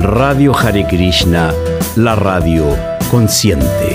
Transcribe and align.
Radio 0.00 0.52
Hare 0.52 0.84
Krishna, 0.86 1.52
la 1.94 2.14
radio 2.14 2.96
consciente. 3.08 3.93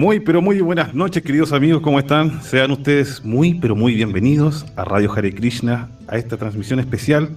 Muy, 0.00 0.18
pero 0.18 0.40
muy 0.40 0.58
buenas 0.62 0.94
noches, 0.94 1.22
queridos 1.22 1.52
amigos, 1.52 1.82
¿cómo 1.82 1.98
están? 1.98 2.42
Sean 2.42 2.70
ustedes 2.70 3.22
muy, 3.22 3.52
pero 3.52 3.76
muy 3.76 3.94
bienvenidos 3.94 4.64
a 4.74 4.82
Radio 4.82 5.12
Hare 5.12 5.34
Krishna, 5.34 5.90
a 6.08 6.16
esta 6.16 6.38
transmisión 6.38 6.80
especial 6.80 7.36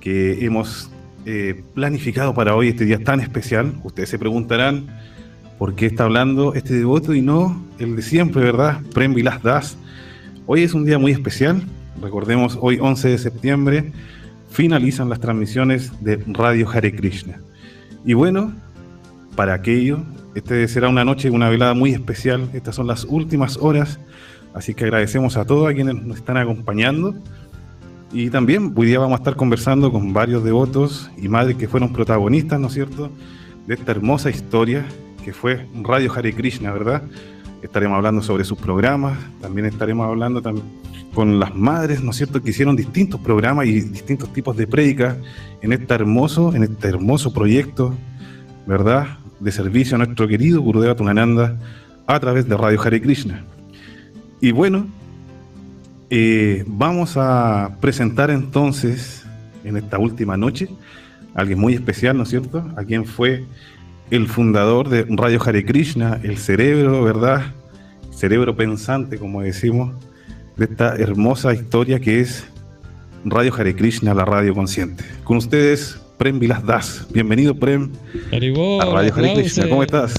que 0.00 0.44
hemos 0.44 0.90
eh, 1.24 1.62
planificado 1.74 2.34
para 2.34 2.56
hoy, 2.56 2.66
este 2.66 2.84
día 2.84 2.98
tan 2.98 3.20
especial. 3.20 3.74
Ustedes 3.84 4.08
se 4.08 4.18
preguntarán 4.18 4.88
por 5.56 5.76
qué 5.76 5.86
está 5.86 6.02
hablando 6.02 6.52
este 6.54 6.74
devoto 6.74 7.14
y 7.14 7.22
no 7.22 7.64
el 7.78 7.94
de 7.94 8.02
siempre, 8.02 8.42
¿verdad? 8.42 8.80
Prem 8.92 9.14
Vilas 9.14 9.40
Das. 9.44 9.78
Hoy 10.46 10.64
es 10.64 10.74
un 10.74 10.84
día 10.84 10.98
muy 10.98 11.12
especial. 11.12 11.62
Recordemos, 12.02 12.58
hoy 12.60 12.78
11 12.80 13.10
de 13.10 13.18
septiembre 13.18 13.92
finalizan 14.50 15.08
las 15.08 15.20
transmisiones 15.20 15.92
de 16.02 16.16
Radio 16.26 16.68
Hare 16.68 16.92
Krishna. 16.92 17.38
Y 18.04 18.14
bueno, 18.14 18.52
para 19.36 19.54
aquello 19.54 20.02
este 20.34 20.68
será 20.68 20.88
una 20.88 21.04
noche, 21.04 21.30
una 21.30 21.48
velada 21.48 21.74
muy 21.74 21.92
especial. 21.92 22.48
Estas 22.52 22.74
son 22.74 22.86
las 22.86 23.04
últimas 23.04 23.56
horas. 23.56 23.98
Así 24.54 24.74
que 24.74 24.84
agradecemos 24.84 25.36
a 25.36 25.44
todos 25.44 25.70
a 25.70 25.74
quienes 25.74 25.94
nos 26.02 26.18
están 26.18 26.36
acompañando. 26.36 27.14
Y 28.12 28.30
también 28.30 28.72
hoy 28.74 28.86
día 28.86 28.98
vamos 28.98 29.16
a 29.16 29.22
estar 29.22 29.36
conversando 29.36 29.92
con 29.92 30.12
varios 30.12 30.42
devotos 30.42 31.10
y 31.18 31.28
madres 31.28 31.56
que 31.56 31.68
fueron 31.68 31.92
protagonistas, 31.92 32.58
¿no 32.58 32.68
es 32.68 32.72
cierto?, 32.72 33.10
de 33.66 33.74
esta 33.74 33.92
hermosa 33.92 34.30
historia 34.30 34.86
que 35.22 35.34
fue 35.34 35.66
Radio 35.82 36.10
Hare 36.10 36.32
Krishna, 36.32 36.72
¿verdad? 36.72 37.02
Estaremos 37.60 37.96
hablando 37.96 38.22
sobre 38.22 38.44
sus 38.44 38.56
programas, 38.56 39.18
también 39.42 39.66
estaremos 39.66 40.06
hablando 40.06 40.40
también 40.40 40.64
con 41.12 41.38
las 41.38 41.54
madres, 41.54 42.02
¿no 42.02 42.12
es 42.12 42.16
cierto?, 42.16 42.42
que 42.42 42.48
hicieron 42.48 42.76
distintos 42.76 43.20
programas 43.20 43.66
y 43.66 43.80
distintos 43.82 44.32
tipos 44.32 44.56
de 44.56 44.66
prédicas 44.66 45.16
en 45.60 45.74
este 45.74 45.92
hermoso, 45.92 46.54
en 46.54 46.62
este 46.62 46.88
hermoso 46.88 47.34
proyecto, 47.34 47.94
¿verdad? 48.66 49.18
De 49.40 49.52
servicio 49.52 49.94
a 49.94 49.98
nuestro 49.98 50.26
querido 50.26 50.60
Gurudeva 50.60 50.94
Tunananda 50.94 51.56
a 52.06 52.18
través 52.20 52.48
de 52.48 52.56
Radio 52.56 52.80
Hare 52.80 53.00
Krishna. 53.00 53.44
Y 54.40 54.52
bueno, 54.52 54.86
eh, 56.10 56.64
vamos 56.66 57.16
a 57.16 57.76
presentar 57.80 58.30
entonces 58.30 59.24
en 59.64 59.76
esta 59.76 59.98
última 59.98 60.36
noche 60.36 60.68
a 61.34 61.40
alguien 61.40 61.58
muy 61.58 61.74
especial, 61.74 62.16
¿no 62.16 62.22
es 62.22 62.30
cierto? 62.30 62.66
A 62.76 62.84
quien 62.84 63.04
fue 63.04 63.44
el 64.10 64.26
fundador 64.26 64.88
de 64.88 65.06
Radio 65.08 65.40
Hare 65.44 65.64
Krishna, 65.64 66.18
el 66.22 66.38
cerebro, 66.38 67.04
¿verdad? 67.04 67.52
Cerebro 68.10 68.56
pensante, 68.56 69.18
como 69.18 69.42
decimos, 69.42 69.94
de 70.56 70.64
esta 70.64 70.96
hermosa 70.96 71.52
historia 71.52 72.00
que 72.00 72.20
es 72.20 72.44
Radio 73.24 73.54
Hare 73.54 73.76
Krishna, 73.76 74.14
la 74.14 74.24
radio 74.24 74.54
consciente. 74.54 75.04
Con 75.24 75.36
ustedes, 75.36 76.00
Prem 76.18 76.38
Vilas 76.40 76.66
Das. 76.66 77.06
Bienvenido, 77.12 77.54
Prem, 77.54 77.90
Aribol, 78.32 78.82
a 78.82 78.86
Radio 78.86 79.14
Hare 79.14 79.34
Krishna. 79.34 79.68
¿Cómo 79.68 79.84
estás? 79.84 80.14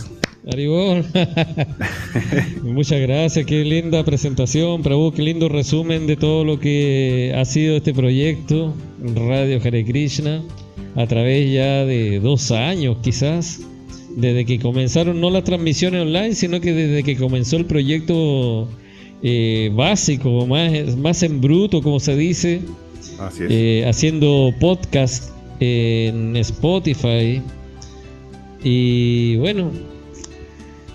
Aribol. 0.52 1.04
Muchas 2.64 3.02
gracias, 3.02 3.46
qué 3.46 3.66
linda 3.66 4.04
presentación, 4.06 4.82
Prabhu, 4.82 5.12
qué 5.12 5.22
lindo 5.22 5.50
resumen 5.50 6.08
de 6.08 6.16
todo 6.16 6.46
lo 6.46 6.58
que 6.60 7.36
ha 7.38 7.44
sido 7.44 7.76
este 7.76 7.94
proyecto, 7.94 8.74
Radio 9.14 9.60
Hare 9.64 9.84
Krishna, 9.86 10.42
a 10.96 11.06
través 11.06 11.52
ya 11.52 11.84
de 11.86 12.22
dos 12.22 12.52
años 12.52 12.98
quizás, 13.02 13.60
desde 14.16 14.46
que 14.46 14.58
comenzaron 14.60 15.20
no 15.20 15.30
las 15.30 15.44
transmisiones 15.44 16.02
online, 16.02 16.34
sino 16.34 16.62
que 16.62 16.74
desde 16.74 17.04
que 17.04 17.18
comenzó 17.18 17.58
el 17.58 17.66
proyecto 17.66 18.70
eh, 19.22 19.70
básico, 19.76 20.48
más, 20.48 20.96
más 20.96 21.22
en 21.24 21.42
bruto, 21.42 21.82
como 21.82 22.00
se 22.00 22.16
dice, 22.16 22.62
Así 23.20 23.44
es. 23.44 23.52
eh, 23.52 23.86
haciendo 23.88 24.54
podcast 24.62 25.32
en 25.60 26.36
Spotify. 26.38 27.42
Y 28.64 29.38
bueno, 29.38 29.72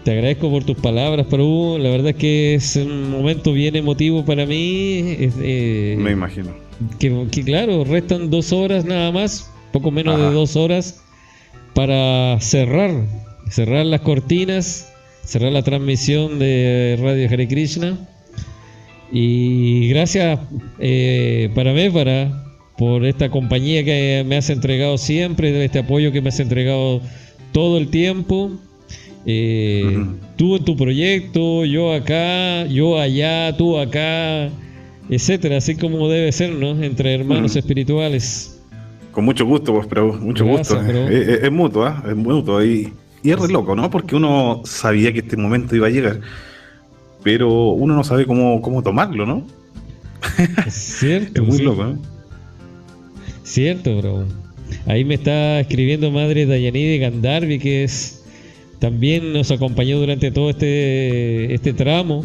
te 0.05 0.13
agradezco 0.13 0.51
por 0.51 0.65
tus 0.65 0.77
palabras, 0.77 1.27
Prabhu. 1.27 1.79
La 1.79 1.91
verdad 1.91 2.11
es 2.11 2.17
que 2.17 2.55
es 2.55 2.77
un 2.77 3.11
momento 3.11 3.53
bien 3.53 3.77
emotivo 3.77 4.25
para 4.25 4.45
mí. 4.47 5.17
eh, 5.19 5.97
Me 5.99 6.11
imagino. 6.13 6.51
que, 6.99 7.27
que 7.31 7.43
claro, 7.43 7.85
restan 7.85 8.31
dos 8.31 8.53
horas 8.53 8.85
nada 8.85 9.11
más, 9.13 9.51
poco 9.73 9.91
menos 9.91 10.15
Ajá. 10.17 10.29
de 10.29 10.35
dos 10.35 10.57
horas, 10.57 11.01
para 11.75 12.39
cerrar, 12.41 12.93
cerrar 13.51 13.87
las 13.87 14.03
cortinas, 14.03 14.93
cerrar 15.25 15.53
la 15.53 15.63
transmisión 15.63 16.39
de 16.39 16.99
Radio 17.01 17.29
Hare 17.29 17.49
Krishna. 17.49 17.99
Y 19.11 19.89
gracias 19.89 20.41
eh, 20.81 21.51
para 21.55 21.73
por 22.79 23.05
esta 23.05 23.31
compañía 23.31 23.85
que 23.85 24.25
me 24.27 24.37
has 24.37 24.51
entregado 24.51 24.99
siempre, 24.99 25.53
de 25.53 25.65
este 25.65 25.81
apoyo 25.81 26.11
que 26.12 26.21
me 26.21 26.29
has 26.31 26.41
entregado 26.41 27.01
todo 27.53 27.79
el 27.79 27.89
tiempo. 27.89 28.51
Eh. 29.27 30.05
Tú 30.37 30.57
en 30.57 30.65
tu 30.65 30.77
proyecto, 30.77 31.65
yo 31.65 31.93
acá, 31.95 32.67
yo 32.67 32.99
allá, 32.99 33.57
tú 33.57 33.79
acá, 33.79 34.51
etcétera, 35.09 35.59
así 35.59 35.77
como 35.77 36.09
debe 36.09 36.31
ser, 36.33 36.53
¿no? 36.53 36.83
Entre 36.83 37.15
hermanos 37.15 37.57
espirituales. 37.57 38.61
Con 39.13 39.25
mucho 39.25 39.47
gusto, 39.47 39.73
pues, 39.73 39.87
pero 39.87 40.13
mucho 40.15 40.45
Gracias, 40.45 40.84
gusto. 40.84 41.09
Es, 41.09 41.29
es- 41.29 41.43
es 41.45 41.53
mutuo, 41.53 41.84
¿ah? 41.84 42.03
Es 42.09 42.17
mutuo. 42.17 42.63
Y, 42.65 42.93
y 43.23 43.31
es 43.31 43.39
re 43.39 43.49
loco, 43.49 43.75
¿no? 43.77 43.89
Porque 43.89 44.17
uno 44.17 44.61
sabía 44.65 45.13
que 45.13 45.21
este 45.21 45.37
momento 45.37 45.77
iba 45.77 45.87
a 45.87 45.91
llegar, 45.91 46.21
pero 47.23 47.69
uno 47.71 47.95
no 47.95 48.03
sabe 48.05 48.27
cómo, 48.27 48.61
cómo 48.61 48.83
tomarlo, 48.83 49.25
¿no? 49.25 49.47
Es 50.67 50.75
cierto. 50.75 51.41
Es 51.43 51.49
muy 51.49 51.59
sí. 51.59 51.63
loco, 51.63 51.84
¿no? 51.84 52.14
Cierto, 53.44 53.97
bro. 53.99 54.25
Ahí 54.87 55.05
me 55.05 55.15
está 55.15 55.60
escribiendo 55.60 56.10
Madre 56.10 56.47
Dayanide 56.47 56.99
Gandarvi, 56.99 57.59
que 57.60 57.84
es 57.84 58.22
también 58.81 59.32
nos 59.32 59.50
acompañó 59.50 59.99
durante 60.00 60.31
todo 60.32 60.50
este, 60.50 61.54
este 61.54 61.72
tramo. 61.72 62.25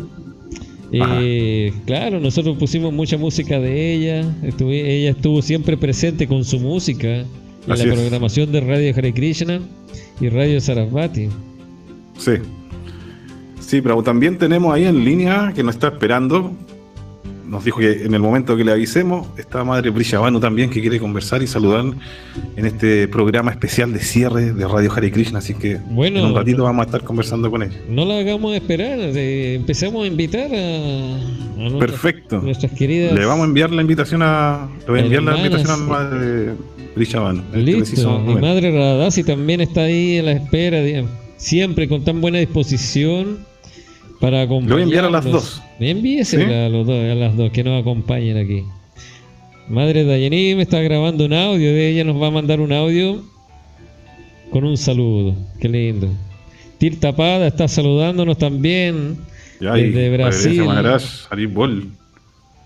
Eh, 0.92 1.72
claro, 1.86 2.20
nosotros 2.20 2.58
pusimos 2.58 2.92
mucha 2.92 3.18
música 3.18 3.60
de 3.60 3.94
ella. 3.94 4.36
estuve- 4.44 4.92
ella 4.98 5.12
estuvo 5.12 5.42
siempre 5.42 5.78
presente 5.78 6.28
con 6.28 6.44
su 6.44 6.60
música 6.60 7.20
en 7.20 7.26
Así 7.68 7.86
la 7.86 7.94
es. 7.94 8.00
programación 8.00 8.52
de 8.52 8.62
Radio 8.62 8.94
Hare 8.96 9.14
Krishna 9.14 9.60
y 10.20 10.30
Radio 10.30 10.60
Sarasvati. 10.60 11.28
Sí. 12.18 12.32
Sí, 13.60 13.82
pero 13.82 14.02
también 14.02 14.38
tenemos 14.40 14.74
ahí 14.74 14.86
en 14.86 15.06
línea 15.06 15.52
que 15.56 15.62
nos 15.64 15.76
está 15.76 15.90
esperando. 15.90 16.54
Nos 17.50 17.66
dijo 17.66 17.80
que 17.80 18.04
en 18.04 18.14
el 18.14 18.20
momento 18.20 18.56
que 18.56 18.64
le 18.64 18.72
avisemos, 18.72 19.28
está 19.38 19.64
Madre 19.64 19.90
Brishavano 19.90 20.40
también 20.40 20.70
que 20.70 20.82
quiere 20.82 21.00
conversar 21.00 21.42
y 21.42 21.48
saludar 21.48 21.84
en 22.56 22.66
este 22.66 23.08
programa 23.08 23.50
especial 23.50 23.92
de 23.92 24.00
cierre 24.00 24.54
de 24.54 24.68
Radio 24.68 24.92
Hare 24.94 25.12
Krishna. 25.12 25.40
Así 25.40 25.56
que 25.56 25.80
Bueno, 25.90 26.20
en 26.20 26.26
un 26.26 26.36
ratito 26.36 26.64
vamos 26.64 26.84
a 26.84 26.86
estar 26.86 27.04
conversando 27.04 27.50
con 27.50 27.64
ella. 27.64 27.76
No 27.90 28.06
la 28.06 28.20
hagamos 28.20 28.54
esperar, 28.56 29.00
eh, 29.00 29.56
empecemos 29.56 30.04
a 30.04 30.08
invitar 30.08 30.52
a, 30.54 31.16
a 31.76 31.80
Perfecto. 31.80 32.40
nuestras 32.40 32.72
queridas. 32.74 33.14
Le 33.14 33.26
vamos 33.26 33.46
a 33.46 33.48
enviar 33.48 33.72
la 33.72 33.82
invitación 33.82 34.22
a. 34.22 34.70
Le 34.82 34.86
voy 34.86 35.00
a 35.00 35.04
enviar 35.04 35.24
la 35.24 35.38
invitación 35.38 35.72
a 35.72 35.78
Madre 35.78 36.54
Listo. 36.96 38.20
Mi 38.20 38.36
madre 38.36 38.72
Radasi 38.72 39.24
también 39.24 39.62
está 39.62 39.82
ahí 39.82 40.18
en 40.18 40.26
la 40.26 40.32
espera, 40.34 40.80
siempre 41.38 41.88
con 41.88 42.04
tan 42.04 42.22
buena 42.22 42.38
disposición 42.38 43.49
para 44.20 44.42
acompañarnos. 44.42 44.70
Le 44.70 44.74
voy 44.74 44.82
a 44.82 44.84
enviar 44.84 45.06
a 45.06 45.10
las 45.10 45.26
dos. 45.26 45.62
Envíesela 45.80 46.46
¿Sí? 46.46 46.54
a, 46.54 46.70
los 46.70 46.86
dos, 46.86 46.96
a 46.96 47.16
las 47.16 47.38
dos 47.38 47.52
que 47.52 47.64
nos 47.64 47.82
acompañen 47.82 48.38
aquí. 48.38 48.64
Madre 49.70 50.04
Dayani 50.04 50.56
me 50.56 50.64
está 50.64 50.82
grabando 50.82 51.26
un 51.26 51.34
audio 51.34 51.72
de 51.72 51.90
ella, 51.90 52.04
nos 52.04 52.22
va 52.22 52.28
a 52.28 52.32
mandar 52.32 52.60
un 52.60 52.74
audio 52.74 53.24
con 54.50 54.64
un 54.64 54.78
saludo. 54.78 55.36
Qué 55.60 55.70
lindo. 55.70 56.10
Tir 56.80 57.00
Tapada 57.00 57.48
está 57.48 57.68
saludándonos 57.68 58.38
también 58.38 59.18
desde 59.60 60.10
Brasil. 60.10 60.64
Maharaj. 60.64 61.04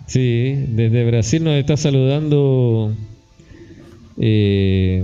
Sí, 0.08 0.66
desde 0.70 1.06
Brasil 1.06 1.44
nos 1.44 1.56
está 1.56 1.78
saludando. 1.78 2.94
Eh, 4.18 5.04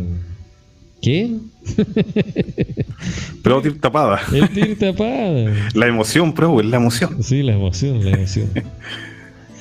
¿Quién? 1.02 1.49
Pero 3.44 3.62
tir 3.62 3.80
tapada. 3.80 4.22
El 4.34 4.50
Tir 4.50 4.78
Tapada. 4.78 5.54
La 5.74 5.88
emoción, 5.88 6.34
es 6.60 6.66
la 6.66 6.78
emoción. 6.78 7.24
Sí, 7.24 7.44
la 7.44 7.54
emoción, 7.54 8.04
la 8.04 8.12
emoción. 8.12 8.50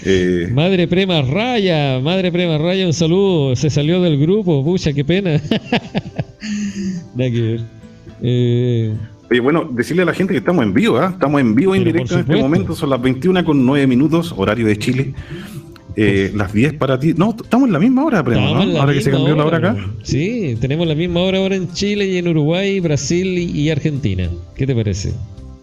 Eh, 0.05 0.49
Madre 0.53 0.87
Prema 0.87 1.23
Raya, 1.23 1.99
Madre 1.99 2.31
Prema 2.31 2.57
Raya, 2.57 2.87
un 2.87 2.93
saludo. 2.93 3.57
Se 3.57 3.69
salió 3.69 4.01
del 4.01 4.17
grupo, 4.17 4.63
pucha, 4.65 4.93
qué 4.93 5.05
pena. 5.05 5.33
Nada 7.17 7.31
que 7.33 7.41
ver. 7.41 7.61
Eh, 8.23 8.95
Oye, 9.31 9.41
bueno, 9.41 9.69
decirle 9.71 10.03
a 10.03 10.07
la 10.07 10.15
gente 10.15 10.33
que 10.33 10.39
estamos 10.39 10.65
en 10.65 10.73
vivo, 10.73 10.99
¿ah? 10.99 11.11
Estamos 11.13 11.41
en 11.41 11.55
vivo 11.55 11.75
en 11.75 11.85
directo 11.85 12.15
en 12.15 12.21
este 12.21 12.37
momento, 12.37 12.75
son 12.75 12.91
las 12.91 13.03
21 13.03 13.45
con 13.45 13.67
9 13.67 13.87
minutos, 13.87 14.33
horario 14.37 14.67
de 14.67 14.79
Chile. 14.79 15.15
Eh, 15.97 16.31
las 16.35 16.53
10 16.53 16.75
para 16.75 16.99
ti. 17.01 17.15
No, 17.17 17.35
estamos 17.41 17.67
en 17.67 17.73
la 17.73 17.79
misma 17.79 18.05
hora, 18.05 18.23
primo, 18.23 18.55
¿no? 18.55 18.79
Ahora 18.79 18.93
que 18.93 19.01
se 19.01 19.11
cambió 19.11 19.35
la 19.35 19.45
hora 19.45 19.59
acá. 19.59 19.77
Sí, 20.03 20.57
tenemos 20.61 20.87
la 20.87 20.95
misma 20.95 21.21
hora 21.21 21.39
ahora 21.39 21.57
en 21.57 21.73
Chile 21.73 22.07
y 22.07 22.19
en 22.19 22.29
Uruguay, 22.29 22.79
Brasil 22.81 23.37
y 23.39 23.71
Argentina. 23.71 24.29
¿Qué 24.55 24.67
te 24.67 24.75
parece? 24.75 25.13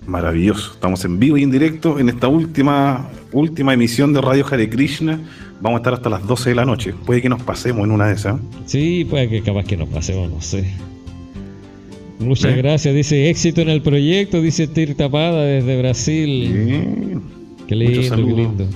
Maravilloso. 0.08 0.74
Estamos 0.74 1.04
en 1.06 1.20
vivo 1.20 1.38
y 1.38 1.44
en 1.44 1.52
directo 1.52 2.00
en 2.00 2.10
esta 2.10 2.28
última, 2.28 3.10
última 3.32 3.74
emisión 3.74 4.14
de 4.14 4.22
Radio 4.22 4.46
Hare 4.50 4.70
Krishna. 4.70 5.20
Vamos 5.62 5.78
a 5.78 5.80
estar 5.80 5.94
hasta 5.94 6.10
las 6.10 6.28
12 6.28 6.50
de 6.50 6.56
la 6.56 6.66
noche. 6.66 6.94
Puede 7.06 7.22
que 7.22 7.30
nos 7.30 7.42
pasemos 7.42 7.86
en 7.86 7.92
una 7.92 8.08
de 8.08 8.16
esas. 8.16 8.40
Sí, 8.66 9.06
puede 9.10 9.30
que 9.30 9.42
capaz 9.42 9.64
que 9.64 9.78
nos 9.78 9.90
pasemos, 9.90 10.30
no 10.30 10.42
sé. 10.42 10.66
Muchas 12.20 12.54
¿Eh? 12.54 12.58
gracias. 12.58 12.94
Dice 12.94 13.30
éxito 13.30 13.62
en 13.62 13.70
el 13.70 13.82
proyecto, 13.82 14.42
dice 14.42 14.68
Tir 14.68 14.96
Tapada 14.96 15.44
desde 15.44 15.78
Brasil. 15.78 17.22
Qué 17.68 17.76
lindo, 17.76 18.16
qué 18.16 18.22
lindo. 18.22 18.68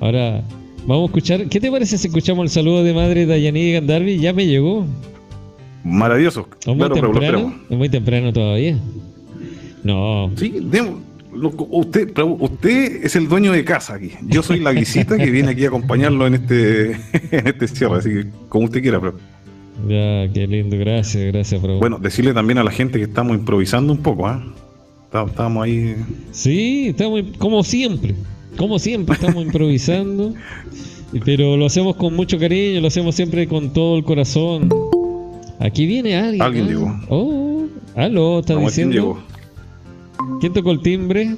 Ahora, 0.00 0.44
vamos 0.86 1.02
a 1.02 1.06
escuchar. 1.06 1.48
¿Qué 1.48 1.60
te 1.60 1.70
parece 1.70 1.98
si 1.98 2.06
escuchamos 2.06 2.44
el 2.44 2.50
saludo 2.50 2.84
de 2.84 2.92
madre 2.94 3.26
Dayani 3.26 3.72
Gandarvi? 3.72 4.18
Ya 4.18 4.32
me 4.32 4.46
llegó. 4.46 4.86
Maravilloso. 5.84 6.48
¿Es 6.60 6.76
muy 6.76 6.90
temprano? 6.90 7.54
¿Es 7.68 7.76
muy 7.76 7.88
temprano 7.88 8.32
todavía? 8.32 8.78
No. 9.82 10.30
Sí, 10.36 10.54
usted, 11.32 12.12
usted 12.38 13.04
es 13.04 13.16
el 13.16 13.28
dueño 13.28 13.52
de 13.52 13.64
casa 13.64 13.94
aquí. 13.94 14.12
Yo 14.26 14.42
soy 14.42 14.60
la 14.60 14.72
visita 14.72 15.16
que 15.16 15.30
viene 15.30 15.50
aquí 15.50 15.64
a 15.64 15.68
acompañarlo 15.68 16.26
en 16.26 16.34
este, 16.34 16.90
en 17.30 17.46
este 17.46 17.68
cierre. 17.68 17.98
Así 17.98 18.10
que, 18.10 18.26
como 18.48 18.66
usted 18.66 18.82
quiera, 18.82 19.00
pero. 19.00 19.16
Ya, 19.88 20.30
qué 20.32 20.46
lindo, 20.46 20.76
gracias, 20.76 21.32
gracias, 21.32 21.62
Bueno, 21.62 21.98
decirle 21.98 22.34
también 22.34 22.58
a 22.58 22.64
la 22.64 22.70
gente 22.70 22.98
que 22.98 23.04
estamos 23.04 23.34
improvisando 23.34 23.92
un 23.92 24.02
poco, 24.02 24.26
¿ah? 24.26 24.44
Estamos 25.26 25.64
ahí. 25.64 25.96
Sí, 26.32 26.88
estamos 26.88 27.22
como 27.38 27.64
siempre, 27.64 28.14
como 28.56 28.78
siempre, 28.78 29.14
estamos 29.14 29.44
improvisando, 29.44 30.34
pero 31.24 31.56
lo 31.56 31.66
hacemos 31.66 31.96
con 31.96 32.14
mucho 32.14 32.38
cariño, 32.38 32.80
lo 32.80 32.88
hacemos 32.88 33.14
siempre 33.14 33.46
con 33.48 33.72
todo 33.72 33.96
el 33.96 34.04
corazón. 34.04 34.68
Aquí 35.58 35.86
viene 35.86 36.16
alguien. 36.16 36.42
Alguien 36.42 36.68
llegó. 36.68 37.00
Oh, 37.08 37.66
aló, 37.96 38.40
está 38.40 38.56
diciendo. 38.56 38.92
¿Quién, 38.92 40.28
llegó? 40.28 40.38
¿Quién 40.40 40.52
tocó 40.52 40.70
el 40.72 40.80
timbre? 40.80 41.34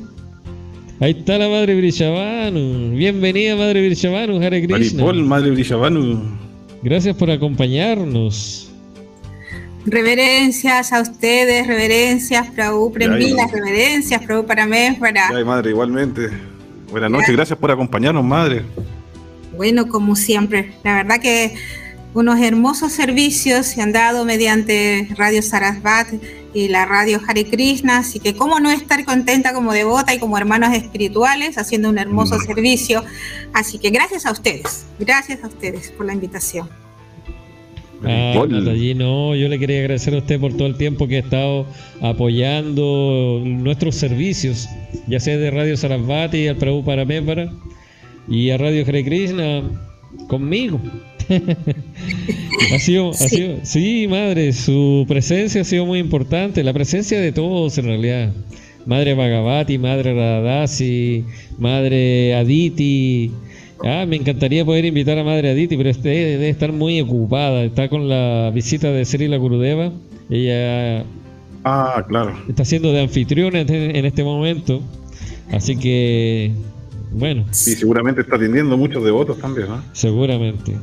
Ahí 1.01 1.17
está 1.19 1.39
la 1.39 1.49
madre 1.49 1.77
Brishavanu. 1.77 2.95
Bienvenida, 2.97 3.57
madre 3.57 3.85
Brishavanu, 3.87 4.41
Hare 4.41 4.65
Krishna. 4.67 5.05
Maripol, 5.05 5.25
madre 5.25 5.51
Brishavanu. 5.51 6.23
Gracias 6.83 7.17
por 7.17 7.31
acompañarnos. 7.31 8.71
Reverencias 9.85 10.93
a 10.93 11.01
ustedes, 11.01 11.67
reverencias, 11.67 12.49
Prabhu 12.51 12.93
Premila, 12.93 13.49
reverencias, 13.53 14.23
Prabhu 14.23 14.47
para 14.47 14.65
mí, 14.65 14.97
para. 15.01 15.29
Ay, 15.29 15.45
madre, 15.45 15.71
igualmente. 15.71 16.29
Buenas 16.93 17.11
noches, 17.11 17.35
gracias 17.35 17.59
por 17.59 17.71
acompañarnos, 17.71 18.23
madre. 18.23 18.67
Bueno, 19.57 19.89
como 19.89 20.15
siempre, 20.15 20.75
la 20.85 20.97
verdad 20.97 21.21
que 21.21 21.55
unos 22.13 22.39
hermosos 22.39 22.93
servicios 22.93 23.65
se 23.65 23.81
han 23.81 23.93
dado 23.93 24.27
mediante 24.27 25.09
Radio 25.17 25.41
Sarasvat 25.41 26.09
y 26.53 26.69
la 26.69 26.85
radio 26.85 27.19
Hare 27.27 27.47
Krishna, 27.47 27.97
así 27.97 28.21
que 28.21 28.37
cómo 28.37 28.61
no 28.61 28.71
estar 28.71 29.07
contenta 29.07 29.55
como 29.55 29.73
devota 29.73 30.13
y 30.13 30.19
como 30.19 30.37
hermanos 30.37 30.75
espirituales 30.75 31.57
haciendo 31.57 31.89
un 31.89 31.97
hermoso 31.97 32.37
mm. 32.37 32.43
servicio. 32.43 33.03
Así 33.55 33.79
que 33.79 33.89
gracias 33.89 34.27
a 34.27 34.31
ustedes, 34.31 34.85
gracias 34.99 35.43
a 35.45 35.47
ustedes 35.47 35.91
por 35.93 36.05
la 36.05 36.13
invitación. 36.13 36.82
Ah, 38.05 38.47
no, 38.47 39.35
yo 39.35 39.49
le 39.49 39.59
quería 39.59 39.81
agradecer 39.81 40.15
a 40.15 40.19
usted 40.19 40.41
por 40.41 40.53
todo 40.55 40.67
el 40.67 40.77
tiempo 40.77 41.07
que 41.07 41.17
ha 41.17 41.21
estado 41.21 41.67
apoyando 42.01 43.41
nuestros 43.45 43.95
servicios, 43.95 44.69
ya 45.07 45.21
sea 45.21 45.39
de 45.39 45.51
Radio 45.51 45.77
Sarasvati, 45.77 46.49
al 46.49 46.57
Prabhu 46.57 46.85
Paramépara 46.85 47.53
y 48.29 48.51
a 48.51 48.59
Radio 48.59 48.85
Hare 48.87 49.05
Krishna 49.05 49.63
conmigo. 50.29 50.81
ha, 52.75 52.79
sido, 52.79 53.13
sí. 53.15 53.57
sí, 53.63 54.07
madre, 54.09 54.53
su 54.53 55.05
presencia 55.07 55.61
ha 55.61 55.65
sido 55.65 55.87
muy 55.87 56.01
importante, 56.01 56.65
la 56.65 56.73
presencia 56.73 57.21
de 57.21 57.33
todos 57.33 57.79
en 57.79 57.85
realidad. 57.85 58.33
Madre 58.85 59.15
Bhagavati, 59.15 59.79
Madre 59.79 60.13
Radhasi, 60.13 61.25
Madre 61.59 62.35
Aditi. 62.35 63.31
Ah, 63.85 64.05
me 64.07 64.17
encantaría 64.17 64.65
poder 64.65 64.85
invitar 64.85 65.19
a 65.19 65.25
Madre 65.25 65.51
Aditi, 65.51 65.77
pero 65.77 65.91
este 65.91 66.09
debe 66.09 66.49
estar 66.49 66.73
muy 66.73 67.01
ocupada. 67.01 67.65
Está 67.65 67.89
con 67.89 68.09
la 68.09 68.51
visita 68.55 68.91
de 68.91 69.05
Srila 69.05 69.37
Gurudeva. 69.37 69.93
Ella 70.31 71.05
ah, 71.65 72.05
claro. 72.09 72.37
está 72.49 72.65
siendo 72.65 72.93
de 72.93 73.03
anfitriona 73.03 73.61
en 73.61 74.05
este 74.05 74.23
momento. 74.23 74.83
Así 75.53 75.77
que, 75.77 76.53
bueno. 77.13 77.45
Y 77.51 77.55
seguramente 77.55 78.23
está 78.23 78.37
atendiendo 78.37 78.77
muchos 78.77 79.05
devotos 79.05 79.39
también, 79.39 79.69
¿no? 79.69 79.83
Seguramente. 79.93 80.75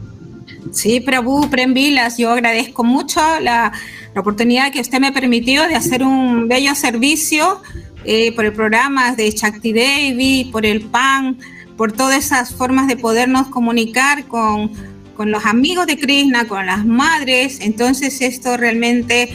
Sí, 0.72 1.00
Prabhu 1.00 1.50
Premvilas, 1.50 2.18
yo 2.18 2.32
agradezco 2.32 2.84
mucho 2.84 3.20
la, 3.42 3.72
oportunidad 4.16 4.72
que 4.72 4.82
usted 4.82 5.00
me 5.00 5.12
permitió 5.12 5.68
de 5.68 5.76
hacer 5.76 6.04
un 6.04 6.48
bello 6.48 6.76
servicio 6.76 7.62
eh, 8.04 8.34
por 8.34 8.44
el 8.46 8.54
programa 8.54 9.16
de 9.16 9.32
Shakti 9.32 9.72
Devi, 9.72 10.50
por 10.52 10.66
el 10.66 10.82
PAN, 10.82 11.38
por 11.80 11.94
todas 11.94 12.26
esas 12.26 12.54
formas 12.54 12.88
de 12.88 12.98
podernos 12.98 13.48
comunicar 13.48 14.26
con, 14.26 14.70
con 15.16 15.32
los 15.32 15.46
amigos 15.46 15.88
de 15.88 15.98
Krishna, 15.98 16.48
con 16.48 16.68
las 16.68 16.86
madres. 16.86 17.60
Entonces 17.62 18.22
esto 18.22 18.56
realmente 18.58 19.30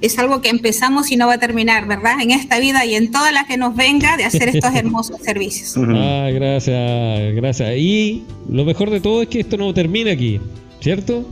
es 0.00 0.18
algo 0.18 0.40
que 0.40 0.48
empezamos 0.48 1.12
y 1.12 1.16
no 1.16 1.26
va 1.26 1.34
a 1.34 1.38
terminar, 1.38 1.86
¿verdad? 1.86 2.14
En 2.20 2.30
esta 2.30 2.58
vida 2.58 2.84
y 2.86 2.94
en 2.94 3.12
toda 3.12 3.30
la 3.30 3.44
que 3.44 3.56
nos 3.56 3.76
venga 3.76 4.16
de 4.16 4.24
hacer 4.24 4.48
estos 4.48 4.74
hermosos 4.74 5.20
servicios. 5.20 5.76
Ah, 5.76 6.30
gracias, 6.32 7.34
gracias. 7.34 7.76
Y 7.76 8.24
lo 8.48 8.64
mejor 8.64 8.90
de 8.90 9.00
todo 9.00 9.22
es 9.22 9.28
que 9.28 9.40
esto 9.40 9.56
no 9.56 9.72
termina 9.72 10.10
aquí. 10.10 10.40
¿cierto? 10.80 11.24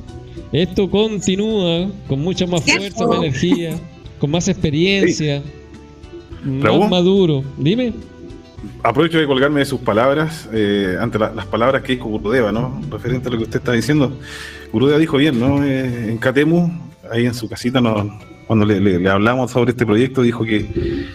Esto 0.53 0.88
continúa 0.91 1.91
con 2.06 2.21
mucha 2.21 2.47
más 2.47 2.62
fuerza, 2.62 3.06
más 3.06 3.19
energía, 3.19 3.79
con 4.19 4.31
más 4.31 4.49
experiencia, 4.49 5.43
más 6.44 6.91
maduro. 6.91 7.43
Dime. 7.56 7.93
Aprovecho 8.83 9.19
de 9.19 9.27
colgarme 9.27 9.61
de 9.61 9.67
sus 9.67 9.81
palabras, 9.81 10.49
eh, 10.53 10.97
ante 11.01 11.19
las 11.19 11.47
palabras 11.47 11.83
que 11.83 11.95
dijo 11.95 12.09
Gurudeva, 12.09 12.53
¿no? 12.53 12.81
Referente 12.91 13.29
a 13.29 13.33
lo 13.33 13.39
que 13.39 13.45
usted 13.45 13.59
está 13.59 13.73
diciendo. 13.73 14.19
Gurudeva 14.73 14.99
dijo 14.99 15.17
bien, 15.17 15.39
¿no? 15.39 15.65
Eh, 15.65 16.11
en 16.11 16.19
Katemu, 16.19 16.71
ahí 17.11 17.27
en 17.27 17.35
su 17.35 17.49
casita, 17.49 17.81
no, 17.81 18.19
cuando 18.49 18.65
le, 18.65 19.11
hablamos 19.11 19.50
sobre 19.50 19.73
este 19.73 19.85
proyecto, 19.85 20.23
dijo 20.23 20.43
que, 20.43 21.07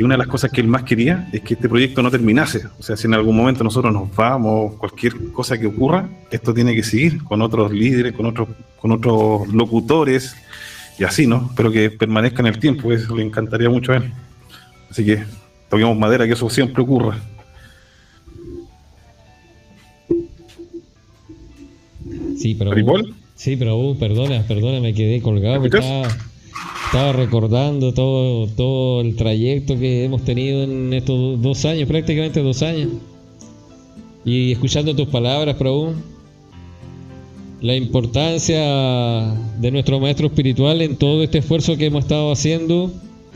una 0.00 0.14
de 0.14 0.18
las 0.18 0.26
cosas 0.26 0.50
que 0.50 0.62
él 0.62 0.68
más 0.68 0.84
quería 0.84 1.28
es 1.32 1.42
que 1.42 1.52
este 1.52 1.68
proyecto 1.68 2.02
no 2.02 2.10
terminase. 2.10 2.62
O 2.78 2.82
sea, 2.82 2.96
si 2.96 3.06
en 3.06 3.12
algún 3.12 3.36
momento 3.36 3.62
nosotros 3.62 3.92
nos 3.92 4.14
vamos, 4.16 4.76
cualquier 4.76 5.30
cosa 5.32 5.58
que 5.58 5.66
ocurra, 5.66 6.08
esto 6.30 6.54
tiene 6.54 6.74
que 6.74 6.82
seguir 6.82 7.22
con 7.24 7.42
otros 7.42 7.72
líderes, 7.72 8.14
con 8.14 8.24
otros, 8.24 8.48
con 8.80 8.92
otros 8.92 9.48
locutores 9.48 10.34
y 10.98 11.04
así, 11.04 11.26
¿no? 11.26 11.50
Pero 11.54 11.70
que 11.70 11.90
permanezca 11.90 12.40
en 12.40 12.46
el 12.46 12.58
tiempo, 12.58 12.90
eso 12.90 13.14
le 13.14 13.22
encantaría 13.22 13.68
mucho 13.68 13.92
a 13.92 13.96
él. 13.96 14.10
Así 14.90 15.04
que 15.04 15.24
toquemos 15.68 15.96
madera, 15.96 16.26
que 16.26 16.32
eso 16.32 16.48
siempre 16.50 16.82
ocurra. 16.82 17.18
Sí, 22.38 22.54
pero. 22.54 22.72
Sí, 23.34 23.56
pero 23.56 23.78
uh, 23.78 23.96
perdona, 23.96 24.42
perdona, 24.48 24.80
me 24.80 24.94
quedé 24.94 25.22
colgado. 25.22 25.64
Estaba 25.64 27.12
recordando 27.12 27.92
todo, 27.92 28.48
todo 28.48 29.02
el 29.02 29.14
trayecto 29.14 29.78
que 29.78 30.04
hemos 30.04 30.24
tenido 30.24 30.64
en 30.64 30.92
estos 30.94 31.40
dos 31.40 31.64
años, 31.64 31.86
prácticamente 31.86 32.40
dos 32.42 32.62
años. 32.62 32.88
Y 34.24 34.52
escuchando 34.52 34.96
tus 34.96 35.08
palabras, 35.08 35.54
Prabhu, 35.56 35.94
la 37.60 37.76
importancia 37.76 39.34
de 39.58 39.70
nuestro 39.70 40.00
maestro 40.00 40.28
espiritual 40.28 40.80
en 40.80 40.96
todo 40.96 41.22
este 41.22 41.38
esfuerzo 41.38 41.76
que 41.76 41.86
hemos 41.86 42.04
estado 42.04 42.32
haciendo 42.32 42.90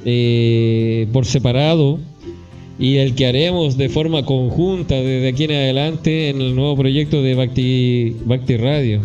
eh, 0.05 1.07
por 1.13 1.27
separado 1.27 1.99
y 2.79 2.97
el 2.99 3.15
que 3.15 3.27
haremos 3.27 3.77
de 3.77 3.89
forma 3.89 4.25
conjunta 4.25 4.95
desde 4.95 5.29
aquí 5.29 5.45
en 5.45 5.53
adelante 5.53 6.31
en 6.31 6.41
el 6.41 6.55
nuevo 6.57 6.77
proyecto 6.77 7.23
de 7.23 7.35
Bhakti, 7.35 8.17
Bhakti 8.25 8.57
Radio. 8.57 9.01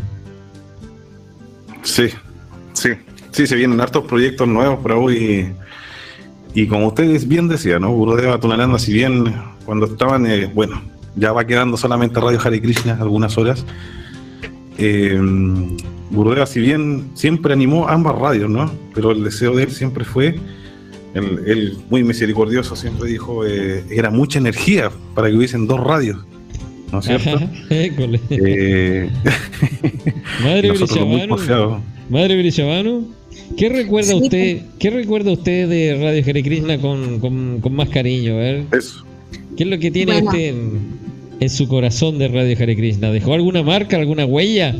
Sí, 1.83 2.07
sí. 2.73 2.89
Sí, 3.31 3.45
se 3.45 3.55
vienen 3.55 3.79
hartos 3.79 4.05
proyectos 4.05 4.47
nuevos 4.47 4.79
por 4.79 4.93
hoy. 4.93 5.53
Y, 6.55 6.65
como 6.65 6.87
ustedes 6.87 7.27
bien 7.27 7.47
decían, 7.47 7.83
¿no? 7.83 7.91
Gurudeva 7.91 8.39
Tunananda, 8.39 8.79
si 8.79 8.91
bien 8.91 9.31
cuando 9.63 9.85
estaban, 9.85 10.25
eh, 10.25 10.49
bueno, 10.51 10.81
ya 11.15 11.33
va 11.33 11.45
quedando 11.45 11.77
solamente 11.77 12.19
Radio 12.19 12.39
Hare 12.43 12.59
Krishna 12.59 12.97
algunas 12.99 13.37
horas. 13.37 13.63
Eh, 14.79 15.21
Gurudeva, 16.09 16.47
si 16.47 16.61
bien 16.61 17.11
siempre 17.13 17.53
animó 17.53 17.87
ambas 17.87 18.17
radios, 18.17 18.49
¿no? 18.49 18.71
Pero 18.95 19.11
el 19.11 19.23
deseo 19.23 19.55
de 19.55 19.63
él 19.63 19.71
siempre 19.71 20.03
fue, 20.03 20.39
él, 21.17 21.77
muy 21.89 22.03
misericordioso, 22.03 22.75
siempre 22.75 23.09
dijo, 23.09 23.45
eh, 23.45 23.83
era 23.89 24.09
mucha 24.09 24.39
energía 24.39 24.91
para 25.15 25.29
que 25.29 25.35
hubiesen 25.35 25.67
dos 25.67 25.79
radios. 25.79 26.17
¿No 26.91 26.99
es 26.99 27.05
cierto? 27.05 27.39
eh, 27.69 29.09
Madre 30.43 30.73
Madre 32.09 32.37
Brishavanu, 32.37 33.13
¿Qué 33.57 33.69
recuerda 33.69 34.15
usted? 34.15 34.61
¿Qué 34.79 34.89
recuerda 34.89 35.31
usted 35.31 35.69
de 35.69 35.97
Radio 35.99 36.23
Hare 36.27 36.43
Krishna 36.43 36.79
con, 36.79 37.19
con, 37.19 37.73
más 37.73 37.89
cariño? 37.89 38.33
A 38.33 38.37
ver. 38.37 38.63
Eso. 38.71 39.05
¿Qué 39.55 39.63
es 39.63 39.69
lo 39.69 39.79
que 39.79 39.91
tiene 39.91 40.21
usted? 40.21 40.55
en 41.39 41.49
su 41.49 41.67
corazón 41.67 42.17
de 42.17 42.27
Radio 42.27 42.57
Hare 42.59 42.75
Krishna? 42.75 43.11
¿Dejó 43.11 43.33
alguna 43.33 43.63
marca, 43.63 43.97
alguna 43.97 44.25
huella? 44.25 44.75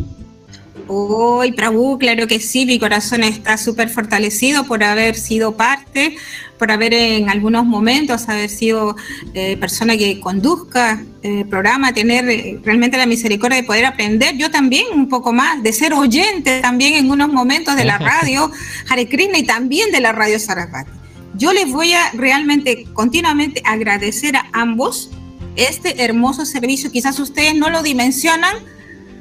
Uy, 0.89 1.51
Prabhu, 1.51 1.97
claro 1.99 2.27
que 2.27 2.39
sí, 2.39 2.65
mi 2.65 2.79
corazón 2.79 3.23
está 3.23 3.57
súper 3.57 3.89
fortalecido 3.89 4.63
por 4.63 4.83
haber 4.83 5.15
sido 5.15 5.57
parte, 5.57 6.15
por 6.57 6.71
haber 6.71 6.93
en 6.93 7.29
algunos 7.29 7.65
momentos 7.65 8.29
haber 8.29 8.49
sido 8.49 8.95
eh, 9.33 9.57
persona 9.57 9.97
que 9.97 10.21
conduzca 10.21 11.03
el 11.23 11.45
programa, 11.45 11.93
tener 11.93 12.29
eh, 12.29 12.59
realmente 12.63 12.97
la 12.97 13.05
misericordia 13.05 13.57
de 13.57 13.67
poder 13.67 13.85
aprender, 13.85 14.37
yo 14.37 14.49
también 14.49 14.85
un 14.93 15.09
poco 15.09 15.33
más, 15.33 15.61
de 15.61 15.73
ser 15.73 15.93
oyente 15.93 16.61
también 16.61 16.93
en 16.93 17.11
unos 17.11 17.33
momentos 17.33 17.75
de 17.75 17.83
la 17.83 17.97
radio 17.99 18.49
Hare 18.89 19.09
Krishna 19.09 19.39
y 19.39 19.43
también 19.43 19.91
de 19.91 19.99
la 19.99 20.13
radio 20.13 20.39
Sarasvati. 20.39 20.91
Yo 21.35 21.51
les 21.51 21.69
voy 21.69 21.93
a 21.93 22.11
realmente 22.13 22.85
continuamente 22.93 23.61
agradecer 23.65 24.37
a 24.37 24.47
ambos 24.53 25.11
este 25.57 26.03
hermoso 26.03 26.45
servicio, 26.45 26.91
quizás 26.91 27.19
ustedes 27.19 27.55
no 27.55 27.69
lo 27.69 27.83
dimensionan, 27.83 28.55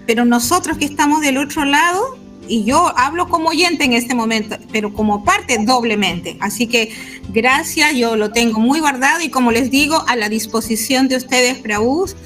pero 0.07 0.25
nosotros 0.25 0.79
que 0.79 0.85
estamos 0.85 1.21
del 1.21 1.39
otro 1.39 1.65
lado, 1.65 2.19
y 2.49 2.65
yo 2.65 2.93
hablo 2.97 3.29
como 3.29 3.49
oyente 3.51 3.85
en 3.85 3.93
este 3.93 4.15
momento, 4.15 4.57
pero 4.73 4.93
como 4.93 5.25
parte 5.25 5.59
doblemente. 5.65 6.37
Así 6.41 6.67
que 6.67 6.91
gracias, 7.33 7.95
yo 7.95 8.17
lo 8.17 8.31
tengo 8.31 8.61
muy 8.61 8.81
guardado 8.81 9.23
y 9.23 9.31
como 9.31 9.53
les 9.53 9.71
digo, 9.71 10.05
a 10.07 10.17
la 10.17 10.29
disposición 10.29 11.09
de 11.09 11.17
ustedes, 11.17 11.59
Praús, 11.59 12.17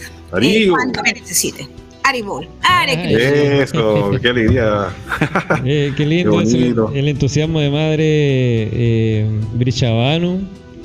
eh, 0.41 0.69
cuando 0.69 1.03
me 1.03 1.13
necesite. 1.13 1.69
Aribol, 2.03 2.49
Are 2.63 3.63
Eso, 3.63 4.11
qué 4.21 4.29
alegría. 4.29 4.89
Eh, 5.65 5.93
qué 5.97 6.07
lindo 6.07 6.41
el, 6.95 7.09
entusiasmo 7.09 7.61
de 7.61 7.71
madre 7.71 8.05
eh, 8.05 9.27
Brichabano. 9.55 10.41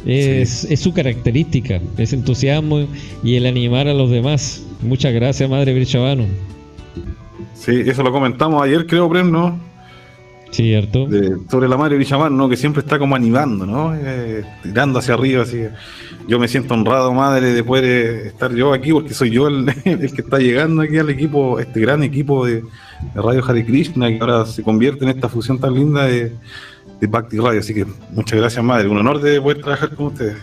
Es, 0.06 0.66
es, 0.66 0.82
su 0.82 0.94
característica, 0.94 1.82
ese 1.98 2.16
entusiasmo 2.16 2.88
y 3.24 3.38
el 3.38 3.48
animar 3.48 3.88
a 3.88 3.94
los 3.94 4.12
demás. 4.12 4.62
Muchas 4.82 5.14
gracias, 5.14 5.50
madre 5.50 5.74
Brichabano. 5.74 6.26
Sí, 7.66 7.82
eso 7.86 8.04
lo 8.04 8.12
comentamos 8.12 8.62
ayer, 8.64 8.86
creo, 8.86 9.10
Prem, 9.10 9.32
¿no? 9.32 9.60
Cierto. 10.52 11.10
sobre 11.50 11.68
la 11.68 11.76
madre 11.76 11.98
Villamán, 11.98 12.38
¿no? 12.38 12.48
Que 12.48 12.56
siempre 12.56 12.82
está 12.82 12.98
como 12.98 13.16
animando, 13.16 13.66
¿no? 13.66 13.94
Eh, 13.94 14.46
tirando 14.64 15.00
hacia 15.00 15.16
arriba, 15.16 15.44
así. 15.44 15.64
Yo 16.28 16.40
me 16.40 16.48
siento 16.48 16.76
honrado, 16.76 17.12
madre, 17.12 17.54
de 17.54 17.64
poder 17.64 18.28
estar 18.28 18.54
yo 18.54 18.72
aquí, 18.72 18.94
porque 18.94 19.14
soy 19.14 19.32
yo 19.32 19.48
el, 19.50 19.66
que 19.74 20.22
está 20.22 20.38
llegando 20.38 20.84
aquí 20.84 20.98
al 20.98 21.10
equipo, 21.10 21.60
este 21.60 21.80
gran 21.80 22.04
equipo 22.04 22.46
de, 22.46 22.64
Radio 23.16 23.44
Hare 23.44 23.66
Krishna, 23.66 24.08
que 24.10 24.20
ahora 24.22 24.46
se 24.46 24.64
convierte 24.64 25.04
en 25.04 25.10
esta 25.10 25.28
fusión 25.28 25.60
tan 25.60 25.74
linda 25.74 26.06
de, 26.06 26.32
de 27.02 27.08
Bhakti 27.08 27.38
Radio. 27.38 27.60
Así 27.60 27.74
que 27.74 27.86
muchas 28.12 28.40
gracias, 28.40 28.64
madre. 28.64 28.88
Un 28.88 28.98
honor 28.98 29.20
de 29.20 29.42
poder 29.42 29.62
trabajar 29.62 29.96
con 29.96 30.08
ustedes. 30.08 30.38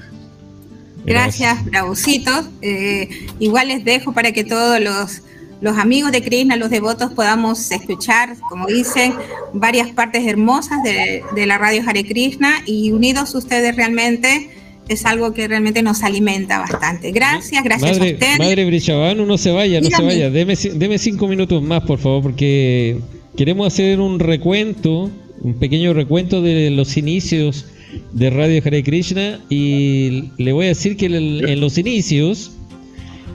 Gracias, 1.06 1.64
bravositos. 1.64 2.48
Eh, 2.60 3.08
igual 3.38 3.68
les 3.68 3.84
dejo 3.84 4.12
para 4.12 4.32
que 4.32 4.44
todos 4.44 4.80
los 4.80 5.22
los 5.62 5.78
amigos 5.78 6.10
de 6.10 6.22
Krishna, 6.22 6.56
los 6.56 6.70
devotos, 6.70 7.12
podamos 7.12 7.70
escuchar, 7.70 8.36
como 8.48 8.66
dicen, 8.66 9.14
varias 9.52 9.90
partes 9.90 10.26
hermosas 10.26 10.82
de, 10.82 11.22
la 11.46 11.56
radio 11.56 11.82
Hare 11.86 12.04
Krishna 12.04 12.62
y 12.66 12.90
unidos 12.90 13.34
ustedes 13.36 13.76
realmente 13.76 14.50
es 14.88 15.06
algo 15.06 15.32
que 15.32 15.46
realmente 15.46 15.82
nos 15.82 16.02
alimenta 16.02 16.58
bastante. 16.58 17.12
Gracias, 17.12 17.62
gracias 17.62 17.92
madre, 17.92 18.10
a 18.10 18.14
ustedes. 18.14 18.38
Madre 18.40 18.64
Brishabanu, 18.66 19.24
no 19.24 19.38
se 19.38 19.52
vaya, 19.52 19.80
no 19.80 19.88
se 19.88 20.02
vaya. 20.02 20.30
Deme, 20.30 20.56
deme 20.56 20.98
cinco 20.98 21.28
minutos 21.28 21.62
más, 21.62 21.84
por 21.84 22.00
favor, 22.00 22.22
porque 22.24 22.98
queremos 23.36 23.68
hacer 23.68 24.00
un 24.00 24.18
recuento, 24.18 25.10
un 25.42 25.54
pequeño 25.54 25.94
recuento 25.94 26.42
de 26.42 26.70
los 26.70 26.96
inicios 26.96 27.66
de 28.12 28.30
Radio 28.30 28.60
Hare 28.64 28.82
Krishna 28.82 29.38
y 29.48 30.24
le 30.38 30.52
voy 30.52 30.66
a 30.66 30.68
decir 30.70 30.96
que 30.96 31.06
en 31.06 31.60
los 31.60 31.78
inicios 31.78 32.50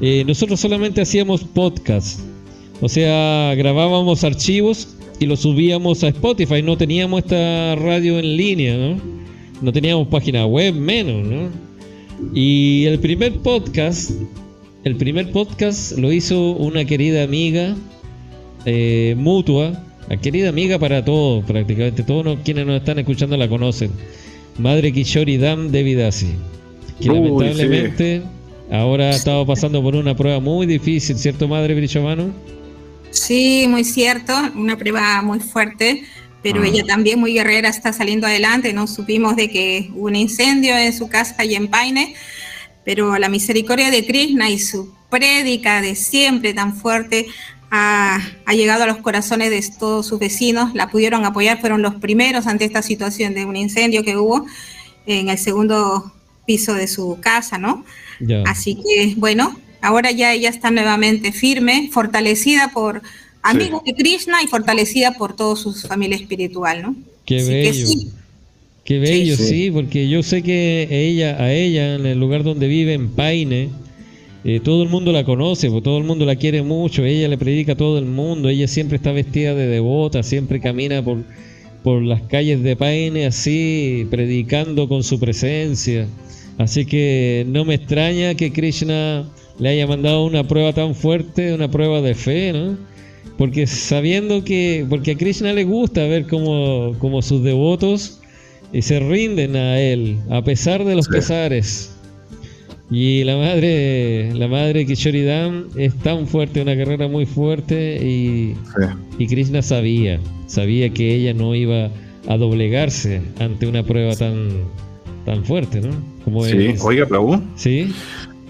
eh, 0.02 0.24
nosotros 0.26 0.60
solamente 0.60 1.02
hacíamos 1.02 1.44
podcast. 1.44 2.20
O 2.82 2.90
sea, 2.90 3.56
grabábamos 3.56 4.24
archivos 4.24 4.96
y 5.20 5.26
los 5.26 5.40
subíamos 5.40 6.04
a 6.04 6.10
Spotify. 6.10 6.62
No 6.62 6.78
teníamos 6.78 7.24
esta 7.24 7.76
radio 7.76 8.20
en 8.20 8.38
línea, 8.38 8.78
¿no? 8.78 9.02
No 9.62 9.74
teníamos 9.74 10.08
página 10.08 10.46
web, 10.46 10.76
menos, 10.76 11.26
¿no? 11.26 11.50
Y 12.34 12.86
el 12.86 13.00
primer 13.00 13.34
podcast, 13.40 14.12
el 14.84 14.96
primer 14.96 15.32
podcast 15.32 15.98
lo 15.98 16.12
hizo 16.12 16.52
una 16.52 16.86
querida 16.86 17.24
amiga 17.24 17.76
eh, 18.66 19.16
mutua, 19.18 19.84
la 20.10 20.18
querida 20.18 20.50
amiga 20.50 20.78
para 20.80 21.04
todos, 21.04 21.44
prácticamente 21.46 22.04
todos 22.04 22.40
quienes 22.44 22.66
nos 22.66 22.78
están 22.78 23.00
escuchando 23.00 23.38
la 23.38 23.48
conocen. 23.48 23.92
Madre 24.60 24.92
Kishori 24.92 25.38
Dam 25.38 25.72
de 25.72 25.84
Vidasi, 25.84 26.32
que 27.00 27.08
lamentablemente 27.08 28.22
Ahora 28.72 29.06
ha 29.06 29.12
estado 29.12 29.46
pasando 29.46 29.82
por 29.82 29.96
una 29.96 30.16
prueba 30.16 30.40
muy 30.40 30.68
difícil, 30.68 31.18
¿cierto, 31.18 31.48
madre 31.48 31.74
Brichovano? 31.74 32.32
Sí, 33.12 33.66
muy 33.70 33.86
cierto, 33.86 34.34
una 34.56 34.78
prueba 34.78 35.22
muy 35.22 35.40
fuerte, 35.40 36.04
pero 36.44 36.62
ah. 36.62 36.68
ella 36.68 36.84
también 36.86 37.20
muy 37.20 37.34
guerrera 37.34 37.70
está 37.70 37.94
saliendo 37.94 38.28
adelante. 38.28 38.74
No 38.74 38.88
supimos 38.88 39.38
de 39.38 39.50
que 39.50 39.90
hubo 39.94 40.08
un 40.08 40.18
incendio 40.18 40.78
en 40.78 40.92
su 40.92 41.08
casa 41.08 41.46
y 41.46 41.56
en 41.56 41.70
Paine, 41.70 42.14
pero 42.84 43.18
la 43.18 43.30
misericordia 43.30 43.90
de 43.90 44.06
Krishna 44.06 44.50
y 44.50 44.60
su 44.60 44.94
prédica 45.10 45.82
de 45.82 45.96
siempre 45.96 46.54
tan 46.54 46.76
fuerte 46.76 47.28
ha, 47.72 48.20
ha, 48.46 48.54
llegado 48.54 48.84
a 48.84 48.88
los 48.88 48.98
corazones 48.98 49.50
de 49.50 49.78
todos 49.78 50.08
sus 50.08 50.20
vecinos, 50.20 50.74
la 50.74 50.90
pudieron 50.90 51.26
apoyar, 51.26 51.60
fueron 51.60 51.82
los 51.82 51.96
primeros 51.96 52.48
ante 52.48 52.66
esta 52.66 52.82
situación 52.82 53.34
de 53.34 53.46
un 53.46 53.56
incendio 53.56 54.04
que 54.04 54.18
hubo 54.18 54.46
en 55.06 55.30
el 55.30 55.38
segundo 55.38 56.14
piso 56.46 56.74
de 56.74 56.88
su 56.88 57.18
casa, 57.22 57.58
¿no? 57.58 57.86
Así 58.46 58.76
que, 58.76 59.14
bueno, 59.18 59.60
ahora 59.82 60.12
ya 60.12 60.34
ella 60.34 60.50
está 60.50 60.72
nuevamente 60.72 61.32
firme, 61.32 61.90
fortalecida 61.92 62.72
por 62.74 63.02
amigos 63.42 63.84
de 63.86 63.94
Krishna 63.94 64.44
y 64.44 64.48
fortalecida 64.48 65.14
por 65.14 65.36
toda 65.36 65.56
su 65.56 65.74
familia 65.74 66.18
espiritual, 66.18 66.82
¿no? 66.82 66.96
Qué 67.26 67.44
bello. 67.44 67.88
Qué 68.84 69.00
bello, 69.00 69.36
sí, 69.36 69.70
porque 69.70 70.08
yo 70.08 70.24
sé 70.24 70.42
que 70.42 70.88
ella, 70.90 71.42
a 71.44 71.52
ella, 71.52 71.96
en 71.96 72.06
el 72.06 72.18
lugar 72.18 72.44
donde 72.44 72.70
vive, 72.70 72.94
en 72.94 73.10
Paine, 73.10 73.70
eh, 74.46 74.62
todo 74.64 74.82
el 74.82 74.88
mundo 74.88 75.12
la 75.12 75.26
conoce, 75.26 75.70
porque 75.70 75.84
todo 75.84 75.98
el 75.98 76.06
mundo 76.06 76.26
la 76.26 76.38
quiere 76.38 76.62
mucho, 76.64 77.04
ella 77.04 77.28
le 77.28 77.38
predica 77.38 77.74
a 77.74 77.76
todo 77.76 77.98
el 77.98 78.06
mundo, 78.06 78.48
ella 78.48 78.66
siempre 78.70 78.96
está 78.96 79.12
vestida 79.12 79.54
de 79.54 79.68
devota, 79.68 80.24
siempre 80.24 80.62
camina 80.62 81.04
por, 81.04 81.18
por 81.84 82.02
las 82.02 82.22
calles 82.22 82.64
de 82.64 82.78
Paine 82.78 83.26
así, 83.26 84.08
predicando 84.10 84.88
con 84.88 85.04
su 85.04 85.20
presencia. 85.20 86.08
Así 86.58 86.86
que 86.86 87.46
no 87.48 87.66
me 87.66 87.76
extraña 87.76 88.36
que 88.36 88.52
Krishna 88.52 89.26
le 89.60 89.70
haya 89.70 89.88
mandado 89.88 90.26
una 90.26 90.44
prueba 90.44 90.74
tan 90.74 90.96
fuerte, 90.96 91.54
una 91.54 91.70
prueba 91.70 92.02
de 92.02 92.16
fe, 92.16 92.52
¿no? 92.54 92.78
Porque 93.38 93.68
sabiendo 93.68 94.44
que, 94.44 94.86
porque 94.90 95.12
a 95.12 95.16
Krishna 95.16 95.54
le 95.54 95.64
gusta 95.64 96.08
ver 96.08 96.26
cómo, 96.26 97.22
sus 97.22 97.44
devotos 97.44 98.20
eh, 98.74 98.82
se 98.82 99.00
rinden 99.00 99.56
a 99.56 99.80
él, 99.80 100.18
a 100.30 100.44
pesar 100.44 100.84
de 100.84 100.96
los 100.96 101.08
pesares. 101.08 101.94
Y 102.90 103.24
la 103.26 103.36
madre, 103.36 104.34
la 104.34 104.48
madre 104.48 104.86
Kishoridam 104.86 105.68
es 105.76 105.94
tan 105.96 106.26
fuerte, 106.26 106.62
una 106.62 106.76
carrera 106.76 107.08
muy 107.08 107.26
fuerte, 107.26 108.00
y, 108.02 108.56
y 109.20 109.28
Krishna 109.28 109.62
sabía, 109.62 110.20
sabía 110.48 110.90
que 110.90 111.14
ella 111.14 111.34
no 111.34 111.54
iba 111.54 111.92
a 112.28 112.38
doblegarse 112.38 113.22
ante 113.40 113.68
una 113.68 113.84
prueba 113.84 114.16
tan, 114.16 114.50
tan 115.28 115.44
fuerte, 115.44 115.82
¿no? 115.82 115.90
Como 116.24 116.46
sí, 116.46 116.76
oiga, 116.82 117.06
Prabhu. 117.06 117.42
Sí. 117.56 117.94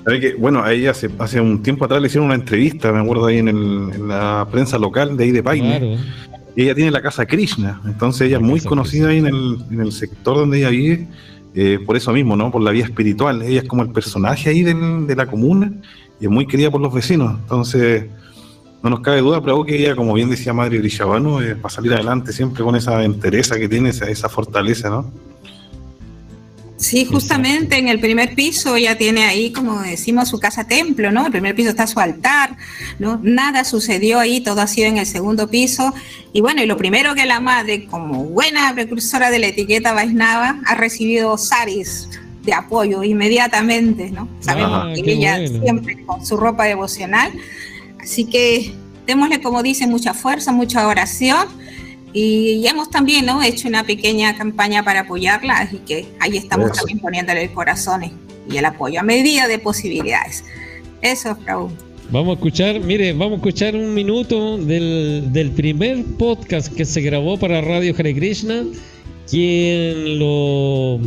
Que, 0.05 0.35
bueno, 0.35 0.63
a 0.63 0.71
ella 0.71 0.91
hace, 0.91 1.09
hace, 1.17 1.41
un 1.41 1.63
tiempo 1.63 1.85
atrás 1.85 1.99
le 1.99 2.07
hicieron 2.07 2.27
una 2.27 2.35
entrevista, 2.35 2.93
me 2.93 2.99
acuerdo 2.99 3.25
ahí 3.25 3.39
en, 3.39 4.07
la 4.07 4.47
prensa 4.51 4.77
local 4.77 5.17
de 5.17 5.23
ahí 5.23 5.31
de 5.31 5.41
Paine. 5.41 5.79
Claro. 5.79 5.95
Y 6.55 6.61
ella 6.61 6.75
tiene 6.75 6.91
la 6.91 7.01
casa 7.01 7.25
Krishna, 7.25 7.81
entonces 7.85 8.27
ella 8.27 8.37
es 8.37 8.43
muy 8.43 8.61
conocida 8.61 9.09
ahí 9.09 9.17
en 9.17 9.25
el, 9.25 9.57
en 9.71 9.81
el, 9.81 9.91
sector 9.91 10.37
donde 10.37 10.59
ella 10.59 10.69
vive, 10.69 11.07
eh, 11.55 11.79
por 11.83 11.97
eso 11.97 12.13
mismo, 12.13 12.35
¿no? 12.35 12.51
Por 12.51 12.61
la 12.61 12.69
vía 12.69 12.85
espiritual. 12.85 13.41
Ella 13.41 13.61
es 13.61 13.67
como 13.67 13.81
el 13.81 13.89
personaje 13.89 14.51
ahí 14.51 14.61
de 14.61 15.15
la 15.15 15.25
comuna 15.25 15.73
y 16.21 16.25
es 16.25 16.31
muy 16.31 16.45
querida 16.45 16.69
por 16.69 16.79
los 16.79 16.93
vecinos. 16.93 17.39
Entonces, 17.41 18.05
no 18.83 18.91
nos 18.91 18.99
cabe 18.99 19.21
duda, 19.21 19.41
pero 19.41 19.65
que 19.65 19.77
ella, 19.77 19.95
como 19.95 20.13
bien 20.13 20.29
decía 20.29 20.53
Madre 20.53 20.77
Grishabano, 20.77 21.41
eh, 21.41 21.55
va 21.55 21.67
a 21.67 21.69
salir 21.69 21.93
adelante 21.93 22.31
siempre 22.31 22.63
con 22.63 22.75
esa 22.75 23.03
entereza 23.03 23.57
que 23.57 23.67
tiene, 23.67 23.89
esa, 23.89 24.09
esa 24.09 24.29
fortaleza, 24.29 24.89
¿no? 24.89 25.11
Sí, 26.77 27.05
justamente 27.05 27.79
en 27.79 27.87
el 27.87 27.99
primer 27.99 28.35
piso 28.35 28.75
ella 28.75 28.95
tiene 28.99 29.23
ahí, 29.23 29.51
como 29.51 29.81
decimos, 29.81 30.29
su 30.29 30.39
casa 30.39 30.65
templo, 30.65 31.11
¿no? 31.11 31.25
El 31.25 31.31
primer 31.31 31.55
piso 31.55 31.69
está 31.69 31.87
su 31.87 31.99
altar, 31.99 32.55
¿no? 32.99 33.19
Nada 33.23 33.63
sucedió 33.63 34.19
ahí, 34.19 34.41
todo 34.41 34.61
ha 34.61 34.67
sido 34.67 34.87
en 34.87 34.97
el 34.97 35.07
segundo 35.07 35.49
piso. 35.49 35.91
Y 36.33 36.41
bueno, 36.41 36.61
y 36.61 36.67
lo 36.67 36.77
primero 36.77 37.15
que 37.15 37.25
la 37.25 37.39
madre, 37.39 37.87
como 37.87 38.25
buena 38.25 38.71
precursora 38.75 39.31
de 39.31 39.39
la 39.39 39.47
etiqueta 39.47 39.93
Vaisnava, 39.93 40.61
ha 40.67 40.75
recibido 40.75 41.35
saris 41.39 42.09
de 42.43 42.53
apoyo 42.53 43.03
inmediatamente, 43.03 44.11
¿no? 44.11 44.29
Sabemos 44.39 44.83
ah, 44.85 44.93
que 44.93 45.13
ella 45.13 45.47
siempre 45.47 46.05
con 46.05 46.23
su 46.23 46.37
ropa 46.37 46.65
devocional. 46.65 47.31
Así 47.99 48.25
que 48.25 48.71
démosle, 49.07 49.41
como 49.41 49.63
dice, 49.63 49.87
mucha 49.87 50.13
fuerza, 50.13 50.51
mucha 50.51 50.87
oración 50.87 51.47
y 52.19 52.65
hemos 52.65 52.89
también 52.89 53.27
¿no? 53.27 53.43
hecho 53.43 53.67
una 53.67 53.83
pequeña 53.83 54.35
campaña 54.35 54.83
para 54.83 55.01
apoyarla, 55.01 55.59
así 55.59 55.77
que 55.85 56.07
ahí 56.19 56.35
estamos 56.35 56.71
también 56.71 56.99
poniéndole 56.99 57.43
el 57.43 57.51
corazón 57.51 58.11
y 58.49 58.57
el 58.57 58.65
apoyo 58.65 58.99
a 58.99 59.03
medida 59.03 59.47
de 59.47 59.59
posibilidades. 59.59 60.43
Eso, 61.01 61.37
Raúl. 61.45 61.71
Vamos 62.09 62.31
a 62.31 62.33
escuchar, 62.33 62.79
mire, 62.79 63.13
vamos 63.13 63.33
a 63.33 63.35
escuchar 63.35 63.75
un 63.75 63.93
minuto 63.93 64.57
del, 64.57 65.31
del 65.31 65.51
primer 65.51 66.03
podcast 66.17 66.73
que 66.73 66.85
se 66.85 67.01
grabó 67.01 67.37
para 67.37 67.61
Radio 67.61 67.93
Hare 67.95 68.15
Krishna, 68.15 68.63
quien 69.29 70.17
lo 70.17 70.99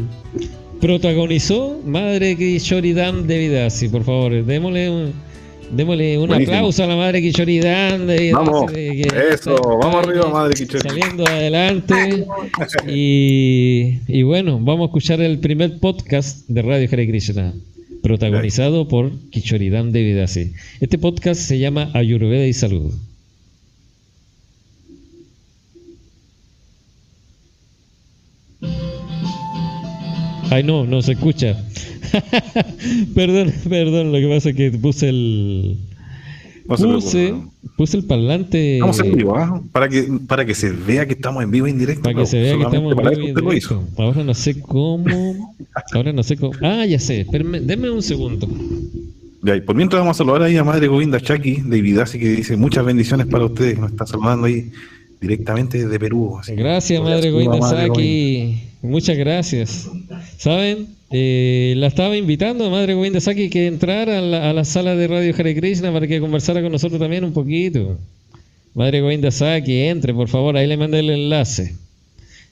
protagonizó, 0.81 1.81
Madre 1.85 2.37
Kishoridam 2.37 3.27
de 3.27 3.39
Vidasi. 3.39 3.89
Por 3.89 4.05
favor, 4.05 4.45
démosle 4.45 4.91
un, 4.91 5.13
démosle 5.73 6.19
un 6.19 6.33
aplauso 6.33 6.85
a 6.85 6.87
la 6.87 6.97
Madre 6.97 7.21
Kishoridam 7.23 8.07
de 8.07 8.33
Vamos, 8.33 8.73
eso, 8.73 9.57
vamos 9.81 10.07
arriba, 10.07 10.29
Madre 10.29 10.55
Kishoridam. 10.55 10.89
Saliendo 10.89 11.27
adelante. 11.27 12.27
y, 12.89 13.99
y 14.07 14.23
bueno, 14.23 14.59
vamos 14.61 14.83
a 14.83 14.87
escuchar 14.87 15.21
el 15.21 15.39
primer 15.39 15.79
podcast 15.79 16.49
de 16.49 16.63
Radio 16.63 16.89
Hare 16.91 17.07
Krishna 17.09 17.55
protagonizado 18.03 18.89
por 18.89 19.13
Kichoridam 19.31 19.93
Devidasi. 19.93 20.53
Este 20.81 20.99
podcast 20.99 21.41
se 21.41 21.59
llama 21.59 21.91
Ayurveda 21.95 22.47
y 22.47 22.53
Salud. 22.53 22.93
Ay, 30.51 30.65
no, 30.65 30.85
no 30.85 31.01
se 31.01 31.13
escucha. 31.13 31.57
perdón, 33.15 33.53
perdón, 33.69 34.13
lo 34.13 34.19
que 34.19 34.29
pasa 34.29 34.51
es 34.51 34.57
que 34.57 34.71
puse 34.73 35.09
el. 35.09 35.77
Puse, 36.67 37.35
puse 37.77 37.97
el 37.97 38.05
parlante. 38.05 38.75
Estamos 38.75 39.01
en 39.01 39.17
vivo, 39.17 39.37
¿ah? 39.37 39.61
para, 39.73 39.89
que, 39.89 40.09
para 40.27 40.45
que 40.45 40.55
se 40.55 40.71
vea 40.71 41.07
que 41.07 41.15
estamos 41.15 41.43
en 41.43 41.51
vivo 41.51 41.67
en 41.67 41.79
directo. 41.79 42.03
Para 42.03 42.17
que 42.17 42.27
se 42.27 42.41
vea 42.41 42.57
que 42.57 42.63
estamos 42.63 42.93
en 42.93 42.99
vivo 42.99 43.11
en 43.11 43.35
directo. 43.35 43.85
Ahora 43.97 44.25
no 44.25 44.35
sé 44.35 44.61
cómo. 44.61 45.55
Ahora 45.93 46.13
no 46.13 46.23
sé 46.23 46.37
cómo. 46.37 46.53
Ah, 46.63 46.85
ya 46.85 46.99
sé. 46.99 47.23
Espérame, 47.23 47.61
denme 47.61 47.91
un 47.91 48.03
segundo. 48.03 48.49
Ya, 49.43 49.57
y 49.57 49.63
por 49.63 49.75
mientras 49.75 50.01
vamos 50.01 50.17
a 50.17 50.19
saludar 50.19 50.43
ahí 50.43 50.57
a 50.57 50.65
Madre 50.65 50.87
Govinda 50.87 51.19
Chaki 51.21 51.63
de 51.63 51.81
Vidasi 51.81 52.19
que 52.19 52.29
dice 52.29 52.57
muchas 52.57 52.85
bendiciones 52.85 53.27
para 53.27 53.45
ustedes. 53.47 53.79
Nos 53.79 53.93
está 53.93 54.07
saludando 54.07 54.47
ahí 54.47 54.71
directamente 55.21 55.79
desde 55.79 55.99
Perú. 55.99 56.39
gracias, 56.49 57.03
Madre 57.03 57.31
Govinda 57.31 57.61
Saki. 57.61 58.61
Muchas 58.83 59.17
gracias. 59.17 59.91
¿Saben? 60.39 60.89
Eh, 61.13 61.75
la 61.77 61.89
estaba 61.89 62.17
invitando 62.17 62.65
a 62.67 62.71
Madre 62.71 62.95
Govinda 62.95 63.21
Saki 63.21 63.51
que 63.51 63.67
entrara 63.67 64.19
a 64.19 64.53
la, 64.53 64.65
sala 64.65 64.95
de 64.95 65.09
Radio 65.09 65.35
Hare 65.37 65.57
Krishna 65.57 65.93
para 65.93 66.07
que 66.07 66.21
conversara 66.21 66.63
con 66.63 66.73
nosotros 66.73 67.01
también 67.01 67.25
un 67.25 67.33
poquito. 67.33 67.99
Madre 68.75 69.01
Govinda 69.01 69.31
Saki, 69.31 69.83
entre, 69.83 70.15
por 70.15 70.29
favor, 70.29 70.57
ahí 70.57 70.67
le 70.67 70.77
mandé 70.77 71.01
el 71.01 71.11
enlace. 71.11 71.75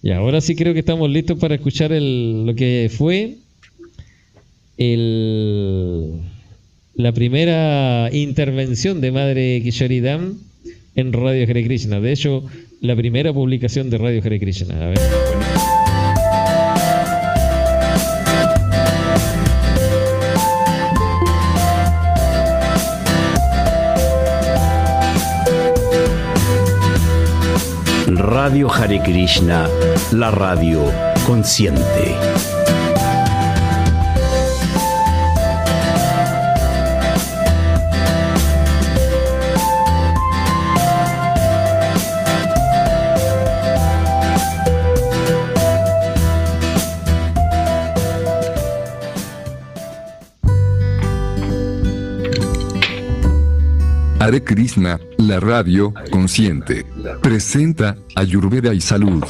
Y 0.02 0.10
ahora 0.10 0.40
sí 0.40 0.54
creo 0.54 0.74
que 0.74 0.80
estamos 0.80 1.08
listos 1.08 1.38
para 1.38 1.54
escuchar 1.54 1.92
el, 1.92 2.46
lo 2.46 2.54
que 2.54 2.90
fue 2.94 3.36
el, 4.76 6.20
la 6.94 7.12
primera 7.12 8.10
intervención 8.12 9.00
de 9.00 9.12
Madre 9.12 9.60
Kishoridam 9.62 10.36
en 10.98 11.12
Radio 11.12 11.44
Hare 11.44 11.62
Krishna. 11.62 12.00
De 12.00 12.10
hecho, 12.10 12.42
la 12.80 12.96
primera 12.96 13.32
publicación 13.32 13.88
de 13.88 13.98
Radio 13.98 14.20
Hare 14.24 14.40
Krishna. 14.40 14.74
A 14.74 14.88
ver. 14.88 14.98
Radio 28.16 28.68
Hare 28.72 29.00
Krishna, 29.00 29.68
la 30.10 30.32
radio 30.32 30.82
consciente. 31.24 32.57
Hare 54.28 54.42
Krishna, 54.42 55.00
la 55.16 55.40
radio 55.40 55.90
consciente, 56.10 56.84
presenta 57.22 57.96
Ayurveda 58.14 58.74
y 58.74 58.80
Salud 58.82 59.24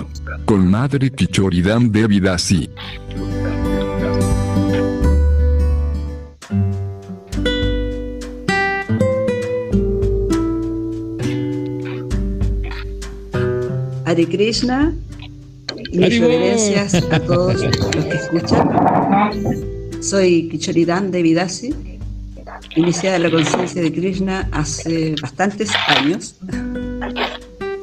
con 0.44 0.68
Madre 0.68 1.12
Kichoridam 1.12 1.92
Devidasi. 1.92 2.68
Hare 14.04 14.26
Krishna, 14.26 14.92
mis 15.92 16.18
reverencias 16.18 16.94
a 17.12 17.20
todos 17.20 17.62
los 17.62 17.86
que 17.86 18.14
escuchan. 18.14 18.68
Soy 20.00 20.48
Kichoridam 20.48 21.12
Devidasi 21.12 21.97
iniciada 22.78 23.18
la 23.18 23.30
conciencia 23.30 23.82
de 23.82 23.92
Krishna 23.92 24.48
hace 24.52 25.14
bastantes 25.20 25.70
años. 25.88 26.36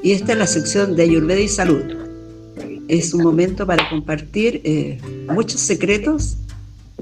Y 0.01 0.13
esta 0.13 0.34
es 0.34 0.38
la 0.38 0.47
sección 0.47 0.95
de 0.95 1.03
Ayurveda 1.03 1.39
y 1.39 1.47
Salud. 1.47 1.84
Es 2.88 3.13
un 3.13 3.23
momento 3.23 3.65
para 3.65 3.89
compartir 3.89 4.62
eh, 4.63 4.99
muchos 5.34 5.60
secretos 5.60 6.38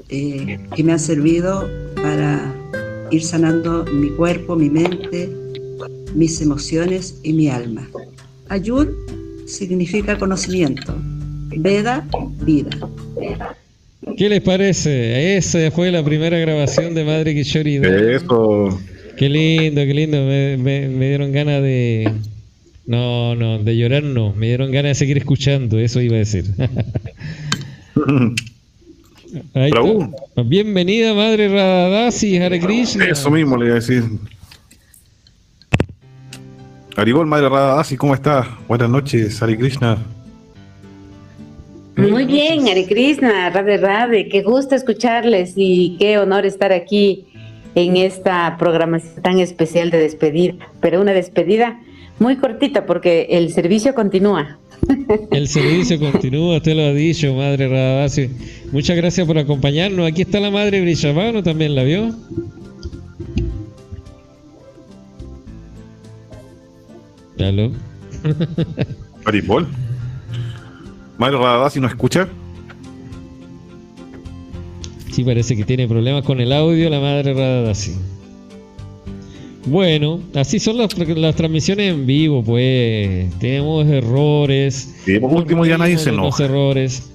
eh, 0.08 0.58
que 0.74 0.82
me 0.82 0.92
han 0.92 1.00
servido 1.00 1.68
para 1.96 2.54
ir 3.10 3.22
sanando 3.22 3.84
mi 3.84 4.10
cuerpo, 4.10 4.56
mi 4.56 4.70
mente, 4.70 5.30
mis 6.14 6.40
emociones 6.40 7.20
y 7.22 7.32
mi 7.32 7.48
alma. 7.48 7.86
Ayur 8.48 8.94
significa 9.46 10.18
conocimiento, 10.18 10.94
Veda, 11.56 12.06
vida. 12.40 12.70
¿Qué 14.16 14.28
les 14.28 14.42
parece? 14.42 15.36
Esa 15.36 15.70
fue 15.70 15.90
la 15.90 16.04
primera 16.04 16.38
grabación 16.38 16.94
de 16.94 17.04
Madre 17.04 17.34
Kishori. 17.34 17.76
Eso. 17.76 18.78
Qué 19.16 19.28
lindo, 19.28 19.80
qué 19.82 19.94
lindo. 19.94 20.18
Me, 20.18 20.88
dieron 20.88 21.32
ganas 21.32 21.62
de. 21.62 22.12
No, 22.86 23.34
no, 23.34 23.58
de 23.58 23.76
llorar 23.76 24.02
no. 24.02 24.32
Me 24.34 24.48
dieron 24.48 24.70
ganas 24.70 24.90
de 24.90 24.94
seguir 24.94 25.18
escuchando. 25.18 25.78
Eso 25.78 26.00
iba 26.00 26.16
a 26.16 26.18
decir. 26.18 26.44
Bienvenida, 30.44 31.14
Madre 31.14 31.48
Radadasi, 31.48 32.38
Hare 32.38 32.60
Krishna. 32.60 33.06
Eso 33.06 33.30
mismo 33.30 33.56
le 33.56 33.66
iba 33.66 33.74
a 33.74 33.80
decir. 33.80 34.04
Aribol, 36.96 37.26
Madre 37.26 37.48
Radadasi, 37.48 37.96
¿cómo 37.96 38.14
está? 38.14 38.58
Buenas 38.68 38.90
noches, 38.90 39.42
Hare 39.42 39.58
Krishna. 39.58 39.98
Muy 41.96 42.24
bien, 42.24 42.68
Hare 42.68 42.86
Krishna, 42.86 43.50
Radhe 43.50 43.76
Radhe, 43.76 44.28
qué 44.28 44.42
gusto 44.42 44.74
escucharles 44.74 45.52
y 45.56 45.96
qué 45.98 46.18
honor 46.18 46.44
estar 46.44 46.72
aquí 46.72 47.26
en 47.76 47.96
esta 47.96 48.56
programación 48.58 49.22
tan 49.22 49.38
especial 49.38 49.90
de 49.90 49.98
despedida, 49.98 50.54
pero 50.80 51.00
una 51.00 51.12
despedida 51.12 51.80
muy 52.18 52.36
cortita 52.36 52.86
porque 52.86 53.28
el 53.30 53.52
servicio 53.52 53.94
continúa. 53.94 54.58
El 55.30 55.48
servicio 55.48 55.98
continúa, 55.98 56.58
usted 56.58 56.74
lo 56.74 56.82
ha 56.82 56.92
dicho, 56.92 57.32
Madre 57.34 57.68
Radhasi. 57.68 58.28
Muchas 58.70 58.96
gracias 58.96 59.26
por 59.26 59.38
acompañarnos. 59.38 60.06
Aquí 60.06 60.22
está 60.22 60.40
la 60.40 60.50
Madre 60.50 60.82
Brishavano, 60.82 61.42
¿también 61.42 61.74
la 61.74 61.84
vio? 61.84 62.14
¿Aló? 67.38 67.72
Aribol. 69.24 69.66
Mario 71.18 71.38
Radadasi 71.38 71.80
nos 71.80 71.92
escucha. 71.92 72.28
Sí, 75.12 75.22
parece 75.22 75.56
que 75.56 75.64
tiene 75.64 75.86
problemas 75.86 76.24
con 76.24 76.40
el 76.40 76.52
audio 76.52 76.90
la 76.90 77.00
madre 77.00 77.34
Radadasi. 77.34 77.94
Bueno, 79.66 80.20
así 80.34 80.58
son 80.58 80.76
las, 80.76 80.90
transmisiones 81.36 81.94
en 81.94 82.06
vivo, 82.06 82.42
pues. 82.44 83.32
Tenemos 83.38 83.86
errores. 83.86 84.94
Sí, 85.04 85.18
por 85.18 85.32
último 85.32 85.64
ya 85.64 85.78
nadie 85.78 85.96
se 85.96 86.10
enoja. 86.10 86.44
errores. 86.44 87.08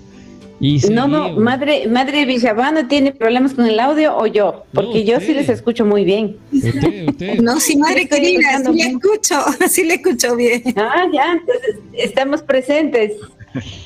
no, 0.89 1.07
no, 1.07 1.33
madre, 1.33 1.88
madre 1.88 2.25
Villavano 2.25 2.88
tiene 2.88 3.12
problemas 3.12 3.53
con 3.53 3.67
el 3.67 3.79
audio 3.79 4.17
o 4.17 4.25
yo, 4.25 4.65
porque 4.73 5.05
yo 5.05 5.19
sí 5.19 5.33
les 5.33 5.49
escucho 5.49 5.85
muy 5.85 6.05
bien. 6.05 6.38
Usted, 6.51 7.07
usted. 7.09 7.39
No, 7.39 7.59
sí, 7.59 7.77
madre 7.77 8.07
querida, 8.07 8.63
sí 8.65 8.73
le 8.73 8.83
escucho, 8.83 9.35
sí 9.69 9.83
le 9.83 9.95
escucho 9.95 10.35
bien. 10.35 10.63
Ah, 10.75 11.05
ya, 11.13 11.33
entonces 11.33 11.75
estamos 11.93 12.41
presentes. 12.41 13.12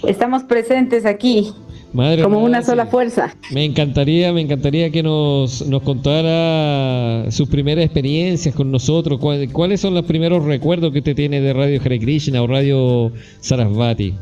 Estamos 0.07 0.43
presentes 0.43 1.05
aquí. 1.05 1.53
como 2.23 2.43
una 2.43 2.61
sola 2.63 2.87
fuerza. 2.87 3.35
Me 3.51 3.65
encantaría, 3.65 4.33
me 4.33 4.41
encantaría 4.41 4.89
que 4.89 5.03
nos, 5.03 5.65
nos 5.67 5.81
contara 5.83 7.29
sus 7.31 7.47
primeras 7.49 7.85
experiencias 7.85 8.55
con 8.55 8.71
nosotros. 8.71 9.19
¿Cuáles 9.51 9.81
son 9.81 9.93
los 9.93 10.05
primeros 10.05 10.43
recuerdos 10.45 10.91
que 10.91 10.99
usted 10.99 11.15
tiene 11.15 11.41
de 11.41 11.53
Radio 11.53 11.79
Hare 11.83 11.99
Krishna 11.99 12.41
o 12.41 12.47
Radio 12.47 13.11
Sarasvati? 13.39 14.13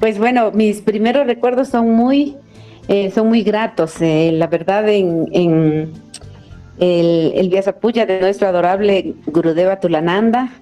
Pues 0.00 0.18
bueno, 0.18 0.52
mis 0.52 0.80
primeros 0.80 1.26
recuerdos 1.26 1.68
son 1.68 1.90
muy, 1.90 2.36
eh, 2.86 3.10
son 3.10 3.28
muy 3.28 3.42
gratos. 3.42 4.00
Eh, 4.00 4.30
la 4.32 4.46
verdad, 4.46 4.88
en, 4.88 5.90
el, 6.78 7.32
el 7.34 7.48
Vyasapuya 7.48 8.06
de 8.06 8.20
nuestro 8.20 8.46
adorable 8.46 9.14
Gurudeva 9.26 9.80
Tulananda. 9.80 10.52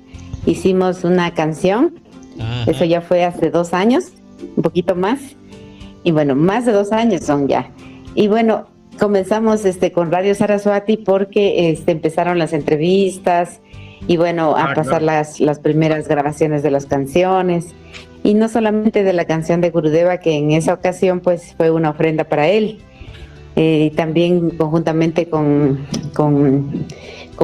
Hicimos 0.47 1.05
una 1.05 1.35
canción, 1.35 1.95
eso 2.67 2.85
ya 2.85 3.01
fue 3.01 3.25
hace 3.25 3.51
dos 3.51 3.75
años, 3.75 4.13
un 4.57 4.63
poquito 4.63 4.95
más, 4.95 5.21
y 6.05 6.13
bueno, 6.13 6.35
más 6.35 6.67
de 6.67 6.73
dos 6.73 6.93
años 6.93 7.25
son 7.25 7.49
ya. 7.49 7.71
Y 8.15 8.29
bueno, 8.29 8.67
comenzamos 8.99 9.65
este 9.65 9.93
con 9.93 10.11
Radio 10.11 10.35
Saraswati 10.35 10.97
porque 10.97 11.71
este, 11.71 11.93
empezaron 11.93 12.39
las 12.39 12.53
entrevistas 12.53 13.61
y 14.07 14.17
bueno, 14.17 14.57
a 14.57 14.71
ah, 14.71 14.75
pasar 14.75 15.03
las, 15.03 15.41
las 15.41 15.59
primeras 15.59 16.09
grabaciones 16.09 16.63
de 16.63 16.71
las 16.71 16.87
canciones. 16.87 17.75
Y 18.23 18.35
no 18.35 18.49
solamente 18.49 19.05
de 19.05 19.13
la 19.13 19.25
canción 19.25 19.61
de 19.61 19.71
Gurudeva, 19.71 20.19
que 20.19 20.37
en 20.37 20.51
esa 20.51 20.75
ocasión 20.75 21.21
pues 21.21 21.55
fue 21.57 21.71
una 21.71 21.91
ofrenda 21.91 22.25
para 22.25 22.49
él, 22.49 22.79
eh, 23.57 23.89
y 23.91 23.97
también 23.97 24.51
conjuntamente 24.51 25.29
con, 25.29 25.87
con, 26.13 26.87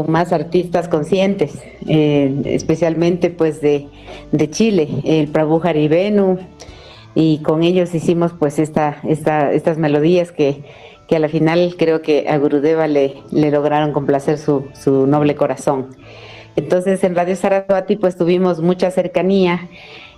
más 0.06 0.32
artistas 0.32 0.88
conscientes, 0.88 1.52
eh, 1.86 2.42
especialmente 2.46 3.30
pues 3.30 3.60
de, 3.60 3.88
de, 4.32 4.50
Chile, 4.50 4.88
el 5.04 5.28
Prabhu 5.28 5.60
Haribenu, 5.62 6.38
y 7.14 7.38
con 7.38 7.62
ellos 7.62 7.94
hicimos 7.94 8.32
pues 8.38 8.58
esta, 8.58 8.98
esta, 9.04 9.52
estas 9.52 9.78
melodías 9.78 10.32
que, 10.32 10.64
que 11.08 11.16
a 11.16 11.18
la 11.18 11.28
final 11.28 11.74
creo 11.78 12.00
que 12.00 12.28
a 12.28 12.38
Gurudeva 12.38 12.86
le, 12.86 13.16
le 13.30 13.50
lograron 13.50 13.92
complacer 13.92 14.38
su, 14.38 14.68
su 14.72 15.06
noble 15.06 15.34
corazón. 15.34 15.88
Entonces 16.56 17.02
en 17.04 17.14
Radio 17.14 17.36
Saraswati 17.36 17.96
pues 17.96 18.16
tuvimos 18.16 18.60
mucha 18.60 18.90
cercanía 18.90 19.68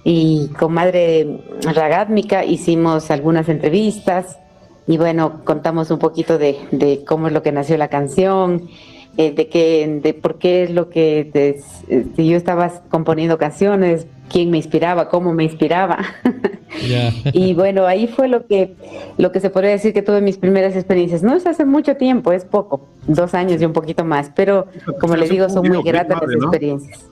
y 0.04 0.48
con 0.58 0.72
Madre 0.72 1.40
Ragátmica 1.62 2.44
hicimos 2.44 3.10
algunas 3.10 3.48
entrevistas 3.48 4.38
y 4.87 4.98
bueno, 4.98 5.40
contamos 5.44 5.90
un 5.90 5.98
poquito 5.98 6.38
de, 6.38 6.58
de 6.70 7.04
cómo 7.04 7.28
es 7.28 7.32
lo 7.32 7.42
que 7.42 7.52
nació 7.52 7.76
la 7.78 7.88
canción, 7.88 8.68
eh, 9.16 9.33
de, 9.33 9.48
qué, 9.48 10.00
de 10.03 10.12
por 10.14 10.38
qué 10.38 10.64
es 10.64 10.70
lo 10.70 10.90
que 10.90 11.31
de, 11.33 12.24
yo 12.24 12.37
estaba 12.37 12.68
componiendo 12.88 13.38
canciones, 13.38 14.09
quién 14.29 14.50
me 14.50 14.57
inspiraba, 14.57 15.09
cómo 15.09 15.33
me 15.33 15.44
inspiraba. 15.44 15.98
y 17.33 17.55
bueno, 17.55 17.87
ahí 17.87 18.09
fue 18.09 18.27
lo 18.27 18.46
que, 18.46 18.74
lo 19.16 19.31
que 19.31 19.38
se 19.38 19.50
podría 19.50 19.70
decir 19.70 19.92
que 19.92 20.03
tuve 20.03 20.20
mis 20.20 20.37
primeras 20.37 20.74
experiencias. 20.74 21.22
No 21.22 21.37
es 21.37 21.46
hace 21.46 21.64
mucho 21.64 21.96
tiempo, 21.96 22.33
es 22.33 22.44
poco, 22.44 22.88
dos 23.07 23.35
años 23.35 23.62
y 23.62 23.64
un 23.64 23.72
poquito 23.72 24.05
más, 24.05 24.33
pero 24.35 24.66
como 25.00 25.14
les 25.14 25.31
digo, 25.31 25.48
son 25.48 25.68
muy 25.68 25.83
gratas 25.85 26.20
las 26.20 26.35
experiencias. 26.35 27.07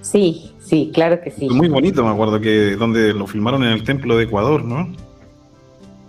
Sí, 0.00 0.52
sí, 0.60 0.90
claro 0.94 1.20
que 1.20 1.32
sí. 1.32 1.48
Muy 1.50 1.68
bonito, 1.68 2.04
me 2.04 2.10
acuerdo 2.10 2.40
que 2.40 2.76
donde 2.76 3.12
lo 3.12 3.26
filmaron 3.26 3.64
en 3.64 3.70
el 3.70 3.82
templo 3.82 4.16
de 4.16 4.24
Ecuador, 4.24 4.64
¿no? 4.64 4.88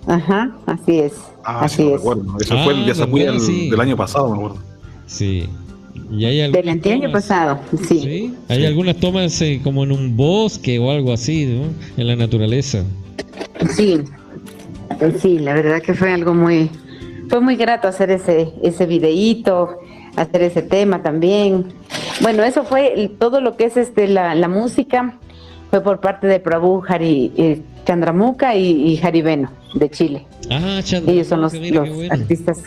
Ajá, 0.08 0.56
así 0.67 1.00
es. 1.00 1.13
Ah, 1.43 1.62
así 1.62 1.78
sí, 1.78 1.88
es. 1.88 1.93
Recuerdo. 1.93 2.38
Eso 2.39 2.58
fue 2.63 2.74
el 2.74 2.86
día 2.86 2.93
ah, 2.98 3.69
del 3.72 3.80
año 3.80 3.98
pasado, 3.98 4.30
me 4.30 4.36
acuerdo. 4.36 4.68
Sí. 5.10 5.50
¿Y 6.12 6.26
hay 6.26 6.52
del 6.52 6.69
año 6.69 7.12
pasado, 7.12 7.60
sí. 7.88 8.34
Hay 8.48 8.65
algunas 8.65 8.95
tomas 8.98 9.41
eh, 9.41 9.60
como 9.63 9.84
en 9.84 9.91
un 9.91 10.15
bosque 10.15 10.80
o 10.80 10.91
algo 10.91 11.12
así, 11.12 11.45
¿no? 11.45 11.65
En 11.98 12.08
la 12.08 12.15
naturaleza. 12.15 12.84
Sí, 13.76 14.02
sí, 15.19 15.39
la 15.39 15.54
verdad 15.54 15.82
que 15.82 15.93
fue 15.93 16.13
algo 16.13 16.34
muy, 16.34 16.69
fue 17.28 17.41
muy 17.41 17.56
grato 17.56 17.88
hacer 17.88 18.12
ese, 18.12 18.54
ese 18.63 18.86
videíto, 18.86 19.78
hacer 20.15 20.43
ese 20.43 20.62
tema 20.62 21.02
también. 21.04 21.65
Bueno, 22.22 22.43
eso 22.43 22.63
fue 22.63 23.12
todo 23.19 23.41
lo 23.41 23.58
que 23.58 23.65
es 23.65 23.78
este 23.78 24.08
la, 24.08 24.36
la 24.36 24.48
música, 24.48 25.17
fue 25.69 25.82
por 25.82 26.00
parte 26.00 26.28
de 26.28 26.39
Prabhu 26.39 26.84
Hari, 26.88 27.32
eh, 27.36 27.62
Chandramuka 27.86 28.56
y, 28.56 28.93
y 28.93 29.00
Haribeno 29.04 29.52
de 29.74 29.89
Chile. 29.89 30.26
Ah, 30.50 30.82
Ellos 31.08 31.28
son 31.28 31.41
los, 31.41 31.54
artistas. 32.10 32.63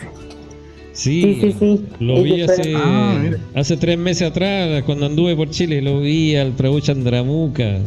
Sí, 0.93 1.39
sí, 1.41 1.55
sí, 1.59 1.85
Lo 1.99 2.21
vi 2.21 2.41
hace, 2.41 2.73
ah, 2.75 3.31
hace 3.55 3.77
tres 3.77 3.97
meses 3.97 4.29
atrás, 4.29 4.83
cuando 4.83 5.07
anduve 5.07 5.35
por 5.35 5.49
Chile, 5.49 5.81
lo 5.81 6.01
vi 6.01 6.35
al 6.35 6.51
Prabhu 6.51 6.79
Chandramuka. 6.79 7.79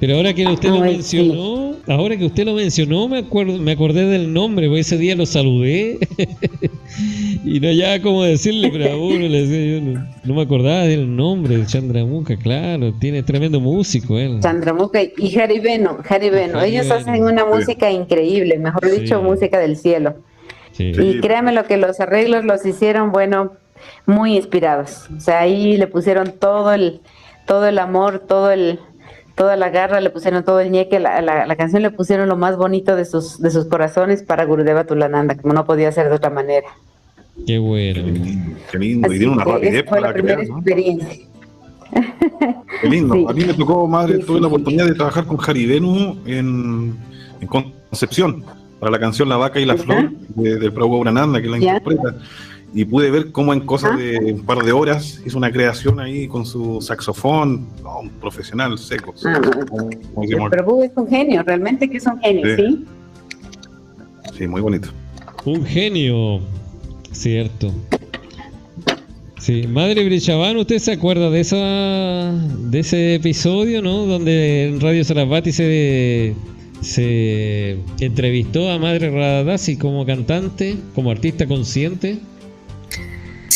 Pero 0.00 0.16
ahora 0.16 0.32
que 0.32 0.46
usted 0.46 0.70
lo 0.70 0.80
mencionó, 0.80 1.74
ahora 1.86 2.16
que 2.16 2.24
usted 2.24 2.44
lo 2.44 2.54
mencionó, 2.54 3.08
me 3.08 3.18
acuerdo, 3.18 3.58
me 3.58 3.72
acordé 3.72 4.06
del 4.06 4.32
nombre, 4.32 4.68
porque 4.68 4.80
ese 4.80 4.96
día 4.96 5.14
lo 5.16 5.26
saludé. 5.26 5.98
Y 7.44 7.60
no 7.60 7.70
ya 7.70 8.02
como 8.02 8.24
decirle, 8.24 8.70
pero 8.70 8.92
a 8.92 8.96
uno 8.96 9.26
le 9.26 9.46
decía, 9.46 9.78
yo 9.78 10.00
no, 10.24 10.34
me 10.34 10.42
acordaba 10.42 10.82
del 10.82 11.14
nombre 11.14 11.56
de 11.56 11.64
Chandramuka, 11.64 12.36
claro, 12.36 12.92
tiene 12.92 13.22
tremendo 13.22 13.60
músico 13.60 14.18
él. 14.18 14.40
Chandramuka 14.40 15.00
y 15.02 15.30
Jaribeno, 15.30 15.98
Jaribeno, 16.04 16.60
ellos 16.60 16.90
hacen 16.90 17.22
una 17.22 17.44
música 17.44 17.90
increíble, 17.90 18.58
mejor 18.58 18.90
dicho, 18.90 19.22
música 19.22 19.58
del 19.58 19.76
cielo. 19.76 20.16
Y 20.78 21.20
créanme 21.20 21.52
lo 21.52 21.64
que 21.64 21.76
los 21.76 22.00
arreglos 22.00 22.44
los 22.44 22.64
hicieron, 22.64 23.12
bueno, 23.12 23.52
muy 24.06 24.36
inspirados. 24.36 25.08
O 25.16 25.20
sea, 25.20 25.40
ahí 25.40 25.76
le 25.76 25.86
pusieron 25.86 26.32
todo 26.32 26.72
el, 26.72 27.00
todo 27.46 27.66
el 27.66 27.78
amor, 27.78 28.20
todo 28.20 28.50
el, 28.50 28.78
toda 29.34 29.56
la 29.56 29.70
garra, 29.70 30.00
le 30.00 30.10
pusieron 30.10 30.44
todo 30.44 30.60
el 30.60 30.70
ñeque, 30.70 30.98
la, 30.98 31.20
la, 31.22 31.56
canción 31.56 31.82
le 31.82 31.90
pusieron 31.90 32.28
lo 32.28 32.36
más 32.36 32.56
bonito 32.56 32.96
de 32.96 33.04
sus, 33.04 33.40
de 33.40 33.50
sus 33.50 33.66
corazones 33.66 34.22
para 34.22 34.44
Gurudeva 34.44 34.84
Tulananda, 34.84 35.36
como 35.36 35.54
no 35.54 35.64
podía 35.64 35.92
ser 35.92 36.08
de 36.08 36.16
otra 36.16 36.30
manera. 36.30 36.66
Qué 37.46 37.58
bueno. 37.58 38.02
Qué 38.70 38.78
lindo, 38.78 39.12
y 39.12 39.18
tiene 39.18 39.32
una 39.32 39.44
rapidez 39.44 39.84
para 39.84 40.12
crear, 40.12 40.46
¿no? 40.46 40.56
experiencia. 40.58 41.26
Qué 42.80 42.88
lindo. 42.88 43.14
A 43.28 43.32
mí 43.32 43.44
me 43.44 43.54
tocó, 43.54 43.86
madre, 43.86 44.18
tuve 44.18 44.40
la 44.40 44.48
oportunidad 44.48 44.86
de 44.86 44.94
trabajar 44.94 45.24
con 45.24 45.36
Jaribenu 45.36 46.18
en, 46.26 46.96
en 47.40 47.48
Concepción, 47.48 48.44
para 48.78 48.92
la 48.92 48.98
canción 48.98 49.28
La 49.28 49.36
Vaca 49.36 49.60
y 49.60 49.64
la 49.66 49.76
Flor, 49.76 50.10
de, 50.34 50.58
de 50.58 50.70
Prabhu 50.70 50.98
Urananda, 50.98 51.40
que 51.40 51.48
la 51.48 51.58
interpreta 51.58 52.16
y 52.74 52.84
pude 52.84 53.10
ver 53.10 53.32
cómo 53.32 53.52
en 53.52 53.60
cosas 53.60 53.96
de 53.96 54.18
un 54.34 54.44
par 54.44 54.62
de 54.62 54.72
horas 54.72 55.20
hizo 55.24 55.38
una 55.38 55.50
creación 55.50 56.00
ahí 56.00 56.28
con 56.28 56.44
su 56.44 56.80
saxofón, 56.80 57.66
un 58.00 58.10
profesional 58.20 58.78
seco. 58.78 59.14
Ah, 59.24 59.40
es 60.20 60.92
un 60.94 61.08
genio, 61.08 61.42
realmente 61.42 61.88
que 61.88 61.96
es 61.96 62.06
un 62.06 62.20
genio, 62.20 62.56
¿sí? 62.56 62.84
Sí, 64.36 64.46
muy 64.46 64.60
bonito. 64.60 64.90
Un 65.44 65.64
genio, 65.64 66.40
cierto. 67.12 67.72
Sí, 69.38 69.66
Madre 69.66 70.04
Brichaván, 70.04 70.56
¿usted 70.58 70.78
se 70.78 70.92
acuerda 70.92 71.30
de 71.30 71.40
esa 71.40 71.56
de 71.56 72.80
ese 72.80 73.14
episodio, 73.14 73.80
no? 73.80 74.04
Donde 74.04 74.68
en 74.68 74.80
Radio 74.80 75.02
Sarasvati 75.04 75.52
se 75.52 76.34
se 76.80 77.78
entrevistó 78.00 78.70
a 78.70 78.78
Madre 78.78 79.10
Radadasi 79.10 79.76
como 79.76 80.06
cantante, 80.06 80.76
como 80.94 81.10
artista 81.10 81.46
consciente. 81.46 82.18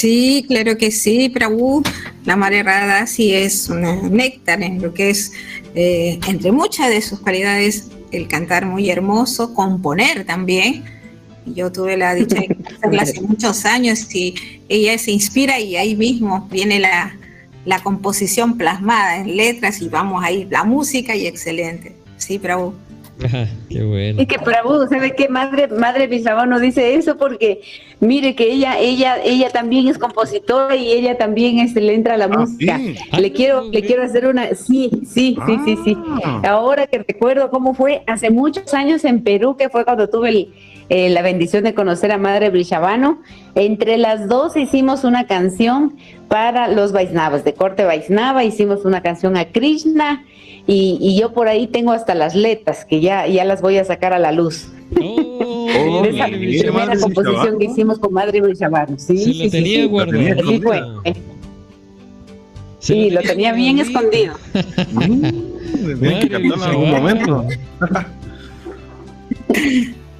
Sí, 0.02 0.44
claro 0.48 0.76
que 0.76 0.90
sí, 0.90 1.28
Prabhu. 1.28 1.82
La 2.24 2.34
Rada 2.34 3.06
sí 3.06 3.32
es 3.32 3.68
una 3.68 3.94
néctar 3.94 4.62
en 4.62 4.82
lo 4.82 4.92
que 4.94 5.10
es, 5.10 5.32
eh, 5.76 6.18
entre 6.26 6.50
muchas 6.50 6.88
de 6.88 7.00
sus 7.00 7.20
cualidades, 7.20 7.88
el 8.10 8.26
cantar 8.26 8.66
muy 8.66 8.90
hermoso, 8.90 9.54
componer 9.54 10.24
también. 10.24 10.82
Yo 11.46 11.70
tuve 11.70 11.96
la 11.96 12.14
dicha 12.14 12.40
de 12.40 12.48
conocerla 12.56 13.02
hace 13.02 13.20
muchos 13.20 13.64
años 13.64 14.12
y 14.14 14.34
ella 14.68 14.98
se 14.98 15.12
inspira 15.12 15.60
y 15.60 15.76
ahí 15.76 15.94
mismo 15.94 16.48
viene 16.50 16.80
la, 16.80 17.16
la 17.64 17.80
composición 17.80 18.58
plasmada 18.58 19.18
en 19.18 19.36
letras 19.36 19.80
y 19.82 19.88
vamos 19.88 20.24
ahí, 20.24 20.48
la 20.50 20.64
música 20.64 21.14
y 21.14 21.26
excelente. 21.26 21.94
Sí, 22.16 22.40
Prabhu. 22.40 22.74
Qué 23.68 23.82
bueno. 23.82 24.22
Y 24.22 24.26
que 24.26 24.38
Prabhu, 24.38 24.86
¿sabe 24.88 25.14
qué? 25.14 25.28
Madre, 25.28 25.68
madre 25.68 26.08
no 26.46 26.60
dice 26.60 26.94
eso 26.94 27.16
porque 27.16 27.60
mire 28.00 28.34
que 28.34 28.52
ella, 28.52 28.78
ella, 28.78 29.16
ella 29.22 29.50
también 29.50 29.88
es 29.88 29.98
compositora 29.98 30.76
y 30.76 30.90
ella 30.90 31.16
también 31.16 31.58
es, 31.58 31.74
le 31.74 31.94
entra 31.94 32.14
a 32.14 32.16
la 32.16 32.26
ah, 32.26 32.38
música. 32.38 32.78
le 32.78 32.96
ah, 33.10 33.32
quiero, 33.34 33.62
le 33.70 33.82
quiero 33.82 34.02
hacer 34.02 34.26
una, 34.26 34.54
sí, 34.54 34.90
sí, 35.06 35.36
sí, 35.46 35.58
sí, 35.64 35.78
sí. 35.84 35.96
Ah. 36.24 36.42
Ahora 36.44 36.86
que 36.86 36.98
recuerdo 36.98 37.50
cómo 37.50 37.74
fue 37.74 38.02
hace 38.06 38.30
muchos 38.30 38.74
años 38.74 39.04
en 39.04 39.22
Perú, 39.22 39.56
que 39.56 39.68
fue 39.68 39.84
cuando 39.84 40.08
tuve 40.08 40.48
eh, 40.88 41.10
la 41.10 41.22
bendición 41.22 41.64
de 41.64 41.74
conocer 41.74 42.12
a 42.12 42.18
Madre 42.18 42.50
Brishavano, 42.50 43.20
entre 43.54 43.98
las 43.98 44.28
dos 44.28 44.56
hicimos 44.56 45.04
una 45.04 45.26
canción 45.26 45.96
para 46.28 46.68
los 46.68 46.92
Vaisnavas, 46.92 47.44
de 47.44 47.54
corte 47.54 47.84
Vaisnava, 47.84 48.44
hicimos 48.44 48.84
una 48.84 49.02
canción 49.02 49.36
a 49.36 49.46
Krishna 49.46 50.24
y, 50.66 51.18
yo 51.18 51.32
por 51.32 51.48
ahí 51.48 51.66
tengo 51.66 51.92
hasta 51.92 52.14
las 52.14 52.34
letras 52.34 52.84
que 52.84 53.00
ya, 53.00 53.26
ya 53.26 53.44
las 53.44 53.60
voy 53.60 53.78
a 53.78 53.84
sacar 53.84 54.12
a 54.12 54.18
la 54.18 54.32
luz. 54.32 54.68
Oh, 55.00 56.04
esa 56.04 56.26
primera 56.26 56.96
composición 56.98 57.58
que 57.58 57.64
hicimos 57.66 57.98
con 57.98 58.12
Madre 58.12 58.40
Brishavano. 58.40 58.98
Sí, 58.98 59.18
sí, 59.18 59.34
sí, 59.34 59.50
tenía 59.50 59.86
guardado. 59.86 60.48
Sí, 60.48 60.60
fue. 60.60 60.82
Sí, 62.78 63.10
lo 63.10 63.20
tenía 63.22 63.52
bien 63.52 63.78
escondido. 63.78 64.34
Tienen 64.52 66.28
que 66.28 66.36
en 66.36 66.52
algún 66.52 66.90
momento. 66.90 67.46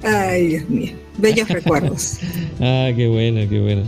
Ay, 0.03 0.47
Dios 0.47 0.69
mío. 0.69 0.91
Bellos 1.17 1.47
recuerdos. 1.49 2.19
ah, 2.59 2.89
qué 2.95 3.07
buena, 3.07 3.47
qué 3.47 3.59
buena. 3.59 3.83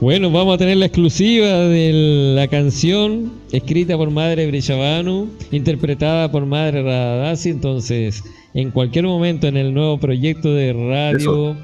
Bueno, 0.00 0.30
vamos 0.30 0.54
a 0.54 0.58
tener 0.58 0.76
la 0.76 0.86
exclusiva 0.86 1.46
de 1.46 2.34
la 2.34 2.48
canción 2.48 3.32
escrita 3.52 3.96
por 3.96 4.10
Madre 4.10 4.46
Brishavanu, 4.46 5.28
interpretada 5.50 6.30
por 6.30 6.46
Madre 6.46 6.82
Radadasi. 6.82 7.50
Entonces, 7.50 8.22
en 8.54 8.70
cualquier 8.70 9.04
momento 9.04 9.46
en 9.46 9.56
el 9.56 9.72
nuevo 9.72 9.98
proyecto 9.98 10.52
de 10.52 10.72
radio 10.72 11.56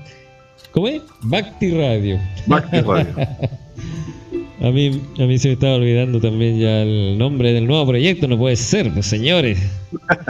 ¿Cómo 0.72 0.88
es? 0.88 1.02
Bhakti 1.22 1.70
Radio. 1.70 2.20
Bhakti 2.46 2.80
Radio. 2.80 3.14
a, 4.60 4.70
mí, 4.70 5.02
a 5.18 5.22
mí 5.24 5.38
se 5.38 5.48
me 5.48 5.54
estaba 5.54 5.74
olvidando 5.74 6.20
también 6.20 6.58
ya 6.58 6.82
el 6.82 7.16
nombre 7.18 7.52
del 7.52 7.66
nuevo 7.66 7.86
proyecto, 7.86 8.28
no 8.28 8.38
puede 8.38 8.56
ser, 8.56 8.92
pues 8.92 9.06
señores. 9.06 9.58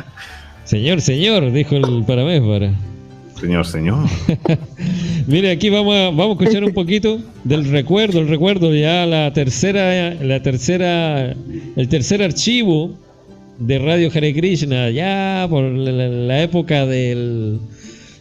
señor, 0.64 1.00
señor, 1.00 1.52
dijo 1.52 1.76
el 1.76 2.04
Paramés 2.06 2.40
para. 2.40 2.72
Señor, 3.40 3.66
señor. 3.66 4.08
Mire, 5.26 5.50
aquí 5.50 5.70
vamos 5.70 5.94
a, 5.94 6.10
vamos 6.10 6.38
a 6.38 6.42
escuchar 6.42 6.64
un 6.64 6.72
poquito 6.72 7.20
del 7.44 7.70
recuerdo, 7.70 8.20
el 8.20 8.28
recuerdo 8.28 8.74
ya 8.74 9.06
la 9.06 9.32
tercera, 9.32 10.14
la 10.14 10.42
tercera, 10.42 11.36
el 11.76 11.88
tercer 11.88 12.22
archivo 12.22 12.96
de 13.58 13.78
Radio 13.78 14.10
Hare 14.12 14.34
Krishna, 14.34 14.90
ya 14.90 15.46
por 15.48 15.64
la, 15.64 16.42
época 16.42 16.86
del, 16.86 17.60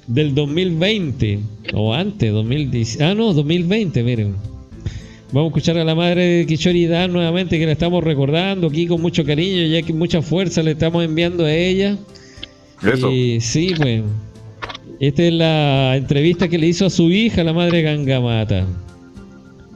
del 0.07 0.35
2020, 0.35 1.39
o 1.73 1.93
antes, 1.93 2.31
2010, 2.31 3.01
ah 3.01 3.15
no, 3.15 3.33
2020, 3.33 4.03
miren. 4.03 4.35
Vamos 5.31 5.47
a 5.47 5.57
escuchar 5.57 5.77
a 5.77 5.83
la 5.83 5.93
madre 5.93 6.23
de 6.23 6.45
Kishori 6.45 6.85
Dan 6.85 7.11
nuevamente, 7.11 7.59
que 7.59 7.65
la 7.65 7.73
estamos 7.73 8.03
recordando 8.03 8.67
aquí 8.67 8.87
con 8.87 9.01
mucho 9.01 9.25
cariño, 9.25 9.65
ya 9.65 9.81
que 9.81 9.93
mucha 9.93 10.21
fuerza 10.21 10.63
le 10.63 10.71
estamos 10.71 11.03
enviando 11.03 11.43
a 11.43 11.53
ella. 11.53 11.97
Eso. 12.81 13.11
Y 13.11 13.41
sí, 13.41 13.73
pues. 13.75 14.03
Esta 14.99 15.23
es 15.23 15.33
la 15.33 15.95
entrevista 15.95 16.47
que 16.47 16.57
le 16.57 16.67
hizo 16.67 16.87
a 16.87 16.89
su 16.89 17.03
hija, 17.11 17.43
la 17.43 17.53
madre 17.53 17.83
Gangamata. 17.83 18.65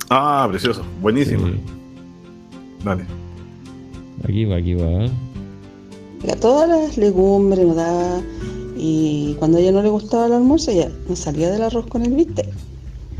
Ah, 0.09 0.47
precioso, 0.49 0.83
buenísimo. 0.99 1.47
Dale. 2.83 3.05
Aquí 4.23 4.45
va, 4.45 4.55
aquí 4.55 4.73
va. 4.73 5.05
A 5.05 6.35
todas 6.37 6.67
las 6.67 6.97
legumbres 6.97 7.65
nos 7.65 7.75
daba 7.75 8.21
y 8.75 9.35
cuando 9.37 9.59
a 9.59 9.61
ella 9.61 9.71
no 9.71 9.83
le 9.83 9.89
gustaba 9.89 10.25
el 10.25 10.33
almuerzo, 10.33 10.71
ella 10.71 10.89
nos 11.07 11.19
salía 11.19 11.51
del 11.51 11.61
arroz 11.61 11.85
con 11.85 12.03
el 12.03 12.13
bistec. 12.13 12.49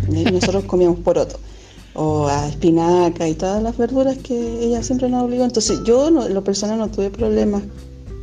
Y 0.10 0.24
nosotros 0.24 0.64
comíamos 0.64 1.00
poroto 1.00 1.40
o 1.94 2.28
a 2.28 2.48
espinaca 2.48 3.28
y 3.28 3.36
todas 3.36 3.62
las 3.62 3.78
verduras 3.78 4.18
que 4.18 4.66
ella 4.66 4.82
siempre 4.82 5.08
nos 5.08 5.24
obligó. 5.24 5.44
Entonces 5.44 5.80
yo 5.86 6.10
no, 6.10 6.26
en 6.26 6.34
lo 6.34 6.44
personal 6.44 6.80
no 6.80 6.90
tuve 6.90 7.12
problemas 7.12 7.62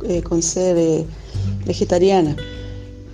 eh, 0.05 0.21
con 0.21 0.41
ser 0.41 0.75
eh, 0.77 1.05
vegetariana 1.65 2.35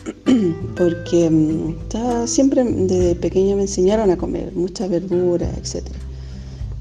porque 0.78 1.30
mm, 1.30 2.28
siempre 2.28 2.64
de 2.64 3.16
pequeña 3.16 3.56
me 3.56 3.64
enseñaron 3.64 4.12
a 4.12 4.18
comer 4.18 4.54
muchas 4.54 4.90
verduras, 4.90 5.50
etc. 5.58 5.88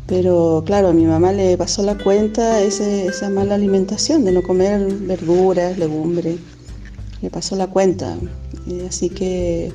Pero 0.06 0.62
claro, 0.66 0.88
a 0.88 0.92
mi 0.92 1.06
mamá 1.06 1.32
le 1.32 1.56
pasó 1.56 1.82
la 1.82 1.96
cuenta 1.96 2.60
esa 2.60 3.30
mala 3.30 3.54
alimentación 3.54 4.24
de 4.24 4.32
no 4.32 4.42
comer 4.42 4.92
verduras, 4.92 5.78
legumbres. 5.78 6.36
Le 7.22 7.30
pasó 7.30 7.56
la 7.56 7.68
cuenta. 7.68 8.14
así 8.86 9.08
que, 9.08 9.72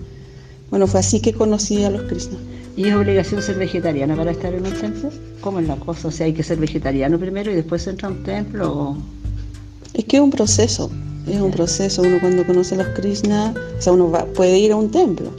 bueno, 0.69 0.85
fue 0.85 0.99
así 0.99 1.19
que 1.19 1.33
conocí 1.33 1.83
a 1.83 1.89
los 1.89 2.03
cristianos. 2.03 2.45
¿Y 2.77 2.88
es 2.88 2.95
obligación 2.95 3.41
ser 3.41 3.57
vegetariana 3.57 4.15
para 4.15 4.31
estar 4.31 4.53
en 4.53 4.65
un 4.65 4.73
templo? 4.73 5.09
¿Cómo 5.41 5.59
es 5.59 5.67
la 5.67 5.75
cosa? 5.75 6.09
O 6.09 6.12
sea, 6.12 6.27
hay 6.27 6.33
que 6.33 6.43
ser 6.43 6.59
vegetariano 6.59 7.17
primero 7.17 7.51
y 7.51 7.55
después 7.55 7.85
entra 7.88 8.07
a 8.07 8.12
un 8.12 8.23
templo. 8.23 8.97
Es 9.95 10.05
que 10.05 10.17
es 10.17 10.23
un 10.23 10.29
proceso 10.29 10.91
es 11.31 11.41
un 11.41 11.51
proceso, 11.51 12.01
uno 12.01 12.19
cuando 12.19 12.45
conoce 12.45 12.75
a 12.75 12.79
los 12.79 12.87
Krishna, 12.89 13.53
o 13.77 13.81
sea, 13.81 13.93
uno 13.93 14.11
puede 14.33 14.57
ir 14.57 14.71
a 14.71 14.75
un 14.75 14.89
templo, 14.91 15.31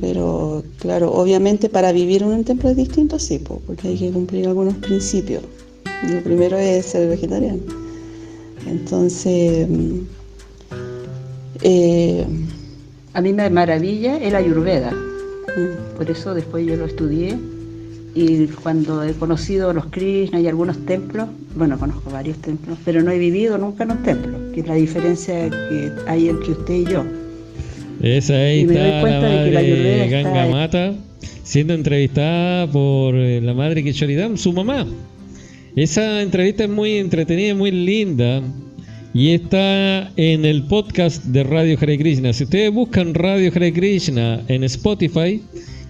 pero 0.00 0.62
claro, 0.78 1.12
obviamente 1.12 1.68
para 1.68 1.92
vivir 1.92 2.22
en 2.22 2.28
un 2.28 2.44
templo 2.44 2.70
es 2.70 2.76
distinto, 2.76 3.18
sí, 3.18 3.38
porque 3.38 3.88
hay 3.88 3.96
que 3.96 4.10
cumplir 4.10 4.46
algunos 4.46 4.74
principios. 4.74 5.42
Lo 6.08 6.20
primero 6.22 6.58
es 6.58 6.86
ser 6.86 7.08
vegetariano. 7.08 7.60
Entonces, 8.66 9.68
mm, 9.68 9.98
eh, 11.62 12.26
a 13.12 13.20
mí 13.20 13.32
me 13.32 13.48
maravilla 13.48 14.16
el 14.18 14.34
ayurveda, 14.34 14.90
mm. 14.90 15.96
por 15.96 16.10
eso 16.10 16.34
después 16.34 16.66
yo 16.66 16.76
lo 16.76 16.86
estudié 16.86 17.38
y 18.14 18.46
cuando 18.46 19.02
he 19.02 19.12
conocido 19.12 19.72
los 19.72 19.86
Krishna 19.86 20.40
y 20.40 20.46
algunos 20.46 20.78
templos, 20.86 21.28
bueno, 21.56 21.78
conozco 21.78 22.10
varios 22.10 22.38
templos, 22.38 22.78
pero 22.84 23.02
no 23.02 23.10
he 23.10 23.18
vivido 23.18 23.58
nunca 23.58 23.84
en 23.84 23.90
un 23.92 24.02
templo, 24.02 24.38
que 24.54 24.60
es 24.60 24.66
la 24.66 24.74
diferencia 24.74 25.50
que 25.50 25.92
hay 26.06 26.28
entre 26.28 26.52
usted 26.52 26.74
y 26.74 26.84
yo. 26.84 27.04
Esa 28.02 28.34
ahí 28.34 28.60
está 28.62 29.02
la 29.02 29.20
madre 29.20 30.08
Ganga 30.08 30.46
Mata 30.48 30.94
siendo 31.42 31.74
entrevistada 31.74 32.70
por 32.70 33.14
eh, 33.14 33.40
la 33.40 33.54
madre 33.54 33.82
Kishoridam, 33.82 34.36
su 34.36 34.52
mamá. 34.52 34.86
Esa 35.76 36.22
entrevista 36.22 36.64
es 36.64 36.70
muy 36.70 36.96
entretenida, 36.96 37.54
muy 37.54 37.70
linda. 37.70 38.42
Y 39.12 39.30
está 39.30 40.10
en 40.16 40.44
el 40.44 40.64
podcast 40.64 41.24
de 41.26 41.44
Radio 41.44 41.78
Hare 41.80 41.98
Krishna. 41.98 42.32
Si 42.32 42.44
ustedes 42.44 42.72
buscan 42.72 43.14
Radio 43.14 43.52
Hare 43.54 43.72
Krishna 43.72 44.42
en 44.48 44.64
Spotify, 44.64 45.40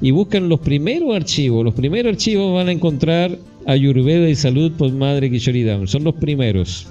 y 0.05 0.11
buscan 0.11 0.51
los 0.51 0.61
primeros 0.61 1.15
archivos. 1.17 1.65
Los 1.65 1.75
primeros 1.75 2.13
archivos 2.13 2.53
van 2.55 2.69
a 2.69 2.73
encontrar 2.73 3.39
Ayurveda 3.67 4.29
y 4.29 4.35
Salud 4.35 4.73
por 4.73 4.93
Madre 4.93 5.31
Kishori 5.31 5.65
Son 5.87 6.05
los 6.05 6.15
primeros. 6.17 6.87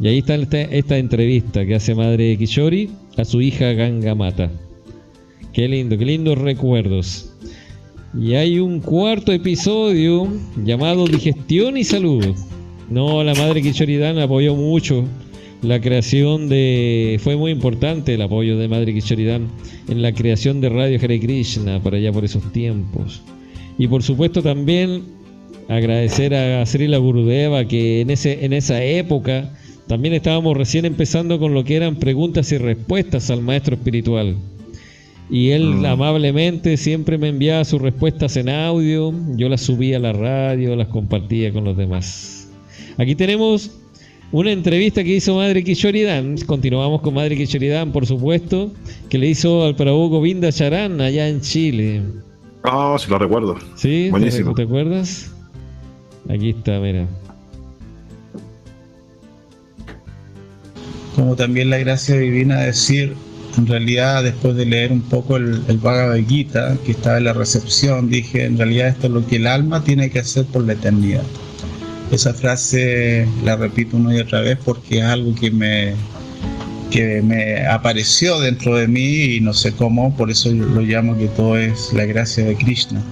Y 0.00 0.06
ahí 0.06 0.18
está 0.18 0.36
esta, 0.36 0.96
entrevista 0.96 1.66
que 1.66 1.74
hace 1.74 1.94
Madre 1.94 2.36
Kishori 2.38 2.88
a 3.16 3.24
su 3.24 3.40
hija 3.40 3.72
Gangamata. 3.72 4.50
Qué 5.52 5.66
lindo, 5.66 5.98
qué 5.98 6.04
lindos 6.04 6.38
recuerdos. 6.38 7.34
Y 8.16 8.34
hay 8.34 8.60
un 8.60 8.78
cuarto 8.78 9.32
episodio 9.32 10.28
llamado 10.64 11.06
Digestión 11.06 11.76
y 11.76 11.84
Salud. 11.84 12.24
No, 12.88 13.24
la 13.24 13.34
Madre 13.34 13.60
Kishoridan 13.60 14.18
apoyó 14.18 14.54
mucho 14.54 15.04
la 15.62 15.80
creación 15.80 16.48
de... 16.48 17.18
Fue 17.20 17.36
muy 17.36 17.50
importante 17.50 18.14
el 18.14 18.22
apoyo 18.22 18.56
de 18.56 18.68
Madre 18.68 18.94
Kishoridan 18.94 19.48
en 19.88 20.00
la 20.00 20.12
creación 20.12 20.60
de 20.60 20.68
Radio 20.68 21.00
Hare 21.02 21.18
Krishna 21.18 21.82
para 21.82 21.96
allá 21.96 22.12
por 22.12 22.24
esos 22.24 22.52
tiempos. 22.52 23.20
Y 23.78 23.88
por 23.88 24.04
supuesto 24.04 24.42
también 24.42 25.02
agradecer 25.68 26.34
a 26.34 26.64
Srila 26.64 26.98
Gurudeva 26.98 27.66
que 27.66 28.00
en, 28.00 28.10
ese, 28.10 28.44
en 28.44 28.52
esa 28.52 28.82
época 28.82 29.52
también 29.88 30.14
estábamos 30.14 30.56
recién 30.56 30.84
empezando 30.84 31.38
con 31.38 31.54
lo 31.54 31.64
que 31.64 31.74
eran 31.76 31.96
preguntas 31.96 32.52
y 32.52 32.58
respuestas 32.58 33.30
al 33.30 33.42
maestro 33.42 33.74
espiritual. 33.74 34.36
Y 35.30 35.50
él 35.50 35.76
mm. 35.76 35.84
amablemente 35.86 36.76
siempre 36.76 37.18
me 37.18 37.28
enviaba 37.28 37.64
sus 37.64 37.80
respuestas 37.80 38.36
en 38.36 38.50
audio, 38.50 39.12
yo 39.36 39.48
las 39.48 39.62
subía 39.62 39.96
a 39.96 40.00
la 40.00 40.12
radio, 40.12 40.76
las 40.76 40.88
compartía 40.88 41.52
con 41.52 41.64
los 41.64 41.76
demás. 41.76 42.50
Aquí 42.98 43.14
tenemos 43.14 43.70
una 44.30 44.52
entrevista 44.52 45.02
que 45.02 45.16
hizo 45.16 45.36
Madre 45.36 45.64
Kishoridan, 45.64 46.36
continuamos 46.46 47.00
con 47.00 47.14
Madre 47.14 47.36
Kishoridan, 47.36 47.92
por 47.92 48.06
supuesto, 48.06 48.72
que 49.08 49.16
le 49.16 49.28
hizo 49.28 49.64
al 49.64 49.74
Prabhu 49.74 50.08
Govinda 50.10 50.52
Charan 50.52 51.00
allá 51.00 51.28
en 51.28 51.40
Chile. 51.40 52.02
Ah, 52.62 52.96
sí 52.98 53.10
lo 53.10 53.18
recuerdo. 53.18 53.56
¿Sí? 53.74 54.08
Buenísimo. 54.10 54.54
¿Te, 54.54 54.62
acuerdas? 54.62 55.32
Aquí 56.28 56.50
está, 56.50 56.78
mira. 56.78 57.06
Como 61.18 61.34
también 61.34 61.68
la 61.68 61.78
gracia 61.78 62.16
divina 62.16 62.60
decir, 62.60 63.16
en 63.56 63.66
realidad 63.66 64.22
después 64.22 64.54
de 64.54 64.64
leer 64.64 64.92
un 64.92 65.00
poco 65.00 65.36
el, 65.36 65.60
el 65.66 65.78
Bhagavad 65.78 66.24
Gita, 66.28 66.78
que 66.86 66.92
estaba 66.92 67.18
en 67.18 67.24
la 67.24 67.32
recepción, 67.32 68.08
dije, 68.08 68.44
en 68.44 68.56
realidad 68.56 68.86
esto 68.86 69.08
es 69.08 69.12
lo 69.14 69.26
que 69.26 69.34
el 69.34 69.48
alma 69.48 69.82
tiene 69.82 70.10
que 70.10 70.20
hacer 70.20 70.44
por 70.44 70.62
la 70.64 70.74
eternidad. 70.74 71.24
Esa 72.12 72.32
frase 72.32 73.26
la 73.44 73.56
repito 73.56 73.96
una 73.96 74.14
y 74.14 74.20
otra 74.20 74.42
vez 74.42 74.58
porque 74.64 74.98
es 74.98 75.04
algo 75.06 75.34
que 75.34 75.50
me, 75.50 75.94
que 76.92 77.20
me 77.20 77.66
apareció 77.66 78.38
dentro 78.38 78.76
de 78.76 78.86
mí 78.86 79.24
y 79.34 79.40
no 79.40 79.54
sé 79.54 79.72
cómo, 79.72 80.16
por 80.16 80.30
eso 80.30 80.52
lo 80.52 80.82
llamo 80.82 81.18
que 81.18 81.26
todo 81.26 81.58
es 81.58 81.92
la 81.94 82.04
gracia 82.04 82.44
de 82.44 82.54
Krishna. 82.54 83.02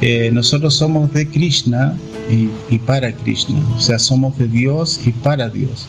Eh, 0.00 0.30
nosotros 0.32 0.72
somos 0.72 1.12
de 1.12 1.28
Krishna 1.28 1.94
y, 2.30 2.48
y, 2.74 2.78
para 2.78 3.12
Krishna, 3.12 3.58
o 3.76 3.80
sea, 3.80 3.98
somos 3.98 4.38
de 4.38 4.48
Dios 4.48 4.98
y 5.04 5.10
para 5.12 5.50
Dios. 5.50 5.88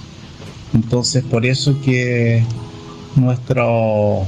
Entonces, 0.73 1.23
por 1.23 1.45
eso 1.45 1.79
que 1.81 2.43
nuestro 3.15 4.25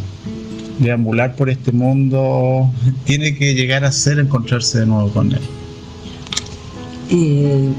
deambular 0.79 1.35
por 1.35 1.49
este 1.49 1.71
mundo 1.71 2.69
tiene 3.05 3.35
que 3.35 3.53
llegar 3.53 3.85
a 3.85 3.91
ser 3.91 4.19
encontrarse 4.19 4.79
de 4.79 4.85
nuevo 4.87 5.09
con 5.09 5.31
Él. 5.31 5.41
Eh, 7.09 7.69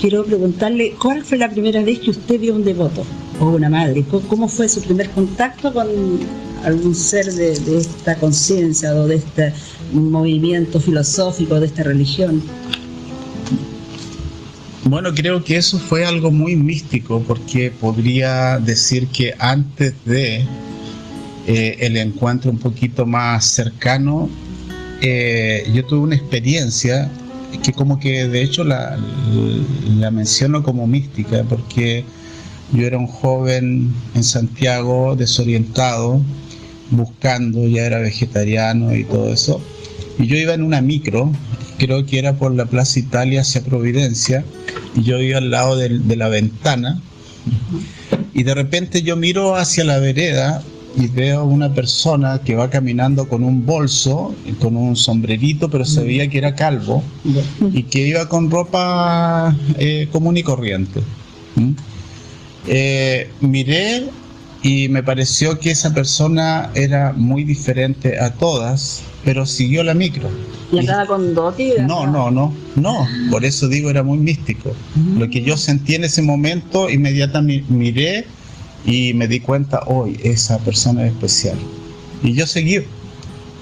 quiero 0.00 0.24
preguntarle, 0.24 0.94
¿cuál 1.00 1.24
fue 1.24 1.38
la 1.38 1.50
primera 1.50 1.82
vez 1.82 1.98
que 2.00 2.10
usted 2.10 2.40
vio 2.40 2.54
un 2.54 2.64
devoto 2.64 3.04
o 3.40 3.50
una 3.50 3.68
madre? 3.68 4.04
¿Cómo 4.28 4.48
fue 4.48 4.68
su 4.68 4.80
primer 4.80 5.10
contacto 5.10 5.72
con 5.72 5.88
algún 6.64 6.94
ser 6.94 7.32
de, 7.32 7.52
esta 7.76 8.16
conciencia 8.16 8.94
o 8.94 9.06
de 9.06 9.16
este 9.16 9.52
movimiento 9.92 10.80
filosófico, 10.80 11.60
de 11.60 11.66
esta 11.66 11.82
religión? 11.82 12.42
Bueno, 14.88 15.12
creo 15.12 15.42
que 15.42 15.56
eso 15.56 15.80
fue 15.80 16.06
algo 16.06 16.30
muy 16.30 16.54
místico 16.54 17.20
porque 17.26 17.72
podría 17.72 18.60
decir 18.60 19.08
que 19.08 19.34
antes 19.40 19.94
de 20.04 20.44
eh, 21.48 21.76
el 21.80 21.96
encuentro 21.96 22.52
un 22.52 22.58
poquito 22.58 23.04
más 23.04 23.46
cercano, 23.46 24.30
eh, 25.02 25.68
yo 25.74 25.84
tuve 25.84 25.98
una 26.02 26.14
experiencia 26.14 27.10
que 27.64 27.72
como 27.72 27.98
que 27.98 28.28
de 28.28 28.42
hecho 28.42 28.62
la, 28.62 28.96
la 29.98 30.12
menciono 30.12 30.62
como 30.62 30.86
mística, 30.86 31.42
porque 31.42 32.04
yo 32.72 32.86
era 32.86 32.96
un 32.96 33.08
joven 33.08 33.92
en 34.14 34.22
Santiago 34.22 35.16
desorientado 35.16 36.22
buscando, 36.92 37.66
ya 37.66 37.86
era 37.86 37.98
vegetariano 37.98 38.94
y 38.94 39.02
todo 39.02 39.32
eso. 39.32 39.60
Y 40.16 40.28
yo 40.28 40.36
iba 40.36 40.54
en 40.54 40.62
una 40.62 40.80
micro, 40.80 41.32
creo 41.78 42.06
que 42.06 42.18
era 42.18 42.34
por 42.34 42.54
la 42.54 42.66
Plaza 42.66 42.98
Italia 42.98 43.42
hacia 43.42 43.62
Providencia, 43.62 44.44
y 44.94 45.02
yo 45.02 45.20
iba 45.20 45.38
al 45.38 45.50
lado 45.50 45.76
de, 45.76 46.16
la 46.16 46.28
ventana, 46.28 47.00
y 48.34 48.42
de 48.42 48.54
repente 48.54 49.02
yo 49.02 49.16
miro 49.16 49.56
hacia 49.56 49.84
la 49.84 49.98
vereda 49.98 50.62
y 50.98 51.08
veo 51.08 51.44
una 51.44 51.74
persona 51.74 52.40
que 52.42 52.54
va 52.54 52.70
caminando 52.70 53.28
con 53.28 53.44
un 53.44 53.66
bolso, 53.66 54.34
con 54.60 54.76
un 54.76 54.96
sombrerito, 54.96 55.70
pero 55.70 55.84
se 55.84 56.02
veía 56.02 56.28
que 56.28 56.38
era 56.38 56.54
calvo 56.54 57.02
y 57.72 57.82
que 57.84 58.08
iba 58.08 58.28
con 58.28 58.50
ropa 58.50 59.54
eh, 59.78 60.08
común 60.10 60.38
y 60.38 60.42
corriente. 60.42 61.00
¿Mm? 61.56 61.72
Eh, 62.68 63.30
miré 63.40 64.08
y 64.62 64.88
me 64.88 65.02
pareció 65.02 65.58
que 65.58 65.70
esa 65.70 65.92
persona 65.94 66.70
era 66.74 67.12
muy 67.12 67.44
diferente 67.44 68.18
a 68.18 68.32
todas, 68.32 69.02
pero 69.24 69.46
siguió 69.46 69.82
la 69.82 69.94
micro. 69.94 70.28
¿Y 70.72 70.80
andaba 70.80 71.06
con 71.06 71.34
Doti? 71.34 71.72
No, 71.86 72.06
no, 72.06 72.30
no, 72.30 72.52
no, 72.74 73.06
por 73.30 73.44
eso 73.44 73.68
digo 73.68 73.90
era 73.90 74.02
muy 74.02 74.18
místico. 74.18 74.74
Lo 75.16 75.28
que 75.30 75.42
yo 75.42 75.56
sentí 75.56 75.94
en 75.94 76.04
ese 76.04 76.22
momento, 76.22 76.90
inmediatamente 76.90 77.72
miré 77.72 78.26
y 78.84 79.14
me 79.14 79.28
di 79.28 79.40
cuenta, 79.40 79.80
hoy 79.86 80.18
esa 80.22 80.58
persona 80.58 81.06
es 81.06 81.12
especial. 81.12 81.56
Y 82.22 82.32
yo 82.32 82.46
seguí 82.46 82.80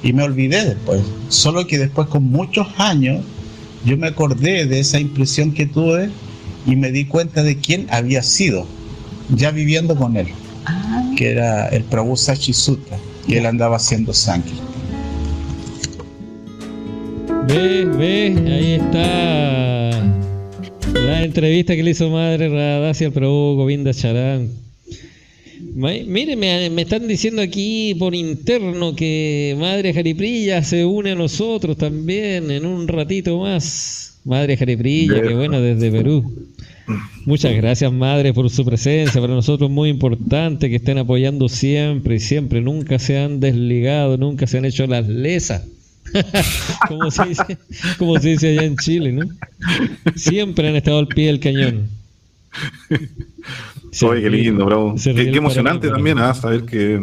y 0.02 0.12
me 0.12 0.22
olvidé 0.22 0.64
después. 0.64 1.02
Solo 1.28 1.66
que 1.66 1.78
después 1.78 2.08
con 2.08 2.24
muchos 2.24 2.66
años 2.78 3.24
yo 3.84 3.96
me 3.96 4.08
acordé 4.08 4.66
de 4.66 4.80
esa 4.80 4.98
impresión 4.98 5.52
que 5.52 5.66
tuve 5.66 6.10
y 6.66 6.76
me 6.76 6.90
di 6.90 7.04
cuenta 7.04 7.42
de 7.42 7.58
quién 7.58 7.86
había 7.90 8.22
sido, 8.22 8.66
ya 9.28 9.50
viviendo 9.50 9.96
con 9.96 10.16
él, 10.16 10.28
que 11.16 11.30
era 11.30 11.68
el 11.68 11.84
Prabhu 11.84 12.16
Sachi 12.16 12.52
Sutra, 12.52 12.98
y 13.26 13.34
él 13.34 13.46
andaba 13.46 13.76
haciendo 13.76 14.12
sangre. 14.12 14.52
Ve, 17.48 17.84
ve, 17.84 18.52
ahí 18.52 18.72
está 18.74 20.02
la 20.94 21.24
entrevista 21.24 21.76
que 21.76 21.82
le 21.82 21.90
hizo 21.90 22.08
Madre 22.10 22.48
Radasi 22.48 23.04
al 23.04 23.12
Prabhu 23.12 23.56
Govinda 23.56 23.92
Charan. 23.92 24.48
Mire, 25.74 26.36
me, 26.36 26.70
me 26.70 26.82
están 26.82 27.08
diciendo 27.08 27.42
aquí 27.42 27.96
por 27.98 28.14
interno 28.14 28.94
que 28.94 29.56
Madre 29.58 29.92
Jariprilla 29.92 30.62
se 30.62 30.84
une 30.84 31.12
a 31.12 31.14
nosotros 31.16 31.76
también 31.76 32.50
en 32.50 32.64
un 32.64 32.86
ratito 32.86 33.38
más. 33.40 34.20
Madre 34.24 34.56
Jariprilla, 34.56 35.20
que 35.20 35.34
bueno, 35.34 35.60
desde 35.60 35.90
Perú. 35.90 36.48
Muchas 37.24 37.54
gracias, 37.54 37.92
Madre, 37.92 38.34
por 38.34 38.50
su 38.50 38.64
presencia. 38.64 39.20
Para 39.20 39.34
nosotros 39.34 39.70
es 39.70 39.74
muy 39.74 39.88
importante 39.88 40.68
que 40.68 40.76
estén 40.76 40.98
apoyando 40.98 41.48
siempre 41.48 42.16
y 42.16 42.20
siempre. 42.20 42.60
Nunca 42.60 42.98
se 42.98 43.18
han 43.18 43.40
desligado, 43.40 44.16
nunca 44.16 44.46
se 44.46 44.58
han 44.58 44.64
hecho 44.64 44.86
las 44.86 45.08
lesas. 45.08 45.66
como, 46.88 47.10
se 47.10 47.24
dice, 47.24 47.58
como 47.98 48.18
se 48.20 48.28
dice 48.30 48.48
allá 48.50 48.64
en 48.64 48.76
Chile, 48.76 49.12
¿no? 49.12 49.26
Siempre 50.14 50.68
han 50.68 50.76
estado 50.76 50.98
al 50.98 51.08
pie 51.08 51.26
del 51.26 51.40
cañón. 51.40 51.88
Se 53.90 54.04
Oye, 54.06 54.22
qué 54.22 54.30
lindo, 54.30 54.66
bravo. 54.66 54.94
Qué, 55.02 55.36
emocionante 55.36 55.88
también, 55.88 56.18
¿ah? 56.18 56.34
saber 56.34 56.64
que, 56.64 57.00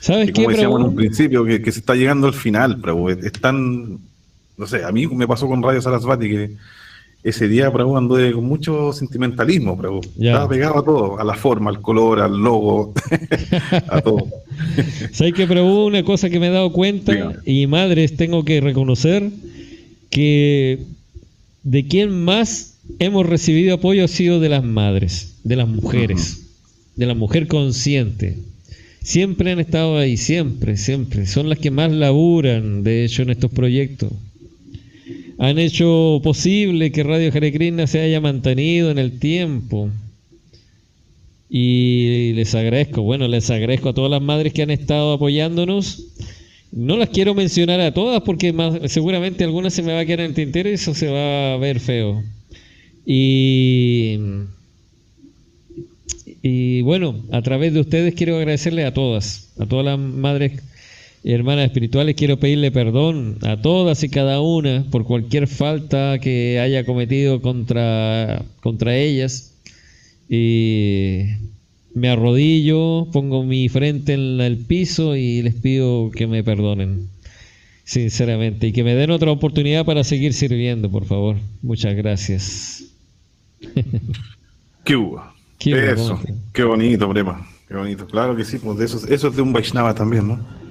¿Sabes 0.00 0.26
que 0.26 0.32
qué, 0.32 0.42
como 0.42 0.50
decíamos 0.50 0.80
en 0.80 0.86
un 0.86 0.96
principio, 0.96 1.44
que, 1.44 1.62
que 1.62 1.72
se 1.72 1.78
está 1.78 1.94
llegando 1.94 2.26
al 2.26 2.34
final, 2.34 2.76
bravo. 2.76 3.08
Es 3.10 3.32
tan, 3.32 4.00
no 4.56 4.66
sé, 4.66 4.84
a 4.84 4.92
mí 4.92 5.06
me 5.06 5.28
pasó 5.28 5.48
con 5.48 5.62
Radio 5.62 5.80
Sarasvati 5.80 6.28
que 6.28 6.56
ese 7.24 7.48
día, 7.48 7.70
bravo, 7.70 7.96
anduve 7.96 8.32
con 8.32 8.44
mucho 8.44 8.92
sentimentalismo, 8.92 9.74
bravo. 9.74 10.02
Ya. 10.16 10.32
Estaba 10.32 10.48
pegado 10.48 10.78
a 10.78 10.84
todo, 10.84 11.18
a 11.18 11.24
la 11.24 11.34
forma, 11.34 11.70
al 11.70 11.80
color, 11.80 12.20
al 12.20 12.36
logo, 12.36 12.92
a 13.88 14.00
todo. 14.02 14.26
¿Sabes 15.12 15.32
que 15.32 15.44
hubo 15.44 15.86
una 15.86 16.04
cosa 16.04 16.28
que 16.28 16.38
me 16.38 16.48
he 16.48 16.50
dado 16.50 16.70
cuenta 16.70 17.32
y 17.46 17.66
madres 17.66 18.16
tengo 18.16 18.44
que 18.44 18.60
reconocer 18.60 19.30
que 20.10 20.80
de 21.62 21.88
quien 21.88 22.24
más 22.24 22.74
hemos 22.98 23.26
recibido 23.26 23.76
apoyo 23.76 24.04
ha 24.04 24.08
sido 24.08 24.38
de 24.38 24.50
las 24.50 24.62
madres, 24.62 25.36
de 25.44 25.56
las 25.56 25.66
mujeres, 25.66 26.42
de 26.94 27.06
la 27.06 27.14
mujer 27.14 27.48
consciente. 27.48 28.36
Siempre 29.02 29.52
han 29.52 29.60
estado 29.60 29.96
ahí, 29.96 30.18
siempre, 30.18 30.76
siempre. 30.76 31.24
Son 31.26 31.48
las 31.48 31.58
que 31.58 31.70
más 31.70 31.90
laburan, 31.90 32.84
de 32.84 33.04
hecho, 33.04 33.22
en 33.22 33.30
estos 33.30 33.50
proyectos. 33.50 34.12
Han 35.38 35.58
hecho 35.58 36.20
posible 36.22 36.92
que 36.92 37.02
Radio 37.02 37.30
Hare 37.34 37.52
Krishna 37.52 37.86
se 37.86 38.00
haya 38.00 38.20
mantenido 38.20 38.90
en 38.90 38.98
el 38.98 39.18
tiempo. 39.18 39.90
Y 41.48 42.32
les 42.34 42.54
agradezco, 42.54 43.02
bueno, 43.02 43.28
les 43.28 43.50
agradezco 43.50 43.90
a 43.90 43.94
todas 43.94 44.10
las 44.10 44.22
madres 44.22 44.52
que 44.52 44.62
han 44.62 44.70
estado 44.70 45.12
apoyándonos. 45.12 46.04
No 46.72 46.96
las 46.96 47.10
quiero 47.10 47.34
mencionar 47.34 47.80
a 47.80 47.94
todas 47.94 48.22
porque 48.22 48.54
seguramente 48.86 49.44
algunas 49.44 49.74
se 49.74 49.82
me 49.82 49.92
va 49.92 50.00
a 50.00 50.06
quedar 50.06 50.20
en 50.20 50.26
el 50.26 50.34
tintero 50.34 50.68
y 50.68 50.72
eso 50.72 50.94
se 50.94 51.08
va 51.08 51.54
a 51.54 51.56
ver 51.56 51.78
feo. 51.80 52.22
Y, 53.06 54.18
y 56.42 56.82
bueno, 56.82 57.22
a 57.30 57.42
través 57.42 57.74
de 57.74 57.80
ustedes 57.80 58.14
quiero 58.14 58.36
agradecerle 58.36 58.84
a 58.84 58.94
todas, 58.94 59.52
a 59.58 59.66
todas 59.66 59.84
las 59.84 59.98
madres 59.98 60.60
y 61.24 61.32
hermanas 61.32 61.64
espirituales, 61.64 62.14
quiero 62.16 62.38
pedirle 62.38 62.70
perdón 62.70 63.38
a 63.42 63.56
todas 63.56 64.04
y 64.04 64.10
cada 64.10 64.42
una 64.42 64.84
por 64.90 65.04
cualquier 65.04 65.48
falta 65.48 66.18
que 66.20 66.60
haya 66.60 66.84
cometido 66.84 67.40
contra, 67.40 68.44
contra 68.60 68.94
ellas. 68.94 69.54
Y 70.28 71.20
me 71.94 72.10
arrodillo, 72.10 73.08
pongo 73.10 73.42
mi 73.42 73.70
frente 73.70 74.12
en 74.12 74.38
el 74.40 74.58
piso 74.58 75.16
y 75.16 75.40
les 75.40 75.54
pido 75.54 76.10
que 76.10 76.26
me 76.26 76.44
perdonen, 76.44 77.08
sinceramente, 77.84 78.66
y 78.66 78.72
que 78.72 78.84
me 78.84 78.94
den 78.94 79.10
otra 79.10 79.30
oportunidad 79.30 79.86
para 79.86 80.04
seguir 80.04 80.34
sirviendo, 80.34 80.90
por 80.90 81.06
favor. 81.06 81.36
Muchas 81.62 81.94
gracias. 81.96 82.84
¿Qué 84.84 84.96
hubo? 84.96 85.22
Qué 85.58 85.72
hubo, 85.72 85.78
eso, 85.80 86.08
¿cómo 86.16 86.22
te- 86.22 86.34
qué 86.52 86.64
bonito, 86.64 87.08
Brema. 87.08 87.48
Qué 87.66 87.74
bonito. 87.74 88.06
Claro 88.06 88.36
que 88.36 88.44
sí, 88.44 88.58
pues 88.58 88.76
de 88.76 88.84
eso, 88.84 89.00
eso 89.08 89.28
es 89.28 89.36
de 89.36 89.40
un 89.40 89.52
Vaishnava 89.54 89.94
también, 89.94 90.28
¿no? 90.28 90.63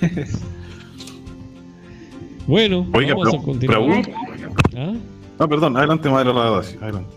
Bueno, 2.46 2.86
Oiga, 2.92 3.14
vamos 3.14 3.30
pero- 3.30 3.42
a 3.42 3.44
continuar. 3.44 3.80
¿Ah? 4.76 4.92
Ah, 5.38 5.48
perdón, 5.48 5.76
adelante, 5.76 6.08
Madre 6.10 6.32
Radasi, 6.32 6.76
adelante. 6.80 7.10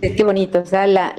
Qué 0.00 0.24
bonito, 0.24 0.60
o 0.60 0.66
sea, 0.66 0.86
la, 0.86 1.14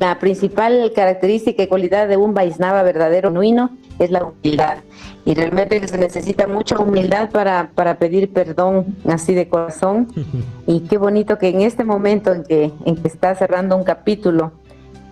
la 0.00 0.18
principal 0.18 0.92
característica 0.94 1.62
y 1.62 1.66
cualidad 1.66 2.08
de 2.08 2.16
un 2.16 2.32
Vaisnava 2.34 2.82
verdadero, 2.82 3.30
genuino, 3.30 3.70
es 3.98 4.10
la 4.10 4.24
humildad. 4.24 4.78
Y 5.26 5.34
realmente 5.34 5.86
se 5.86 5.98
necesita 5.98 6.46
mucha 6.46 6.78
humildad 6.78 7.30
para, 7.30 7.70
para 7.74 7.98
pedir 7.98 8.32
perdón 8.32 8.96
así 9.08 9.34
de 9.34 9.48
corazón. 9.48 10.08
Y 10.66 10.80
qué 10.82 10.96
bonito 10.96 11.38
que 11.38 11.48
en 11.48 11.60
este 11.62 11.82
momento 11.84 12.32
en 12.32 12.44
que, 12.44 12.70
en 12.86 12.96
que 12.96 13.08
está 13.08 13.34
cerrando 13.34 13.76
un 13.76 13.82
capítulo 13.84 14.52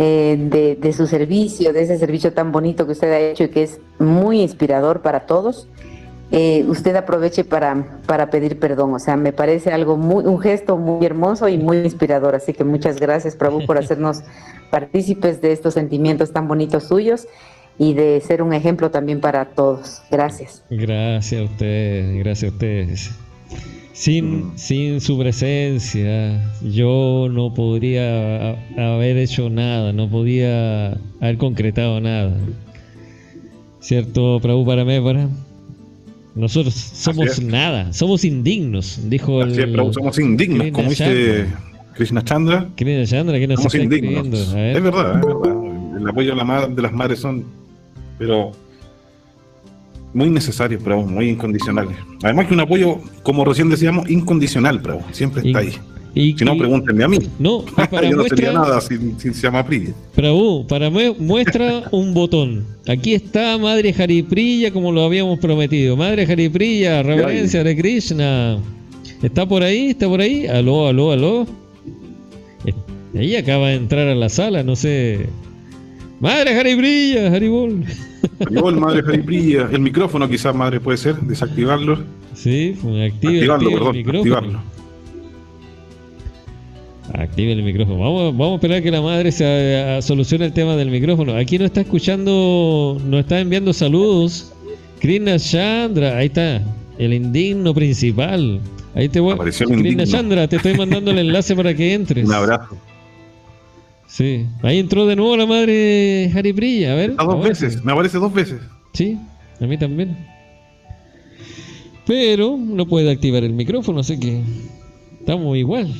eh, 0.03 0.39
de, 0.39 0.77
de 0.77 0.93
su 0.95 1.07
servicio, 1.07 1.75
de 1.75 1.83
ese 1.83 1.99
servicio 1.99 2.33
tan 2.33 2.53
bonito 2.53 2.87
que 2.87 2.93
usted 2.93 3.13
ha 3.13 3.19
hecho 3.19 3.45
y 3.45 3.49
que 3.51 3.65
es 3.65 3.81
muy 3.99 4.41
inspirador 4.41 5.03
para 5.03 5.27
todos, 5.27 5.69
eh, 6.33 6.65
usted 6.69 6.97
aproveche 6.97 7.45
para, 7.45 8.01
para 8.07 8.31
pedir 8.31 8.59
perdón. 8.59 8.95
O 8.95 8.99
sea, 8.99 9.19
me 9.19 9.35
parece 9.35 9.73
algo 9.73 9.99
muy, 9.99 10.25
un 10.25 10.41
gesto 10.41 10.79
muy 10.79 11.05
hermoso 11.05 11.49
y 11.49 11.59
muy 11.59 11.81
inspirador. 11.81 12.35
Así 12.35 12.55
que 12.55 12.65
muchas 12.65 12.99
gracias, 12.99 13.37
Prabhu, 13.37 13.67
por 13.67 13.77
hacernos 13.79 14.23
partícipes 14.71 15.43
de 15.43 15.53
estos 15.53 15.75
sentimientos 15.75 16.33
tan 16.33 16.49
bonitos 16.49 16.85
suyos 16.85 17.29
y 17.77 17.93
de 17.93 18.23
ser 18.23 18.43
un 18.43 18.55
ejemplo 18.55 18.91
también 18.91 19.21
para 19.21 19.51
todos. 19.51 20.01
Gracias. 20.11 20.65
Gracias 20.71 21.43
a 21.43 21.45
ustedes, 21.45 22.25
gracias 22.25 22.51
a 22.51 22.55
ustedes. 22.55 23.11
Sin, 24.01 24.53
sin 24.57 24.99
su 25.03 25.19
presencia, 25.19 26.43
yo 26.63 27.29
no 27.31 27.53
podría 27.53 28.53
ha- 28.53 28.95
haber 28.95 29.19
hecho 29.19 29.51
nada, 29.51 29.93
no 29.93 30.09
podía 30.09 30.93
haber 31.21 31.37
concretado 31.37 32.01
nada. 32.01 32.35
¿Cierto, 33.81 34.39
Prabhu 34.41 34.65
Paramépara? 34.65 35.29
Nosotros 36.35 36.73
somos 36.73 37.43
nada, 37.43 37.93
somos 37.93 38.25
indignos, 38.25 39.01
dijo 39.11 39.43
Así 39.43 39.53
es, 39.53 39.59
el. 39.59 39.71
pero 39.73 39.93
somos 39.93 40.19
indignos, 40.19 40.61
Krishna 40.61 40.73
como 40.77 40.89
dice. 40.89 41.47
Krishna 41.93 42.25
Chandra. 42.25 42.69
Krishna 42.77 43.05
Chandra, 43.05 43.39
que 43.39 43.47
nos 43.49 43.57
Somos 43.59 43.75
está 43.75 43.85
indignos. 43.85 44.55
A. 44.55 44.71
Es 44.71 44.83
verdad, 44.83 45.17
es 45.21 45.27
verdad. 45.27 45.97
El 45.99 46.09
apoyo 46.09 46.31
de, 46.35 46.37
la 46.43 46.69
de 46.69 46.81
las 46.83 46.93
madres 46.95 47.19
son, 47.19 47.45
pero 48.19 48.53
muy 50.15 50.29
necesarios, 50.31 50.81
pero 50.83 51.03
muy 51.03 51.29
incondicionales. 51.31 51.97
Además 52.23 52.47
que 52.47 52.55
un 52.55 52.61
apoyo, 52.61 52.99
como 53.23 53.45
recién 53.45 53.69
decíamos, 53.71 54.09
incondicional, 54.11 54.81
pero 54.83 55.01
siempre 55.13 55.43
está 55.47 55.61
ahí. 55.61 55.73
Y, 56.13 56.37
Si 56.37 56.45
no, 56.45 56.57
y- 56.57 56.59
pregúntenme 56.59 57.05
a 57.05 57.09
mí. 57.09 57.19
no, 57.39 57.65
para 57.91 58.11
Yo 58.11 58.17
no 58.17 58.25
sería 58.25 58.51
muestra, 58.51 58.53
nada 58.53 58.81
sin, 58.81 59.19
sin 59.21 59.33
se 59.33 59.43
llama 59.43 59.65
Pri. 59.65 59.91
Prabhu, 60.17 60.67
para 60.67 60.91
mue- 60.91 61.17
muestra 61.19 61.85
un 61.93 62.13
botón. 62.15 62.65
Aquí 62.89 63.15
está 63.15 63.57
Madre 63.59 63.95
Haripriya 63.97 64.73
como 64.73 64.91
lo 64.91 65.05
habíamos 65.05 65.39
prometido. 65.39 65.97
Madre 65.97 66.25
Haripriya, 66.31 67.03
reverencia 67.05 67.63
de 67.63 67.77
Krishna. 67.77 68.59
¿Está 69.23 69.47
por 69.47 69.63
ahí? 69.63 69.91
¿Está 69.91 70.09
por 70.09 70.21
ahí? 70.21 70.47
Aló, 70.49 70.89
aló, 70.89 71.13
aló. 71.13 71.47
Eh, 72.65 72.75
Ella 73.15 73.41
acaba 73.41 73.69
de 73.69 73.75
entrar 73.77 74.09
a 74.09 74.15
la 74.17 74.29
sala, 74.29 74.65
no 74.65 74.75
sé. 74.75 75.27
Madre 76.21 76.55
Jaribrilla, 76.55 77.33
Haribol. 77.35 77.83
Haribol, 78.41 78.77
madre 78.77 79.03
Jaribrilla. 79.03 79.69
El 79.73 79.81
micrófono 79.81 80.29
quizás, 80.29 80.55
madre, 80.55 80.79
puede 80.81 80.99
ser, 80.99 81.17
desactivarlo. 81.21 81.99
Sí, 82.35 82.77
pues 82.81 83.13
active, 83.13 83.39
activarlo, 83.39 83.71
perdón, 83.71 83.89
el 83.89 83.97
micrófono. 84.05 84.35
activarlo. 84.37 84.63
Active 87.15 87.53
el 87.53 87.63
micrófono. 87.65 87.99
Vamos, 87.99 88.33
vamos 88.37 88.53
a 88.53 88.55
esperar 88.57 88.83
que 88.83 88.91
la 88.91 89.01
madre 89.03 89.33
se 89.33 89.45
a- 89.81 90.03
solucione 90.03 90.45
el 90.47 90.53
tema 90.53 90.77
del 90.77 90.91
micrófono. 90.91 91.35
Aquí 91.37 91.59
nos 91.59 91.67
está 91.67 91.81
escuchando, 91.81 93.01
nos 93.05 93.21
está 93.21 93.41
enviando 93.41 93.73
saludos. 93.73 94.53
Krishna 95.01 95.39
Chandra, 95.39 96.19
ahí 96.19 96.27
está, 96.27 96.63
el 96.99 97.15
indigno 97.15 97.75
principal. 97.75 98.61
Ahí 98.95 99.09
te 99.09 99.19
voy. 99.21 99.37
Krishna. 99.39 100.05
Chandra, 100.07 100.47
te 100.47 100.57
estoy 100.57 100.75
mandando 100.77 101.11
el 101.11 101.19
enlace 101.19 101.57
para 101.57 101.75
que 101.75 101.95
entres. 101.95 102.27
Un 102.27 102.35
abrazo. 102.35 102.77
Sí, 104.11 104.45
ahí 104.63 104.81
entró 104.81 105.07
de 105.07 105.15
nuevo 105.15 105.37
la 105.37 105.47
madre 105.47 106.33
Haripriya. 106.35 106.93
A 106.93 106.95
ver. 106.97 107.15
A 107.17 107.25
dos 107.25 107.45
veces, 107.45 107.85
me 107.85 107.93
aparece 107.93 108.19
dos 108.19 108.35
veces. 108.35 108.61
Sí, 108.93 109.17
a 109.61 109.67
mí 109.67 109.79
también. 109.79 110.27
Pero 112.07 112.59
no 112.59 112.87
puede 112.87 113.13
activar 113.13 113.45
el 113.45 113.53
micrófono, 113.53 114.01
así 114.01 114.19
que 114.19 114.43
estamos 115.21 115.57
igual. 115.57 115.95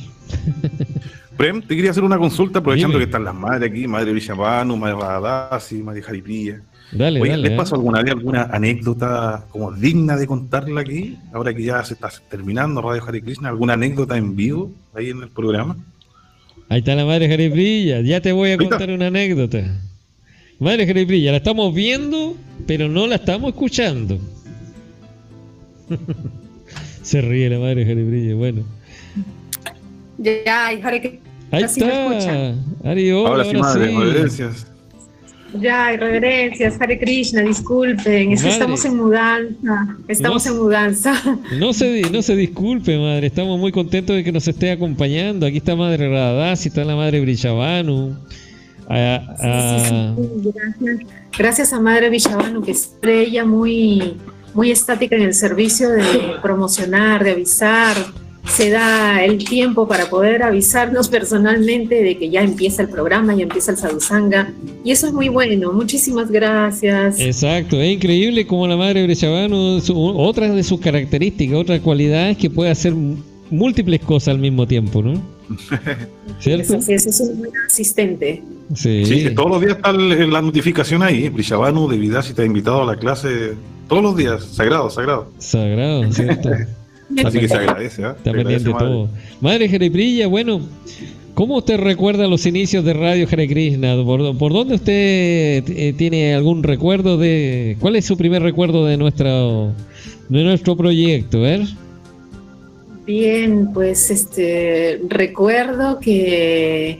Prem, 1.37 1.61
te 1.61 1.73
quería 1.73 1.91
hacer 1.91 2.03
una 2.03 2.17
consulta 2.17 2.59
aprovechando 2.59 2.97
Dime. 2.97 3.05
que 3.05 3.09
están 3.09 3.23
las 3.23 3.33
madres 3.33 3.71
aquí, 3.71 3.87
madre 3.87 4.11
Villamanu, 4.11 4.75
madre 4.75 4.95
Radasi, 4.95 5.81
madre 5.81 6.01
Jaripilla. 6.01 6.61
Dale, 6.91 7.21
Oye, 7.21 7.31
dale. 7.31 7.43
¿les 7.43 7.51
¿eh? 7.53 7.55
pasó 7.55 7.75
alguna 7.75 8.03
vez 8.03 8.11
alguna 8.11 8.43
anécdota 8.51 9.45
como 9.49 9.71
digna 9.71 10.17
de 10.17 10.27
contarla 10.27 10.81
aquí? 10.81 11.17
Ahora 11.33 11.53
que 11.53 11.63
ya 11.63 11.81
se 11.85 11.93
está 11.93 12.09
terminando 12.29 12.81
Radio 12.81 13.03
Hare 13.07 13.21
Krishna, 13.21 13.47
¿alguna 13.47 13.73
anécdota 13.73 14.17
en 14.17 14.35
vivo 14.35 14.69
ahí 14.93 15.11
en 15.11 15.23
el 15.23 15.29
programa? 15.29 15.77
Ahí 16.71 16.79
está 16.79 16.95
la 16.95 17.03
madre 17.03 17.31
Haripriya. 17.33 17.99
Ya 17.99 18.21
te 18.21 18.31
voy 18.31 18.51
a 18.51 18.57
contar 18.57 18.89
una 18.91 19.07
anécdota. 19.07 19.77
Madre 20.57 20.89
Haripriya, 20.89 21.31
la 21.31 21.37
estamos 21.39 21.75
viendo, 21.75 22.37
pero 22.65 22.87
no 22.87 23.07
la 23.07 23.15
estamos 23.15 23.49
escuchando. 23.49 24.17
Se 27.03 27.19
ríe 27.19 27.49
la 27.49 27.59
madre 27.59 27.83
Haripriya. 27.83 28.35
Bueno, 28.35 28.63
Ya, 30.17 30.69
Krishna, 30.69 31.19
ahí 31.51 31.67
sí 31.67 31.81
está. 31.81 32.55
Ari, 32.85 33.11
hola, 33.11 33.29
ahora 33.29 33.43
sí, 33.43 33.57
madre, 33.57 33.87
reverencias. 33.87 34.70
Ya, 35.59 35.95
reverencias, 35.97 36.79
Hare 36.79 36.97
Krishna, 36.97 37.41
disculpen, 37.41 38.31
es 38.31 38.41
que 38.41 38.49
estamos 38.49 38.85
en 38.85 38.95
mudanza, 38.97 39.97
estamos 40.07 40.45
No. 40.45 40.51
en 40.51 40.57
mudanza. 40.57 41.13
No 41.59 41.73
se, 41.73 42.01
no 42.09 42.21
se 42.21 42.35
disculpe, 42.35 42.97
madre. 42.97 43.27
Estamos 43.27 43.59
muy 43.59 43.71
contentos 43.71 44.15
de 44.15 44.23
que 44.23 44.31
nos 44.31 44.47
esté 44.47 44.71
acompañando. 44.71 45.45
Aquí 45.45 45.57
está 45.57 45.75
Madre 45.75 46.09
Radasi, 46.09 46.69
está 46.69 46.85
la 46.85 46.95
Madre 46.95 47.19
Brishavanu. 47.21 48.15
Ah, 48.87 49.35
ah, 49.39 50.13
Sí, 50.17 50.23
sí, 50.23 50.29
sí, 50.43 50.51
gracias. 50.53 50.99
Gracias 51.37 51.73
a 51.73 51.79
Madre 51.79 52.09
Villavano, 52.09 52.61
que 52.61 52.73
siempre 52.73 53.21
ella 53.23 53.45
muy, 53.45 54.17
muy 54.53 54.71
estática 54.71 55.15
en 55.15 55.23
el 55.23 55.33
servicio 55.33 55.89
de 55.89 56.03
promocionar, 56.41 57.23
de 57.23 57.31
avisar. 57.31 57.95
Se 58.47 58.69
da 58.69 59.23
el 59.23 59.37
tiempo 59.37 59.87
para 59.87 60.09
poder 60.09 60.43
avisarnos 60.43 61.07
personalmente 61.09 62.03
de 62.03 62.17
que 62.17 62.29
ya 62.29 62.41
empieza 62.41 62.81
el 62.81 62.89
programa, 62.89 63.35
ya 63.35 63.43
empieza 63.43 63.71
el 63.71 63.77
Sadhusanga. 63.77 64.51
Y 64.83 64.91
eso 64.91 65.07
es 65.07 65.13
muy 65.13 65.29
bueno. 65.29 65.71
Muchísimas 65.71 66.29
gracias. 66.31 67.19
Exacto, 67.19 67.79
es 67.79 67.93
increíble 67.93 68.45
como 68.45 68.67
la 68.67 68.75
Madre 68.75 69.03
Brechavano, 69.03 69.79
otra 70.15 70.49
de 70.49 70.63
sus 70.63 70.79
características, 70.79 71.55
otra 71.55 71.79
cualidad 71.79 72.31
es 72.31 72.37
que 72.37 72.49
puede 72.49 72.71
hacer 72.71 72.93
múltiples 73.49 74.01
cosas 74.01 74.29
al 74.29 74.39
mismo 74.39 74.67
tiempo, 74.67 75.01
¿no? 75.01 75.21
¿Cierto? 76.39 76.77
Así 76.77 76.93
es, 76.93 77.05
es 77.05 77.19
un 77.19 77.39
buen 77.39 77.51
asistente. 77.67 78.41
Sí. 78.73 79.05
Sí, 79.05 79.35
todos 79.35 79.51
los 79.51 79.61
días 79.61 79.75
está 79.75 79.91
la 79.91 80.41
notificación 80.41 81.03
ahí. 81.03 81.29
Brishavanu 81.29 81.89
de 81.89 81.97
Vidasi 81.97 82.33
te 82.33 82.41
ha 82.41 82.45
invitado 82.45 82.83
a 82.83 82.85
la 82.85 82.95
clase 82.95 83.53
todos 83.87 84.01
los 84.01 84.15
días. 84.15 84.43
Sagrado, 84.45 84.89
sagrado. 84.89 85.29
Sagrado, 85.37 86.11
¿cierto? 86.11 86.49
Así 87.23 87.39
que 87.39 87.47
se 87.47 87.55
agradece. 87.55 88.03
¿ah? 88.03 88.15
Está 88.17 88.31
Se 88.31 88.35
pendiente 88.35 88.39
agradece, 88.39 88.67
de 88.67 88.73
madre. 88.73 88.87
todo. 88.87 89.09
Madre 89.41 89.69
Jereprilla, 89.69 90.27
bueno, 90.27 90.61
¿cómo 91.33 91.57
usted 91.57 91.77
recuerda 91.79 92.27
los 92.27 92.45
inicios 92.45 92.83
de 92.85 92.93
Radio 92.93 93.27
Hare 93.31 93.47
Krishna? 93.47 93.95
¿Por, 94.03 94.37
por 94.37 94.53
dónde 94.53 94.75
usted 94.75 95.63
eh, 95.67 95.93
tiene 95.97 96.33
algún 96.35 96.63
recuerdo 96.63 97.17
de... 97.17 97.77
¿Cuál 97.79 97.95
es 97.95 98.05
su 98.05 98.17
primer 98.17 98.41
recuerdo 98.41 98.85
de, 98.85 98.97
nuestro 98.97 99.73
de 100.29 100.43
nuestro 100.43 100.75
proyecto? 100.77 101.37
A 101.39 101.41
ver. 101.41 101.61
Bien, 103.05 103.71
pues 103.73 104.09
este 104.11 105.01
recuerdo 105.09 105.99
que 105.99 106.99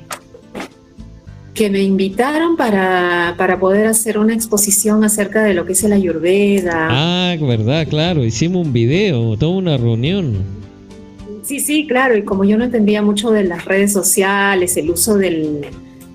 que 1.54 1.70
me 1.70 1.82
invitaron 1.82 2.56
para, 2.56 3.36
para 3.38 3.60
poder 3.60 3.88
hacer 3.88 4.18
una 4.18 4.34
exposición 4.34 5.04
acerca 5.04 5.44
de 5.44 5.54
lo 5.54 5.66
que 5.66 5.74
es 5.74 5.84
el 5.84 5.92
Ayurveda. 5.94 6.88
Ah, 6.90 7.36
verdad, 7.40 7.86
claro, 7.90 8.24
hicimos 8.24 8.66
un 8.66 8.72
video, 8.74 9.36
toda 9.38 9.58
una 9.58 9.78
reunión. 9.78 10.36
Sí, 11.44 11.60
sí, 11.60 11.86
claro, 11.88 12.16
y 12.16 12.24
como 12.24 12.46
yo 12.46 12.58
no 12.58 12.64
entendía 12.64 13.02
mucho 13.02 13.32
de 13.32 13.44
las 13.44 13.66
redes 13.66 13.92
sociales, 13.92 14.78
el 14.78 14.90
uso 14.92 15.18
del, 15.18 15.66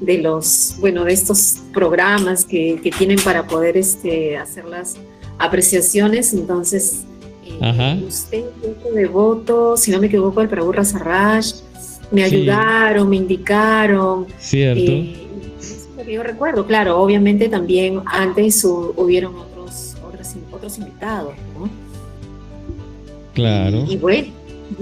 de 0.01 0.19
los, 0.19 0.77
bueno, 0.81 1.05
de 1.05 1.13
estos 1.13 1.59
programas 1.75 2.45
que, 2.47 2.81
que 2.83 2.91
tienen 2.91 3.19
para 3.23 3.47
poder 3.47 3.77
este, 3.77 4.39
hacer 4.39 4.65
las 4.65 4.97
apreciaciones, 5.39 6.33
entonces 6.33 7.05
eh, 7.45 8.05
usted, 8.09 8.45
grupo 8.63 8.91
de 8.95 9.07
voto, 9.07 9.77
si 9.77 9.91
no 9.91 10.01
me 10.01 10.07
equivoco, 10.07 10.41
el 10.41 10.49
Prabhu 10.49 10.73
Rasarraj, 10.73 11.45
me 12.11 12.27
Sí. 12.29 12.37
ayudaron, 12.37 13.11
me 13.11 13.17
indicaron. 13.17 14.27
Cierto. 14.39 14.81
eh, 14.93 15.26
que 16.07 16.13
yo 16.15 16.23
recuerdo, 16.23 16.67
claro, 16.67 16.99
obviamente 17.01 17.49
también 17.51 18.01
antes 18.07 18.65
hu- 18.65 18.93
hubieron 18.97 19.35
otros, 19.37 19.95
otros, 20.07 20.35
otros 20.53 20.79
invitados, 20.79 21.35
¿no? 21.59 21.69
Claro. 23.35 23.85
Y 23.89 23.97
bueno, 23.97 24.29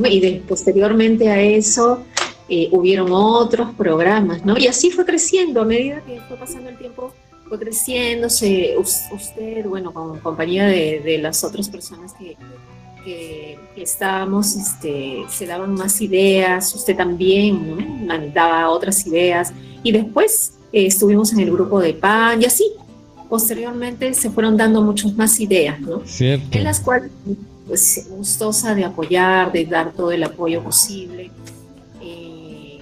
y 0.05 0.21
de- 0.21 0.43
posteriormente 0.49 1.29
a 1.31 1.41
eso 1.41 2.05
eh, 2.49 2.69
hubieron 2.73 3.09
otros 3.11 3.75
programas, 3.75 4.45
¿no? 4.45 4.57
Y 4.57 4.67
así 4.67 4.91
fue 4.91 5.05
creciendo, 5.05 5.63
a 5.63 5.65
medida 5.65 6.01
que 6.07 6.21
fue 6.29 6.37
pasando 6.37 6.69
el 6.71 6.79
tiempo, 6.79 7.13
fue 7.49 7.59
creciendo, 7.59 8.29
se, 8.31 8.77
us- 8.79 9.05
usted, 9.13 9.67
bueno, 9.67 9.93
con 9.93 10.19
compañía 10.21 10.67
de, 10.67 11.01
de 11.01 11.19
las 11.19 11.43
otras 11.43 11.69
personas 11.69 12.13
que, 12.15 12.37
que, 13.05 13.59
que 13.75 13.83
estábamos, 13.83 14.55
este, 14.57 15.25
se 15.29 15.47
daban 15.47 15.75
más 15.75 16.01
ideas, 16.01 16.75
usted 16.75 16.97
también, 16.97 17.71
¿no? 17.71 17.77
Mandaba 18.07 18.71
otras 18.71 19.07
ideas, 19.07 19.53
y 19.83 19.91
después 19.93 20.55
eh, 20.75 20.87
estuvimos 20.87 21.33
en 21.33 21.39
el 21.39 21.53
grupo 21.53 21.79
de 21.79 21.95
PAN, 21.95 22.43
y 22.43 22.47
así, 22.47 22.65
posteriormente 23.29 24.13
se 24.13 24.29
fueron 24.29 24.57
dando 24.57 24.83
muchas 24.83 25.15
más 25.15 25.39
ideas, 25.39 25.81
¿no? 25.81 26.03
Cierto. 26.05 26.59
en 26.59 26.65
las 26.65 26.81
cuales 26.81 27.13
pues 27.69 28.09
gustosa 28.11 28.75
de 28.75 28.85
apoyar, 28.85 29.53
de 29.53 29.65
dar 29.67 29.93
todo 29.93 30.11
el 30.11 30.25
apoyo 30.25 30.65
posible 30.65 31.31
eh, 32.03 32.81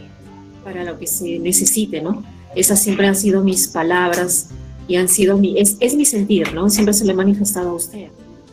para 0.65 0.85
lo 0.85 0.99
que 0.99 1.07
se 1.07 1.39
necesite, 1.39 2.01
¿no? 2.01 2.25
Esas 2.57 2.83
siempre 2.83 3.07
han 3.07 3.15
sido 3.15 3.45
mis 3.45 3.69
palabras 3.69 4.49
y 4.89 4.97
han 4.97 5.09
sido 5.09 5.37
mi, 5.37 5.59
es, 5.61 5.77
es 5.79 5.95
mi 5.95 6.07
sentir, 6.07 6.55
¿no? 6.55 6.71
Siempre 6.71 6.95
se 6.95 7.05
lo 7.05 7.13
he 7.13 7.15
manifestado 7.15 7.71
a 7.71 7.75
usted. 7.75 8.09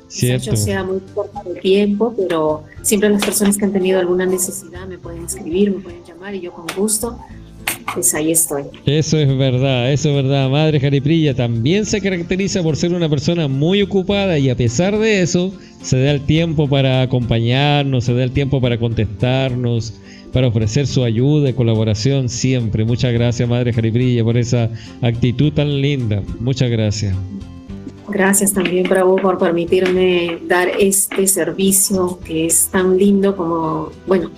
Cierto. 0.09 0.47
yo 0.47 0.57
sea 0.57 0.83
muy 0.83 0.99
corta 1.13 1.43
de 1.43 1.61
tiempo, 1.61 2.13
pero 2.17 2.63
siempre 2.81 3.09
las 3.09 3.23
personas 3.23 3.57
que 3.57 3.63
han 3.63 3.71
tenido 3.71 3.99
alguna 3.99 4.25
necesidad 4.25 4.85
me 4.87 4.97
pueden 4.97 5.23
escribir, 5.25 5.71
me 5.71 5.81
pueden 5.81 6.03
llamar 6.03 6.35
y 6.35 6.41
yo 6.41 6.51
con 6.51 6.65
gusto, 6.75 7.17
pues 7.93 8.13
ahí 8.13 8.31
estoy. 8.31 8.63
Eso 8.85 9.17
es 9.17 9.37
verdad, 9.37 9.91
eso 9.91 10.09
es 10.09 10.15
verdad. 10.15 10.49
Madre 10.49 10.79
Jariprilla 10.79 11.33
también 11.33 11.85
se 11.85 12.01
caracteriza 12.01 12.63
por 12.63 12.75
ser 12.75 12.93
una 12.93 13.09
persona 13.09 13.47
muy 13.47 13.81
ocupada 13.81 14.37
y 14.37 14.49
a 14.49 14.55
pesar 14.55 14.97
de 14.97 15.21
eso 15.21 15.53
se 15.81 16.01
da 16.01 16.11
el 16.11 16.21
tiempo 16.21 16.67
para 16.67 17.01
acompañarnos, 17.01 18.05
se 18.05 18.13
da 18.13 18.23
el 18.23 18.31
tiempo 18.31 18.59
para 18.61 18.77
contestarnos, 18.77 19.93
para 20.33 20.47
ofrecer 20.47 20.87
su 20.87 21.03
ayuda 21.03 21.49
y 21.49 21.53
colaboración 21.53 22.29
siempre. 22.29 22.85
Muchas 22.85 23.13
gracias, 23.13 23.47
Madre 23.47 23.73
Jariprilla, 23.73 24.23
por 24.23 24.37
esa 24.37 24.69
actitud 25.01 25.51
tan 25.53 25.81
linda. 25.81 26.21
Muchas 26.39 26.69
gracias. 26.69 27.15
Gracias 28.09 28.53
también, 28.53 28.89
Bravo, 28.89 29.17
por 29.17 29.37
permitirme 29.37 30.39
dar 30.47 30.67
este 30.79 31.27
servicio 31.27 32.19
que 32.25 32.47
es 32.47 32.67
tan 32.71 32.97
lindo 32.97 33.35
como, 33.35 33.91
bueno, 34.07 34.31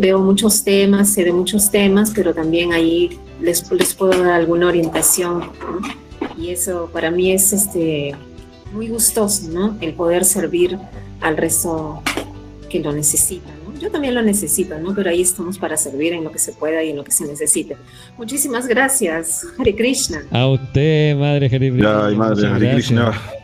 veo 0.00 0.18
muchos 0.18 0.64
temas, 0.64 1.10
sé 1.10 1.24
de 1.24 1.32
muchos 1.32 1.70
temas, 1.70 2.10
pero 2.14 2.32
también 2.32 2.72
ahí 2.72 3.18
les, 3.40 3.70
les 3.70 3.94
puedo 3.94 4.22
dar 4.22 4.32
alguna 4.32 4.68
orientación. 4.68 5.40
¿no? 5.40 5.80
Y 6.38 6.50
eso 6.50 6.88
para 6.92 7.10
mí 7.10 7.32
es 7.32 7.52
este, 7.52 8.14
muy 8.72 8.88
gustoso, 8.88 9.48
¿no? 9.50 9.76
El 9.80 9.92
poder 9.92 10.24
servir 10.24 10.78
al 11.20 11.36
resto 11.36 12.02
que 12.70 12.80
lo 12.80 12.92
necesita, 12.92 13.50
¿no? 13.64 13.78
Yo 13.78 13.90
también 13.90 14.14
lo 14.14 14.22
necesito, 14.22 14.78
¿no? 14.78 14.94
Pero 14.94 15.10
ahí 15.10 15.20
estamos 15.20 15.58
para 15.58 15.76
servir 15.76 16.14
en 16.14 16.24
lo 16.24 16.32
que 16.32 16.38
se 16.38 16.52
pueda 16.52 16.82
y 16.82 16.90
en 16.90 16.96
lo 16.96 17.04
que 17.04 17.12
se 17.12 17.26
necesite. 17.26 17.76
Muchísimas 18.16 18.66
gracias, 18.66 19.46
Hare 19.58 19.74
Krishna. 19.74 20.22
A 20.30 20.46
usted, 20.48 21.16
Madre 21.16 21.50
Jariprilla. 21.50 22.08
Ya, 22.08 22.12
y 22.12 22.16
madre, 22.16 22.46
Hare 22.46 22.58
gracias. 22.58 22.74
Krishna. 22.74 23.39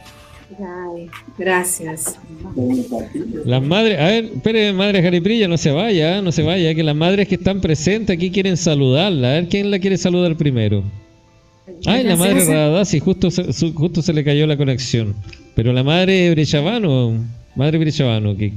Ay, 0.97 1.11
gracias. 1.37 2.19
Las 3.45 3.63
madres, 3.63 4.01
a 4.01 4.05
ver, 4.05 4.25
espere, 4.25 4.73
madre 4.73 5.03
Jariprilla, 5.03 5.47
no 5.47 5.59
se 5.59 5.71
vaya, 5.71 6.23
no 6.23 6.33
se 6.33 6.43
vaya, 6.43 6.75
que 6.75 6.83
las 6.83 6.97
madres 6.97 7.29
que 7.29 7.35
están 7.35 7.61
presentes 7.61 8.17
aquí 8.17 8.31
quieren 8.31 8.57
saludarla. 8.57 9.29
A 9.29 9.33
ver, 9.35 9.49
¿quién 9.49 9.71
la 9.71 9.79
quiere 9.79 9.99
saludar 9.99 10.37
primero? 10.37 10.85
Ah, 11.85 11.99
la 11.99 12.17
madre 12.17 12.45
Radasi, 12.45 13.01
justo 13.01 13.31
se, 13.31 13.45
justo 13.73 14.01
se 14.01 14.13
le 14.15 14.25
cayó 14.25 14.47
la 14.47 14.57
conexión. 14.57 15.15
Pero 15.55 15.73
la 15.73 15.83
madre 15.83 16.31
Brechavano, 16.31 17.25
madre 17.55 17.79
Brechavano, 17.79 18.35
¿qué? 18.37 18.55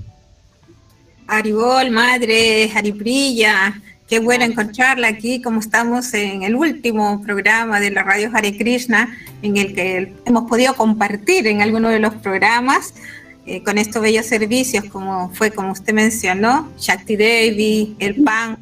Aribol, 1.27 1.91
madre, 1.91 2.71
Ariprilla, 2.73 3.81
qué 4.09 4.19
bueno 4.19 4.43
encontrarla 4.43 5.07
aquí, 5.07 5.39
como 5.41 5.59
estamos 5.59 6.13
en 6.15 6.41
el 6.41 6.55
último 6.55 7.21
programa 7.21 7.79
de 7.79 7.91
la 7.91 8.01
radio 8.01 8.31
Hare 8.33 8.57
Krishna, 8.57 9.15
en 9.43 9.55
el 9.55 9.75
que 9.75 10.13
hemos 10.25 10.49
podido 10.49 10.73
compartir 10.73 11.45
en 11.45 11.61
alguno 11.61 11.89
de 11.89 11.99
los 11.99 12.15
programas 12.15 12.95
eh, 13.45 13.61
con 13.61 13.77
estos 13.77 14.01
bellos 14.01 14.25
servicios, 14.25 14.85
como 14.85 15.29
fue 15.29 15.51
como 15.51 15.71
usted 15.71 15.93
mencionó, 15.93 16.67
Shakti 16.79 17.15
Devi, 17.15 17.95
el 17.99 18.23
PAN, 18.23 18.57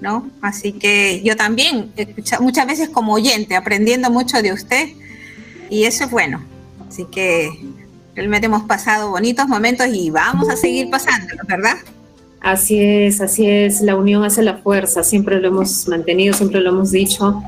¿no? 0.00 0.28
Así 0.42 0.72
que 0.72 1.22
yo 1.22 1.36
también, 1.36 1.92
muchas 2.40 2.66
veces 2.66 2.88
como 2.88 3.12
oyente, 3.12 3.54
aprendiendo 3.54 4.10
mucho 4.10 4.42
de 4.42 4.52
usted, 4.52 4.88
y 5.70 5.84
eso 5.84 6.04
es 6.04 6.10
bueno. 6.10 6.44
Así 6.88 7.06
que 7.12 7.48
realmente 8.16 8.46
hemos 8.46 8.64
pasado 8.64 9.10
bonitos 9.10 9.46
momentos 9.46 9.86
y 9.86 10.10
vamos 10.10 10.48
a 10.48 10.56
seguir 10.56 10.90
pasándolos, 10.90 11.46
¿verdad? 11.46 11.76
Así 12.40 12.80
es, 12.80 13.20
así 13.20 13.46
es, 13.46 13.82
la 13.82 13.96
unión 13.96 14.24
hace 14.24 14.42
la 14.42 14.56
fuerza, 14.58 15.02
siempre 15.02 15.40
lo 15.40 15.48
hemos 15.48 15.86
mantenido, 15.88 16.32
siempre 16.34 16.60
lo 16.60 16.70
hemos 16.70 16.90
dicho. 16.90 17.42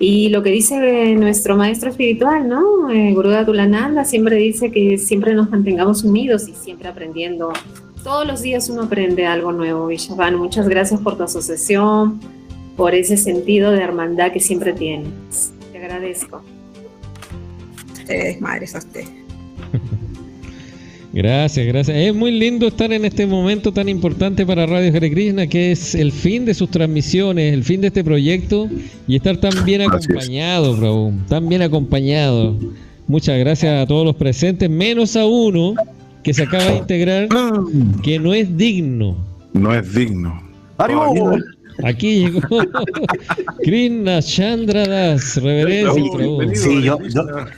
Y 0.00 0.30
lo 0.30 0.42
que 0.42 0.50
dice 0.50 1.14
nuestro 1.14 1.56
maestro 1.56 1.90
espiritual, 1.90 2.48
¿no? 2.48 2.90
Eh, 2.90 3.12
Guruda 3.12 3.44
Tulananda 3.44 4.04
siempre 4.04 4.36
dice 4.36 4.70
que 4.72 4.96
siempre 4.96 5.34
nos 5.34 5.50
mantengamos 5.50 6.02
unidos 6.02 6.48
y 6.48 6.54
siempre 6.54 6.88
aprendiendo 6.88 7.52
todos 8.02 8.26
los 8.26 8.42
días 8.42 8.68
uno 8.68 8.82
aprende 8.82 9.26
algo 9.26 9.52
nuevo, 9.52 9.86
Vishavan. 9.86 10.36
Muchas 10.36 10.68
gracias 10.68 11.00
por 11.00 11.16
tu 11.16 11.22
asociación, 11.22 12.20
por 12.76 12.94
ese 12.94 13.16
sentido 13.16 13.70
de 13.70 13.80
hermandad 13.80 14.32
que 14.32 14.40
siempre 14.40 14.72
tienes. 14.72 15.52
Te 15.70 15.78
agradezco. 15.78 16.42
Ustedes, 17.92 18.40
madres. 18.40 18.74
Gracias, 21.12 21.66
gracias. 21.66 21.96
Es 21.96 22.14
muy 22.14 22.30
lindo 22.30 22.66
estar 22.66 22.90
en 22.90 23.04
este 23.04 23.26
momento 23.26 23.70
tan 23.72 23.88
importante 23.88 24.46
para 24.46 24.64
Radio 24.64 24.96
Hare 24.96 25.10
Krishna, 25.10 25.46
que 25.46 25.72
es 25.72 25.94
el 25.94 26.10
fin 26.10 26.46
de 26.46 26.54
sus 26.54 26.70
transmisiones, 26.70 27.52
el 27.52 27.64
fin 27.64 27.82
de 27.82 27.88
este 27.88 28.02
proyecto 28.02 28.68
y 29.06 29.16
estar 29.16 29.36
tan 29.36 29.64
bien 29.66 29.82
acompañado, 29.82 30.74
Prabhu, 30.76 31.12
tan 31.28 31.48
bien 31.48 31.60
acompañado. 31.60 32.56
Muchas 33.06 33.38
gracias 33.38 33.82
a 33.82 33.86
todos 33.86 34.06
los 34.06 34.16
presentes, 34.16 34.70
menos 34.70 35.14
a 35.16 35.26
uno 35.26 35.74
que 36.22 36.32
se 36.32 36.44
acaba 36.44 36.64
de 36.64 36.76
integrar 36.78 37.28
que 38.02 38.18
no 38.18 38.32
es 38.32 38.56
digno. 38.56 39.16
No 39.52 39.74
es 39.74 39.94
digno. 39.94 40.42
Aquí 41.84 42.20
llegó 42.20 42.40
Krishna 43.62 44.20
Chandradas, 44.22 45.36
reverencia. 45.36 46.54
Sí, 46.54 46.82
yo, 46.82 46.98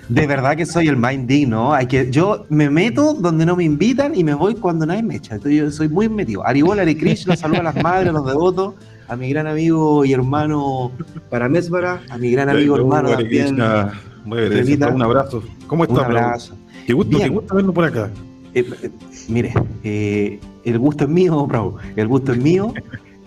de 0.09 0.27
verdad 0.27 0.57
que 0.57 0.67
soy 0.67 0.89
el 0.89 0.97
más 0.97 1.15
indigno. 1.15 1.73
Hay 1.73 1.87
que, 1.87 2.11
yo 2.11 2.47
me 2.49 2.71
meto 2.71 3.15
donde 3.15 3.47
no 3.47 3.57
me 3.57 3.65
invitan 3.65 4.15
y 4.15 4.25
me 4.25 4.35
voy 4.35 4.55
cuando 4.55 4.87
nadie 4.87 5.03
me 5.03 5.17
echa. 5.17 5.35
Entonces 5.35 5.59
yo 5.59 5.71
soy 5.71 5.89
muy 5.89 6.09
metido. 6.09 6.47
Aribola 6.47 6.83
Hare 6.83 6.97
Krishna, 6.97 7.37
saludo 7.37 7.61
a 7.61 7.65
las 7.65 7.83
madres, 7.83 8.11
a 8.11 8.13
los 8.13 8.27
devotos, 8.27 8.75
a 9.09 9.17
mi 9.17 9.31
gran 9.31 9.47
amigo 9.47 10.05
y 10.05 10.13
hermano 10.13 10.93
Paramesvara, 11.31 12.03
a 12.09 12.19
mi 12.19 12.31
gran 12.31 12.49
amigo 12.49 12.77
hermano 12.77 13.11
también. 13.11 13.55
un 13.55 15.03
abrazo. 15.03 15.43
¿Cómo 15.67 15.85
estás? 15.85 15.99
Un 15.99 16.05
abrazo. 16.05 16.57
Qué 16.87 16.93
gusto, 16.93 17.19
qué 17.19 17.29
gusto 17.29 17.55
verlo 17.55 17.73
por 17.73 17.85
acá. 17.85 18.11
Eh, 18.55 18.65
eh, 18.83 18.91
mire, 19.29 19.53
eh, 19.83 20.39
el 20.65 20.79
gusto 20.79 21.05
es 21.05 21.11
mío, 21.11 21.47
bravo, 21.47 21.79
el 21.97 22.07
gusto 22.07 22.33
es 22.33 22.39
mío. 22.39 22.73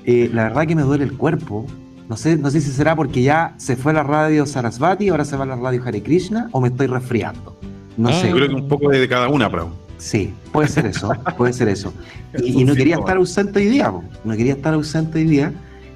La 0.08 0.44
verdad 0.44 0.66
que 0.66 0.76
me 0.76 0.82
duele 0.84 1.04
el 1.04 1.14
cuerpo. 1.14 1.66
No 2.10 2.16
sé, 2.16 2.38
no 2.38 2.50
sé 2.50 2.62
si 2.62 2.72
será 2.72 2.96
porque 2.96 3.22
ya 3.22 3.54
se 3.58 3.76
fue 3.76 3.94
la 3.94 4.04
radio 4.04 4.46
Sarasvati, 4.46 5.10
ahora 5.10 5.26
se 5.26 5.36
va 5.36 5.46
la 5.46 5.58
radio 5.58 5.84
Hare 5.84 6.02
Krishna, 6.02 6.48
o 6.54 6.62
me 6.62 6.70
estoy 6.70 6.88
resfriando. 6.88 7.58
No 7.98 8.10
ah, 8.10 8.14
sé. 8.14 8.30
Yo 8.30 8.36
creo 8.36 8.48
que 8.48 8.56
un 8.56 8.68
poco 8.70 8.90
de 8.90 9.08
cada 9.08 9.28
una, 9.28 9.50
bravo. 9.50 9.72
Sí, 9.98 10.34
puede 10.54 10.70
ser 10.70 10.86
eso, 10.86 11.12
puede 11.38 11.54
ser 11.54 11.68
eso. 11.68 11.94
Y, 12.44 12.64
no 12.66 12.76
quería 12.76 12.98
estar 12.98 13.18
ausente 13.18 13.60
hoy 13.60 13.66
día, 13.66 13.92
no 14.24 14.38
quería 14.38 14.54
estar 14.54 14.74
ausente 14.74 15.20
hoy 15.20 15.26
día. 15.26 15.54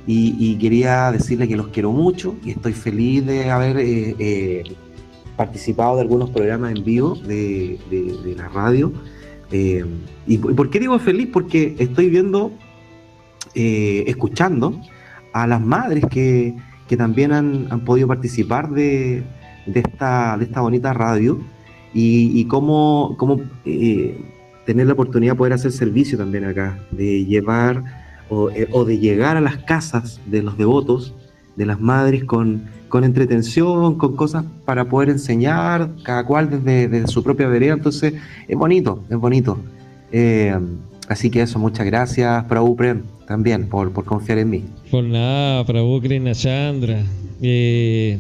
Y, 0.07 0.55
quería 0.55 1.12
decirle 1.12 1.47
que 1.47 1.55
los 1.55 1.68
quiero 1.68 1.91
mucho 1.91 2.36
y 2.43 2.51
estoy 2.51 2.74
feliz 2.74 3.26
de 3.26 3.49
haber 3.49 3.78
participado 5.38 5.95
de 5.95 6.01
algunos 6.01 6.32
programas 6.32 6.76
en 6.76 6.84
vivo 6.84 7.16
de, 7.16 7.80
de 7.89 8.36
la 8.36 8.49
radio 8.49 8.91
eh, 9.51 9.86
¿Y 10.28 10.38
por 10.38 10.70
qué 10.70 10.80
digo 10.80 10.97
feliz? 10.99 11.30
Porque 11.32 11.76
estoy 11.78 12.09
viendo, 12.09 12.51
eh, 13.56 14.04
escuchando 14.08 14.80
a 15.34 15.47
las 15.47 15.62
madres 15.62 16.06
que, 16.10 16.56
también 16.97 17.32
han, 17.32 17.86
podido 17.86 18.06
participar 18.06 18.70
de, 18.70 19.24
esta, 19.74 20.38
de 20.38 20.43
esta 20.43 20.60
bonita 20.60 20.91
radio 20.91 21.39
y, 21.93 22.43
cómo, 22.45 23.16
cómo 23.18 23.39
eh, 23.64 24.20
tener 24.66 24.88
la 24.88 24.93
oportunidad 24.93 25.34
de 25.34 25.38
poder 25.38 25.54
hacer 25.54 25.72
servicio 25.72 26.18
también 26.18 26.43
acá, 26.43 26.80
de 26.91 27.24
llevar 27.24 27.82
o, 28.30 28.49
o 28.74 28.84
de 28.84 28.97
llegar 28.99 29.38
a 29.38 29.41
las 29.41 29.56
casas 29.60 30.20
de 30.26 30.43
los 30.43 30.58
devotos, 30.58 31.16
de 31.56 31.66
las 31.66 31.80
madres 31.80 32.26
con 32.26 32.64
con 32.91 33.06
entretención, 33.06 33.97
con 33.97 34.16
cosas 34.16 34.43
para 34.66 34.86
poder 34.86 35.10
enseñar, 35.10 35.89
cada 36.04 36.26
cual 36.26 36.64
desde, 36.64 37.08
su 37.08 37.24
propia 37.24 37.47
vereda. 37.47 37.74
Entonces, 37.74 38.14
es 38.47 38.58
bonito, 38.58 39.04
es 39.10 39.18
bonito. 39.18 39.58
Eh, 40.12 40.54
así 41.12 41.30
que 41.30 41.41
eso, 41.41 41.59
muchas 41.59 41.86
gracias, 41.86 42.43
Prabhu 42.45 42.76
Prem, 42.76 43.03
también, 43.28 43.68
por, 43.68 43.91
confiar 44.05 44.39
en 44.39 44.49
mí. 44.49 44.64
Por 44.89 45.03
nada, 45.03 45.66
Prabhu 45.66 46.01
Krishna 46.01 46.34
Chandra. 46.34 47.03
Eh, 47.41 48.18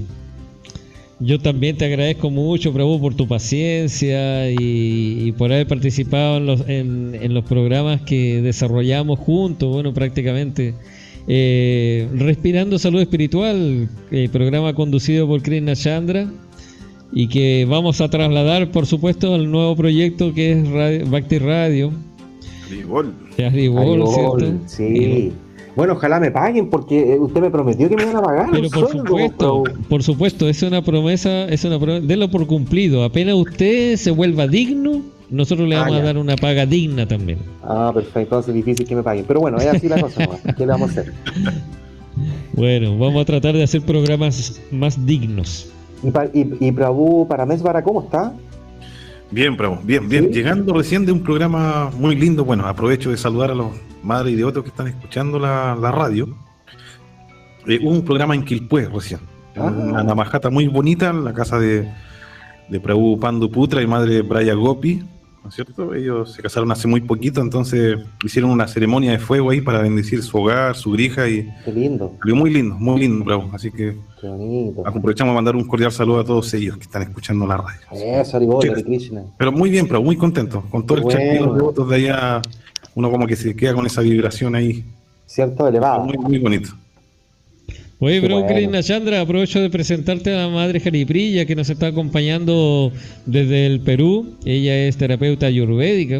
yo 1.19 1.39
también 1.39 1.77
te 1.77 1.85
agradezco 1.85 2.29
mucho, 2.29 2.73
Prabhu, 2.73 2.99
por 2.99 3.15
tu 3.15 3.27
paciencia 3.27 4.51
y, 4.51 5.33
por 5.37 5.51
haber 5.51 5.67
participado 5.67 6.37
en 6.37 6.45
los, 6.45 6.67
en 6.67 7.33
los 7.33 7.45
programas 7.45 8.01
que 8.01 8.41
desarrollamos 8.41 9.19
juntos, 9.19 9.69
bueno, 9.71 9.93
prácticamente 9.93 10.73
eh, 11.27 12.07
Respirando 12.15 12.79
Salud 12.79 13.01
Espiritual, 13.01 13.87
eh, 14.11 14.29
programa 14.31 14.73
conducido 14.73 15.27
por 15.27 15.41
Krishna 15.41 15.75
Chandra 15.75 16.27
y 17.13 17.27
que 17.27 17.65
vamos 17.69 18.01
a 18.01 18.09
trasladar, 18.09 18.71
por 18.71 18.85
supuesto, 18.85 19.35
al 19.35 19.51
nuevo 19.51 19.75
proyecto 19.75 20.33
que 20.33 20.53
es 20.53 20.67
Radio, 20.69 21.39
Radio. 21.39 21.93
Sí. 24.67 25.31
Bueno, 25.75 25.93
ojalá 25.93 26.19
me 26.19 26.31
paguen 26.31 26.69
porque 26.69 27.13
eh, 27.13 27.19
usted 27.19 27.41
me 27.41 27.49
prometió 27.49 27.87
que 27.87 27.95
me 27.95 28.03
iban 28.03 28.17
a 28.17 28.21
pagar. 28.21 28.49
Pero 28.51 28.69
por 28.69 28.91
supuesto, 28.91 29.63
por 29.87 30.03
supuesto, 30.03 30.49
es 30.49 30.61
una 30.63 30.81
promesa, 30.81 31.45
es 31.45 31.63
una 31.63 31.79
promesa, 31.79 32.05
denlo 32.05 32.29
por 32.29 32.45
cumplido. 32.45 33.03
Apenas 33.03 33.35
usted 33.35 33.95
se 33.95 34.11
vuelva 34.11 34.47
digno, 34.47 35.01
nosotros 35.29 35.69
le 35.69 35.77
ah, 35.77 35.83
vamos 35.83 35.99
a 35.99 36.01
dar 36.01 36.17
una 36.17 36.35
paga 36.35 36.65
digna 36.65 37.07
también. 37.07 37.39
Ah, 37.63 37.91
perfecto, 37.93 38.19
entonces 38.19 38.49
es 38.49 38.55
difícil 38.55 38.85
que 38.85 38.95
me 38.95 39.03
paguen. 39.03 39.23
Pero 39.25 39.39
bueno, 39.39 39.57
es 39.57 39.67
así 39.67 39.87
la 39.87 40.01
cosa, 40.01 40.27
¿qué 40.57 40.65
le 40.65 40.71
vamos 40.71 40.89
a 40.89 41.01
hacer? 41.01 41.13
Bueno, 42.53 42.97
vamos 42.97 43.21
a 43.21 43.25
tratar 43.25 43.55
de 43.55 43.63
hacer 43.63 43.81
programas 43.81 44.61
más 44.69 45.05
dignos. 45.05 45.71
¿Y, 46.33 46.67
y, 46.67 46.71
Prabhu 46.71 47.25
Paramesvara 47.27 47.81
cómo 47.81 48.03
está? 48.03 48.33
Bien, 49.31 49.55
Prabhu, 49.55 49.79
bien, 49.83 50.09
bien. 50.09 50.29
Llegando 50.29 50.73
recién 50.73 51.05
de 51.05 51.13
un 51.13 51.23
programa 51.23 51.89
muy 51.97 52.15
lindo. 52.15 52.43
Bueno, 52.43 52.67
aprovecho 52.67 53.11
de 53.11 53.17
saludar 53.17 53.51
a 53.51 53.55
los 53.55 53.71
madres 54.03 54.33
y 54.33 54.35
de 54.35 54.43
otros 54.43 54.63
que 54.63 54.69
están 54.69 54.87
escuchando 54.87 55.39
la, 55.39 55.75
radio. 55.75 56.27
Eh, 57.65 57.79
hubo 57.81 57.91
un 57.91 58.03
programa 58.03 58.35
en 58.35 58.43
Quilpué 58.43 58.89
recién. 58.89 59.21
Ah. 59.55 59.67
Una 59.67 60.03
namajata 60.03 60.49
muy 60.49 60.67
bonita 60.67 61.11
en 61.11 61.23
la 61.23 61.33
casa 61.33 61.59
de, 61.59 61.89
de 62.67 62.79
Prabhu 62.81 63.19
Pandu 63.19 63.49
Putra 63.49 63.81
y 63.81 63.87
madre 63.87 64.21
Braya 64.21 64.53
Gopi 64.53 65.01
¿no 65.43 65.49
es 65.49 65.55
cierto? 65.55 65.93
Ellos 65.93 66.33
se 66.33 66.41
casaron 66.41 66.71
hace 66.71 66.87
muy 66.87 67.01
poquito, 67.01 67.41
entonces 67.41 67.97
hicieron 68.23 68.51
una 68.51 68.67
ceremonia 68.67 69.11
de 69.11 69.19
fuego 69.19 69.49
ahí 69.49 69.61
para 69.61 69.81
bendecir 69.81 70.21
su 70.21 70.37
hogar, 70.37 70.75
su 70.75 70.91
grija 70.91 71.27
y... 71.27 71.49
Qué 71.65 71.71
lindo. 71.71 72.17
muy 72.23 72.51
lindo, 72.51 72.75
muy 72.75 73.01
lindo, 73.01 73.25
bravo. 73.25 73.49
Así 73.53 73.71
que 73.71 73.97
aprovechamos 74.85 75.31
a 75.31 75.35
mandar 75.35 75.55
un 75.55 75.67
cordial 75.67 75.91
saludo 75.91 76.19
a 76.19 76.25
todos 76.25 76.53
ellos 76.53 76.77
que 76.77 76.83
están 76.83 77.01
escuchando 77.01 77.47
la 77.47 77.57
radio. 77.57 77.79
Eso, 77.91 78.39
Krishna. 78.85 79.23
Pero 79.37 79.51
muy 79.51 79.69
bien, 79.69 79.87
pero 79.87 80.01
muy 80.01 80.15
contento. 80.15 80.63
Con 80.69 80.85
todo 80.85 80.99
el 80.99 81.03
chat 81.05 81.19
de 81.19 81.39
los 81.39 81.57
votos 81.57 81.89
de 81.89 81.95
allá, 81.95 82.41
uno 82.95 83.09
como 83.09 83.25
que 83.25 83.35
se 83.35 83.55
queda 83.55 83.73
con 83.73 83.85
esa 83.85 84.01
vibración 84.01 84.55
ahí. 84.55 84.85
Cierto, 85.25 85.67
elevado. 85.67 86.03
Muy, 86.03 86.17
muy 86.17 86.39
bonito. 86.39 86.69
Oye, 88.03 88.19
bro, 88.19 88.47
Krishna 88.47 88.81
Chandra, 88.81 89.21
aprovecho 89.21 89.59
de 89.59 89.69
presentarte 89.69 90.33
a 90.33 90.47
la 90.47 90.49
madre 90.49 90.79
Jariprilla 90.79 91.45
que 91.45 91.55
nos 91.55 91.69
está 91.69 91.85
acompañando 91.85 92.91
desde 93.27 93.67
el 93.67 93.79
Perú. 93.79 94.37
Ella 94.43 94.75
es 94.87 94.97
terapeuta 94.97 95.45
ayurvédica. 95.45 96.19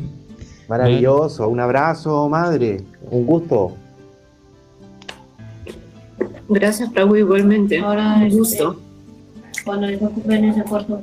Maravilloso, 0.70 1.50
un 1.50 1.60
abrazo, 1.60 2.30
madre, 2.30 2.82
un 3.10 3.26
gusto. 3.26 3.76
Gracias, 6.50 6.92
Prabhu, 6.92 7.16
igualmente. 7.16 7.80
Ahora 7.80 8.18
un 8.22 8.30
gusto. 8.30 8.80
Cuando 9.66 9.88
les 9.88 10.00
ocupen 10.04 10.46
ese 10.46 10.62
puerto. 10.62 11.02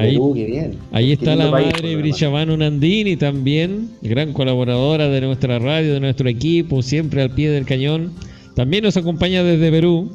ahí, 0.00 0.16
bien. 0.32 0.78
ahí 0.92 1.10
está 1.10 1.34
la 1.34 1.50
madre 1.50 1.96
Brillavano 1.96 2.56
Nandini 2.56 3.16
también, 3.16 3.90
gran 4.00 4.32
colaboradora 4.32 5.08
de 5.08 5.20
nuestra 5.22 5.58
radio, 5.58 5.94
de 5.94 5.98
nuestro 5.98 6.28
equipo, 6.28 6.82
siempre 6.82 7.20
al 7.20 7.30
pie 7.30 7.50
del 7.50 7.66
cañón. 7.66 8.12
También 8.54 8.84
nos 8.84 8.96
acompaña 8.96 9.42
desde 9.42 9.70
Perú, 9.70 10.10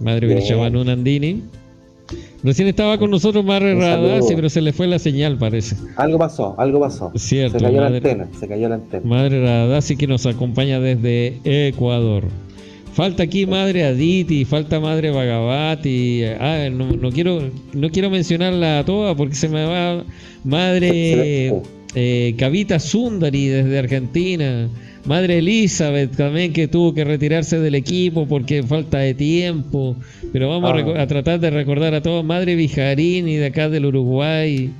Madre 0.00 0.26
Virchavanu 0.26 0.84
Nandini. 0.84 1.42
Recién 2.42 2.68
estaba 2.68 2.98
con 2.98 3.10
nosotros 3.10 3.44
Madre 3.44 3.74
Radasi, 3.74 4.34
pero 4.34 4.48
se 4.48 4.60
le 4.60 4.72
fue 4.72 4.86
la 4.86 4.98
señal, 4.98 5.36
parece. 5.36 5.76
Algo 5.96 6.18
pasó, 6.18 6.54
algo 6.58 6.80
pasó. 6.80 7.12
Cierto. 7.16 7.58
Se 7.58 7.64
cayó 7.64 7.80
la 7.80 7.88
antena, 7.88 8.28
se 8.38 8.48
cayó 8.48 8.68
la 8.68 8.76
antena. 8.76 9.02
Madre 9.04 9.42
Radasi 9.42 9.96
que 9.96 10.06
nos 10.06 10.24
acompaña 10.26 10.80
desde 10.80 11.38
Ecuador. 11.44 12.24
Falta 12.94 13.22
aquí 13.22 13.46
Madre 13.46 13.84
Aditi, 13.84 14.44
falta 14.44 14.80
Madre 14.80 15.10
Bhagavati. 15.10 16.24
Ah, 16.40 16.68
no, 16.72 16.90
no 16.92 17.12
quiero 17.12 17.42
no 17.72 17.90
quiero 17.90 18.10
mencionarla 18.10 18.80
a 18.80 18.84
todas 18.84 19.14
porque 19.14 19.34
se 19.34 19.48
me 19.48 19.64
va 19.64 20.02
Madre 20.42 21.62
eh, 21.94 22.34
Kavita 22.38 22.78
Sundari 22.78 23.46
desde 23.46 23.78
Argentina. 23.78 24.68
Madre 25.04 25.38
Elizabeth 25.38 26.16
también 26.16 26.52
que 26.52 26.68
tuvo 26.68 26.92
que 26.94 27.04
retirarse 27.04 27.58
del 27.58 27.74
equipo 27.74 28.26
porque 28.26 28.62
falta 28.62 28.98
de 28.98 29.14
tiempo. 29.14 29.96
Pero 30.32 30.48
vamos 30.50 30.70
a 30.70 30.98
Ah. 30.98 31.02
a, 31.02 31.06
tratar 31.06 31.40
de 31.40 31.50
recordar 31.50 31.94
a 31.94 32.02
todos. 32.02 32.24
Madre 32.24 32.54
Vijarini 32.56 33.36
de 33.36 33.46
acá 33.46 33.68
del 33.68 33.86
Uruguay. 33.86 34.70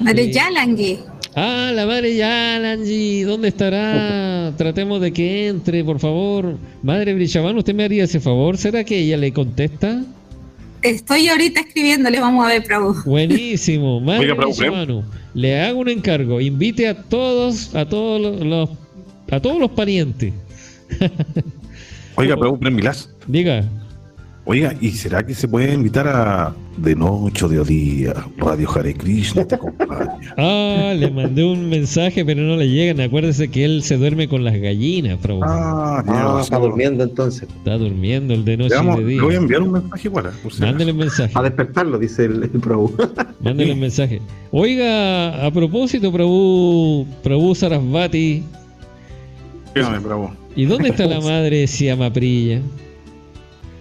Madre 0.00 0.22
Eh, 0.24 0.32
Yalangi. 0.32 0.98
Ah, 1.34 1.70
la 1.74 1.86
madre 1.86 2.16
Yalangi, 2.16 3.22
¿dónde 3.22 3.48
estará? 3.48 4.52
Tratemos 4.56 5.00
de 5.00 5.12
que 5.12 5.48
entre, 5.48 5.84
por 5.84 6.00
favor. 6.00 6.56
Madre 6.82 7.14
Brillaván, 7.14 7.56
¿usted 7.56 7.74
me 7.74 7.84
haría 7.84 8.04
ese 8.04 8.18
favor? 8.20 8.56
¿Será 8.56 8.82
que 8.84 8.98
ella 8.98 9.16
le 9.16 9.32
contesta? 9.32 10.02
Estoy 10.82 11.28
ahorita 11.28 11.60
escribiéndole, 11.60 12.20
vamos 12.20 12.44
a 12.44 12.48
ver, 12.48 12.62
Prabhu. 12.64 12.94
Buenísimo. 13.04 14.00
Madre 14.00 14.32
Oiga, 14.32 15.02
le 15.34 15.60
hago 15.60 15.80
un 15.80 15.88
encargo. 15.90 16.40
Invite 16.40 16.88
a 16.88 16.94
todos, 17.02 17.74
a 17.74 17.84
todos 17.86 18.20
los, 18.20 18.40
los- 18.46 18.70
a 19.30 19.40
todos 19.40 19.58
los 19.58 19.70
parientes. 19.70 20.32
Oiga, 22.16 22.36
pero 22.36 22.56
Milás. 22.56 23.10
Diga. 23.26 23.64
Oiga, 24.50 24.74
¿y 24.80 24.92
será 24.92 25.26
que 25.26 25.34
se 25.34 25.46
puede 25.46 25.74
invitar 25.74 26.08
a 26.08 26.54
de 26.78 26.94
noche 26.96 27.44
o 27.44 27.48
de 27.48 27.62
día 27.64 28.14
Radio 28.38 28.66
Hare 28.74 28.94
Krishna 28.94 29.44
te 29.44 29.56
acompaña? 29.56 30.14
Ah, 30.38 30.94
le 30.96 31.10
mandé 31.10 31.44
un 31.44 31.68
mensaje, 31.68 32.24
pero 32.24 32.42
no 32.42 32.56
le 32.56 32.66
llegan. 32.70 32.98
Acuérdese 33.00 33.48
que 33.48 33.64
él 33.66 33.82
se 33.82 33.98
duerme 33.98 34.26
con 34.26 34.44
las 34.44 34.56
gallinas, 34.58 35.18
Prabhu. 35.18 35.42
Ah, 35.44 36.00
tiene 36.02 36.18
Ah, 36.18 36.38
está 36.40 36.58
durmiendo 36.58 37.04
entonces. 37.04 37.42
Está 37.42 37.76
durmiendo 37.76 38.32
el 38.32 38.44
de 38.46 38.56
Le, 38.56 38.62
noche 38.64 38.76
y 38.82 38.86
de 38.86 38.96
le 39.02 39.04
día. 39.06 39.22
voy 39.22 39.34
a 39.34 39.36
enviar 39.36 39.60
un 39.62 39.72
mensaje 39.72 40.08
igual. 40.08 40.30
por 40.42 40.52
si 40.52 40.60
Mándele 40.62 40.92
acaso. 40.92 41.04
mensaje. 41.04 41.32
A 41.34 41.42
despertarlo, 41.42 41.98
dice 41.98 42.24
el, 42.24 42.42
el 42.44 42.50
Prabhu. 42.50 42.94
Mándale 43.42 43.72
un 43.72 43.80
mensaje. 43.80 44.22
Oiga, 44.50 45.44
a 45.44 45.50
propósito, 45.50 46.10
Prabhu, 46.10 47.06
Prabhu 47.22 47.54
Sarasvati, 47.54 48.42
Dígame, 49.74 49.98
bravo. 49.98 50.32
¿y 50.56 50.64
dónde 50.64 50.88
está 50.90 51.06
la 51.06 51.20
madre 51.20 51.66
Siamaprilla? 51.66 52.60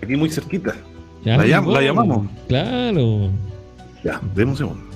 Aquí 0.04 0.16
muy 0.16 0.30
cerquita. 0.30 0.76
Ya 1.26 1.38
La 1.38 1.46
llam- 1.46 1.62
llegó. 1.62 1.72
la 1.74 1.82
llamamos. 1.82 2.28
Claro. 2.48 3.30
Ya, 4.04 4.22
demos 4.36 4.60
un 4.62 4.68
segundo. 4.68 4.88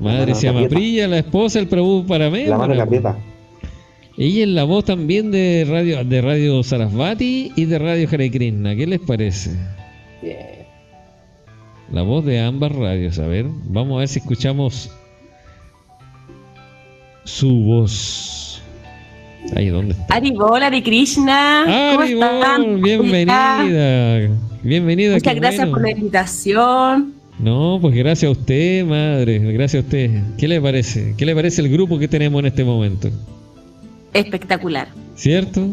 Madre 0.00 0.20
mano 0.26 0.34
Siamaprilla, 0.34 1.08
la 1.08 1.18
esposa 1.18 1.58
del 1.58 1.68
Prabhu 1.68 2.06
Paramé. 2.06 2.46
La 2.46 2.56
mano 2.56 2.74
que 2.74 2.80
aprieta. 2.80 3.18
Ella 4.16 4.42
es 4.42 4.48
la 4.48 4.64
voz 4.64 4.84
también 4.84 5.30
de 5.30 5.66
Radio, 5.68 6.04
de 6.04 6.20
Radio 6.22 6.62
Sarasvati 6.62 7.52
y 7.56 7.64
de 7.64 7.78
Radio 7.78 8.08
Hare 8.10 8.30
Krishna. 8.30 8.76
¿Qué 8.76 8.86
les 8.86 9.00
parece? 9.00 9.50
Bien. 10.22 10.66
La 11.92 12.02
voz 12.02 12.24
de 12.24 12.40
ambas 12.40 12.72
radios. 12.72 13.18
A 13.18 13.26
ver, 13.26 13.46
vamos 13.64 13.96
a 13.96 13.98
ver 14.00 14.08
si 14.08 14.20
escuchamos 14.20 14.90
su 17.24 17.48
voz. 17.64 18.39
Ahí, 19.56 19.68
¿dónde 19.68 19.92
está? 19.92 20.14
Haribol, 20.14 20.62
Hare 20.62 20.82
Krishna. 20.82 21.62
¿Cómo 21.64 22.00
Haribol, 22.02 22.24
están? 22.24 22.82
bienvenida. 22.82 24.28
Bienvenida. 24.62 25.14
Muchas 25.14 25.34
gracias 25.34 25.60
bueno. 25.62 25.72
por 25.72 25.82
la 25.82 25.90
invitación. 25.90 27.14
No, 27.38 27.78
pues 27.80 27.94
gracias 27.94 28.28
a 28.28 28.32
usted, 28.32 28.84
madre. 28.84 29.38
Gracias 29.52 29.82
a 29.82 29.86
usted. 29.86 30.10
¿Qué 30.36 30.46
le 30.46 30.60
parece? 30.60 31.14
¿Qué 31.16 31.24
le 31.24 31.34
parece 31.34 31.62
el 31.62 31.70
grupo 31.70 31.98
que 31.98 32.06
tenemos 32.06 32.40
en 32.40 32.46
este 32.46 32.64
momento? 32.64 33.08
Espectacular. 34.12 34.88
¿Cierto? 35.16 35.68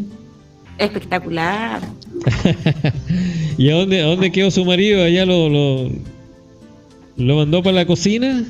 Espectacular. 0.78 1.80
¿Y 3.58 3.68
a 3.70 3.74
dónde, 3.74 4.00
a 4.00 4.06
dónde 4.06 4.32
quedó 4.32 4.50
su 4.50 4.64
marido? 4.64 5.04
¿Allá 5.04 5.26
lo, 5.26 5.48
lo, 5.50 5.90
lo 7.16 7.36
mandó 7.36 7.62
para 7.62 7.74
la 7.76 7.86
cocina? 7.86 8.44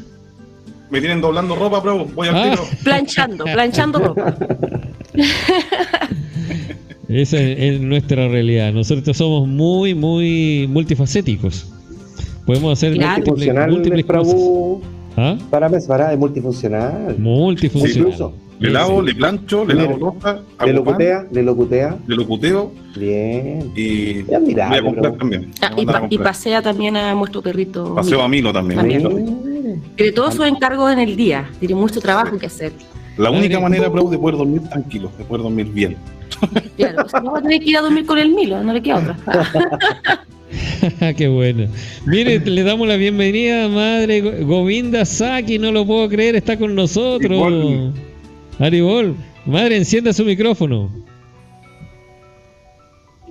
Me 0.90 1.00
tienen 1.00 1.20
doblando 1.20 1.56
ropa, 1.56 1.80
bravo. 1.80 2.04
Voy 2.14 2.28
al 2.28 2.36
Ah. 2.36 2.50
tiro. 2.50 2.64
Planchando, 2.84 3.44
planchando 3.44 3.98
ropa. 3.98 4.36
Esa 7.08 7.38
es, 7.40 7.58
es 7.58 7.80
nuestra 7.80 8.28
realidad. 8.28 8.72
Nosotros 8.72 9.16
somos 9.16 9.48
muy, 9.48 9.94
muy 9.94 10.66
multifacéticos. 10.68 11.66
Podemos 12.44 12.72
hacer 12.72 12.90
múltiples, 12.92 13.16
Multifuncional 13.18 13.64
el 13.68 13.74
múltiples 13.74 14.04
cosas. 14.04 14.36
¿Ah? 15.16 15.36
Para 15.50 15.68
Mesbara 15.68 16.12
es 16.12 16.18
multifuncional. 16.18 17.16
Multifuncional. 17.18 17.98
Incluso. 18.12 18.34
Le 18.60 18.70
lavo, 18.70 19.00
le 19.02 19.14
plancho, 19.14 19.64
le 19.64 19.74
lavo 19.74 19.96
ropa, 19.98 20.32
Le 20.32 20.38
hago 20.40 20.48
pan, 20.58 20.74
locutea, 20.74 21.26
le 21.30 21.42
locutea. 21.44 21.96
le 22.08 22.16
locuteo 22.16 22.72
Bien. 22.96 23.70
y 23.76 24.24
Ya, 24.24 24.40
mira, 24.40 24.68
voy 24.68 24.78
a 24.78 24.82
comprar 24.82 25.02
pero- 25.12 25.16
también. 25.18 25.50
Ah, 25.60 25.70
y, 25.70 25.74
Voy 25.76 25.84
a 25.84 25.86
pa- 25.86 25.98
y 25.98 26.00
comprar. 26.16 26.22
pasea 26.24 26.60
también 26.62 26.96
a 26.96 27.14
nuestro 27.14 27.40
perrito. 27.40 27.94
Paseo 27.94 28.20
a 28.20 28.28
Milo 28.28 28.52
también. 28.52 28.80
También. 28.80 29.82
Tiene 29.94 30.12
todos 30.12 30.34
sus 30.34 30.44
encargos 30.46 30.92
en 30.92 30.98
el 30.98 31.14
día. 31.14 31.48
Tiene 31.60 31.76
mucho 31.76 32.00
trabajo 32.00 32.36
que 32.36 32.46
hacer. 32.46 32.72
La 33.18 33.30
única 33.30 33.58
manera, 33.60 33.88
bro, 33.88 34.08
de 34.08 34.18
poder 34.18 34.36
dormir 34.36 34.62
tranquilo, 34.68 35.10
de 35.18 35.24
poder 35.24 35.42
dormir 35.42 35.66
bien. 35.66 35.96
Claro, 36.76 37.08
si 37.08 37.16
no 37.24 37.32
va 37.32 37.38
a 37.40 37.42
tener 37.42 37.60
que 37.60 37.70
ir 37.70 37.76
a 37.76 37.80
dormir 37.80 38.06
con 38.06 38.18
el 38.18 38.30
Milo, 38.30 38.62
no 38.62 38.72
le 38.72 38.80
queda 38.80 38.98
otra. 38.98 39.16
Qué 41.16 41.28
bueno. 41.28 41.66
Mire, 42.06 42.38
le 42.38 42.62
damos 42.62 42.86
la 42.86 42.96
bienvenida 42.96 43.64
a 43.64 43.68
Madre 43.68 44.20
Go- 44.20 44.46
Govinda 44.46 45.04
Saki, 45.04 45.58
no 45.58 45.72
lo 45.72 45.84
puedo 45.84 46.08
creer, 46.08 46.36
está 46.36 46.56
con 46.56 46.74
nosotros. 46.74 47.92
Haribol, 48.58 49.14
madre, 49.46 49.76
encienda 49.76 50.12
su 50.12 50.24
micrófono. 50.24 50.90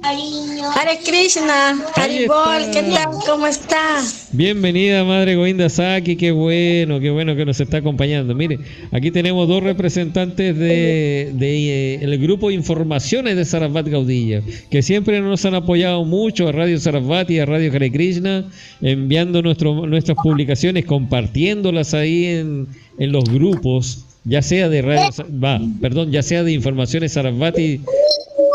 Hare 0.03 0.99
Krishna, 1.03 1.83
Haribol. 1.95 2.71
¿qué 2.71 2.83
tal? 2.83 3.09
¿Cómo 3.25 3.47
está? 3.47 4.01
Bienvenida, 4.31 5.03
Madre 5.03 5.35
Govinda 5.35 5.69
Saki, 5.69 6.15
qué 6.15 6.31
bueno, 6.31 6.99
qué 6.99 7.09
bueno 7.09 7.35
que 7.35 7.45
nos 7.45 7.59
está 7.59 7.77
acompañando. 7.77 8.35
Mire, 8.35 8.59
aquí 8.91 9.11
tenemos 9.11 9.47
dos 9.47 9.63
representantes 9.63 10.57
de, 10.57 11.31
de, 11.33 11.95
eh, 11.95 11.99
el 12.01 12.17
grupo 12.19 12.51
Informaciones 12.51 13.35
de 13.35 13.45
Sarasvat 13.45 13.87
Gaudilla, 13.87 14.41
que 14.69 14.81
siempre 14.81 15.19
nos 15.21 15.43
han 15.45 15.55
apoyado 15.55 16.05
mucho 16.05 16.47
a 16.47 16.51
Radio 16.51 16.79
Sarasvat 16.79 17.29
y 17.31 17.39
a 17.39 17.45
Radio 17.45 17.71
Hare 17.73 17.91
Krishna, 17.91 18.45
enviando 18.81 19.41
nuestro, 19.41 19.85
nuestras 19.87 20.17
publicaciones, 20.21 20.85
compartiéndolas 20.85 21.93
ahí 21.93 22.25
en, 22.25 22.67
en 22.99 23.11
los 23.11 23.25
grupos, 23.25 24.07
ya 24.28 24.41
sea 24.41 24.69
de 24.69 24.82
Radio, 24.82 25.09
va, 25.43 25.59
perdón, 25.82 26.11
ya 26.11 26.21
sea 26.21 26.43
de 26.43 26.51
Informaciones 26.51 27.13
Sarasvat 27.13 27.57
y 27.59 27.82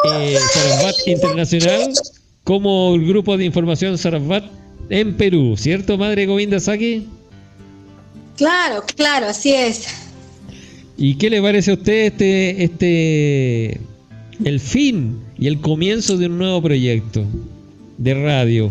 eh, 0.05 0.39
Sarasvat 0.53 0.95
Internacional, 1.07 1.93
como 2.45 2.95
el 2.95 3.07
grupo 3.07 3.37
de 3.37 3.45
información 3.45 3.97
Sarasvat 3.97 4.45
en 4.91 5.17
Perú, 5.17 5.55
¿cierto, 5.57 5.97
Madre 5.97 6.27
Govinda 6.27 6.61
Saki? 6.61 7.07
Claro, 8.37 8.85
claro, 8.97 9.27
así 9.29 9.55
es. 9.55 9.87
¿Y 10.99 11.15
qué 11.17 11.31
le 11.31 11.41
parece 11.41 11.71
a 11.71 11.75
usted 11.75 12.07
este, 12.07 12.65
este, 12.65 13.81
el 14.45 14.61
fin 14.61 15.19
y 15.39 15.47
el 15.47 15.61
comienzo 15.61 16.17
de 16.17 16.27
un 16.27 16.39
nuevo 16.39 16.61
proyecto 16.61 17.25
de 17.99 18.15
radio? 18.15 18.71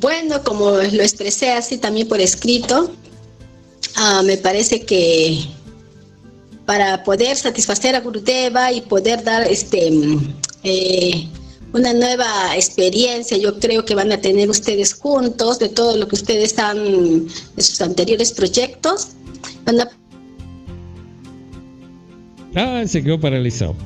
Bueno, 0.00 0.42
como 0.44 0.70
lo 0.70 1.02
expresé 1.02 1.50
así 1.50 1.78
también 1.78 2.08
por 2.08 2.20
escrito, 2.20 2.92
ah, 3.96 4.22
me 4.24 4.36
parece 4.36 4.84
que 4.84 5.44
para 6.66 7.02
poder 7.02 7.36
satisfacer 7.36 7.94
a 7.96 8.00
Gurudeva 8.00 8.72
y 8.72 8.80
poder 8.82 9.24
dar 9.24 9.42
este 9.42 9.90
eh, 10.62 11.28
una 11.72 11.92
nueva 11.92 12.54
experiencia, 12.56 13.36
yo 13.36 13.58
creo 13.58 13.84
que 13.84 13.94
van 13.94 14.10
a 14.12 14.20
tener 14.20 14.50
ustedes 14.50 14.94
juntos 14.94 15.58
de 15.58 15.68
todo 15.68 15.96
lo 15.96 16.08
que 16.08 16.16
ustedes 16.16 16.58
han, 16.58 17.26
de 17.26 17.62
sus 17.62 17.80
anteriores 17.80 18.32
proyectos, 18.32 19.08
van 19.64 19.80
a 19.80 19.90
Ah, 22.54 22.82
se 22.86 23.02
quedó 23.02 23.20
paralizado. 23.20 23.76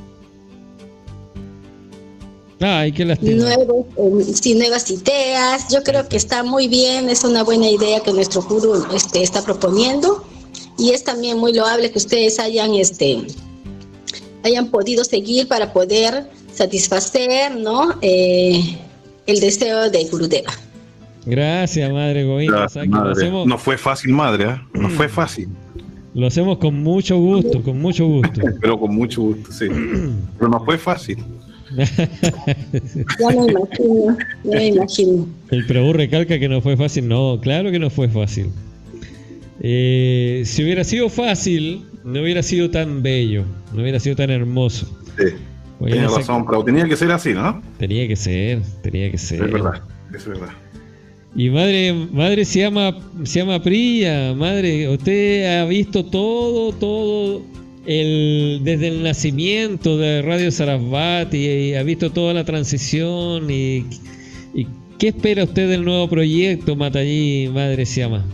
Ay, 2.67 2.91
qué 2.93 3.05
nuevos, 3.05 3.85
eh, 3.95 4.33
sí, 4.41 4.55
nuevas 4.55 4.89
ideas. 4.89 5.67
Yo 5.71 5.83
creo 5.83 6.09
que 6.09 6.17
está 6.17 6.41
muy 6.41 6.67
bien, 6.67 7.11
es 7.11 7.23
una 7.23 7.43
buena 7.43 7.69
idea 7.69 7.99
que 7.99 8.11
nuestro 8.11 8.41
gurú 8.41 8.83
este, 8.91 9.21
está 9.21 9.43
proponiendo 9.43 10.25
y 10.75 10.89
es 10.89 11.03
también 11.03 11.37
muy 11.37 11.53
loable 11.53 11.91
que 11.91 11.99
ustedes 11.99 12.39
hayan, 12.39 12.73
este, 12.73 13.21
hayan 14.43 14.71
podido 14.71 15.03
seguir 15.03 15.47
para 15.47 15.71
poder 15.73 16.27
satisfacer, 16.55 17.55
¿no? 17.55 17.99
Eh, 18.01 18.79
el 19.27 19.39
deseo 19.39 19.91
de 19.91 20.03
Gurudeva. 20.05 20.51
Gracias, 21.27 21.91
Madre 21.91 22.25
Saki. 22.67 22.87
Lo 22.87 22.97
madre. 22.97 23.11
hacemos, 23.11 23.45
No 23.45 23.59
fue 23.59 23.77
fácil, 23.77 24.11
madre, 24.11 24.45
¿eh? 24.45 24.61
No 24.73 24.89
fue 24.89 25.07
fácil, 25.07 25.49
lo 26.15 26.25
hacemos 26.25 26.57
con 26.57 26.81
mucho 26.81 27.19
gusto, 27.19 27.61
con 27.61 27.79
mucho 27.79 28.07
gusto. 28.07 28.41
pero 28.59 28.79
con 28.79 28.95
mucho 28.95 29.21
gusto, 29.21 29.51
sí. 29.51 29.67
Pero 30.39 30.49
no 30.49 30.65
fue 30.65 30.79
fácil. 30.79 31.17
Ya 31.71 33.29
me 33.29 33.51
imagino, 33.51 34.17
ya 34.43 34.57
me 34.57 34.67
imagino. 34.67 35.27
El 35.49 35.65
Prabhu 35.65 35.93
recalca 35.93 36.39
que 36.39 36.47
no 36.47 36.61
fue 36.61 36.77
fácil. 36.77 37.07
No, 37.07 37.39
claro 37.41 37.71
que 37.71 37.79
no 37.79 37.89
fue 37.89 38.07
fácil. 38.07 38.49
Eh, 39.61 40.43
si 40.45 40.63
hubiera 40.63 40.83
sido 40.83 41.09
fácil, 41.09 41.83
no 42.03 42.21
hubiera 42.21 42.43
sido 42.43 42.69
tan 42.69 43.01
bello, 43.01 43.45
no 43.73 43.81
hubiera 43.81 43.99
sido 43.99 44.15
tan 44.15 44.29
hermoso. 44.29 44.85
Sí. 45.17 45.33
Tenía 45.79 46.07
razón, 46.07 46.45
pero 46.45 46.63
tenía 46.63 46.85
que 46.85 46.95
ser 46.95 47.11
así, 47.11 47.33
¿no? 47.33 47.61
Tenía 47.77 48.07
que 48.07 48.15
ser, 48.15 48.61
tenía 48.81 49.11
que 49.11 49.17
ser. 49.17 49.43
Es 49.43 49.51
verdad, 49.51 49.81
es 50.13 50.25
verdad. 50.25 50.49
Y 51.35 51.49
madre, 51.49 51.93
madre 52.13 52.45
se 52.45 52.59
llama, 52.59 52.97
se 53.23 53.39
llama 53.39 53.61
Priya, 53.61 54.33
madre, 54.33 54.87
usted 54.87 55.59
ha 55.59 55.65
visto 55.65 56.05
todo, 56.05 56.71
todo 56.73 57.41
el, 57.85 58.61
desde 58.63 58.87
el 58.87 59.03
nacimiento 59.03 59.97
de 59.97 60.21
Radio 60.21 60.51
Sarasvati 60.51 61.37
y 61.37 61.75
ha 61.75 61.83
visto 61.83 62.11
toda 62.11 62.33
la 62.33 62.43
transición 62.43 63.49
y, 63.49 63.85
y 64.53 64.67
¿qué 64.97 65.09
espera 65.09 65.43
usted 65.43 65.69
del 65.69 65.85
nuevo 65.85 66.07
proyecto, 66.09 66.75
Matallí, 66.75 67.49
madre 67.53 67.85
se 67.85 68.01
llama? 68.01 68.25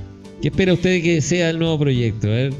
¿Qué 0.41 0.47
espera 0.47 0.74
usted 0.74 1.04
que 1.04 1.22
sea 1.22 1.49
el 1.49 1.60
nuevo 1.60 1.78
proyecto? 1.80 2.28
A 2.28 2.32
ver. 2.32 2.54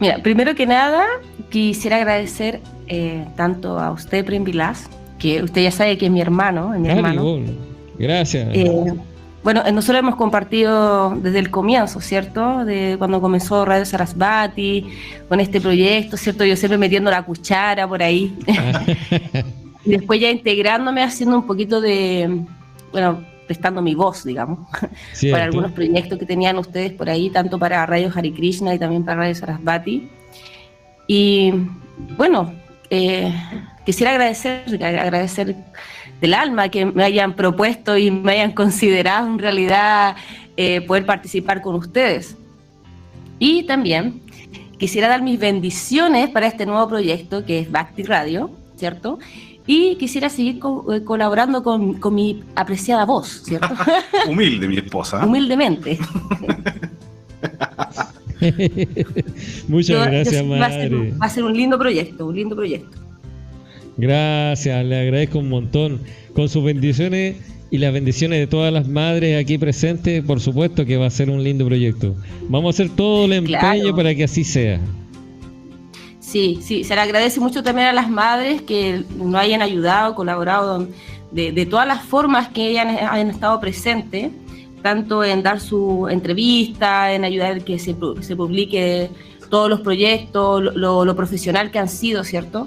Mira, 0.00 0.18
primero 0.22 0.54
que 0.54 0.66
nada, 0.66 1.04
quisiera 1.50 1.96
agradecer 1.98 2.60
eh, 2.88 3.24
tanto 3.36 3.78
a 3.78 3.92
usted, 3.92 4.24
Prim 4.24 4.42
Vilas, 4.42 4.90
que 5.18 5.42
usted 5.42 5.62
ya 5.62 5.70
sabe 5.70 5.96
que 5.96 6.06
es 6.06 6.12
mi 6.12 6.20
hermano, 6.20 6.74
es 6.74 6.80
mi 6.80 6.88
hermano. 6.88 7.38
Gracias. 7.98 8.48
Eh, 8.52 8.92
bueno, 9.42 9.62
eh, 9.66 9.72
nosotros 9.72 9.98
hemos 9.98 10.16
compartido 10.16 11.10
desde 11.16 11.40
el 11.40 11.50
comienzo, 11.50 12.00
¿cierto? 12.00 12.64
De 12.64 12.94
cuando 12.98 13.20
comenzó 13.20 13.64
Radio 13.64 13.84
Sarasvati, 13.84 14.86
con 15.28 15.40
este 15.40 15.60
proyecto, 15.60 16.16
¿cierto? 16.16 16.44
Yo 16.44 16.56
siempre 16.56 16.78
metiendo 16.78 17.10
la 17.10 17.22
cuchara 17.22 17.88
por 17.88 18.02
ahí. 18.02 18.36
y 19.84 19.90
después 19.90 20.20
ya 20.20 20.30
integrándome, 20.30 21.02
haciendo 21.02 21.36
un 21.36 21.46
poquito 21.46 21.80
de, 21.80 22.44
bueno, 22.92 23.24
prestando 23.46 23.82
mi 23.82 23.94
voz, 23.94 24.24
digamos, 24.24 24.60
Cierto. 25.12 25.34
para 25.34 25.44
algunos 25.44 25.72
proyectos 25.72 26.18
que 26.18 26.26
tenían 26.26 26.56
ustedes 26.58 26.92
por 26.92 27.10
ahí, 27.10 27.28
tanto 27.30 27.58
para 27.58 27.84
Radio 27.84 28.12
Hare 28.14 28.32
Krishna 28.32 28.74
y 28.74 28.78
también 28.78 29.04
para 29.04 29.18
Radio 29.18 29.34
Sarasvati. 29.34 30.08
Y 31.08 31.52
bueno, 32.16 32.54
eh, 32.90 33.34
quisiera 33.84 34.12
agradecer, 34.12 34.62
agradecer 34.84 35.56
del 36.22 36.32
alma 36.34 36.68
que 36.70 36.86
me 36.86 37.02
hayan 37.04 37.34
propuesto 37.34 37.98
y 37.98 38.10
me 38.10 38.32
hayan 38.32 38.52
considerado 38.52 39.26
en 39.26 39.38
realidad 39.38 40.16
eh, 40.56 40.80
poder 40.82 41.04
participar 41.04 41.60
con 41.60 41.74
ustedes. 41.74 42.36
Y 43.38 43.64
también 43.64 44.22
quisiera 44.78 45.08
dar 45.08 45.20
mis 45.22 45.38
bendiciones 45.38 46.30
para 46.30 46.46
este 46.46 46.64
nuevo 46.64 46.88
proyecto 46.88 47.44
que 47.44 47.58
es 47.58 47.70
Bhakti 47.70 48.04
Radio, 48.04 48.50
¿cierto? 48.76 49.18
Y 49.66 49.96
quisiera 49.96 50.28
seguir 50.28 50.58
co- 50.60 50.92
eh, 50.94 51.02
colaborando 51.04 51.62
con, 51.62 51.94
con 51.94 52.14
mi 52.14 52.42
apreciada 52.54 53.04
voz, 53.04 53.42
¿cierto? 53.44 53.68
Humilde, 54.28 54.68
mi 54.68 54.76
esposa. 54.78 55.24
Humildemente. 55.26 55.98
Muchas 59.68 59.88
Yo- 59.88 60.04
yo- 60.04 60.10
gracias, 60.10 60.44
va, 60.50 60.66
a 60.66 60.70
ser, 60.70 60.90
madre. 60.90 61.14
va 61.20 61.26
a 61.26 61.28
ser 61.28 61.44
un 61.44 61.52
lindo 61.56 61.78
proyecto, 61.78 62.26
un 62.26 62.34
lindo 62.36 62.54
proyecto. 62.56 62.98
Gracias, 63.96 64.84
le 64.84 65.00
agradezco 65.00 65.38
un 65.38 65.48
montón. 65.48 66.00
Con 66.34 66.48
sus 66.48 66.64
bendiciones 66.64 67.36
y 67.70 67.78
las 67.78 67.92
bendiciones 67.92 68.38
de 68.38 68.46
todas 68.46 68.72
las 68.72 68.88
madres 68.88 69.42
aquí 69.42 69.58
presentes, 69.58 70.24
por 70.24 70.40
supuesto 70.40 70.84
que 70.86 70.96
va 70.96 71.06
a 71.06 71.10
ser 71.10 71.30
un 71.30 71.42
lindo 71.44 71.66
proyecto. 71.66 72.14
Vamos 72.48 72.74
a 72.74 72.82
hacer 72.82 72.94
todo 72.96 73.24
el 73.26 73.32
empeño 73.34 73.58
Claro. 73.58 73.96
para 73.96 74.14
que 74.14 74.24
así 74.24 74.44
sea. 74.44 74.80
Sí, 76.20 76.58
sí, 76.62 76.84
se 76.84 76.94
le 76.94 77.00
agradece 77.00 77.40
mucho 77.40 77.62
también 77.62 77.88
a 77.88 77.92
las 77.92 78.08
madres 78.08 78.62
que 78.62 79.04
nos 79.16 79.34
hayan 79.34 79.60
ayudado, 79.60 80.14
colaborado 80.14 80.88
de, 81.30 81.52
de 81.52 81.66
todas 81.66 81.86
las 81.86 82.02
formas 82.04 82.48
que 82.48 82.68
hayan, 82.68 82.88
hayan 82.88 83.28
estado 83.30 83.60
presentes, 83.60 84.30
tanto 84.82 85.22
en 85.24 85.42
dar 85.42 85.60
su 85.60 86.08
entrevista, 86.08 87.12
en 87.12 87.24
ayudar 87.24 87.62
que 87.64 87.78
se, 87.78 87.94
se 88.20 88.36
publique 88.36 89.10
todos 89.50 89.68
los 89.68 89.80
proyectos, 89.80 90.62
lo, 90.62 90.70
lo- 90.72 91.04
lo 91.04 91.16
profesional 91.16 91.70
que 91.70 91.78
han 91.78 91.88
sido, 91.88 92.24
¿cierto? 92.24 92.66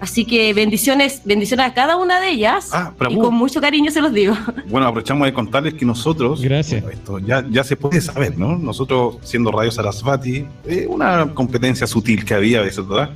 Así 0.00 0.24
que 0.24 0.52
bendiciones, 0.52 1.22
bendiciones 1.24 1.66
a 1.66 1.72
cada 1.74 1.96
una 1.96 2.20
de 2.20 2.30
ellas 2.30 2.70
Ah, 2.72 2.92
y 3.08 3.16
con 3.16 3.34
mucho 3.34 3.60
cariño 3.60 3.90
se 3.90 4.00
los 4.00 4.12
digo. 4.12 4.34
Bueno, 4.68 4.86
aprovechamos 4.88 5.26
de 5.26 5.32
contarles 5.32 5.74
que 5.74 5.84
nosotros, 5.86 6.42
Gracias. 6.42 6.82
bueno, 6.82 6.98
esto 6.98 7.18
ya, 7.20 7.44
ya 7.48 7.64
se 7.64 7.76
puede 7.76 8.00
saber, 8.00 8.36
¿no? 8.36 8.56
Nosotros, 8.58 9.16
siendo 9.22 9.50
Radio 9.52 9.70
Sarasvati, 9.70 10.46
eh, 10.66 10.86
una 10.88 11.32
competencia 11.32 11.86
sutil 11.86 12.24
que 12.24 12.34
había 12.34 12.58
a 12.58 12.62
veces, 12.62 12.86
¿verdad? 12.86 13.10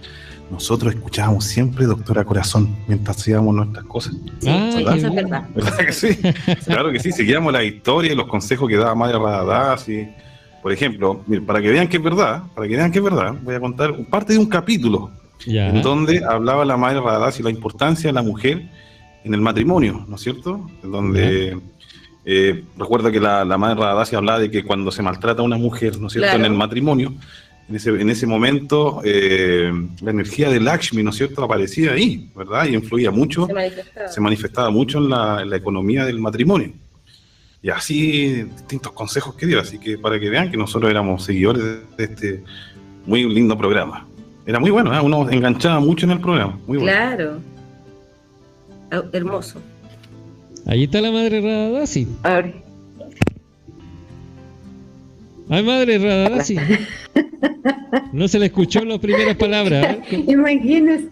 Nosotros 0.50 0.94
escuchábamos 0.94 1.44
siempre 1.44 1.84
Doctora 1.84 2.24
Corazón 2.24 2.74
mientras 2.86 3.18
hacíamos 3.18 3.54
nuestras 3.54 3.84
cosas. 3.84 4.14
Ah, 4.46 4.70
¿verdad? 4.74 4.96
Eso 4.96 5.06
es 5.08 5.14
verdad. 5.14 5.44
¿Verdad 5.54 5.76
que 5.78 5.92
sí? 5.92 6.08
Claro 6.64 6.90
que 6.90 7.00
sí, 7.00 7.12
seguíamos 7.12 7.52
la 7.52 7.64
historia 7.64 8.12
y 8.12 8.16
los 8.16 8.26
consejos 8.28 8.66
que 8.68 8.76
daba 8.76 8.94
Madre 8.94 9.18
Radadás 9.18 9.86
y, 9.90 10.08
por 10.62 10.72
ejemplo, 10.72 11.20
mire, 11.26 11.42
para 11.42 11.60
que 11.60 11.68
vean 11.70 11.86
que 11.88 11.98
es 11.98 12.02
verdad, 12.02 12.44
para 12.54 12.66
que 12.66 12.76
vean 12.76 12.90
que 12.90 12.98
es 12.98 13.04
verdad, 13.04 13.34
voy 13.42 13.56
a 13.56 13.60
contar 13.60 13.94
parte 14.08 14.32
de 14.32 14.38
un 14.38 14.46
capítulo 14.46 15.10
Ya. 15.46 15.68
en 15.68 15.82
donde 15.82 16.22
hablaba 16.24 16.64
la 16.64 16.76
Madre 16.76 17.00
Radadás 17.00 17.38
y 17.40 17.42
la 17.42 17.50
importancia 17.50 18.08
de 18.08 18.12
la 18.12 18.22
mujer 18.22 18.68
en 19.24 19.34
el 19.34 19.40
matrimonio, 19.40 20.04
¿no 20.08 20.16
es 20.16 20.22
cierto? 20.22 20.68
En 20.82 20.90
donde 20.90 21.58
eh, 22.24 22.64
recuerda 22.76 23.10
que 23.10 23.20
la, 23.20 23.44
la 23.44 23.56
Madre 23.58 23.80
Radadás 23.80 24.12
hablaba 24.14 24.38
de 24.38 24.50
que 24.50 24.64
cuando 24.64 24.90
se 24.90 25.02
maltrata 25.02 25.42
a 25.42 25.44
una 25.44 25.56
mujer, 25.56 25.98
¿no 25.98 26.08
es 26.08 26.12
cierto?, 26.14 26.28
Claro. 26.30 26.44
en 26.44 26.52
el 26.52 26.58
matrimonio, 26.58 27.14
en 27.68 27.76
ese, 27.76 27.90
en 27.90 28.08
ese 28.10 28.26
momento 28.26 29.00
eh, 29.04 29.70
la 30.00 30.10
energía 30.10 30.48
de 30.50 30.58
Lakshmi, 30.60 31.02
¿no 31.02 31.10
es 31.10 31.16
cierto?, 31.16 31.44
aparecía 31.44 31.92
ahí, 31.92 32.30
¿verdad? 32.34 32.66
Y 32.66 32.74
influía 32.74 33.10
mucho 33.10 33.46
Se 33.46 33.52
manifestaba. 33.54 34.08
se 34.08 34.20
manifestaba 34.20 34.70
mucho 34.70 34.98
en 34.98 35.10
la, 35.10 35.42
en 35.42 35.50
la 35.50 35.56
economía 35.56 36.04
del 36.04 36.18
matrimonio. 36.18 36.72
Y 37.62 37.70
así 37.70 38.42
distintos 38.44 38.92
consejos 38.92 39.34
que 39.34 39.46
dio, 39.46 39.60
así 39.60 39.78
que 39.78 39.98
para 39.98 40.18
que 40.20 40.30
vean 40.30 40.50
que 40.50 40.56
nosotros 40.56 40.90
éramos 40.90 41.24
seguidores 41.24 41.62
de 41.96 42.04
este 42.04 42.44
muy 43.04 43.24
lindo 43.28 43.58
programa. 43.58 44.06
Era 44.48 44.58
muy 44.58 44.70
bueno, 44.70 44.94
¿eh? 44.96 45.00
uno 45.02 45.28
enganchaba 45.28 45.78
mucho 45.78 46.06
en 46.06 46.12
el 46.12 46.20
programa. 46.20 46.58
Muy 46.66 46.78
bueno. 46.78 46.90
Claro. 46.90 47.42
Hermoso. 49.12 49.60
Ahí 50.64 50.84
está 50.84 51.02
la 51.02 51.12
madre 51.12 51.42
Radadasi. 51.42 52.08
Ahora, 52.22 52.50
Ay, 55.50 55.62
madre 55.62 55.98
Radadasi. 55.98 56.56
No 58.12 58.26
se 58.28 58.38
le 58.38 58.46
escuchó 58.46 58.84
las 58.84 58.98
primeras 58.98 59.36
palabras. 59.36 59.98
¿eh? 60.10 60.24
Imagínese. 60.28 61.08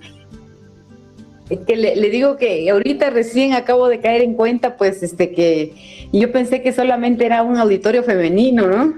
Es 1.49 1.61
que 1.61 1.77
le, 1.77 1.95
le 1.95 2.11
digo 2.11 2.37
que 2.37 2.69
ahorita 2.69 3.11
recién 3.11 3.53
acabo 3.53 3.89
de 3.89 4.01
caer 4.01 4.23
en 4.23 4.35
cuenta, 4.35 4.77
pues, 4.77 5.03
este, 5.05 5.31
que 5.33 5.75
yo 6.13 6.33
pensé 6.33 6.61
que 6.61 6.73
solamente 6.73 7.25
era 7.25 7.43
un 7.43 7.57
auditorio 7.57 8.03
femenino, 8.03 8.67
¿no? 8.67 8.95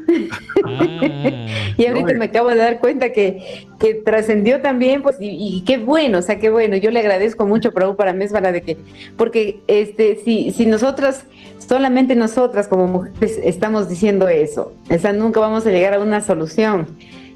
Ah, 0.64 1.46
Y 1.76 1.86
ahorita 1.86 2.14
me 2.14 2.24
acabo 2.26 2.48
de 2.48 2.56
dar 2.56 2.80
cuenta 2.80 3.12
que, 3.12 3.66
que 3.78 3.94
trascendió 3.94 4.60
también, 4.60 5.02
pues, 5.02 5.16
y, 5.20 5.28
y 5.28 5.64
qué 5.64 5.78
bueno, 5.78 6.18
o 6.18 6.22
sea, 6.22 6.38
qué 6.38 6.50
bueno. 6.50 6.76
Yo 6.76 6.90
le 6.90 7.00
agradezco 7.00 7.46
mucho, 7.46 7.72
pero 7.72 7.96
para 7.96 8.12
mí 8.12 8.24
es 8.24 8.32
para 8.32 8.50
de 8.50 8.62
que, 8.62 8.76
porque 9.16 9.60
este, 9.66 10.16
si, 10.24 10.50
si 10.50 10.66
nosotras, 10.66 11.24
solamente 11.58 12.16
nosotras 12.16 12.66
como 12.66 12.86
mujeres 12.86 13.38
estamos 13.44 13.88
diciendo 13.88 14.26
eso, 14.26 14.72
o 14.90 14.98
sea, 14.98 15.12
nunca 15.12 15.38
vamos 15.38 15.66
a 15.66 15.70
llegar 15.70 15.94
a 15.94 16.00
una 16.00 16.20
solución. 16.20 16.86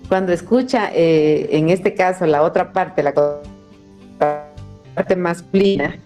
Cuando 0.08 0.32
escucha, 0.32 0.90
eh, 0.94 1.48
en 1.52 1.68
este 1.68 1.94
caso, 1.94 2.26
la 2.26 2.42
otra 2.42 2.72
parte, 2.72 3.02
la 3.02 3.14
parte 4.94 5.16
masculina, 5.16 5.98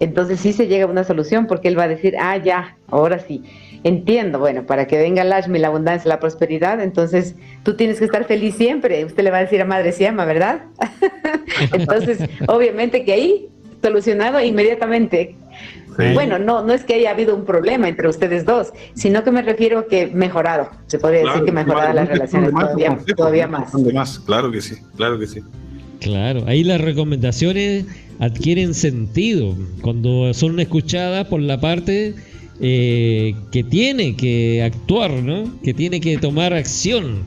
entonces 0.00 0.40
sí 0.40 0.52
se 0.52 0.66
llega 0.66 0.84
a 0.84 0.88
una 0.88 1.04
solución 1.04 1.46
porque 1.46 1.68
él 1.68 1.78
va 1.78 1.84
a 1.84 1.88
decir, 1.88 2.16
ah, 2.18 2.36
ya, 2.36 2.76
ahora 2.88 3.18
sí, 3.18 3.42
entiendo, 3.84 4.38
bueno, 4.38 4.64
para 4.64 4.86
que 4.86 4.98
venga 4.98 5.22
el 5.22 5.30
Lashmi, 5.30 5.58
la 5.58 5.68
abundancia, 5.68 6.08
la 6.08 6.20
prosperidad, 6.20 6.80
entonces 6.80 7.34
tú 7.62 7.76
tienes 7.76 7.98
que 7.98 8.06
estar 8.06 8.24
feliz 8.24 8.54
siempre, 8.54 9.04
usted 9.04 9.22
le 9.22 9.30
va 9.30 9.38
a 9.38 9.42
decir 9.42 9.60
a 9.60 9.64
Madre 9.64 9.92
Siama, 9.92 10.24
¿verdad? 10.24 10.62
entonces, 11.72 12.18
obviamente 12.48 13.04
que 13.04 13.12
ahí, 13.12 13.48
solucionado 13.82 14.40
inmediatamente. 14.40 15.36
Sí. 15.98 16.14
Bueno, 16.14 16.38
no, 16.38 16.64
no 16.64 16.72
es 16.72 16.84
que 16.84 16.94
haya 16.94 17.10
habido 17.10 17.34
un 17.34 17.44
problema 17.44 17.86
entre 17.86 18.08
ustedes 18.08 18.46
dos, 18.46 18.72
sino 18.94 19.22
que 19.24 19.30
me 19.30 19.42
refiero 19.42 19.80
a 19.80 19.86
que 19.86 20.06
mejorado, 20.06 20.70
se 20.86 20.98
podría 20.98 21.24
decir 21.24 21.44
que 21.44 21.52
mejorada 21.52 21.92
las 21.92 22.08
relaciones 22.08 22.50
más, 22.50 22.64
todavía, 22.64 22.98
todavía 23.14 23.46
más. 23.46 23.74
más, 23.92 24.18
claro 24.20 24.50
que 24.50 24.62
sí, 24.62 24.76
claro 24.96 25.18
que 25.18 25.26
sí. 25.26 25.42
Claro, 26.02 26.44
ahí 26.48 26.64
las 26.64 26.80
recomendaciones 26.80 27.86
adquieren 28.18 28.74
sentido 28.74 29.56
cuando 29.82 30.34
son 30.34 30.58
escuchadas 30.58 31.28
por 31.28 31.40
la 31.40 31.60
parte 31.60 32.14
eh, 32.60 33.34
que 33.52 33.62
tiene 33.62 34.16
que 34.16 34.62
actuar, 34.64 35.12
¿no? 35.12 35.44
Que 35.62 35.72
tiene 35.72 36.00
que 36.00 36.18
tomar 36.18 36.52
acción. 36.52 37.20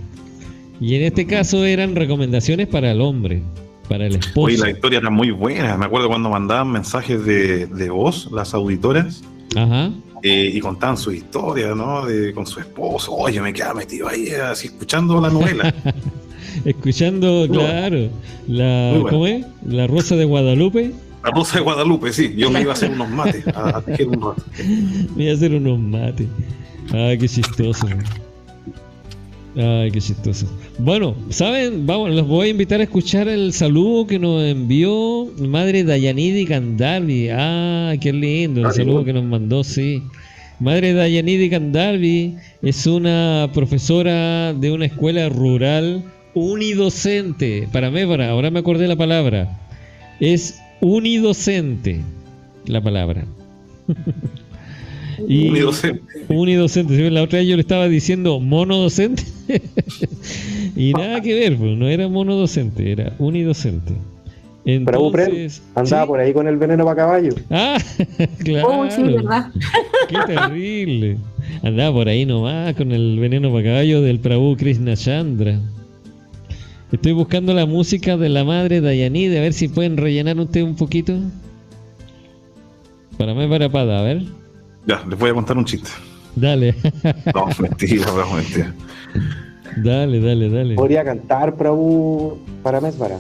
Y 0.82 0.96
en 0.96 1.04
este 1.04 1.26
caso 1.26 1.64
eran 1.64 1.96
recomendaciones 1.96 2.68
para 2.68 2.92
el 2.92 3.00
hombre, 3.00 3.42
para 3.88 4.08
el 4.08 4.16
esposo. 4.16 4.48
Oye, 4.48 4.58
la 4.58 4.72
historia 4.72 5.00
era 5.00 5.10
muy 5.10 5.32
buena. 5.32 5.78
Me 5.78 5.86
acuerdo 5.86 6.10
cuando 6.10 6.30
mandaban 6.30 6.70
mensajes 6.70 7.24
de, 7.26 7.68
de 7.68 7.90
voz 7.90 8.30
las 8.34 8.54
auditoras 8.54 9.24
Ajá. 9.56 9.90
eh, 10.22 10.52
y 10.54 10.60
contaban 10.60 10.98
su 10.98 11.14
historia, 11.14 11.74
¿no? 11.74 12.06
De, 12.06 12.34
con 12.34 12.46
su 12.46 12.60
esposo. 12.60 13.14
Oye, 13.14 13.40
me 13.40 13.54
quedaba 13.54 13.76
metido 13.76 14.10
ahí, 14.10 14.32
así 14.32 14.68
escuchando 14.68 15.22
la 15.22 15.30
novela. 15.30 15.74
Escuchando, 16.64 17.28
Muy 17.28 17.48
bueno. 17.50 17.62
claro, 17.64 18.10
la, 18.48 18.90
bueno. 18.94 19.08
¿cómo 19.10 19.28
es? 19.28 19.46
La 19.68 19.88
Rosa 19.88 20.16
de 20.16 20.26
Guadalupe. 20.26 20.92
La 21.24 21.32
Rosa 21.32 21.58
de 21.58 21.64
Guadalupe, 21.64 22.14
sí. 22.14 22.34
Yo 22.38 22.50
me 22.52 22.62
iba 22.62 22.72
a 22.72 22.74
hacer 22.74 22.92
unos 22.92 23.10
mates, 23.10 23.46
a, 23.48 23.78
a 23.78 23.82
tejer 23.82 24.08
un 24.08 24.22
rato. 24.22 24.44
Me 25.16 25.24
iba 25.24 25.34
a 25.34 25.36
hacer 25.36 25.54
unos 25.56 25.80
mates. 25.80 26.28
Ay, 26.94 27.18
qué 27.18 27.28
chistoso. 27.28 27.88
Ay, 29.58 29.90
qué 29.92 30.02
chistoso. 30.02 30.48
Bueno, 30.80 31.16
¿saben? 31.30 31.86
Vamos, 31.88 32.12
los 32.12 32.28
voy 32.28 32.48
a 32.48 32.52
invitar 32.52 32.82
a 32.82 32.84
escuchar 32.84 33.28
el 33.30 33.54
saludo 33.54 34.06
que 34.06 34.20
nos 34.20 34.44
envió 34.44 35.28
Madre 35.40 35.84
Dayanidi 35.86 36.46
Candarvi. 36.46 37.30
Ah, 37.32 37.94
qué 38.02 38.12
lindo 38.12 38.60
el 38.62 38.66
Ah, 38.68 38.72
saludo 38.74 39.06
que 39.06 39.14
nos 39.14 39.24
mandó, 39.24 39.64
sí. 39.64 40.04
Madre 40.60 40.94
Dayanidi 40.94 41.50
Candarvi 41.50 42.36
es 42.62 42.86
una 42.86 43.50
profesora 43.54 44.54
de 44.54 44.72
una 44.72 44.86
escuela 44.86 45.30
rural 45.30 46.04
unidocente. 46.36 47.68
Para 47.72 47.90
mí, 47.90 48.06
para, 48.06 48.30
ahora 48.30 48.52
me 48.52 48.60
acordé 48.60 48.88
la 48.88 48.96
palabra. 48.96 49.58
Es 50.20 50.60
unidocente 50.82 52.02
la 52.68 52.82
palabra. 52.82 53.26
Y- 55.28 55.48
Unidocente. 55.48 56.02
Unidocente. 56.28 56.96
Sí, 56.96 57.10
La 57.10 57.24
otra 57.24 57.40
vez 57.40 57.48
yo 57.48 57.56
le 57.56 57.62
estaba 57.62 57.88
diciendo 57.88 58.40
monodocente. 58.42 59.24
y 60.76 60.92
nada 60.92 61.22
que 61.22 61.34
ver, 61.34 61.58
pues, 61.58 61.78
no 61.78 61.88
era 61.88 62.10
monodocente, 62.10 62.92
era 62.92 63.14
unidocente. 63.18 63.94
Pero 64.66 65.06
Entonces, 65.06 65.62
andaba 65.76 66.08
por 66.08 66.20
ahí 66.20 66.34
con 66.34 66.48
el 66.48 66.58
veneno 66.58 66.84
para 66.84 66.96
caballo. 66.96 67.34
Ah, 67.52 67.78
claro. 68.44 68.82
Oh, 68.82 68.90
sí, 68.92 69.04
¿verdad? 69.04 69.52
Qué 70.10 70.18
terrible. 70.34 71.18
Andaba 71.62 71.94
por 71.94 72.10
ahí 72.10 72.26
nomás 72.26 72.76
con 72.76 72.92
el 72.92 73.20
veneno 73.20 73.52
para 73.52 73.64
caballo 73.64 74.02
del 74.02 74.20
Prabhu 74.20 74.58
Krishna 74.58 74.96
Chandra. 74.96 75.60
Estoy 76.96 77.12
buscando 77.12 77.54
la 77.54 77.66
música 77.66 78.16
de 78.16 78.30
la 78.30 78.46
madre 78.46 78.80
Dayanide, 78.80 79.38
a 79.38 79.42
ver 79.42 79.52
si 79.52 79.68
pueden 79.68 79.98
rellenar 79.98 80.40
usted 80.40 80.62
un 80.62 80.78
poquito. 80.78 81.14
Para 83.18 83.34
mí, 83.34 83.46
para 83.50 83.68
pada, 83.70 84.00
a 84.00 84.02
ver. 84.02 84.24
Ya, 84.88 85.04
les 85.10 85.20
voy 85.20 85.30
a 85.30 85.34
contar 85.34 85.58
un 85.58 85.66
chiste. 85.66 85.90
Dale. 86.38 86.74
No, 87.36 87.48
mentira, 87.60 88.06
no, 88.16 88.34
mentira. 88.34 88.74
dale, 89.76 90.22
dale, 90.22 90.50
dale. 90.50 90.76
Podría 90.76 91.04
cantar 91.04 91.56
Prabhu 91.58 92.38
para 92.64 92.80
Mesbara. 92.80 93.18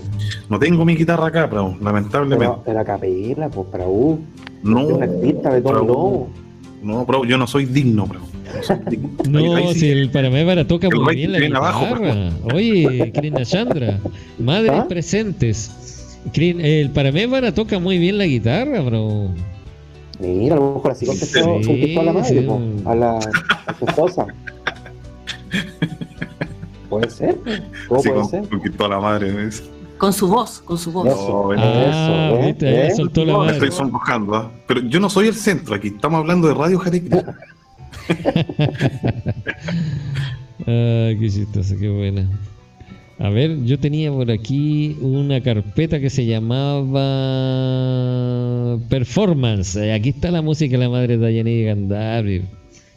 No 0.49 0.57
tengo 0.57 0.85
mi 0.85 0.95
guitarra 0.95 1.27
acá, 1.27 1.49
pero 1.49 1.75
lamentablemente. 1.81 2.45
Pero, 2.45 2.63
pero 2.65 2.79
a 2.79 2.85
capela, 2.85 3.49
pues 3.49 3.67
Prabhu. 3.73 4.19
No, 4.63 4.79
Es 4.87 4.93
un 4.93 5.03
artista 5.03 5.53
de 5.53 5.61
todo 5.61 5.73
Prabhu. 5.73 6.27
No, 6.81 7.05
bro, 7.05 7.25
yo 7.25 7.37
no 7.37 7.45
soy 7.45 7.65
digno, 7.65 8.07
bro. 8.07 8.21
No 8.55 8.63
soy 8.63 8.77
digno. 8.89 9.09
Ahí- 9.25 9.29
No, 9.31 9.55
ahí 9.55 9.73
sí 9.73 9.79
si 9.81 9.89
el 9.89 10.09
Paramébara 10.11 10.65
toca 10.67 10.87
El 10.87 10.95
muy 10.99 11.15
bien 11.15 11.31
la 11.31 11.39
guitarra. 11.39 11.69
abajo, 11.69 11.95
Oye, 12.53 13.11
Krishna 13.13 13.45
Chandra, 13.45 13.99
madres 14.39 14.71
¿Ah? 14.73 14.87
presentes. 14.87 16.17
El 16.33 16.89
Paramébara 16.91 17.53
toca 17.53 17.77
muy 17.79 17.97
bien 17.97 18.17
la 18.17 18.25
guitarra, 18.25 18.81
bro. 18.81 19.29
Mira, 20.19 20.55
a 20.55 20.59
lo 20.59 20.75
mejor 20.75 20.91
así 20.91 21.05
contestó, 21.05 21.39
Sí, 21.61 21.65
conquistó 21.67 21.99
a 21.99 22.03
la 22.03 22.13
madre, 22.13 22.29
sí. 22.29 22.45
po, 22.45 22.61
a, 22.89 22.95
la, 22.95 23.17
a 23.17 23.73
su 23.77 23.85
esposa. 23.85 24.25
Puede 26.89 27.09
ser. 27.09 27.35
¿cómo 27.87 28.01
Sí, 28.01 28.09
puede 28.09 28.21
con- 28.21 28.29
ser? 28.29 28.47
conquistó 28.49 28.85
a 28.85 28.89
la 28.89 28.99
madre. 28.99 29.45
dice. 29.45 29.63
Con 29.97 30.11
su 30.13 30.27
voz, 30.27 30.61
con 30.65 30.77
su 30.77 30.91
voz. 30.91 31.07
Eso. 31.07 31.51
Ah, 31.57 32.33
eso, 32.39 32.65
¿eh? 32.65 32.87
¿eh? 32.87 32.91
soltó 32.95 33.25
la 33.25 33.31
No, 33.33 33.39
me 33.39 33.45
madre. 33.45 33.57
estoy 33.57 33.71
sonrojando, 33.71 34.35
¿ah? 34.35 34.51
Pero 34.67 34.81
yo 34.81 34.99
no 34.99 35.09
soy 35.09 35.27
el 35.27 35.33
centro 35.35 35.75
aquí, 35.75 35.87
estamos 35.89 36.19
hablando 36.19 36.47
de 36.47 36.53
Radio 36.53 36.81
Hare 36.81 36.99
Krishna. 37.01 37.35
Ay, 40.67 41.17
qué 41.19 41.29
chistoso, 41.29 41.75
qué 41.79 41.89
buena. 41.89 42.27
A 43.17 43.29
ver, 43.29 43.63
yo 43.63 43.79
tenía 43.79 44.11
por 44.11 44.29
aquí 44.29 44.97
una 44.99 45.41
carpeta 45.41 46.01
que 46.01 46.09
se 46.09 46.25
llamaba 46.25 46.97
Performance. 48.89 49.77
Eh, 49.77 49.93
Aquí 49.93 50.09
está 50.09 50.31
la 50.31 50.41
música 50.41 50.73
de 50.77 50.83
la 50.83 50.89
madre 50.89 51.17
Dayani 51.17 51.63
Gandharvi. 51.63 52.43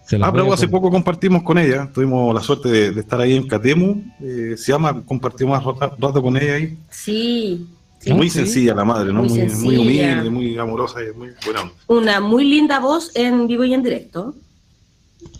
Se 0.04 0.18
la 0.18 0.26
Ah, 0.26 0.32
pero 0.32 0.52
hace 0.52 0.66
poco 0.66 0.90
compartimos 0.90 1.42
con 1.44 1.56
ella, 1.58 1.88
tuvimos 1.94 2.34
la 2.34 2.40
suerte 2.40 2.68
de, 2.68 2.90
de 2.92 3.00
estar 3.00 3.20
ahí 3.20 3.36
en 3.36 3.46
Catemu, 3.46 4.02
eh, 4.20 4.54
se 4.56 4.72
llama, 4.72 5.04
compartimos 5.04 5.62
rato, 5.62 5.96
rato 5.98 6.20
con 6.22 6.36
ella 6.36 6.54
ahí. 6.54 6.76
Sí. 6.90 7.66
sí. 8.00 8.12
muy 8.12 8.28
sí. 8.28 8.38
sencilla 8.38 8.74
la 8.74 8.84
madre, 8.84 9.12
¿no? 9.12 9.22
Muy 9.22 9.38
Muy, 9.38 9.48
muy, 9.48 9.76
humilde, 9.76 10.30
muy 10.30 10.58
amorosa 10.58 10.98
y 11.00 11.16
muy 11.16 11.28
buena. 11.44 11.70
Una 11.86 12.20
muy 12.20 12.44
linda 12.44 12.80
voz 12.80 13.12
en 13.14 13.46
vivo 13.46 13.64
y 13.64 13.74
en 13.74 13.82
directo. 13.84 14.34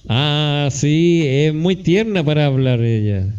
Ah, 0.08 0.68
sí, 0.70 1.22
es 1.26 1.52
muy 1.54 1.76
tierna 1.76 2.24
para 2.24 2.46
hablar 2.46 2.80
ella. 2.82 3.34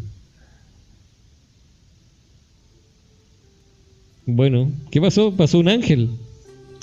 Bueno, 4.27 4.71
¿qué 4.91 5.01
pasó? 5.01 5.35
Pasó 5.35 5.57
un 5.57 5.69
ángel. 5.69 6.11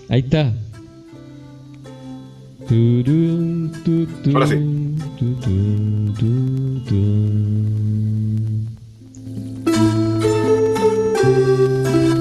Ahí 0.09 0.20
está. 0.20 0.53
Ahora 4.34 4.47
sí. 4.49 4.57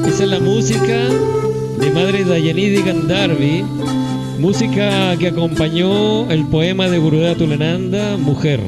Esa 0.08 0.24
es 0.24 0.30
la 0.30 0.40
música 0.40 1.10
de 1.80 1.92
Madre 1.92 2.24
Dayanidi 2.24 2.84
Gandharvi, 2.84 3.66
música 4.40 5.16
que 5.18 5.28
acompañó 5.28 6.30
el 6.30 6.46
poema 6.46 6.88
de 6.88 6.98
Gurudev 6.98 7.38
Tulananda, 7.38 8.18
Mujer. 8.18 8.60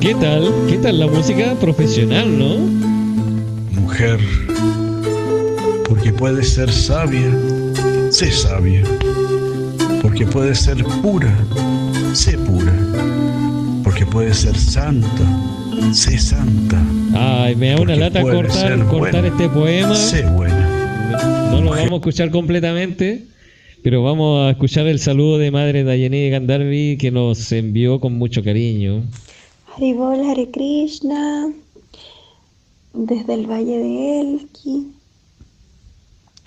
¿Qué 0.00 0.14
tal? 0.14 0.52
¿Qué 0.68 0.78
tal 0.78 0.98
la 0.98 1.06
música 1.06 1.54
profesional, 1.60 2.38
no? 2.38 2.56
Mujer, 3.80 4.20
porque 5.88 6.12
puedes 6.12 6.54
ser 6.54 6.72
sabia, 6.72 7.30
sé 8.10 8.30
sabia. 8.30 8.82
Porque 10.00 10.26
puedes 10.26 10.60
ser 10.60 10.82
pura, 11.02 11.36
sé 12.14 12.38
pura. 12.38 12.87
Puedes 14.12 14.38
ser 14.38 14.56
santa, 14.56 15.08
sé 15.92 16.18
santa. 16.18 16.82
Ay, 17.14 17.54
me 17.56 17.70
da 17.70 17.82
una 17.82 17.94
lata 17.94 18.22
puede 18.22 18.36
cortar, 18.36 18.86
cortar 18.86 19.24
este 19.26 19.48
poema. 19.50 19.94
Sé 19.94 20.24
buena. 20.30 21.50
No 21.50 21.60
lo 21.60 21.70
vamos 21.70 21.92
a 21.92 21.96
escuchar 21.96 22.30
completamente, 22.30 23.26
pero 23.82 24.02
vamos 24.02 24.46
a 24.46 24.50
escuchar 24.50 24.86
el 24.86 24.98
saludo 24.98 25.38
de 25.38 25.50
Madre 25.50 25.84
Dayani 25.84 26.30
Gandharvi 26.30 26.96
que 26.96 27.10
nos 27.10 27.52
envió 27.52 28.00
con 28.00 28.14
mucho 28.14 28.42
cariño. 28.42 29.02
Haribol 29.76 30.28
Hare 30.28 30.50
Krishna, 30.50 31.52
desde 32.94 33.34
el 33.34 33.46
valle 33.46 33.78
de 33.78 34.20
Elqui, 34.20 34.88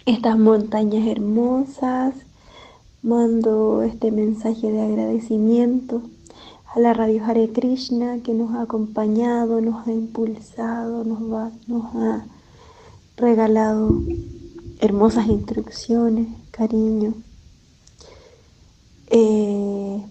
estas 0.08 0.38
montañas 0.38 1.08
hermosas, 1.08 2.16
mando 3.04 3.84
este 3.84 4.12
mensaje 4.12 4.72
de 4.72 4.82
agradecimiento 4.82 6.02
a 6.74 6.80
la 6.80 6.94
Radio 6.94 7.24
Hare 7.26 7.50
Krishna 7.52 8.20
que 8.24 8.34
nos 8.34 8.54
ha 8.56 8.62
acompañado, 8.64 9.60
nos 9.62 9.88
ha 9.88 9.92
impulsado, 9.92 11.04
nos, 11.04 11.96
ha 11.96 12.26
regalado 13.18 14.02
hermosas 14.80 15.28
instrucciones, 15.28 16.28
cariño. 16.52 17.14
Eh, 19.10 20.02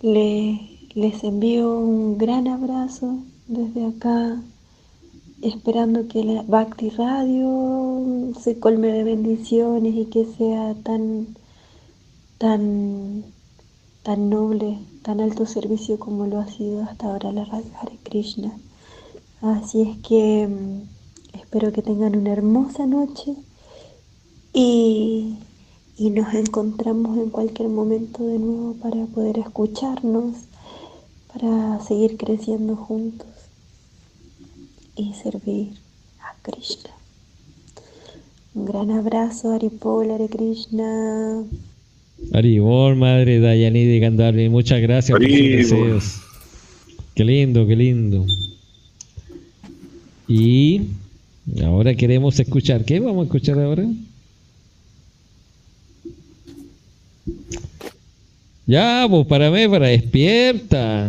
le- 0.00 0.60
les 0.94 1.22
envío 1.24 1.78
un 1.78 2.18
gran 2.18 2.48
abrazo 2.48 3.18
desde 3.46 3.86
acá, 3.86 4.40
esperando 5.42 6.08
que 6.08 6.24
la 6.24 6.42
Bhakti 6.42 6.90
Radio 6.90 8.32
se 8.40 8.58
colme 8.58 8.88
de 8.88 9.04
bendiciones 9.04 9.94
y 9.94 10.06
que 10.06 10.24
sea 10.24 10.74
tan, 10.82 11.36
tan, 12.38 13.24
tan 14.08 14.30
noble, 14.30 14.78
tan 15.02 15.20
alto 15.20 15.44
servicio 15.44 15.98
como 15.98 16.26
lo 16.26 16.40
ha 16.40 16.48
sido 16.48 16.82
hasta 16.82 17.08
ahora 17.08 17.30
la 17.30 17.44
Radio 17.44 17.70
Hare 17.78 17.98
Krishna. 18.04 18.58
Así 19.42 19.82
es 19.82 19.98
que 19.98 20.48
mm, 20.48 21.36
espero 21.38 21.74
que 21.74 21.82
tengan 21.82 22.16
una 22.16 22.32
hermosa 22.32 22.86
noche 22.86 23.34
y, 24.54 25.36
y 25.98 26.08
nos 26.08 26.32
encontramos 26.32 27.18
en 27.18 27.28
cualquier 27.28 27.68
momento 27.68 28.24
de 28.24 28.38
nuevo 28.38 28.76
para 28.80 29.04
poder 29.04 29.40
escucharnos, 29.40 30.36
para 31.30 31.78
seguir 31.80 32.16
creciendo 32.16 32.76
juntos 32.76 33.28
y 34.96 35.12
servir 35.12 35.78
a 36.20 36.34
Krishna. 36.40 36.92
Un 38.54 38.64
gran 38.64 38.90
abrazo, 38.90 39.52
Aripol, 39.52 40.10
Hare 40.12 40.30
Krishna. 40.30 41.44
Aribor, 42.32 42.94
Madre 42.96 43.40
Dayani 43.40 43.98
Gandharvi, 44.00 44.48
muchas 44.48 44.80
gracias 44.80 45.18
por 45.18 45.28
sus 45.28 45.38
deseos. 45.38 46.20
Qué 47.14 47.24
lindo, 47.24 47.66
qué 47.66 47.74
lindo. 47.74 48.26
Y 50.28 50.82
ahora 51.64 51.94
queremos 51.94 52.38
escuchar. 52.38 52.84
¿Qué 52.84 53.00
vamos 53.00 53.22
a 53.22 53.24
escuchar 53.24 53.58
ahora? 53.58 53.86
Ya, 58.70 59.06
pues 59.08 59.26
para 59.26 59.50
mí, 59.50 59.66
para 59.66 59.86
despierta. 59.86 61.06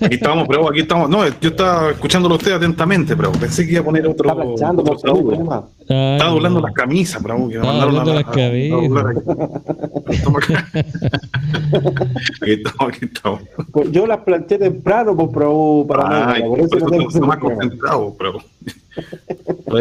Aquí 0.00 0.16
estamos, 0.16 0.48
pero 0.48 0.68
aquí 0.68 0.80
estamos. 0.80 1.08
No, 1.08 1.24
yo 1.40 1.50
estaba 1.50 1.92
escuchándolo 1.92 2.34
a 2.34 2.38
usted 2.38 2.50
atentamente, 2.52 3.14
pero 3.16 3.30
pensé 3.30 3.64
que 3.64 3.72
iba 3.74 3.82
a 3.82 3.84
poner 3.84 4.04
otro. 4.04 4.28
Está 4.28 4.42
planchando, 4.42 4.82
otro. 4.82 5.64
Ay, 5.88 6.12
Estaba 6.14 6.30
doblando 6.30 6.60
las 6.60 6.72
camisas, 6.72 7.22
bravo. 7.22 7.48
Que 7.48 7.54
Estaba 7.54 7.84
doblando 7.84 8.12
la- 8.14 8.20
las 8.22 8.30
doblar 8.32 9.06
aquí. 9.06 10.22
Toma 10.24 10.38
acá. 10.40 10.68
Aquí 12.42 12.52
estamos, 12.52 12.92
aquí 12.96 13.04
estamos. 13.04 13.40
Pues 13.70 13.92
yo 13.92 14.04
las 14.06 14.18
planché 14.18 14.58
temprano, 14.58 15.16
pues, 15.16 15.28
pero 15.32 15.84
para 15.88 16.32
Ay, 16.32 16.42
mí, 16.42 16.48
por 16.48 16.58
eso 16.60 16.68
por 16.70 16.90
no 16.90 16.96
eso 16.98 17.08
estoy 17.08 17.20
más 17.28 17.38
concentrado, 17.38 18.16
pero. 18.18 18.38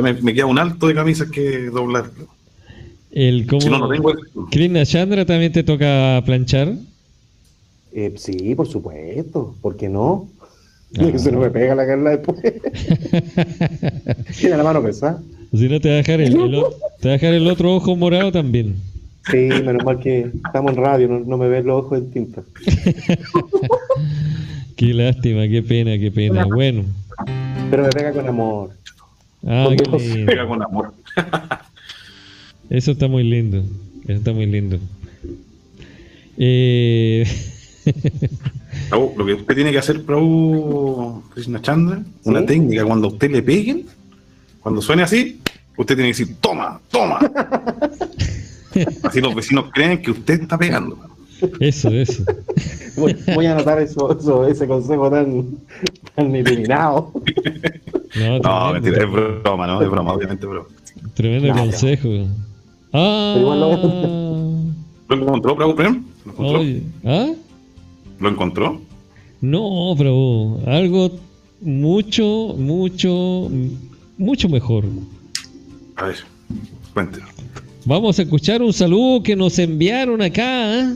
Me, 0.02 0.14
me 0.14 0.34
queda 0.36 0.46
un 0.46 0.60
alto 0.60 0.86
de 0.88 0.94
camisas 0.94 1.30
que 1.32 1.66
doblar. 1.72 2.06
El 3.12 3.46
cómo 3.48 3.62
Si 3.62 3.70
no, 3.70 3.78
no 3.80 3.90
tengo. 3.90 4.14
Krishna 4.50 4.86
Chandra 4.86 5.26
también 5.26 5.52
te 5.52 5.64
toca 5.64 6.22
planchar. 6.26 6.74
Eh, 7.94 8.14
sí, 8.18 8.56
por 8.56 8.68
supuesto. 8.68 9.56
¿Por 9.62 9.76
qué 9.78 9.90
no? 9.90 10.30
Ah. 10.98 11.12
Se 11.18 11.32
no 11.32 11.40
me 11.40 11.50
pega 11.50 11.76
la 11.76 11.86
carla 11.86 12.12
después. 12.12 12.40
Tiene 14.40 14.58
la 14.58 14.64
mano 14.64 14.82
pesada. 14.82 15.22
Si 15.54 15.68
no 15.68 15.80
te 15.82 15.90
va 15.90 15.96
a 15.96 15.98
dejar 15.98 16.22
el, 16.22 16.34
el 16.40 16.56
o- 16.56 16.74
te 17.02 17.10
va 17.10 17.16
a 17.16 17.18
dejar 17.18 17.34
el 17.34 17.48
otro 17.48 17.76
ojo 17.76 17.96
morado 17.98 18.32
también. 18.32 18.76
Sí, 19.30 19.38
menos 19.38 19.84
mal 19.84 20.00
que 20.00 20.32
estamos 20.46 20.72
en 20.72 20.78
radio, 20.84 21.08
no, 21.08 21.20
no 21.20 21.38
me 21.38 21.48
ven 21.48 21.66
los 21.68 21.84
ojos 21.86 22.00
en 22.00 22.10
tinta. 22.12 22.42
Qué 24.76 24.94
lástima, 24.94 25.48
qué 25.48 25.62
pena, 25.62 25.98
qué 26.00 26.10
pena. 26.12 26.46
Bueno. 26.46 26.84
Pero 27.70 27.84
me 27.84 27.90
pega 27.90 28.12
con 28.14 28.28
amor. 28.28 28.72
Ah, 29.46 29.66
Con 29.68 29.76
qué 29.78 29.84
Dios. 29.90 30.02
lindo. 30.02 30.26
Pega 30.32 30.48
con 30.48 30.62
amor. 30.64 30.94
Eso 32.72 32.92
está 32.92 33.10
muy 33.10 33.24
lindo. 33.24 33.64
Eso 34.04 34.14
está 34.14 34.32
muy 34.32 34.46
lindo. 34.46 34.80
Eh, 36.38 37.28
Bravo, 38.90 39.14
Lo 39.18 39.26
que 39.26 39.34
usted 39.34 39.56
tiene 39.56 39.72
que 39.74 39.78
hacer, 39.78 40.02
Prabhu 40.04 41.22
Krishna 41.34 41.62
Chandra, 41.62 42.02
una 42.24 42.46
técnica 42.46 42.86
cuando 42.86 43.10
a 43.10 43.12
usted 43.12 43.30
le 43.30 43.44
peguen, 43.44 43.86
cuando 44.62 44.82
suene 44.82 45.04
así, 45.04 45.42
usted 45.76 45.96
tiene 45.96 46.14
que 46.14 46.18
decir, 46.18 46.36
toma, 46.40 46.80
toma. 46.90 47.20
Así 49.04 49.20
los 49.20 49.36
vecinos 49.36 49.66
creen 49.74 50.02
que 50.02 50.12
usted 50.12 50.44
está 50.44 50.58
pegando. 50.58 50.98
eso, 51.60 51.90
eso. 51.90 52.24
Voy, 52.96 53.18
voy 53.36 53.46
a 53.48 53.52
anotar 53.52 53.82
eso, 53.82 54.18
eso, 54.18 54.48
ese 54.48 54.66
consejo 54.66 55.12
tan, 55.12 55.58
tan 56.16 56.34
iluminado. 56.34 57.12
No, 58.44 58.74
mentira, 58.74 59.06
es 59.06 59.10
broma, 59.10 59.68
¿no? 59.68 59.82
Es 59.82 59.90
broma, 59.90 60.12
obviamente, 60.12 60.46
pero. 60.46 60.68
tremendo 61.14 61.48
No, 61.48 61.62
consejo. 61.62 62.10
Ah, 62.94 63.32
Pero 63.36 63.42
igual 63.46 63.60
lo- 63.60 64.62
¿Lo 65.16 65.16
encontró, 65.24 65.56
Prabhu 65.56 65.76
Prem? 65.76 66.04
¿Lo 66.26 66.32
encontró? 66.32 66.60
oye, 66.60 66.82
¿ah? 67.06 67.30
¿Lo 68.20 68.30
encontró? 68.30 68.82
No, 69.42 69.94
pero 69.98 70.60
algo 70.68 71.12
mucho, 71.62 72.56
mucho, 72.58 73.50
mucho 74.18 74.50
mejor. 74.50 74.86
A 75.96 76.06
ver, 76.06 76.16
cuéntenos. 76.94 77.30
Vamos 77.86 78.20
a 78.20 78.22
escuchar 78.22 78.62
un 78.62 78.72
saludo 78.74 79.24
que 79.24 79.36
nos 79.36 79.58
enviaron 79.58 80.22
acá. 80.22 80.80
¿eh? 80.82 80.94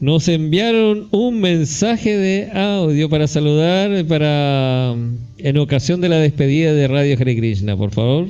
Nos 0.00 0.26
enviaron 0.28 1.06
un 1.12 1.40
mensaje 1.40 2.16
de 2.16 2.50
audio 2.52 3.08
para 3.08 3.28
saludar 3.28 4.04
para 4.06 4.94
en 5.38 5.58
ocasión 5.58 6.00
de 6.00 6.08
la 6.08 6.16
despedida 6.16 6.72
de 6.72 6.88
Radio 6.88 7.16
Hare 7.20 7.36
Krishna. 7.36 7.76
Por 7.76 7.90
favor, 7.92 8.26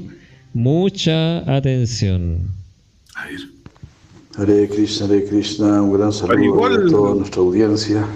mucha 0.52 1.38
atención. 1.54 2.50
A 3.14 3.26
ver. 3.26 3.40
Hare 4.36 4.68
Krishna, 4.68 5.06
Hare 5.06 5.24
Krishna, 5.24 5.82
un 5.82 5.92
gran 5.92 6.12
saludo 6.12 6.42
igual. 6.42 6.86
a 6.86 6.90
toda 6.90 7.14
nuestra 7.14 7.42
audiencia. 7.42 8.06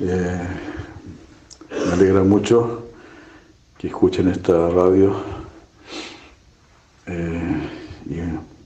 Eh, 0.00 0.48
me 1.70 1.92
alegra 1.92 2.22
mucho 2.22 2.88
que 3.78 3.88
escuchen 3.88 4.28
esta 4.28 4.68
radio. 4.68 5.16
Eh, 7.06 7.68
y 8.06 8.16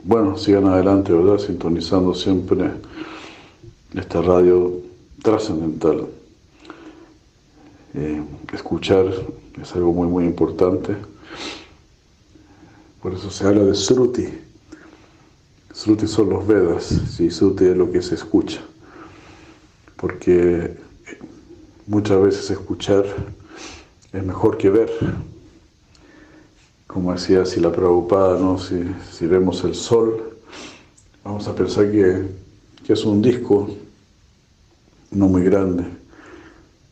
bueno, 0.04 0.36
sigan 0.36 0.66
adelante, 0.66 1.12
¿verdad? 1.12 1.38
Sintonizando 1.38 2.12
siempre 2.14 2.70
esta 3.94 4.20
radio 4.20 4.72
trascendental. 5.22 6.06
Eh, 7.94 8.22
escuchar 8.52 9.06
es 9.60 9.74
algo 9.74 9.92
muy, 9.92 10.08
muy 10.08 10.24
importante. 10.24 10.96
Por 13.06 13.14
eso 13.14 13.30
se 13.30 13.46
habla 13.46 13.62
de 13.62 13.74
Sruti. 13.76 14.26
Sruti 15.72 16.08
son 16.08 16.28
los 16.28 16.44
Vedas, 16.44 16.92
sí, 17.08 17.30
Sruti 17.30 17.66
es 17.66 17.76
lo 17.76 17.88
que 17.92 18.02
se 18.02 18.16
escucha. 18.16 18.60
Porque 19.94 20.76
muchas 21.86 22.20
veces 22.20 22.50
escuchar 22.50 23.04
es 24.12 24.24
mejor 24.24 24.58
que 24.58 24.70
ver. 24.70 24.90
Como 26.88 27.12
decía 27.12 27.46
si 27.46 27.60
la 27.60 27.70
Prabhupada, 27.70 28.40
¿no? 28.40 28.58
si, 28.58 28.82
si 29.12 29.28
vemos 29.28 29.62
el 29.62 29.76
sol, 29.76 30.36
vamos 31.22 31.46
a 31.46 31.54
pensar 31.54 31.88
que, 31.92 32.24
que 32.84 32.92
es 32.92 33.04
un 33.04 33.22
disco 33.22 33.70
no 35.12 35.28
muy 35.28 35.44
grande 35.44 35.84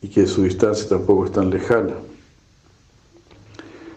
y 0.01 0.07
que 0.07 0.25
su 0.27 0.43
distancia 0.43 0.87
tampoco 0.87 1.25
es 1.25 1.33
tan 1.33 1.49
lejana. 1.49 1.95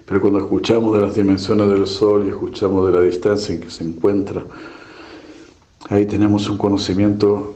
Pero 0.09 0.22
cuando 0.22 0.38
escuchamos 0.38 0.94
de 0.94 1.02
las 1.02 1.14
dimensiones 1.14 1.68
del 1.68 1.86
Sol 1.86 2.24
y 2.24 2.30
escuchamos 2.30 2.86
de 2.86 2.92
la 2.98 3.02
distancia 3.02 3.54
en 3.54 3.61
que 3.61 3.70
se 3.70 3.84
encuentra, 3.84 4.42
ahí 5.90 6.06
tenemos 6.06 6.48
un 6.48 6.56
conocimiento 6.56 7.54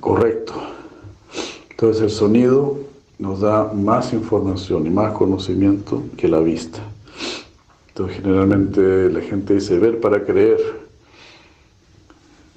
correcto. 0.00 0.54
Entonces 1.68 2.02
el 2.02 2.10
sonido 2.10 2.78
nos 3.18 3.40
da 3.40 3.70
más 3.74 4.14
información 4.14 4.86
y 4.86 4.90
más 4.90 5.12
conocimiento 5.12 6.02
que 6.16 6.28
la 6.28 6.40
vista. 6.40 6.78
Entonces 7.88 8.22
generalmente 8.22 9.10
la 9.10 9.20
gente 9.20 9.54
dice 9.54 9.78
ver 9.78 10.00
para 10.00 10.24
creer, 10.24 10.58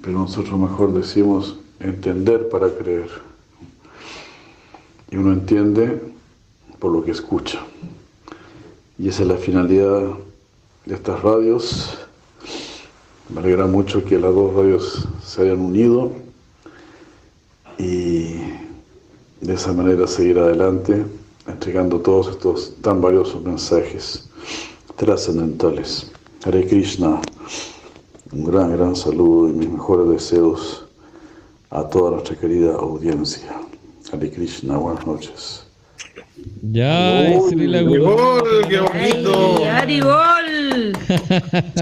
pero 0.01 0.13
nosotros 0.19 0.57
mejor 0.57 0.93
decimos 0.93 1.57
entender 1.81 2.47
para 2.47 2.69
creer. 2.69 3.09
Y 5.11 5.17
uno 5.17 5.33
entiende 5.33 6.01
por 6.79 6.93
lo 6.93 7.03
que 7.03 7.11
escucha. 7.11 7.59
Y 8.99 9.09
esa 9.09 9.21
es 9.21 9.27
la 9.27 9.37
finalidad 9.37 10.01
de 10.85 10.95
estas 10.95 11.21
radios. 11.21 11.97
Me 13.29 13.41
alegra 13.41 13.67
mucho 13.67 14.03
que 14.03 14.17
las 14.17 14.33
dos 14.33 14.55
radios 14.55 15.07
se 15.23 15.43
hayan 15.43 15.59
unido 15.59 16.11
y 17.77 18.37
de 19.41 19.53
esa 19.53 19.71
manera 19.71 20.07
seguir 20.07 20.39
adelante 20.39 21.05
entregando 21.45 21.99
todos 21.99 22.29
estos 22.29 22.73
tan 22.81 22.99
valiosos 22.99 23.43
mensajes 23.43 24.27
trascendentales. 24.95 26.11
Hare 26.43 26.65
Krishna, 26.65 27.21
un 28.31 28.43
gran, 28.45 28.75
gran 28.75 28.95
saludo 28.95 29.49
y 29.49 29.53
mis 29.53 29.69
mejores 29.69 30.09
deseos 30.09 30.85
a 31.69 31.87
toda 31.87 32.11
nuestra 32.11 32.35
querida 32.35 32.73
audiencia. 32.73 33.61
Hare 34.11 34.31
Krishna, 34.31 34.77
buenas 34.77 35.05
noches. 35.05 35.66
Ya, 36.61 37.33
Guru. 37.83 38.03
¡Gol! 38.03 38.43
¡Qué 38.69 38.79
bonito! 38.79 39.65
¡Haribol! 39.65 40.93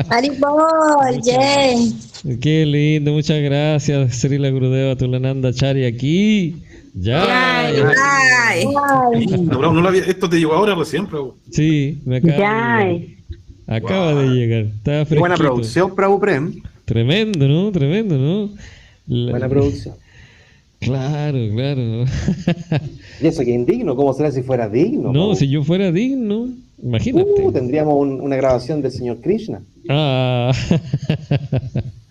¡Haribol! 0.10 1.22
¡Yeah! 1.24 2.38
Qué 2.42 2.66
lindo, 2.66 3.12
muchas 3.12 3.42
gracias, 3.42 4.16
Srila 4.20 4.50
Gurudeva 4.50 4.96
Tulananda 4.96 5.54
Chari 5.54 5.86
aquí. 5.86 6.56
Ya. 6.94 7.68
Ay, 7.68 8.66
No, 9.44 9.74
no 9.74 9.82
lo 9.82 9.90
había- 9.90 10.04
esto 10.06 10.30
te 10.30 10.38
llegó 10.38 10.54
ahora 10.54 10.76
recién, 10.76 11.08
Prabhu. 11.08 11.36
Sí, 11.52 12.00
me 12.06 12.18
acaba 12.18 12.38
Ya. 12.38 12.78
de 12.86 12.94
llegar. 12.94 13.16
Acaba 13.68 14.14
de 14.16 14.28
llegar. 14.30 14.66
Está 14.66 15.16
buena 15.20 15.36
producción, 15.36 15.94
Prabhu 15.96 16.20
Prem. 16.20 16.62
Tremendo, 16.86 17.48
¿no? 17.48 17.72
Tremendo, 17.72 18.18
¿no? 18.18 18.50
La- 19.08 19.32
Buena 19.32 19.50
producción. 19.50 19.96
Claro, 20.86 21.38
claro. 21.54 22.06
Y 23.22 23.28
eso 23.28 23.44
que 23.44 23.52
indigno, 23.52 23.96
¿cómo 23.96 24.14
será 24.14 24.32
si 24.32 24.42
fuera 24.44 24.68
digno? 24.70 25.12
No, 25.14 25.36
si 25.36 25.48
yo 25.48 25.64
fuera 25.64 25.92
digno, 25.92 26.50
imagínate. 26.84 27.30
Uh, 27.44 27.52
tendríamos 27.52 27.94
un- 27.96 28.20
una 28.22 28.36
grabación 28.36 28.82
del 28.82 28.92
señor 28.92 29.22
Krishna. 29.22 29.62
Ah. 29.90 30.52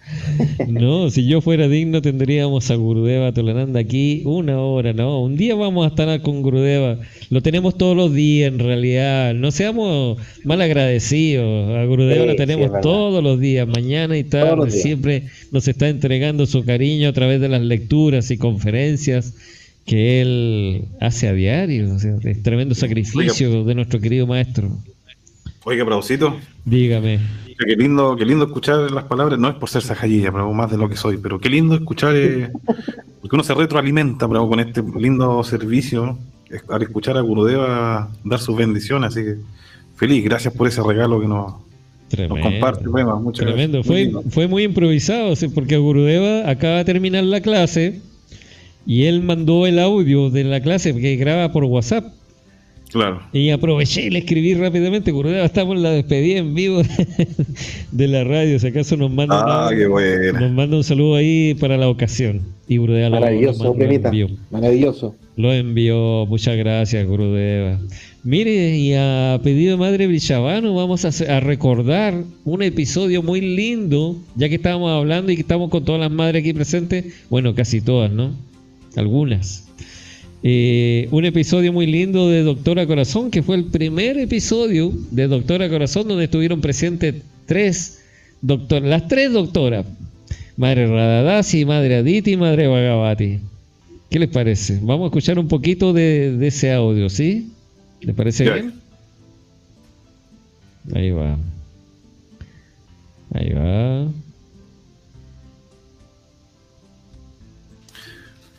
no, 0.68 1.10
si 1.10 1.26
yo 1.26 1.40
fuera 1.40 1.68
digno 1.68 2.02
tendríamos 2.02 2.70
a 2.70 2.74
Gurudeva 2.74 3.32
Tolananda 3.32 3.80
aquí 3.80 4.22
una 4.24 4.60
hora, 4.60 4.92
no. 4.92 5.22
Un 5.22 5.36
día 5.36 5.54
vamos 5.54 5.84
a 5.84 5.88
estar 5.88 6.20
con 6.22 6.42
Gurudeva. 6.42 6.98
Lo 7.30 7.42
tenemos 7.42 7.76
todos 7.78 7.96
los 7.96 8.12
días 8.12 8.52
en 8.52 8.58
realidad. 8.58 9.34
No 9.34 9.50
seamos 9.50 10.18
mal 10.44 10.60
agradecidos. 10.60 11.70
A 11.76 11.84
Gurudeva 11.84 12.22
Sí, 12.22 12.26
lo 12.26 12.32
sí, 12.32 12.36
tenemos 12.36 12.66
verdad. 12.66 12.80
todos 12.82 13.22
los 13.22 13.40
días, 13.40 13.66
mañana 13.68 14.16
y 14.16 14.24
tarde. 14.24 14.70
Siempre 14.70 15.24
nos 15.52 15.68
está 15.68 15.88
entregando 15.88 16.46
su 16.46 16.64
cariño 16.64 17.08
a 17.08 17.12
través 17.12 17.40
de 17.40 17.48
las 17.48 17.62
lecturas 17.62 18.30
y 18.30 18.38
conferencias 18.38 19.34
que 19.86 20.20
él 20.20 20.84
hace 21.00 21.28
a 21.28 21.32
diario. 21.34 21.94
O 21.94 21.98
sea, 21.98 22.16
es 22.24 22.42
tremendo 22.42 22.74
sacrificio 22.74 23.64
de 23.64 23.74
nuestro 23.74 24.00
querido 24.00 24.26
maestro. 24.26 24.70
Oiga, 25.64 25.84
Prabhucito, 25.84 26.36
Dígame. 26.66 27.18
Qué 27.58 27.76
lindo, 27.76 28.16
qué 28.16 28.24
lindo 28.24 28.46
escuchar 28.46 28.90
las 28.90 29.04
palabras, 29.04 29.38
no 29.38 29.48
es 29.48 29.54
por 29.54 29.68
ser 29.68 29.82
sajayilla, 29.82 30.32
pero 30.32 30.52
más 30.52 30.70
de 30.70 30.76
lo 30.76 30.88
que 30.88 30.96
soy, 30.96 31.18
pero 31.18 31.38
qué 31.38 31.48
lindo 31.48 31.74
escuchar, 31.74 32.14
eh, 32.16 32.50
porque 33.20 33.36
uno 33.36 33.44
se 33.44 33.54
retroalimenta 33.54 34.28
pero 34.28 34.48
con 34.48 34.60
este 34.60 34.82
lindo 34.98 35.42
servicio, 35.44 36.18
al 36.68 36.82
escuchar 36.82 37.16
a 37.16 37.20
Gurudeva 37.20 38.10
dar 38.24 38.40
sus 38.40 38.56
bendiciones, 38.56 39.08
así 39.08 39.24
que 39.24 39.36
feliz, 39.96 40.24
gracias 40.24 40.54
por 40.54 40.68
ese 40.68 40.82
regalo 40.82 41.20
que 41.20 41.28
nos, 41.28 41.54
nos 42.28 42.40
comparte. 42.40 42.88
Bueno, 42.88 43.18
muchas 43.20 43.46
Tremendo, 43.46 43.82
gracias. 43.82 44.12
fue, 44.12 44.30
fue 44.30 44.48
muy 44.48 44.64
improvisado, 44.64 45.34
porque 45.54 45.76
Gurudeva 45.76 46.48
acaba 46.48 46.78
de 46.78 46.84
terminar 46.84 47.24
la 47.24 47.40
clase 47.40 48.00
y 48.86 49.04
él 49.04 49.22
mandó 49.22 49.66
el 49.66 49.78
audio 49.78 50.30
de 50.30 50.44
la 50.44 50.60
clase 50.60 50.94
que 50.94 51.16
graba 51.16 51.52
por 51.52 51.64
WhatsApp. 51.64 52.12
Claro. 52.94 53.20
Y 53.32 53.50
aproveché 53.50 54.02
y 54.06 54.10
le 54.10 54.20
escribí 54.20 54.54
rápidamente, 54.54 55.10
Gurudeva, 55.10 55.44
estamos 55.44 55.74
en 55.76 55.82
la 55.82 55.90
despedida 55.90 56.38
en 56.38 56.54
vivo 56.54 56.80
de 57.90 58.06
la 58.08 58.22
radio, 58.22 58.56
si 58.60 58.68
acaso 58.68 58.96
nos 58.96 59.10
manda, 59.10 59.40
Ah, 59.40 59.66
una- 59.68 59.76
qué 59.76 59.86
buena. 59.88 60.40
nos 60.40 60.52
manda 60.52 60.76
un 60.76 60.84
saludo 60.84 61.16
ahí 61.16 61.54
para 61.58 61.76
la 61.76 61.88
ocasión. 61.88 62.42
Y 62.68 62.76
Gurudeva 62.76 63.08
lo- 63.08 63.16
lo 63.16 63.20
Maravilloso, 63.20 63.74
Benita. 63.74 64.08
envió. 64.10 64.28
Maravilloso. 64.52 65.16
Lo 65.36 65.52
envió, 65.52 66.24
muchas 66.26 66.56
gracias, 66.56 67.04
Gurudeva. 67.04 67.80
Mire, 68.22 68.78
y 68.78 68.94
a 68.94 69.40
pedido 69.42 69.72
de 69.72 69.76
Madre 69.76 70.06
Brillavano 70.06 70.72
vamos 70.74 71.04
a, 71.04 71.36
a 71.36 71.40
recordar 71.40 72.14
un 72.44 72.62
episodio 72.62 73.24
muy 73.24 73.40
lindo, 73.40 74.16
ya 74.36 74.48
que 74.48 74.54
estábamos 74.54 74.92
hablando 74.92 75.32
y 75.32 75.34
que 75.34 75.40
estamos 75.42 75.68
con 75.68 75.84
todas 75.84 76.00
las 76.00 76.12
madres 76.12 76.42
aquí 76.42 76.52
presentes, 76.54 77.06
bueno, 77.28 77.56
casi 77.56 77.80
todas, 77.80 78.12
¿no? 78.12 78.30
Algunas. 78.96 79.63
Eh, 80.46 81.08
un 81.10 81.24
episodio 81.24 81.72
muy 81.72 81.86
lindo 81.86 82.28
de 82.28 82.42
Doctora 82.42 82.86
Corazón, 82.86 83.30
que 83.30 83.42
fue 83.42 83.56
el 83.56 83.64
primer 83.64 84.18
episodio 84.18 84.92
de 85.10 85.26
Doctora 85.26 85.70
Corazón 85.70 86.06
donde 86.06 86.24
estuvieron 86.24 86.60
presentes 86.60 87.14
tres 87.46 88.02
doctoras, 88.42 88.86
las 88.86 89.08
tres 89.08 89.32
doctoras, 89.32 89.86
Madre 90.58 90.86
Radadasi, 90.86 91.64
Madre 91.64 91.96
Aditi 91.96 92.32
y 92.32 92.36
Madre 92.36 92.66
Bhagavati. 92.66 93.38
¿Qué 94.10 94.18
les 94.18 94.28
parece? 94.28 94.78
Vamos 94.82 95.04
a 95.04 95.06
escuchar 95.06 95.38
un 95.38 95.48
poquito 95.48 95.94
de, 95.94 96.36
de 96.36 96.46
ese 96.48 96.74
audio, 96.74 97.08
¿sí? 97.08 97.50
¿Les 98.02 98.14
parece 98.14 98.44
bien? 98.44 98.74
Ahí 100.94 101.10
va. 101.10 101.38
Ahí 103.32 103.50
va. 103.50 104.08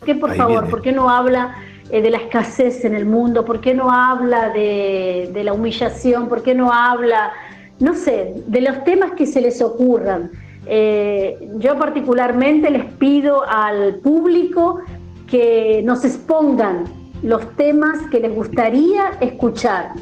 ¿Por 0.00 0.06
qué, 0.06 0.14
por 0.16 0.30
Ahí 0.32 0.36
favor, 0.36 0.62
viene. 0.62 0.70
por 0.70 0.82
qué 0.82 0.90
no 0.90 1.08
habla 1.08 1.54
eh, 1.90 2.02
de 2.02 2.10
la 2.10 2.18
escasez 2.18 2.84
en 2.84 2.94
el 2.94 3.06
mundo? 3.06 3.44
¿Por 3.44 3.60
qué 3.60 3.74
no 3.74 3.90
habla 3.90 4.50
de, 4.50 5.30
la 5.44 5.52
humillación? 5.52 6.28
¿Por 6.28 6.42
qué 6.42 6.54
no 6.54 6.72
habla, 6.72 7.32
no 7.78 7.94
sé, 7.94 8.34
de 8.46 8.60
los 8.60 8.84
temas 8.84 9.12
que 9.12 9.26
se 9.26 9.40
les 9.40 9.62
ocurran? 9.62 10.30
Eh, 10.66 11.48
yo 11.58 11.78
particularmente 11.78 12.70
les 12.70 12.84
pido 12.94 13.42
al 13.48 13.96
público 13.96 14.80
que 15.28 15.82
nos 15.84 16.04
expongan 16.04 16.84
los 17.22 17.56
temas 17.56 17.98
que 18.10 18.20
les 18.20 18.34
gustaría 18.34 19.12
escuchar. 19.20 19.92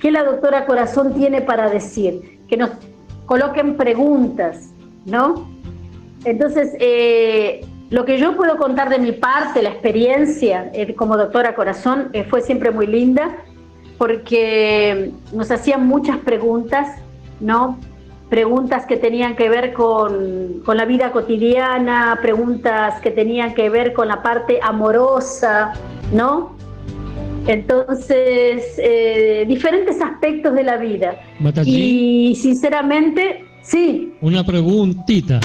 ¿Qué 0.00 0.10
la 0.10 0.24
doctora 0.24 0.66
Corazón 0.66 1.14
tiene 1.14 1.42
para 1.42 1.68
decir? 1.68 2.40
Que 2.48 2.56
nos 2.56 2.70
coloquen 3.26 3.76
preguntas, 3.76 4.72
¿no? 5.04 5.48
Entonces, 6.24 6.74
eh, 6.80 7.64
lo 7.90 8.04
que 8.04 8.18
yo 8.18 8.36
puedo 8.36 8.56
contar 8.56 8.88
de 8.88 9.00
mi 9.00 9.12
parte, 9.12 9.62
la 9.62 9.70
experiencia 9.70 10.70
eh, 10.72 10.94
como 10.94 11.16
doctora 11.16 11.56
Corazón, 11.56 12.08
eh, 12.12 12.24
fue 12.24 12.40
siempre 12.40 12.70
muy 12.70 12.86
linda, 12.86 13.38
porque 13.98 15.10
nos 15.32 15.50
hacían 15.50 15.86
muchas 15.86 16.18
preguntas, 16.18 16.96
¿no? 17.40 17.78
Preguntas 18.28 18.86
que 18.86 18.96
tenían 18.96 19.34
que 19.34 19.48
ver 19.48 19.72
con, 19.72 20.62
con 20.64 20.76
la 20.76 20.84
vida 20.84 21.10
cotidiana, 21.10 22.16
preguntas 22.22 23.00
que 23.00 23.10
tenían 23.10 23.54
que 23.54 23.68
ver 23.68 23.92
con 23.92 24.06
la 24.06 24.22
parte 24.22 24.60
amorosa, 24.62 25.72
¿no? 26.12 26.54
Entonces, 27.48 28.78
eh, 28.78 29.44
diferentes 29.48 30.00
aspectos 30.00 30.54
de 30.54 30.62
la 30.62 30.76
vida. 30.76 31.20
Y 31.64 32.36
sinceramente, 32.36 33.44
sí, 33.62 34.12
Una 34.20 34.44
preguntita. 34.44 35.40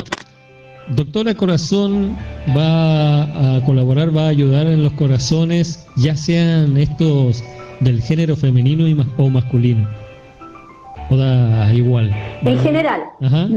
Doctora 0.90 1.34
Corazón 1.34 2.16
va 2.56 3.56
a 3.58 3.62
colaborar, 3.66 4.16
va 4.16 4.26
a 4.26 4.30
ayudar 4.30 4.68
en 4.68 4.84
los 4.84 4.94
corazones, 4.94 5.86
ya 5.98 6.16
sean 6.16 6.78
estos 6.78 7.44
del 7.80 8.02
género 8.02 8.36
femenino 8.36 8.88
y 8.88 8.94
mas- 8.94 9.08
o 9.18 9.30
masculino. 9.30 9.88
O 11.10 11.18
da 11.18 11.74
igual. 11.74 12.12
en 12.44 12.60
general, 12.60 13.02
Ajá. 13.22 13.48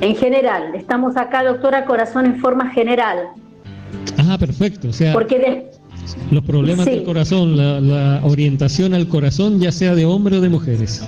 en 0.00 0.16
general, 0.16 0.74
estamos 0.74 1.16
acá, 1.16 1.44
doctora 1.44 1.84
Corazón, 1.84 2.26
en 2.26 2.36
forma 2.38 2.70
general, 2.70 3.18
Ah, 4.18 4.36
perfecto. 4.38 4.88
O 4.88 4.92
sea, 4.92 5.12
porque 5.12 5.38
de- 5.38 5.70
los 6.32 6.42
problemas 6.44 6.84
Sí. 6.86 6.90
del 6.92 7.04
corazón, 7.04 7.56
la, 7.56 7.80
la 7.80 8.20
orientación 8.24 8.92
al 8.94 9.06
corazón, 9.08 9.60
ya 9.60 9.70
sea 9.70 9.94
de 9.94 10.04
hombre 10.04 10.38
o 10.38 10.40
de 10.40 10.48
mujeres. 10.48 11.06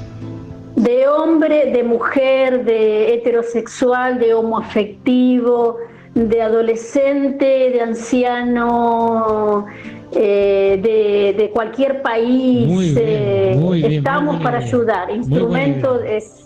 De 0.87 1.09
hombre, 1.09 1.73
de 1.73 1.83
mujer, 1.83 2.65
de 2.65 3.15
heterosexual, 3.15 4.19
de 4.19 4.35
homoafectivo, 4.35 5.79
de 6.15 6.41
adolescente, 6.43 7.45
de 7.75 7.81
anciano, 7.81 9.67
eh, 10.13 10.79
de, 10.83 11.43
de 11.43 11.51
cualquier 11.51 12.03
país. 12.03 12.67
Muy 12.67 12.85
bien, 12.91 12.99
eh, 13.05 13.57
muy 13.59 13.79
bien, 13.81 13.93
estamos 13.95 14.37
muy 14.37 14.45
para 14.45 14.59
ayudar. 14.59 15.11
Instrumento 15.11 16.01
es... 16.03 16.45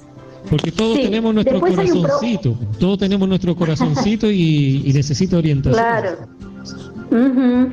Porque 0.49 0.73
todos 0.73 0.97
Sí, 0.97 1.03
tenemos 1.03 1.35
nuestro 1.35 1.61
después 1.61 1.75
pro- 1.75 1.85
corazoncito. 2.01 2.57
Todos 2.79 2.99
tenemos 2.99 3.29
nuestro 3.29 3.55
corazoncito 3.55 4.31
y, 4.31 4.83
y 4.87 4.93
necesita 4.95 5.37
orientación. 5.37 5.85
Claro. 5.85 6.17
Ujú. 7.11 7.69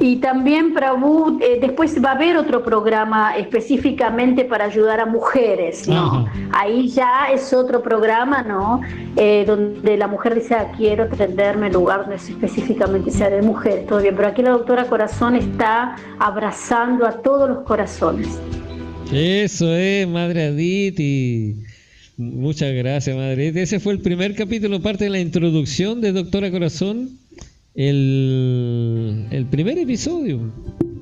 Y 0.00 0.16
también, 0.16 0.74
Prabhu, 0.74 1.38
eh, 1.40 1.58
después 1.60 1.96
va 2.04 2.10
a 2.10 2.14
haber 2.14 2.36
otro 2.36 2.64
programa 2.64 3.36
específicamente 3.36 4.44
para 4.44 4.64
ayudar 4.64 4.98
a 4.98 5.06
mujeres, 5.06 5.86
¿no? 5.86 6.28
Ahí 6.52 6.88
ya 6.88 7.28
es 7.32 7.52
otro 7.52 7.82
programa, 7.82 8.42
¿no? 8.42 8.80
Eh, 9.16 9.44
donde 9.46 9.96
la 9.96 10.08
mujer 10.08 10.34
dice, 10.34 10.54
ah, 10.54 10.72
quiero 10.76 11.04
atenderme 11.04 11.68
en 11.68 11.74
lugar 11.74 12.00
donde 12.00 12.16
específicamente 12.16 13.10
sea 13.12 13.30
de 13.30 13.42
mujeres, 13.42 13.86
todo 13.86 14.02
bien. 14.02 14.16
Pero 14.16 14.28
aquí 14.28 14.42
la 14.42 14.50
doctora 14.50 14.84
Corazón 14.86 15.36
está 15.36 15.96
abrazando 16.18 17.06
a 17.06 17.22
todos 17.22 17.48
los 17.48 17.58
corazones. 17.60 18.40
Eso 19.12 19.72
es, 19.74 20.08
Madre 20.08 20.46
Aditi. 20.46 21.54
Muchas 22.16 22.74
gracias, 22.74 23.14
Madre 23.14 23.44
Aditi. 23.44 23.60
Ese 23.60 23.78
fue 23.78 23.92
el 23.92 24.00
primer 24.00 24.34
capítulo, 24.34 24.80
parte 24.82 25.04
de 25.04 25.10
la 25.10 25.20
introducción 25.20 26.00
de 26.00 26.12
Doctora 26.12 26.50
Corazón. 26.50 27.21
El, 27.74 29.26
el 29.30 29.46
primer 29.46 29.78
episodio. 29.78 30.40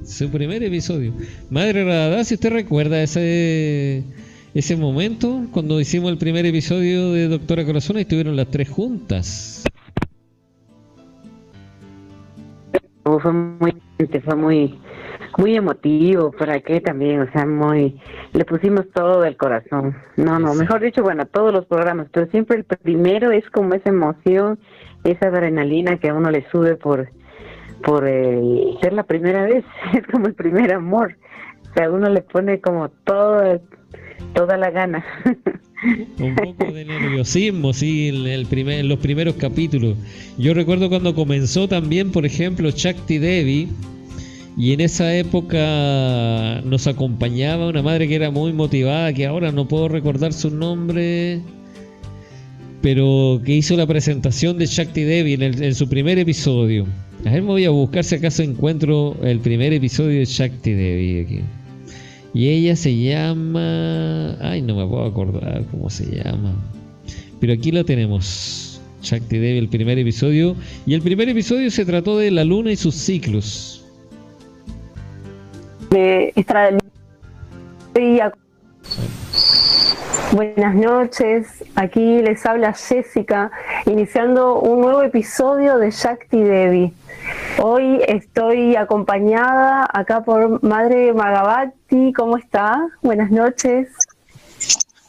Su 0.04 0.30
primer 0.30 0.62
episodio. 0.62 1.12
Madre 1.50 1.84
Radadá, 1.84 2.24
si 2.24 2.34
usted 2.34 2.50
recuerda 2.50 3.02
ese, 3.02 4.04
ese 4.54 4.76
momento, 4.76 5.46
cuando 5.52 5.80
hicimos 5.80 6.10
el 6.10 6.18
primer 6.18 6.46
episodio 6.46 7.12
de 7.12 7.28
Doctora 7.28 7.64
Corazón, 7.64 7.96
ahí 7.96 8.02
estuvieron 8.02 8.36
las 8.36 8.48
tres 8.48 8.68
juntas. 8.68 9.64
fue 13.18 13.32
muy 13.32 13.74
fue 14.24 14.36
muy 14.36 14.78
muy 15.38 15.56
emotivo 15.56 16.30
para 16.32 16.60
qué 16.60 16.80
también 16.80 17.20
o 17.22 17.32
sea 17.32 17.46
muy 17.46 17.98
le 18.32 18.44
pusimos 18.44 18.88
todo 18.94 19.24
el 19.24 19.36
corazón 19.36 19.96
no 20.16 20.38
no 20.38 20.54
mejor 20.54 20.80
dicho 20.80 21.02
bueno 21.02 21.26
todos 21.26 21.52
los 21.52 21.66
programas 21.66 22.08
pero 22.12 22.30
siempre 22.30 22.58
el 22.58 22.64
primero 22.64 23.30
es 23.30 23.48
como 23.50 23.74
esa 23.74 23.88
emoción 23.88 24.58
esa 25.04 25.28
adrenalina 25.28 25.98
que 25.98 26.08
a 26.08 26.14
uno 26.14 26.30
le 26.30 26.48
sube 26.50 26.76
por 26.76 27.08
por 27.82 28.04
ser 28.04 28.92
la 28.92 29.04
primera 29.04 29.44
vez 29.44 29.64
es 29.94 30.06
como 30.06 30.26
el 30.26 30.34
primer 30.34 30.72
amor. 30.72 31.16
O 31.70 31.74
sea 31.74 31.90
uno 31.90 32.08
le 32.08 32.22
pone 32.22 32.60
como 32.60 32.88
todo 33.04 33.60
toda 34.34 34.56
la 34.56 34.70
gana. 34.70 35.04
Un 36.18 36.34
poco 36.34 36.72
de 36.72 36.84
nerviosismo, 36.84 37.72
sí, 37.72 38.08
en, 38.08 38.26
el 38.26 38.46
primer, 38.46 38.80
en 38.80 38.88
los 38.88 38.98
primeros 38.98 39.34
capítulos. 39.36 39.96
Yo 40.36 40.52
recuerdo 40.52 40.90
cuando 40.90 41.14
comenzó 41.14 41.68
también, 41.68 42.12
por 42.12 42.26
ejemplo, 42.26 42.68
Shakti 42.70 43.18
Devi, 43.18 43.68
y 44.56 44.74
en 44.74 44.80
esa 44.80 45.14
época 45.14 46.60
nos 46.64 46.86
acompañaba 46.86 47.68
una 47.68 47.82
madre 47.82 48.08
que 48.08 48.16
era 48.16 48.30
muy 48.30 48.52
motivada, 48.52 49.12
que 49.14 49.26
ahora 49.26 49.52
no 49.52 49.68
puedo 49.68 49.88
recordar 49.88 50.32
su 50.32 50.50
nombre, 50.50 51.40
pero 52.82 53.40
que 53.44 53.56
hizo 53.56 53.76
la 53.76 53.86
presentación 53.86 54.58
de 54.58 54.66
Shakti 54.66 55.02
Devi 55.02 55.34
en, 55.34 55.74
su 55.74 55.88
primer 55.88 56.18
episodio. 56.18 56.86
A 57.26 57.30
ver, 57.30 57.42
me 57.42 57.48
voy 57.48 57.64
a 57.64 57.70
buscar 57.70 58.04
si 58.04 58.14
acaso 58.14 58.42
encuentro 58.42 59.16
el 59.22 59.40
primer 59.40 59.72
episodio 59.72 60.18
de 60.20 60.24
Shakti 60.24 60.72
Devi 60.72 61.20
aquí. 61.20 61.40
Y 62.32 62.48
ella 62.48 62.76
se 62.76 62.96
llama. 62.96 64.36
Ay, 64.40 64.62
no 64.62 64.76
me 64.76 64.86
puedo 64.86 65.04
acordar 65.04 65.64
cómo 65.70 65.90
se 65.90 66.06
llama. 66.06 66.54
Pero 67.40 67.52
aquí 67.52 67.72
lo 67.72 67.84
tenemos. 67.84 68.80
Shakti 69.02 69.38
Devi, 69.38 69.58
el 69.58 69.68
primer 69.68 69.98
episodio. 69.98 70.54
Y 70.86 70.94
el 70.94 71.02
primer 71.02 71.28
episodio 71.28 71.70
se 71.70 71.84
trató 71.84 72.18
de 72.18 72.30
la 72.30 72.44
luna 72.44 72.72
y 72.72 72.76
sus 72.76 72.94
ciclos. 72.94 73.76
de 75.90 76.32
extra 76.36 76.68
a- 76.68 78.32
Buenas 80.32 80.76
noches, 80.76 81.46
aquí 81.74 82.22
les 82.22 82.46
habla 82.46 82.72
Jessica, 82.72 83.50
iniciando 83.86 84.60
un 84.60 84.80
nuevo 84.80 85.02
episodio 85.02 85.78
de 85.78 85.90
Shakti 85.90 86.40
Devi. 86.40 86.92
Hoy 87.58 88.00
estoy 88.06 88.76
acompañada 88.76 89.88
acá 89.92 90.22
por 90.22 90.62
Madre 90.62 91.12
Magabati, 91.12 92.12
¿cómo 92.12 92.36
está? 92.36 92.80
Buenas 93.02 93.32
noches. 93.32 93.88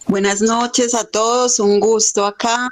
Buenas 0.07 0.41
noches 0.41 0.95
a 0.95 1.03
todos, 1.05 1.59
un 1.59 1.79
gusto 1.79 2.25
acá 2.25 2.67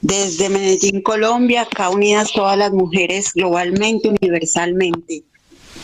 desde 0.00 0.48
Medellín, 0.48 1.02
Colombia, 1.02 1.62
acá 1.62 1.90
unidas 1.90 2.32
todas 2.32 2.56
las 2.56 2.72
mujeres 2.72 3.32
globalmente, 3.34 4.08
universalmente. 4.08 5.22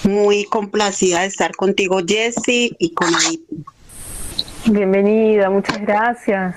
Muy 0.05 0.45
complacida 0.45 1.21
de 1.21 1.27
estar 1.27 1.55
contigo, 1.55 2.01
Jessy, 2.07 2.75
y 2.79 2.95
con. 2.95 3.09
Bienvenida, 4.71 5.49
muchas 5.49 5.81
gracias. 5.81 6.55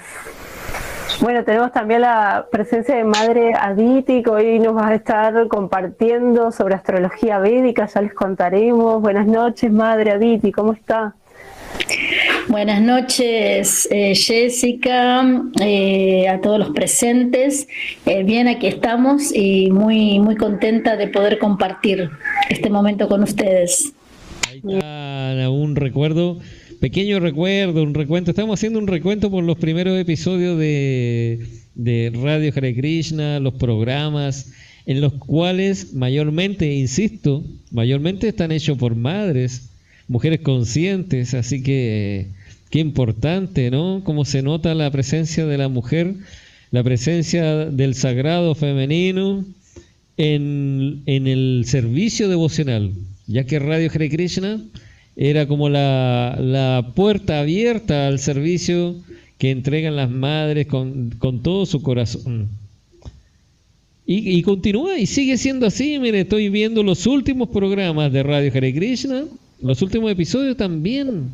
Bueno, 1.21 1.45
tenemos 1.45 1.71
también 1.71 2.01
la 2.01 2.45
presencia 2.51 2.95
de 2.95 3.05
Madre 3.05 3.53
Aditi, 3.53 4.21
que 4.21 4.29
hoy 4.29 4.59
nos 4.59 4.75
va 4.75 4.89
a 4.89 4.95
estar 4.95 5.47
compartiendo 5.47 6.51
sobre 6.51 6.75
astrología 6.75 7.39
védica, 7.39 7.85
ya 7.85 8.01
les 8.01 8.13
contaremos. 8.13 9.01
Buenas 9.01 9.27
noches, 9.27 9.71
Madre 9.71 10.11
Aditi, 10.11 10.51
¿cómo 10.51 10.73
está? 10.73 11.15
Buenas 12.49 12.81
noches, 12.81 13.87
eh, 13.91 14.13
Jessica, 14.13 15.23
eh, 15.61 16.27
a 16.27 16.41
todos 16.41 16.59
los 16.59 16.71
presentes. 16.71 17.69
Eh, 18.05 18.23
bien, 18.23 18.49
aquí 18.49 18.67
estamos 18.67 19.33
y 19.33 19.71
muy, 19.71 20.19
muy 20.19 20.35
contenta 20.35 20.97
de 20.97 21.07
poder 21.07 21.39
compartir 21.39 22.09
este 22.49 22.69
momento 22.69 23.07
con 23.07 23.23
ustedes. 23.23 23.93
un 24.63 25.75
recuerdo, 25.77 26.39
pequeño 26.81 27.19
recuerdo, 27.19 27.83
un 27.83 27.93
recuento. 27.93 28.31
Estamos 28.31 28.59
haciendo 28.59 28.79
un 28.79 28.87
recuento 28.87 29.29
por 29.31 29.43
los 29.43 29.57
primeros 29.57 29.97
episodios 29.97 30.57
de, 30.57 31.47
de 31.75 32.11
Radio 32.13 32.51
Hare 32.53 32.75
Krishna, 32.75 33.39
los 33.39 33.53
programas 33.53 34.51
en 34.87 34.99
los 34.99 35.13
cuales 35.13 35.93
mayormente, 35.93 36.73
insisto, 36.73 37.45
mayormente 37.69 38.27
están 38.27 38.51
hechos 38.51 38.79
por 38.79 38.95
madres 38.95 39.69
mujeres 40.07 40.41
conscientes, 40.41 41.35
así 41.35 41.61
que 41.61 42.27
qué 42.71 42.79
importante, 42.79 43.69
¿no? 43.69 44.01
Cómo 44.03 44.25
se 44.25 44.41
nota 44.41 44.73
la 44.73 44.89
presencia 44.89 45.45
de 45.45 45.57
la 45.59 45.69
mujer, 45.69 46.15
la 46.71 46.83
presencia 46.83 47.67
del 47.67 47.93
sagrado 47.93 48.55
femenino 48.55 49.45
en, 50.17 51.03
el 51.05 51.63
servicio 51.67 52.27
devocional, 52.27 52.91
ya 53.27 53.43
que 53.45 53.59
Radio 53.59 53.89
Hare 53.93 54.09
Krishna 54.09 54.59
era 55.15 55.47
como 55.47 55.69
la, 55.69 56.37
la 56.39 56.91
puerta 56.95 57.39
abierta 57.41 58.07
al 58.07 58.19
servicio 58.19 58.95
que 59.37 59.51
entregan 59.51 59.95
las 59.95 60.09
madres 60.09 60.67
con, 60.67 61.11
todo 61.43 61.65
su 61.65 61.81
corazón. 61.81 62.49
Y, 64.05 64.37
y, 64.37 64.41
continúa 64.43 64.97
y 64.97 65.05
sigue 65.05 65.37
siendo 65.37 65.67
así. 65.67 65.99
Mire, 65.99 66.21
estoy 66.21 66.49
viendo 66.49 66.83
los 66.83 67.07
últimos 67.07 67.49
programas 67.49 68.11
de 68.11 68.23
Radio 68.23 68.51
Hare 68.53 68.73
Krishna 68.73 69.23
los 69.61 69.81
últimos 69.81 70.11
episodios 70.11 70.57
también 70.57 71.29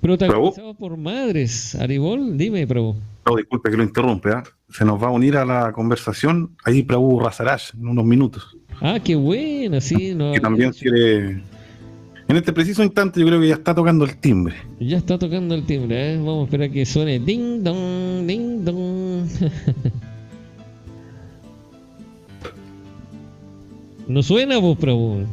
protagonizados 0.00 0.76
por 0.76 0.96
madres. 0.96 1.74
Aribol, 1.74 2.38
dime, 2.38 2.66
Prabhu. 2.66 2.96
No, 3.26 3.36
disculpe 3.36 3.70
que 3.70 3.76
lo 3.76 3.82
interrumpe. 3.82 4.30
¿ah? 4.30 4.44
Se 4.70 4.84
nos 4.84 5.02
va 5.02 5.08
a 5.08 5.10
unir 5.10 5.36
a 5.36 5.44
la 5.44 5.72
conversación 5.72 6.50
ahí 6.64 6.82
Prabhu 6.82 7.20
Razaraj 7.20 7.74
en 7.74 7.88
unos 7.88 8.04
minutos. 8.04 8.56
Ah, 8.80 8.98
qué 9.02 9.16
bueno, 9.16 9.80
sí. 9.80 10.14
No, 10.14 10.32
que 10.32 10.40
también 10.40 10.72
quiere... 10.72 11.42
En 12.28 12.36
este 12.36 12.52
preciso 12.52 12.84
instante 12.84 13.20
yo 13.20 13.26
creo 13.26 13.40
que 13.40 13.48
ya 13.48 13.54
está 13.54 13.74
tocando 13.74 14.04
el 14.04 14.18
timbre. 14.18 14.54
Ya 14.78 14.98
está 14.98 15.18
tocando 15.18 15.54
el 15.54 15.64
timbre, 15.64 16.12
¿eh? 16.12 16.18
Vamos 16.18 16.42
a 16.42 16.44
esperar 16.44 16.70
que 16.70 16.84
suene 16.84 17.18
ding 17.18 17.64
dong, 17.64 18.26
ding 18.26 18.64
dong. 18.64 19.26
no 24.08 24.22
suena 24.22 24.58
vos, 24.58 24.76
Prabhu. 24.76 25.20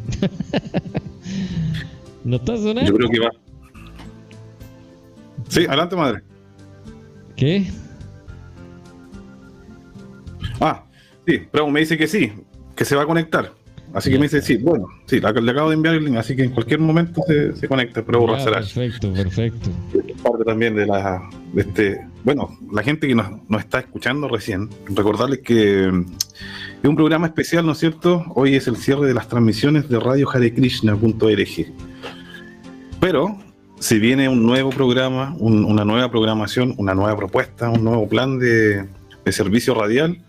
¿No 2.24 2.38
está 2.38 2.56
sonando? 2.56 2.90
Yo 2.90 2.96
creo 2.96 3.10
que 3.10 3.20
va. 3.20 3.30
Sí, 5.50 5.66
adelante, 5.66 5.98
madre. 5.98 6.22
¿Qué? 7.36 7.68
Ah, 10.62 10.86
sí, 11.28 11.42
pero 11.52 11.70
me 11.70 11.82
dice 11.82 11.98
que 11.98 12.08
sí, 12.08 12.32
que 12.74 12.86
se 12.86 12.96
va 12.96 13.04
a 13.04 13.06
conectar. 13.06 13.52
Así 13.96 14.12
que 14.12 14.18
me 14.18 14.24
dice, 14.24 14.42
sí, 14.42 14.58
bueno, 14.58 14.90
sí, 15.06 15.22
le, 15.22 15.28
acabo 15.52 15.70
de 15.70 15.76
enviar 15.76 15.96
el 15.96 16.04
link, 16.04 16.18
así 16.18 16.36
que 16.36 16.44
en 16.44 16.52
cualquier 16.52 16.80
momento 16.82 17.22
se, 17.26 17.56
se 17.56 17.66
conecta, 17.68 18.04
pero 18.04 18.26
Perfecto, 18.28 19.14
perfecto. 19.14 19.70
Parte 20.22 20.44
también 20.44 20.76
de 20.76 20.86
la, 20.86 21.30
de 21.54 21.62
este, 21.62 22.02
bueno, 22.26 22.58
la 22.74 22.84
gente 22.84 23.08
que 23.08 23.16
nos, 23.16 23.28
nos 23.48 23.62
está 23.62 23.80
escuchando 23.80 24.28
recién, 24.28 24.70
recordarles 24.90 25.40
que 25.40 25.90
mm, 25.90 26.06
es 26.84 26.90
un 26.90 26.96
programa 26.98 27.28
especial, 27.28 27.66
¿no 27.66 27.72
es 27.72 27.78
cierto? 27.78 28.26
Hoy 28.36 28.56
es 28.56 28.68
el 28.68 28.76
cierre 28.76 29.08
de 29.08 29.14
las 29.14 29.30
transmisiones 29.30 29.88
de 29.88 29.98
Radio 29.98 30.28
Krishna.org. 30.28 31.74
Pero 33.00 33.38
si 33.80 34.00
viene 34.00 34.28
un 34.30 34.46
nuevo 34.46 34.72
programa, 34.72 35.36
una 35.40 35.86
nueva 35.86 36.12
programación, 36.12 36.74
una 36.78 36.94
nueva 36.94 37.16
propuesta, 37.16 37.70
un 37.70 37.84
nuevo 37.84 38.08
plan 38.10 38.40
de, 38.40 38.88
servicio 39.32 39.74
radial, 39.74 40.20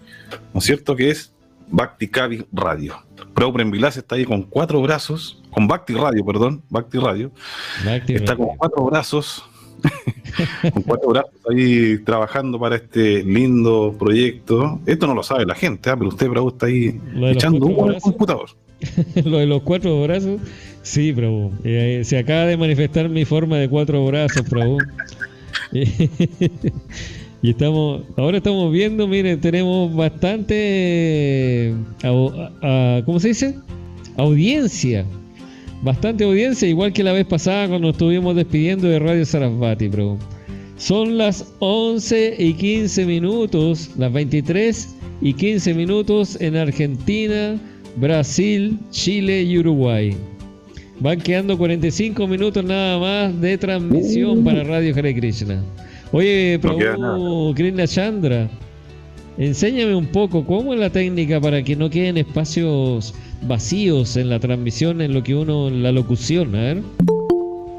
¿no 0.54 0.60
es 0.60 0.64
cierto? 0.64 0.96
Que 0.96 1.10
es 1.10 1.32
Bhakti 1.68 2.08
Kavi 2.08 2.46
Radio. 2.52 2.94
Pro 3.34 3.52
Vilas 3.52 3.96
está 3.96 4.14
ahí 4.14 4.24
con 4.24 4.42
cuatro 4.42 4.80
brazos, 4.82 5.42
con 5.50 5.68
Bhakti 5.68 5.94
Radio, 5.94 6.24
perdón, 6.24 6.62
Bhakti 6.70 6.98
Radio. 6.98 7.30
está 8.08 8.36
con 8.36 8.56
cuatro 8.56 8.84
brazos, 8.84 9.44
con 10.72 10.82
cuatro 10.82 11.08
brazos 11.10 11.32
ahí 11.50 11.98
trabajando 11.98 12.58
para 12.58 12.76
este 12.76 13.22
lindo 13.22 13.94
proyecto. 13.98 14.80
Esto 14.86 15.06
no 15.06 15.14
lo 15.14 15.22
sabe 15.22 15.46
la 15.46 15.54
gente, 15.54 15.90
¿ah? 15.90 15.96
pero 15.96 16.08
usted, 16.08 16.28
Bravo, 16.28 16.48
está 16.48 16.66
ahí 16.66 17.00
echando 17.22 17.66
un 17.66 18.00
computador. 18.00 18.50
lo 19.24 19.38
de 19.38 19.46
los 19.46 19.62
cuatro 19.62 20.02
brazos 20.02 20.40
Sí, 20.86 21.12
Prabhu. 21.12 21.52
Eh, 21.64 22.02
se 22.04 22.16
acaba 22.16 22.46
de 22.46 22.56
manifestar 22.56 23.08
mi 23.08 23.24
forma 23.24 23.56
de 23.56 23.68
cuatro 23.68 24.06
brazos, 24.06 24.42
Prabhu. 24.48 24.78
y 27.46 27.50
estamos, 27.50 28.02
ahora 28.16 28.38
estamos 28.38 28.72
viendo, 28.72 29.06
miren, 29.06 29.40
tenemos 29.40 29.94
bastante, 29.94 31.72
¿cómo 32.02 33.20
se 33.20 33.28
dice? 33.28 33.54
Audiencia. 34.16 35.04
Bastante 35.80 36.24
audiencia, 36.24 36.66
igual 36.66 36.92
que 36.92 37.04
la 37.04 37.12
vez 37.12 37.24
pasada 37.24 37.68
cuando 37.68 37.90
estuvimos 37.90 38.34
despidiendo 38.34 38.88
de 38.88 38.98
Radio 38.98 39.24
Sarasvati, 39.24 39.88
Prabhu. 39.88 40.18
Son 40.76 41.18
las 41.18 41.46
11 41.60 42.34
y 42.36 42.54
15 42.54 43.06
minutos, 43.06 43.90
las 43.96 44.12
23 44.12 44.96
y 45.20 45.32
15 45.32 45.72
minutos 45.74 46.36
en 46.40 46.56
Argentina, 46.56 47.60
Brasil, 47.94 48.76
Chile 48.90 49.44
y 49.44 49.56
Uruguay. 49.58 50.16
Van 50.98 51.20
quedando 51.20 51.56
45 51.56 52.26
minutos 52.26 52.64
nada 52.64 52.98
más 52.98 53.40
de 53.40 53.56
transmisión 53.56 54.42
para 54.42 54.64
Radio 54.64 54.92
Hare 54.96 55.14
Krishna. 55.14 55.62
Oye, 56.16 56.58
Prabhu 56.62 57.52
Krishna 57.54 57.86
Chandra, 57.86 58.48
enséñame 59.36 59.94
un 59.94 60.06
poco 60.06 60.46
cómo 60.46 60.72
es 60.72 60.80
la 60.80 60.88
técnica 60.88 61.38
para 61.42 61.62
que 61.62 61.76
no 61.76 61.90
queden 61.90 62.16
espacios 62.16 63.14
vacíos 63.42 64.16
en 64.16 64.30
la 64.30 64.40
transmisión, 64.40 65.02
en 65.02 65.12
lo 65.12 65.22
que 65.22 65.34
uno, 65.34 65.68
en 65.68 65.82
la 65.82 65.92
locución, 65.92 66.54
a 66.54 66.60
ver. 66.60 66.82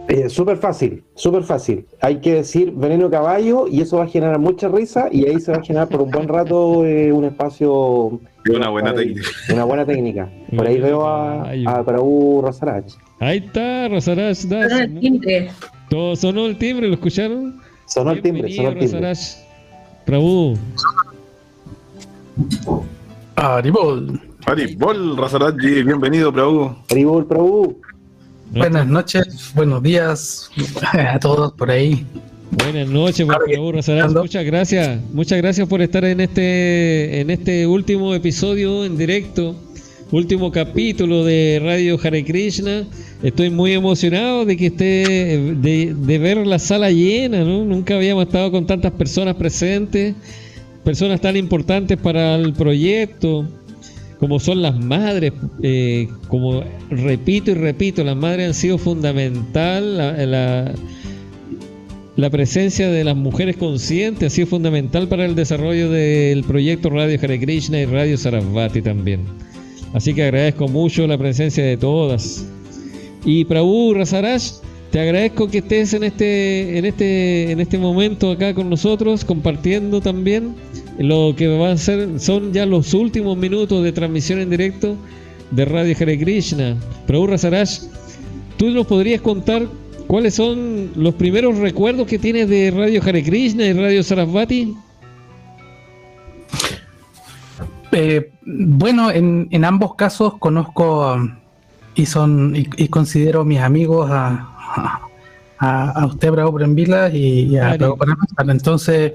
Eh, 0.09 0.29
súper 0.29 0.57
fácil, 0.57 1.01
súper 1.15 1.41
fácil. 1.41 1.87
Hay 1.99 2.17
que 2.17 2.35
decir 2.35 2.73
veneno 2.75 3.09
caballo 3.09 3.67
y 3.67 3.81
eso 3.81 3.97
va 3.97 4.03
a 4.03 4.07
generar 4.07 4.37
mucha 4.37 4.67
risa 4.67 5.09
y 5.11 5.25
ahí 5.25 5.39
se 5.39 5.51
va 5.51 5.57
a 5.57 5.63
generar 5.63 5.89
por 5.89 6.03
un 6.03 6.11
buen 6.11 6.27
rato 6.27 6.85
eh, 6.85 7.11
un 7.11 7.25
espacio. 7.25 8.21
Una 8.47 8.69
buena 8.69 8.93
técnica. 8.93 9.21
Una 9.51 9.63
buena 9.63 9.83
técnica. 9.83 10.29
Por 10.55 10.67
ahí 10.67 10.79
veo 10.79 11.07
a, 11.07 11.41
a 11.41 11.81
Rosarach. 11.81 12.85
Ahí 13.19 13.39
está, 13.39 13.87
Rosarach. 13.87 14.35
Sonó 14.35 14.77
el 14.77 14.99
timbre. 14.99 15.49
Todo 15.89 16.15
sonó 16.15 16.45
el 16.45 16.55
timbre, 16.59 16.87
¿lo 16.87 16.93
escucharon? 16.93 17.65
Sonó 17.87 18.11
el 18.11 18.21
timbre, 18.21 18.53
sonó 18.53 18.69
el 18.69 18.79
timbre. 18.79 19.13
Prabhu. 20.05 20.57
Aribol. 23.35 24.21
Aribol, 24.45 25.17
Rosarach, 25.17 25.55
bienvenido, 25.55 26.31
Prabhu. 26.33 26.75
Aribol, 26.91 27.25
Prabhu. 27.25 27.79
Buenas 28.51 28.87
noches, 28.87 29.51
buenos 29.55 29.81
días 29.83 30.51
a 30.93 31.17
todos 31.19 31.53
por 31.53 31.71
ahí. 31.71 32.05
Buenas 32.51 32.89
noches, 32.89 33.25
Muchas 34.13 34.45
gracias, 34.45 35.01
muchas 35.13 35.37
gracias 35.37 35.67
por 35.67 35.81
estar 35.81 36.03
en 36.03 36.19
este, 36.21 37.21
en 37.21 37.29
este 37.29 37.67
último 37.67 38.13
episodio 38.13 38.85
en 38.85 38.97
directo, 38.97 39.55
último 40.11 40.51
capítulo 40.51 41.25
de 41.25 41.59
Radio 41.61 41.99
Hare 42.01 42.23
Krishna. 42.23 42.85
Estoy 43.23 43.49
muy 43.49 43.73
emocionado 43.73 44.45
de 44.45 44.57
que 44.57 44.67
esté, 44.67 45.55
de, 45.55 46.17
ver 46.19 46.45
la 46.45 46.59
sala 46.59 46.91
llena, 46.91 47.43
¿no? 47.43 47.65
Nunca 47.65 47.95
habíamos 47.95 48.25
estado 48.25 48.51
con 48.51 48.65
tantas 48.65 48.91
personas 48.93 49.35
presentes, 49.35 50.15
personas 50.83 51.19
tan 51.19 51.35
importantes 51.35 51.97
para 51.97 52.35
el 52.35 52.53
proyecto 52.53 53.47
como 54.19 54.39
son 54.39 54.63
las 54.63 54.79
madres, 54.79 55.31
eh, 55.61 56.07
como 56.27 56.63
repito 56.89 57.51
y 57.51 57.53
repito, 57.53 58.03
las 58.03 58.17
madres 58.17 58.47
han 58.47 58.53
sido 58.55 58.79
fundamental, 58.79 59.97
la, 59.97 60.73
la 62.15 62.29
presencia 62.31 62.89
de 62.89 63.03
las 63.03 63.15
mujeres 63.15 63.57
conscientes, 63.57 64.33
así 64.33 64.41
es 64.41 64.49
fundamental 64.49 65.07
para 65.07 65.23
el 65.25 65.35
desarrollo 65.35 65.91
del 65.91 66.43
proyecto 66.45 66.89
Radio 66.89 67.19
Hare 67.21 67.39
Krishna 67.39 67.79
y 67.79 67.85
Radio 67.85 68.17
Sarasvati 68.17 68.81
también. 68.81 69.46
Así 69.97 70.13
que 70.13 70.25
agradezco 70.25 70.67
mucho 70.67 71.07
la 71.07 71.17
presencia 71.17 71.65
de 71.65 71.75
todas. 71.75 72.45
Y 73.25 73.45
Prabhu 73.45 73.95
Rasaraj, 73.95 74.43
te 74.91 74.99
agradezco 74.99 75.49
que 75.49 75.57
estés 75.57 75.91
en 75.95 76.03
este, 76.03 76.77
en 76.77 76.85
este, 76.85 77.51
en 77.51 77.59
este 77.59 77.79
momento 77.79 78.29
acá 78.29 78.53
con 78.53 78.69
nosotros, 78.69 79.25
compartiendo 79.25 79.99
también 79.99 80.53
lo 80.99 81.33
que 81.35 81.47
va 81.47 81.71
a 81.71 81.77
ser, 81.77 82.19
son 82.19 82.53
ya 82.53 82.67
los 82.67 82.93
últimos 82.93 83.37
minutos 83.37 83.83
de 83.83 83.91
transmisión 83.91 84.39
en 84.39 84.51
directo 84.51 84.95
de 85.49 85.65
Radio 85.65 85.95
Hare 85.99 86.19
Krishna. 86.19 86.77
Prabhu 87.07 87.25
Rasaraj, 87.25 87.67
¿tú 88.57 88.69
nos 88.69 88.85
podrías 88.85 89.21
contar 89.21 89.67
cuáles 90.05 90.35
son 90.35 90.91
los 90.95 91.15
primeros 91.15 91.57
recuerdos 91.57 92.05
que 92.05 92.19
tienes 92.19 92.47
de 92.49 92.69
Radio 92.69 93.01
Hare 93.03 93.23
Krishna 93.23 93.65
y 93.65 93.73
Radio 93.73 94.03
Sarasvati? 94.03 94.75
Eh, 97.99 98.31
bueno, 98.45 99.09
en, 99.09 99.47
en, 99.49 99.65
ambos 99.65 99.95
casos 99.95 100.37
conozco 100.37 101.17
y 101.95 102.05
son 102.05 102.55
y, 102.55 102.87
considero 102.89 103.43
mis 103.43 103.59
amigos 103.59 104.07
a, 104.11 105.01
a, 105.57 106.05
usted, 106.05 106.29
Bravo 106.29 106.51
Brembila, 106.51 107.09
y, 107.09 107.53
y 107.53 107.57
a 107.57 107.75
Bravo 107.75 107.97
Entonces, 108.49 109.13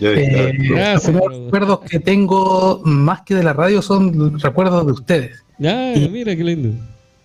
eh, 0.00 0.52
los 0.70 1.04
recuerdos 1.04 1.80
que 1.80 1.98
tengo 1.98 2.80
más 2.84 3.22
que 3.22 3.34
de 3.34 3.42
la 3.42 3.54
radio 3.54 3.82
son 3.82 4.38
recuerdos 4.38 4.86
de 4.86 4.92
ustedes. 4.92 5.44
y, 5.58 6.08
mira 6.08 6.36
qué 6.36 6.44
lindo. 6.44 6.80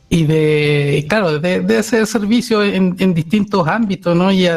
Y 0.09 0.23
de, 0.23 1.05
claro, 1.07 1.37
de, 1.37 1.77
hacer 1.77 2.07
servicio 2.07 2.63
en, 2.63 2.95
en, 2.97 3.13
distintos 3.13 3.67
ámbitos, 3.67 4.15
¿no? 4.15 4.31
Y, 4.31 4.47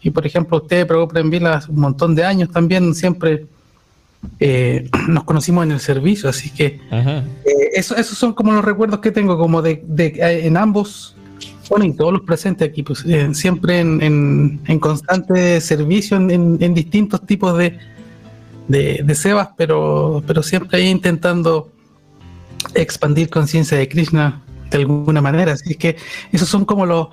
y, 0.00 0.10
por 0.10 0.26
ejemplo, 0.26 0.56
usted, 0.56 0.86
Bravo 0.88 1.08
Brembila, 1.08 1.56
hace 1.56 1.70
un 1.70 1.80
montón 1.80 2.14
de 2.14 2.24
años 2.24 2.50
también 2.50 2.94
siempre 2.94 3.44
eh, 4.40 4.88
nos 5.08 5.24
conocimos 5.24 5.64
en 5.64 5.72
el 5.72 5.80
servicio, 5.80 6.28
así 6.28 6.50
que 6.50 6.80
eh, 6.90 7.70
eso, 7.74 7.96
esos 7.96 8.16
son 8.18 8.34
como 8.34 8.52
los 8.52 8.64
recuerdos 8.64 9.00
que 9.00 9.10
tengo, 9.10 9.38
como 9.38 9.62
de, 9.62 9.82
de 9.86 10.14
en 10.46 10.56
ambos, 10.56 11.16
bueno, 11.68 11.84
y 11.84 11.92
todos 11.92 12.12
los 12.12 12.22
presentes 12.22 12.68
aquí, 12.68 12.82
pues 12.82 13.04
eh, 13.04 13.34
siempre 13.34 13.80
en, 13.80 14.60
en, 14.66 14.78
constante 14.78 15.60
servicio 15.60 16.16
en, 16.16 16.58
en, 16.60 16.74
distintos 16.74 17.26
tipos 17.26 17.58
de, 17.58 17.78
de, 18.68 19.02
de 19.04 19.14
sebas, 19.14 19.50
pero, 19.56 20.22
pero 20.26 20.42
siempre 20.42 20.78
ahí 20.78 20.88
intentando 20.88 21.70
expandir 22.74 23.28
conciencia 23.28 23.76
de 23.76 23.88
Krishna 23.88 24.42
de 24.70 24.78
alguna 24.78 25.20
manera. 25.20 25.52
Así 25.52 25.74
que 25.74 25.96
esos 26.32 26.48
son 26.48 26.64
como 26.64 26.86
los, 26.86 27.08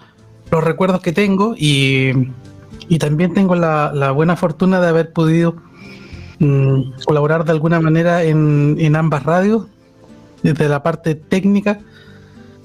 los 0.52 0.64
recuerdos 0.64 1.02
que 1.02 1.11
tengo 1.11 1.53
y, 1.57 2.11
y 2.88 2.98
también 2.98 3.34
tengo 3.34 3.56
la, 3.56 3.91
la 3.94 4.11
buena 4.11 4.38
fortuna 4.38 4.80
de 4.80 4.88
haber 4.88 5.11
podido 5.11 5.57
Mm, 6.40 6.91
colaborar 7.06 7.45
de 7.45 7.52
alguna 7.52 7.80
manera 7.80 8.24
en, 8.24 8.76
en, 8.80 8.95
ambas 8.95 9.24
radios, 9.24 9.68
desde 10.44 10.68
la 10.68 10.84
parte 10.84 11.16
técnica. 11.16 11.80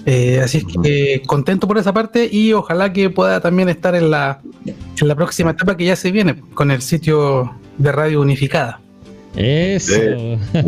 Eh, 0.07 0.41
así 0.43 0.59
es 0.59 0.65
que 0.83 1.23
contento 1.27 1.69
por 1.69 1.79
esa 1.79 1.93
parte 1.93 2.29
y 2.31 2.53
ojalá 2.53 2.93
que 2.93 3.11
pueda 3.11 3.41
también 3.41 3.69
estar 3.69 3.95
en 3.95 4.11
la, 4.11 4.41
en 4.65 5.09
la 5.09 5.15
próxima 5.15 5.51
etapa 5.51 5.77
que 5.77 5.85
ya 5.85 5.95
se 5.95 6.11
viene 6.11 6.41
con 6.55 6.71
el 6.71 6.81
sitio 6.81 7.55
de 7.79 7.93
radio 7.93 8.21
unificada. 8.21 8.81
Eso. 9.37 9.93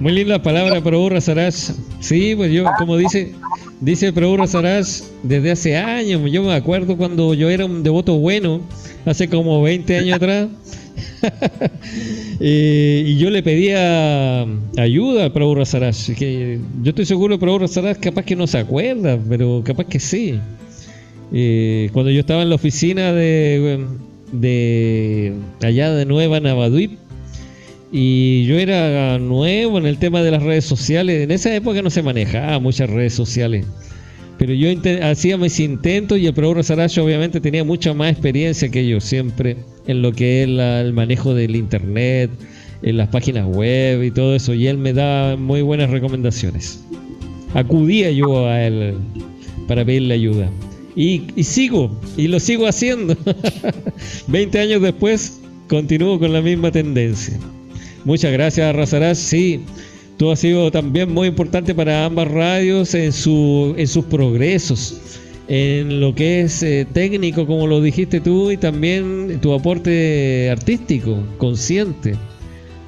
Muy 0.00 0.12
linda 0.12 0.42
palabra, 0.42 0.80
Prabhu 0.80 1.20
Saraj. 1.20 1.54
Sí, 2.00 2.34
pues 2.36 2.52
yo, 2.52 2.64
como 2.78 2.96
dice, 2.96 3.32
dice 3.80 4.12
Prabhu 4.12 4.46
Saraj, 4.46 4.86
desde 5.22 5.52
hace 5.52 5.76
años, 5.76 6.20
yo 6.30 6.42
me 6.42 6.54
acuerdo 6.54 6.96
cuando 6.96 7.32
yo 7.34 7.48
era 7.48 7.64
un 7.64 7.82
devoto 7.82 8.14
bueno, 8.18 8.60
hace 9.06 9.28
como 9.28 9.62
20 9.62 9.98
años 9.98 10.16
atrás. 10.16 10.48
y 12.40 13.16
yo 13.16 13.30
le 13.30 13.42
pedía 13.42 14.46
ayuda 14.76 15.26
a 15.26 15.32
Prabhu 15.32 15.54
Rasaraj. 15.54 16.14
Que 16.16 16.58
yo 16.82 16.90
estoy 16.90 17.06
seguro 17.06 17.36
que 17.36 17.40
Prabhu 17.40 17.60
Rasaraj 17.60 17.98
capaz 17.98 18.24
que 18.24 18.36
no 18.36 18.46
se 18.46 18.58
acuerda, 18.58 19.18
pero 19.28 19.62
capaz 19.64 19.84
que 19.84 20.00
sí. 20.00 20.38
cuando 21.92 22.10
yo 22.10 22.20
estaba 22.20 22.42
en 22.42 22.50
la 22.50 22.54
oficina 22.56 23.12
de, 23.12 23.84
de 24.32 25.34
allá 25.62 25.92
de 25.92 26.04
Nueva 26.06 26.40
Navaduip, 26.40 26.98
y 27.96 28.44
yo 28.46 28.58
era 28.58 29.20
nuevo 29.20 29.78
en 29.78 29.86
el 29.86 29.98
tema 29.98 30.20
de 30.20 30.32
las 30.32 30.42
redes 30.42 30.64
sociales. 30.64 31.22
En 31.22 31.30
esa 31.30 31.54
época 31.54 31.80
no 31.80 31.90
se 31.90 32.02
manejaba 32.02 32.58
muchas 32.58 32.90
redes 32.90 33.14
sociales. 33.14 33.64
Pero 34.38 34.52
yo 34.52 34.68
hacía 35.02 35.36
mis 35.36 35.60
intentos 35.60 36.18
y 36.18 36.26
el 36.26 36.34
Prabhu 36.34 36.54
Rasaraj 36.54 36.98
obviamente 36.98 37.40
tenía 37.40 37.64
mucha 37.64 37.94
más 37.94 38.10
experiencia 38.10 38.68
que 38.68 38.86
yo 38.86 39.00
siempre 39.00 39.56
en 39.86 40.02
lo 40.02 40.12
que 40.12 40.42
es 40.42 40.48
el 40.48 40.92
manejo 40.92 41.34
del 41.34 41.56
internet, 41.56 42.30
en 42.82 42.96
las 42.96 43.08
páginas 43.08 43.46
web 43.46 44.02
y 44.02 44.10
todo 44.10 44.34
eso, 44.34 44.52
y 44.54 44.66
él 44.66 44.78
me 44.78 44.92
da 44.92 45.36
muy 45.36 45.62
buenas 45.62 45.90
recomendaciones. 45.90 46.80
Acudía 47.54 48.10
yo 48.10 48.46
a 48.46 48.62
él 48.66 48.94
para 49.68 49.84
pedirle 49.84 50.14
ayuda. 50.14 50.50
Y, 50.96 51.22
sigo, 51.42 51.90
y 52.16 52.28
lo 52.28 52.38
sigo 52.38 52.66
haciendo. 52.66 53.16
20 54.28 54.58
años 54.60 54.82
después, 54.82 55.40
continúo 55.68 56.18
con 56.18 56.32
la 56.32 56.40
misma 56.40 56.70
tendencia. 56.70 57.38
Muchas 58.04 58.32
gracias, 58.32 58.74
Razarás. 58.76 59.18
Sí, 59.18 59.60
tú 60.16 60.30
has 60.30 60.40
sido 60.40 60.70
también 60.70 61.12
muy 61.12 61.28
importante 61.28 61.74
para 61.74 62.04
ambas 62.04 62.28
radios 62.28 62.94
en, 62.94 63.12
su, 63.12 63.74
en 63.76 63.86
sus 63.86 64.04
progresos 64.04 65.20
en 65.48 66.00
lo 66.00 66.14
que 66.14 66.42
es 66.42 66.62
eh, 66.62 66.86
técnico, 66.90 67.46
como 67.46 67.66
lo 67.66 67.80
dijiste 67.80 68.20
tú, 68.20 68.50
y 68.50 68.56
también 68.56 69.38
tu 69.40 69.52
aporte 69.52 70.50
artístico, 70.50 71.18
consciente. 71.38 72.16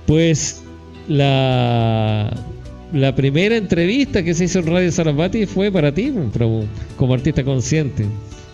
Pues 0.06 0.62
la, 1.08 2.32
la 2.92 3.14
primera 3.14 3.56
entrevista 3.56 4.22
que 4.22 4.34
se 4.34 4.44
hizo 4.44 4.60
en 4.60 4.66
Radio 4.66 4.90
Sarabati 4.90 5.46
fue 5.46 5.70
para 5.70 5.92
ti, 5.92 6.12
como 6.96 7.14
artista 7.14 7.44
consciente. 7.44 8.06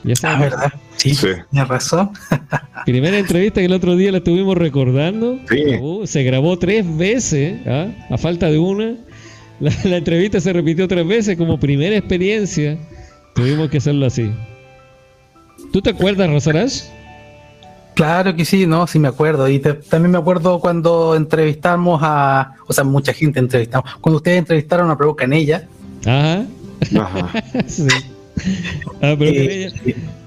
Ya 0.05 0.15
ah, 0.25 0.39
¿verdad? 0.41 0.73
Sí, 0.97 1.15
sí. 1.15 1.29
tienes 1.51 1.69
razón. 1.69 2.11
primera 2.85 3.19
entrevista 3.19 3.61
que 3.61 3.67
el 3.67 3.73
otro 3.73 3.97
día 3.97 4.13
la 4.13 4.19
estuvimos 4.19 4.57
recordando. 4.57 5.39
se 6.05 6.23
grabó 6.23 6.59
tres 6.59 6.85
veces, 6.97 7.61
¿ah? 7.67 7.89
a 8.11 8.19
falta 8.19 8.51
de 8.51 8.59
una. 8.59 8.95
la 9.61 9.97
entrevista 9.97 10.41
se 10.41 10.53
repitió 10.53 10.89
tres 10.89 11.07
veces 11.07 11.37
como 11.37 11.59
primera 11.59 11.97
experiencia 11.97 12.79
Tuvimos 13.35 13.71
que 13.71 13.79
hacerlo 13.79 14.07
así. 14.07 14.31
¿Tú 15.73 15.81
te 15.81 15.91
acuerdas, 15.91 16.29
Rosarás? 16.29 16.93
Claro 17.95 18.35
que 18.35 18.45
sí, 18.45 18.67
no, 18.67 18.87
sí 18.87 18.99
me 18.99 19.09
acuerdo. 19.09 19.49
Y 19.49 19.59
también 19.59 20.13
me 20.13 20.19
acuerdo 20.19 20.61
cuando 20.61 21.15
entrevistamos 21.15 22.01
a, 22.03 22.55
o 22.67 22.73
sea, 22.73 22.85
mucha 22.85 23.13
gente 23.13 23.39
entrevistamos. 23.39 23.91
Cuando 24.01 24.19
ustedes 24.19 24.39
entrevistaron 24.39 24.91
a 24.91 24.97
Prabhu 24.97 25.17
Canella. 25.17 25.67
Ajá. 26.05 26.45
Ajá. 26.99 27.45
sí. 27.67 27.87
Ah, 29.03 29.15
pero 29.19 29.31
eh, 29.31 29.73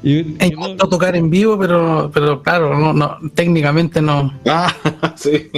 y, 0.03 0.38
no, 0.52 0.76
tocar 0.77 1.15
en 1.15 1.30
vivo, 1.30 1.57
pero, 1.57 2.11
pero 2.14 2.41
claro, 2.44 2.77
no, 2.77 2.94
no, 2.94 3.18
técnicamente 3.34 4.02
no. 4.02 4.32
Ah, 4.45 4.73
sí. 5.15 5.49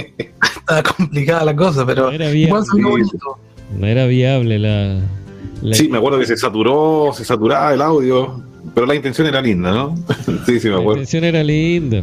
Estaba 0.56 0.82
complicada 0.82 1.44
la 1.44 1.54
cosa, 1.54 1.84
pero 1.84 2.06
no 2.06 2.12
era 2.12 2.30
viable, 2.30 3.04
no 3.78 3.86
era 3.86 4.06
viable 4.06 4.58
la, 4.58 5.00
Sí, 5.72 5.88
me 5.88 5.98
acuerdo 5.98 6.18
que 6.18 6.26
se 6.26 6.36
saturó, 6.36 7.10
se 7.12 7.24
saturaba 7.24 7.74
el 7.74 7.82
audio, 7.82 8.42
pero 8.74 8.86
la 8.86 8.94
intención 8.94 9.26
era 9.26 9.42
linda, 9.42 9.70
¿no? 9.70 9.94
sí, 10.46 10.60
sí, 10.60 10.68
me 10.68 10.74
acuerdo. 10.74 10.94
La 10.94 10.98
intención 10.98 11.24
era 11.24 11.42
linda. 11.42 12.02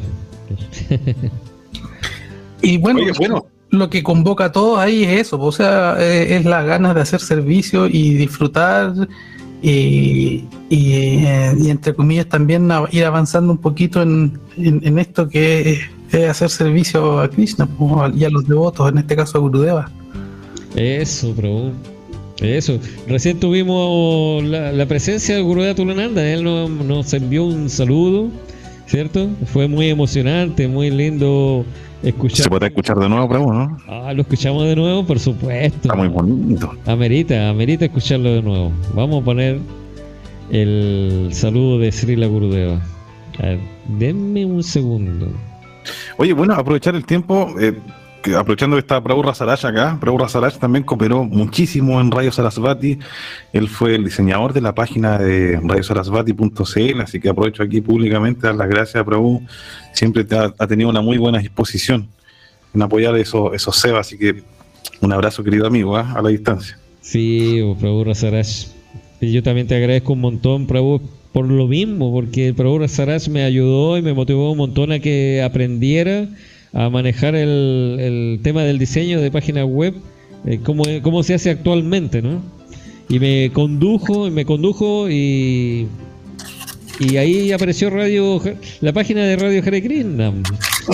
y 2.61 2.77
bueno, 2.77 3.01
lo 3.69 3.89
que 3.89 4.03
convoca 4.03 4.45
a 4.45 4.51
todos 4.51 4.79
ahí 4.79 5.03
es 5.03 5.21
eso, 5.21 5.39
o 5.39 5.51
sea, 5.51 5.95
eh, 5.99 6.35
es 6.35 6.45
las 6.45 6.65
ganas 6.65 6.95
de 6.95 7.01
hacer 7.01 7.21
servicio 7.21 7.87
y 7.87 8.13
disfrutar 8.13 8.93
y, 9.67 10.47
eh, 10.69 11.55
y, 11.59 11.69
entre 11.71 11.95
comillas 11.95 12.27
también 12.27 12.69
ir 12.91 13.03
avanzando 13.03 13.51
un 13.51 13.57
poquito 13.57 14.03
en, 14.03 14.39
en, 14.57 14.99
esto 14.99 15.27
que 15.27 15.79
es, 16.11 16.29
hacer 16.29 16.51
servicio 16.51 17.19
a 17.19 17.29
Krishna 17.29 17.67
y 18.15 18.25
a 18.25 18.29
los 18.29 18.47
devotos, 18.47 18.91
en 18.91 18.99
este 18.99 19.15
caso 19.15 19.39
a 19.39 19.41
Gurudeva. 19.41 19.89
Eso, 20.75 21.33
bro. 21.33 21.71
Eso, 22.41 22.79
recién 23.07 23.39
tuvimos 23.39 24.43
la, 24.43 24.85
presencia 24.85 25.35
de 25.35 25.41
Gurudeva 25.41 25.73
Tulananda, 25.73 26.23
él 26.27 26.43
nos, 26.43 27.11
envió 27.13 27.45
un 27.45 27.67
saludo, 27.69 28.29
¿cierto? 28.85 29.29
Fue 29.51 29.67
muy 29.67 29.89
emocionante, 29.89 30.67
muy 30.67 30.91
lindo 30.91 31.65
Se 32.29 32.49
puede 32.49 32.67
escuchar 32.67 32.99
de 32.99 33.09
nuevo, 33.09 33.27
pero 33.27 33.51
¿no? 33.51 33.77
Ah, 33.87 34.13
lo 34.13 34.21
escuchamos 34.21 34.63
de 34.65 34.75
nuevo, 34.75 35.03
por 35.05 35.19
supuesto. 35.19 35.77
Está 35.81 35.95
muy 35.95 36.07
bonito. 36.07 36.71
Amerita, 36.85 37.49
amerita 37.49 37.85
escucharlo 37.85 38.29
de 38.31 38.41
nuevo. 38.43 38.71
Vamos 38.93 39.21
a 39.21 39.25
poner 39.25 39.59
el 40.51 41.29
saludo 41.31 41.79
de 41.79 41.91
Srila 41.91 42.27
Gurudeva. 42.27 42.79
A 43.39 43.45
ver, 43.47 43.59
denme 43.97 44.45
un 44.45 44.61
segundo. 44.61 45.29
Oye, 46.17 46.33
bueno, 46.33 46.53
aprovechar 46.53 46.95
el 46.95 47.05
tiempo. 47.05 47.53
Eh, 47.59 47.73
que 48.25 48.35
aprovechando 48.35 48.75
que 48.75 48.79
está 48.79 49.03
Prabhu 49.03 49.21
Rasarach 49.21 49.63
acá, 49.65 49.99
Prabhu 50.01 50.17
Rasarach 50.17 50.57
también 50.57 50.83
cooperó 50.83 51.23
muchísimo 51.25 52.01
en 52.01 52.09
Radio 52.09 52.31
Sarasvati. 52.31 52.97
Él 53.53 53.69
fue 53.69 53.93
el 53.93 54.03
diseñador 54.03 54.51
de 54.51 54.61
la 54.61 54.73
página 54.73 55.19
de 55.19 55.59
radiosarasvati.cl, 55.63 57.01
así 57.01 57.19
que 57.19 57.29
aprovecho 57.29 57.61
aquí 57.61 57.81
públicamente 57.81 58.47
dar 58.47 58.55
las 58.55 58.67
gracias 58.67 58.95
a 58.95 59.05
Prabhu. 59.05 59.43
Siempre 59.93 60.23
te 60.23 60.35
ha, 60.35 60.51
ha 60.57 60.65
tenido 60.65 60.89
una 60.89 61.01
muy 61.01 61.19
buena 61.19 61.37
disposición 61.37 62.07
en 62.73 62.81
apoyar 62.81 63.15
esos, 63.15 63.53
esos 63.53 63.77
SEBA, 63.77 63.99
así 63.99 64.17
que 64.17 64.41
un 65.01 65.13
abrazo 65.13 65.43
querido 65.43 65.67
amigo, 65.67 65.95
¿ah? 65.95 66.11
a 66.15 66.21
la 66.23 66.29
distancia. 66.29 66.79
Sí, 67.01 67.61
Prabhu 67.79 68.05
Rasarach. 68.05 68.47
Y 69.21 69.33
yo 69.33 69.43
también 69.43 69.67
te 69.67 69.75
agradezco 69.75 70.13
un 70.13 70.21
montón, 70.21 70.65
Prabhu, 70.65 70.99
por 71.31 71.45
lo 71.45 71.67
mismo, 71.67 72.11
porque 72.11 72.55
Prabhu 72.55 72.79
Rasarach 72.79 73.27
me 73.27 73.43
ayudó 73.43 73.99
y 73.99 74.01
me 74.01 74.13
motivó 74.13 74.51
un 74.51 74.57
montón 74.57 74.91
a 74.91 74.97
que 74.97 75.43
aprendiera 75.43 76.27
a 76.75 76.89
manejar 76.91 77.33
el, 77.35 77.97
el 77.99 78.39
tema 78.43 78.63
del 78.63 78.77
diseño 78.77 79.19
de 79.21 79.31
página 79.31 79.65
web, 79.65 79.95
eh, 80.45 80.59
como, 80.63 80.83
como 81.01 81.23
se 81.23 81.33
hace 81.33 81.49
actualmente, 81.49 82.21
¿no? 82.21 82.41
Y 83.09 83.19
me 83.19 83.49
condujo, 83.53 84.29
me 84.29 84.45
condujo 84.45 85.09
y, 85.09 85.87
y 86.99 87.17
ahí 87.17 87.51
apareció 87.51 87.89
Radio, 87.89 88.41
la 88.81 88.93
página 88.93 89.23
de 89.25 89.35
Radio 89.37 89.61
Krishna. 89.63 90.33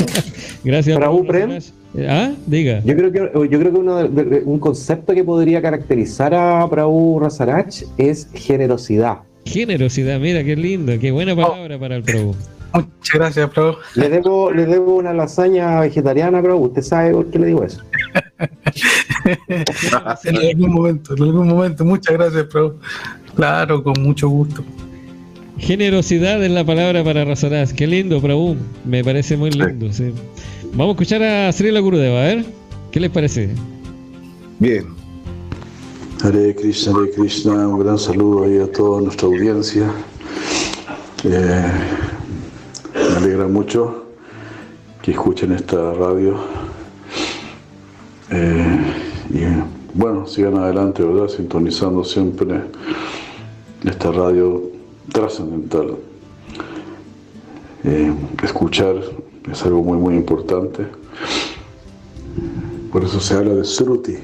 Gracias. 0.64 0.98
Prabhu 0.98 1.26
Prabhu 1.26 1.28
Prem. 1.28 1.49
Rasarach. 1.52 1.74
Ah, 2.08 2.32
diga. 2.45 2.82
Yo 2.86 2.95
creo 2.95 3.12
que, 3.12 3.20
yo 3.49 3.60
creo 3.60 3.72
que 3.74 3.78
uno 3.80 4.08
de- 4.08 4.24
de- 4.24 4.41
un 4.45 4.60
concepto 4.60 5.14
que 5.14 5.24
podría 5.24 5.62
caracterizar 5.62 6.34
a 6.34 6.70
Prabhu 6.70 7.20
Rasarach 7.20 7.84
es 7.98 8.30
generosidad. 8.34 9.20
Generosidad, 9.45 10.20
mira 10.20 10.44
qué 10.44 10.56
lindo, 10.56 10.94
qué 10.99 11.12
buena 11.12 11.36
palabra 11.36 11.80
para 11.80 11.95
el 11.95 12.03
Prabhu. 12.03 12.36
Muchas 12.73 13.14
gracias, 13.14 13.49
Prabhu. 13.49 13.77
Le 13.95 14.10
debo, 14.10 14.52
le 14.52 14.65
debo 14.65 14.95
una 14.95 15.14
lasaña 15.14 15.80
vegetariana, 15.81 16.41
Prabhu. 16.41 16.65
¿Usted 16.65 16.81
sabe 16.81 17.11
por 17.11 17.30
qué 17.30 17.39
le 17.39 17.48
digo 17.48 17.64
eso? 17.64 17.81
En 20.23 20.35
algún 20.35 20.73
momento, 20.73 21.15
en 21.15 21.23
algún 21.23 21.48
momento. 21.48 21.85
Muchas 21.85 22.14
gracias, 22.14 22.45
Prabhu. 22.45 22.80
Claro, 23.35 23.84
con 23.84 24.02
mucho 24.02 24.27
gusto. 24.30 24.64
Generosidad 25.57 26.43
es 26.43 26.49
la 26.49 26.65
palabra 26.65 27.03
para 27.03 27.23
Rasarás. 27.23 27.72
Qué 27.72 27.85
lindo, 27.85 28.19
Prabhu. 28.19 28.56
Me 28.84 29.03
parece 29.03 29.38
muy 29.38 29.52
lindo, 29.52 29.93
sí. 29.93 30.11
Vamos 30.73 30.88
a 30.88 30.91
escuchar 30.91 31.22
a 31.22 31.52
Srila 31.52 31.80
Gurudeva, 31.81 32.22
a 32.22 32.26
ver. 32.26 32.45
¿Qué 32.91 32.99
les 32.99 33.11
parece? 33.11 33.49
Bien. 34.60 34.85
Hare 36.23 36.56
Krishna, 36.56 36.93
Hare 36.93 37.11
Krishna, 37.11 37.68
un 37.68 37.80
gran 37.80 37.98
saludo 37.98 38.45
ahí 38.45 38.57
a 38.57 38.72
toda 38.72 39.02
nuestra 39.02 39.27
audiencia. 39.27 39.91
Eh, 41.23 41.72
alegra 43.22 43.48
mucho 43.48 44.06
que 45.03 45.11
escuchen 45.11 45.52
esta 45.52 45.93
radio. 45.93 46.38
Eh, 48.31 48.80
y 49.30 49.41
bueno, 49.93 50.26
sigan 50.26 50.57
adelante, 50.57 51.03
¿verdad? 51.03 51.27
Sintonizando 51.27 52.03
siempre 52.03 52.61
esta 53.85 54.11
radio 54.11 54.64
trascendental. 55.11 55.98
Eh, 57.84 58.11
escuchar 58.43 58.95
es 59.52 59.64
algo 59.65 59.84
muy, 59.84 59.99
muy 59.99 60.15
importante. 60.15 60.88
Por 62.91 63.03
eso 63.03 63.19
se 63.19 63.35
habla 63.35 63.53
de 63.53 63.64
Sruti. 63.64 64.18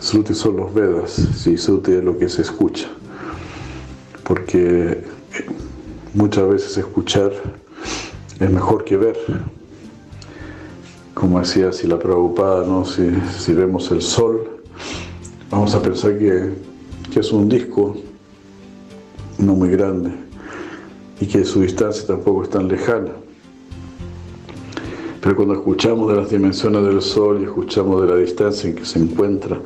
Sruti 0.00 0.32
son 0.34 0.58
los 0.58 0.72
Vedas, 0.72 1.10
sí, 1.34 1.56
Sruti 1.56 1.90
es 1.90 2.04
lo 2.04 2.16
que 2.18 2.28
se 2.28 2.42
escucha. 2.42 2.86
Porque 4.22 5.02
muchas 6.14 6.48
veces 6.48 6.76
escuchar 6.78 7.32
es 8.40 8.50
mejor 8.50 8.84
que 8.84 8.96
ver. 8.96 9.16
Como 11.14 11.40
decía 11.40 11.72
si 11.72 11.86
la 11.86 11.98
Prabhupada, 11.98 12.64
¿no? 12.66 12.84
si, 12.84 13.10
si 13.38 13.52
vemos 13.52 13.90
el 13.90 14.02
sol, 14.02 14.62
vamos 15.50 15.74
a 15.74 15.82
pensar 15.82 16.16
que, 16.18 16.52
que 17.12 17.20
es 17.20 17.32
un 17.32 17.48
disco 17.48 17.96
no 19.38 19.54
muy 19.54 19.70
grande 19.70 20.10
y 21.20 21.26
que 21.26 21.44
su 21.44 21.62
distancia 21.62 22.06
tampoco 22.06 22.44
es 22.44 22.50
tan 22.50 22.68
lejana. 22.68 23.10
Pero 25.20 25.34
cuando 25.34 25.54
escuchamos 25.54 26.10
de 26.10 26.16
las 26.16 26.30
dimensiones 26.30 26.84
del 26.84 27.02
Sol 27.02 27.40
y 27.40 27.44
escuchamos 27.44 28.02
de 28.02 28.08
la 28.08 28.16
distancia 28.16 28.70
en 28.70 28.76
que 28.76 28.84
se 28.84 29.00
encuentra, 29.00 29.60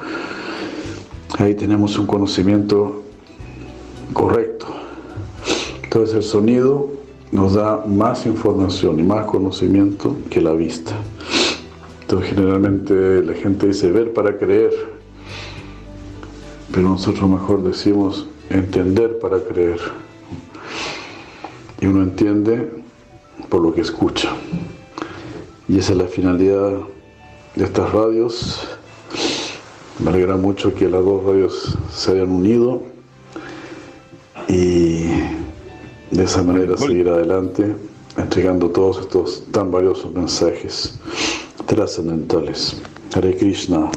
ahí 1.38 1.54
tenemos 1.54 1.98
un 1.98 2.06
conocimiento 2.06 3.02
correcto. 4.14 4.81
Entonces 5.92 6.16
el 6.16 6.22
sonido 6.22 6.88
nos 7.32 7.52
da 7.52 7.84
más 7.86 8.24
información 8.24 8.98
y 8.98 9.02
más 9.02 9.26
conocimiento 9.26 10.16
que 10.30 10.40
la 10.40 10.52
vista. 10.52 10.92
Entonces 12.00 12.30
generalmente 12.30 13.22
la 13.22 13.34
gente 13.34 13.66
dice 13.66 13.92
ver 13.92 14.14
para 14.14 14.38
creer, 14.38 14.70
pero 16.72 16.88
nosotros 16.88 17.28
mejor 17.28 17.62
decimos 17.62 18.26
entender 18.48 19.18
para 19.18 19.40
creer. 19.40 19.80
Y 21.82 21.88
uno 21.88 22.04
entiende 22.04 22.72
por 23.50 23.60
lo 23.60 23.74
que 23.74 23.82
escucha. 23.82 24.30
Y 25.68 25.76
esa 25.76 25.92
es 25.92 25.98
la 25.98 26.06
finalidad 26.06 26.72
de 27.54 27.64
estas 27.64 27.92
radios. 27.92 28.66
Me 30.02 30.08
alegra 30.08 30.38
mucho 30.38 30.74
que 30.74 30.88
las 30.88 31.04
dos 31.04 31.22
radios 31.22 31.76
se 31.90 32.12
hayan 32.12 32.30
unido 32.30 32.80
y 34.48 35.41
de 36.12 36.24
esa 36.24 36.42
manera 36.42 36.76
seguir 36.76 37.08
adelante 37.08 37.74
entregando 38.18 38.68
todos 38.68 39.00
estos 39.00 39.44
tan 39.50 39.70
valiosos 39.70 40.12
mensajes 40.12 40.98
trascendentales. 41.66 42.80
Hare 43.14 43.34
Krishna, 43.36 43.90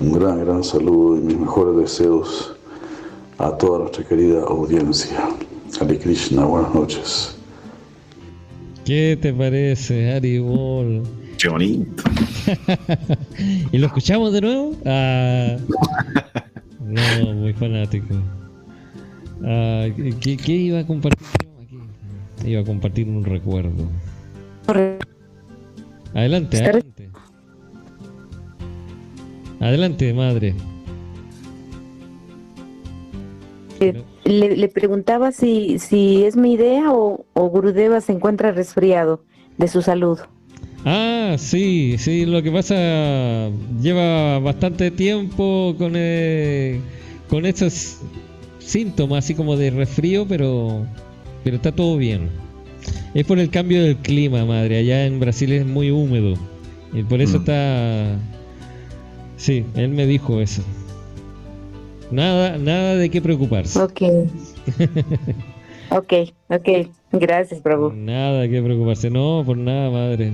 un 0.00 0.12
gran, 0.12 0.44
gran 0.44 0.62
saludo 0.62 1.16
y 1.16 1.20
mis 1.20 1.38
mejores 1.38 1.76
deseos 1.76 2.54
a 3.38 3.50
toda 3.56 3.80
nuestra 3.80 4.04
querida 4.04 4.42
audiencia. 4.42 5.28
Hare 5.80 5.98
Krishna, 5.98 6.44
buenas 6.44 6.74
noches. 6.74 7.36
¿Qué 8.84 9.18
te 9.20 9.32
parece, 9.32 10.12
Haribol? 10.12 11.02
Qué 11.38 11.48
bonito. 11.48 12.04
¿Y 13.72 13.78
lo 13.78 13.86
escuchamos 13.88 14.32
de 14.32 14.40
nuevo? 14.42 14.76
Ah, 14.84 15.56
no, 16.80 17.34
muy 17.34 17.52
fanático. 17.54 18.14
Ah, 19.44 19.86
¿qué, 20.20 20.36
qué 20.36 20.52
iba 20.52 20.80
a 20.80 20.86
compartir 20.86 21.26
aquí? 21.62 22.50
Iba 22.50 22.60
a 22.60 22.64
compartir 22.64 23.08
un 23.08 23.24
recuerdo. 23.24 23.88
Adelante, 26.14 26.58
adelante. 26.58 27.10
Adelante, 29.60 30.14
madre. 30.14 30.54
Eh, 33.80 34.02
Le, 34.24 34.56
le 34.56 34.68
preguntaba 34.68 35.32
si, 35.32 35.78
si 35.78 36.24
es 36.24 36.36
mi 36.36 36.52
idea 36.52 36.92
o, 36.92 37.24
o 37.32 37.48
Gurudeva 37.48 38.00
se 38.00 38.12
encuentra 38.12 38.52
resfriado 38.52 39.24
de 39.58 39.68
su 39.68 39.82
salud. 39.82 40.18
Ah, 40.84 41.36
sí, 41.38 41.96
sí, 41.98 42.24
lo 42.26 42.42
que 42.42 42.50
pasa 42.50 43.50
lleva 43.80 44.38
bastante 44.38 44.90
tiempo 44.90 45.74
con 45.76 45.92
eh, 45.94 46.80
con 47.28 47.44
estos 47.44 47.98
síntomas 48.70 49.24
así 49.24 49.34
como 49.34 49.56
de 49.56 49.70
resfrío, 49.70 50.26
pero 50.28 50.84
pero 51.44 51.56
está 51.56 51.72
todo 51.72 51.96
bien. 51.96 52.28
Es 53.14 53.24
por 53.26 53.38
el 53.38 53.50
cambio 53.50 53.82
del 53.82 53.96
clima, 53.96 54.44
madre. 54.44 54.78
Allá 54.78 55.06
en 55.06 55.20
Brasil 55.20 55.52
es 55.52 55.66
muy 55.66 55.90
húmedo 55.90 56.34
y 56.92 57.02
por 57.02 57.20
eso 57.20 57.38
Mm. 57.38 57.40
está. 57.40 58.16
Sí, 59.36 59.64
él 59.74 59.88
me 59.90 60.06
dijo 60.06 60.40
eso. 60.40 60.62
Nada, 62.10 62.58
nada 62.58 62.96
de 62.96 63.08
qué 63.08 63.20
preocuparse. 63.22 63.78
Ok. 63.80 64.02
ok, 65.90 66.12
ok. 66.48 66.68
Gracias, 67.12 67.60
Prabhu. 67.60 67.92
Nada 67.92 68.42
de 68.42 68.50
qué 68.50 68.60
preocuparse, 68.62 69.10
no, 69.10 69.42
por 69.46 69.56
nada, 69.56 69.90
madre. 69.90 70.32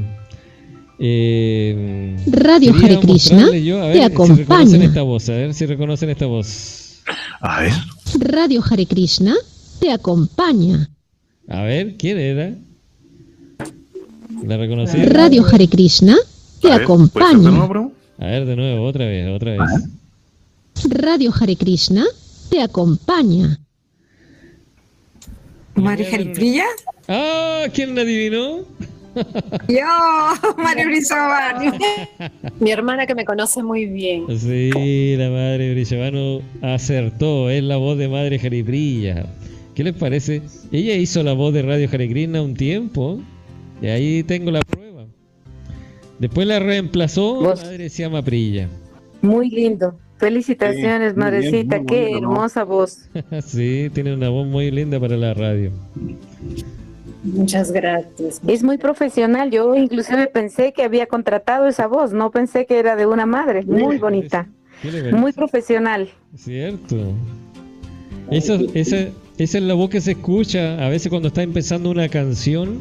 Eh, 0.98 2.16
Radio 2.26 2.72
Hare 2.74 2.98
Krishna 3.00 3.54
yo, 3.58 3.82
a 3.82 3.92
te 3.92 3.98
ver 3.98 4.02
Si 4.02 4.08
reconocen 4.08 4.42
acompaña. 4.44 4.84
esta 4.84 5.02
voz, 5.02 5.28
a 5.28 5.32
ver 5.32 5.54
si 5.54 5.66
reconocen 5.66 6.10
esta 6.10 6.26
voz. 6.26 6.85
A 7.48 7.60
ver. 7.60 7.73
Radio 8.18 8.60
Hare 8.68 8.86
Krishna 8.86 9.35
te 9.78 9.93
acompaña. 9.93 10.90
A 11.48 11.62
ver, 11.62 11.97
¿quién 11.97 12.18
era? 12.18 12.55
¿La 14.44 14.56
reconocí? 14.56 14.97
Radio 15.05 15.47
Hare 15.47 15.68
Krishna 15.68 16.16
te 16.60 16.73
acompaña. 16.73 17.51
A 18.18 18.27
ver, 18.27 18.47
de 18.47 18.56
nuevo, 18.56 18.85
otra 18.85 19.06
vez, 19.06 19.28
otra 19.28 19.52
vez. 19.52 19.60
Radio 20.89 21.32
Hare 21.39 21.55
Krishna 21.56 22.05
te 22.51 22.60
acompaña. 22.60 23.60
María 25.77 26.10
Jariprilla. 26.10 26.64
¡Ah! 27.06 27.66
¿Quién 27.73 27.94
la 27.94 28.01
adivinó? 28.01 28.62
Yo, 29.68 30.55
María 30.59 30.86
Brizovani. 30.86 31.78
Mi 32.60 32.70
hermana 32.70 33.06
que 33.06 33.14
me 33.14 33.24
conoce 33.24 33.62
muy 33.62 33.86
bien. 33.86 34.24
Sí, 34.38 35.16
la 35.16 35.30
madre 35.30 35.72
Brillavano 35.72 36.40
acertó, 36.62 37.51
es 37.51 37.62
la 37.62 37.76
voz 37.76 37.98
de 37.98 38.09
madre 38.09 38.38
Jaribrilla. 38.38 39.26
¿Qué 39.74 39.84
les 39.84 39.94
parece? 39.94 40.43
Ella 40.72 40.94
hizo 40.94 41.22
la 41.22 41.32
voz 41.32 41.52
de 41.52 41.62
Radio 41.62 41.88
Jaregrina 41.88 42.43
un 42.43 42.55
tiempo 42.55 43.20
y 43.82 43.88
ahí 43.88 44.22
tengo 44.22 44.51
la 44.51 44.60
prueba. 44.60 45.06
Después 46.18 46.47
la 46.47 46.59
reemplazó, 46.59 47.43
madre 47.43 47.88
se 47.88 48.02
llama 48.02 48.22
Prilla. 48.22 48.68
Muy 49.22 49.51
lindo. 49.51 49.98
Felicitaciones, 50.18 51.12
Sí, 51.12 51.20
muy 51.20 51.30
bien, 51.30 51.43
madrecita. 51.43 51.84
Qué 51.84 52.12
hermosa 52.16 52.64
voz. 52.64 53.10
sí, 53.44 53.90
tiene 53.93 54.14
una 54.14 54.30
voz 54.30 54.47
muy 54.47 54.70
linda 54.70 54.98
para 54.98 55.16
la 55.16 55.34
radio. 55.34 55.72
Muchas 57.26 57.72
gracias. 57.72 58.40
Es 58.46 58.62
muy 58.62 58.78
profesional. 58.78 59.50
Yo 59.50 59.74
inclusive 59.74 60.26
pensé 60.28 60.72
que 60.72 60.82
había 60.84 61.06
contratado 61.06 61.66
esa 61.66 61.86
voz. 61.86 62.12
No 62.12 62.30
pensé 62.30 62.66
que 62.66 62.78
era 62.78 62.96
de 62.96 63.06
una 63.06 63.26
madre. 63.26 63.64
Muy 63.64 63.98
bonita. 63.98 64.48
Muy 65.12 65.32
profesional. 65.32 66.08
Cierto. 66.36 66.96
Esa, 68.30 68.54
esa, 68.74 68.96
esa 69.38 69.58
es 69.58 69.64
la 69.64 69.74
voz 69.74 69.90
que 69.90 70.00
se 70.00 70.12
escucha 70.12 70.84
a 70.84 70.88
veces 70.88 71.08
cuando 71.08 71.28
está 71.28 71.42
empezando 71.42 71.90
una 71.90 72.08
canción 72.08 72.80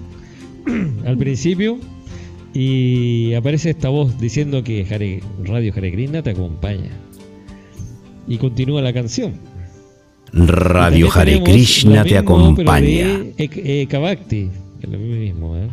al 1.05 1.17
principio 1.17 1.77
y 2.53 3.34
aparece 3.34 3.72
esta 3.72 3.89
voz 3.89 4.19
diciendo 4.19 4.63
que 4.63 4.85
Hare- 4.88 5.22
Radio 5.43 5.73
Hare 5.76 5.91
Krishna 5.91 6.23
te 6.23 6.31
acompaña. 6.31 6.91
Y 8.27 8.38
continúa 8.38 8.81
la 8.81 8.91
canción. 8.93 9.34
Radio 10.36 11.07
Y 11.07 11.10
también 11.10 11.12
Hare 11.18 11.32
tenemos 11.32 11.49
Krishna 11.49 12.03
te 12.03 12.18
acompaña. 12.18 13.07
¿eh? 15.57 15.70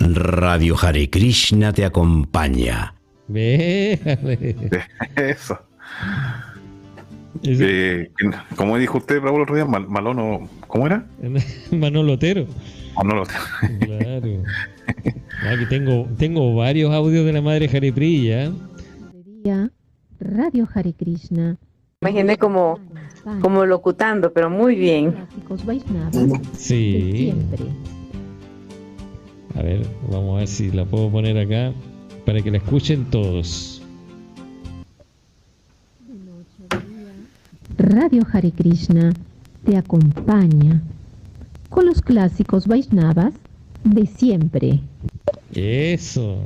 Radio 0.00 0.76
Hare 0.80 1.10
Krishna 1.10 1.72
te 1.72 1.84
acompaña. 1.84 2.94
Eso. 5.16 5.58
Eh, 7.42 8.10
como 8.56 8.78
dijo 8.78 8.98
usted, 8.98 9.20
Raúl, 9.20 9.36
el 9.38 9.42
otro 9.42 9.56
día, 9.56 9.64
Mal- 9.64 9.88
Malono, 9.88 10.48
¿cómo 10.68 10.86
era? 10.86 11.06
Manolo 11.72 12.12
Otero. 12.14 12.46
Manolo 12.96 13.24
Claro. 13.80 14.42
Aquí 15.50 15.66
tengo, 15.68 16.08
tengo 16.16 16.54
varios 16.54 16.92
audios 16.92 17.26
de 17.26 17.32
la 17.32 17.42
madre 17.42 17.68
Haripriya. 17.68 18.52
Ya, 19.44 19.70
Radio 20.20 20.68
Hare 20.72 20.92
Krishna. 20.92 21.56
Imaginé 22.04 22.36
como, 22.36 22.78
como 23.40 23.64
locutando, 23.64 24.30
pero 24.30 24.50
muy 24.50 24.74
bien. 24.74 25.12
Clásicos 25.12 25.64
Vaishnavas. 25.64 26.14
Sí. 26.52 27.12
Siempre. 27.16 27.64
A 29.54 29.62
ver, 29.62 29.86
vamos 30.10 30.36
a 30.36 30.38
ver 30.40 30.48
si 30.48 30.70
la 30.70 30.84
puedo 30.84 31.10
poner 31.10 31.38
acá 31.38 31.72
para 32.26 32.42
que 32.42 32.50
la 32.50 32.58
escuchen 32.58 33.06
todos. 33.06 33.82
Radio 37.78 38.22
Hare 38.30 38.52
Krishna 38.52 39.14
te 39.64 39.78
acompaña 39.78 40.82
con 41.70 41.86
los 41.86 42.02
clásicos 42.02 42.66
Vaishnavas 42.66 43.32
de 43.82 44.04
siempre. 44.04 44.80
Eso. 45.54 46.36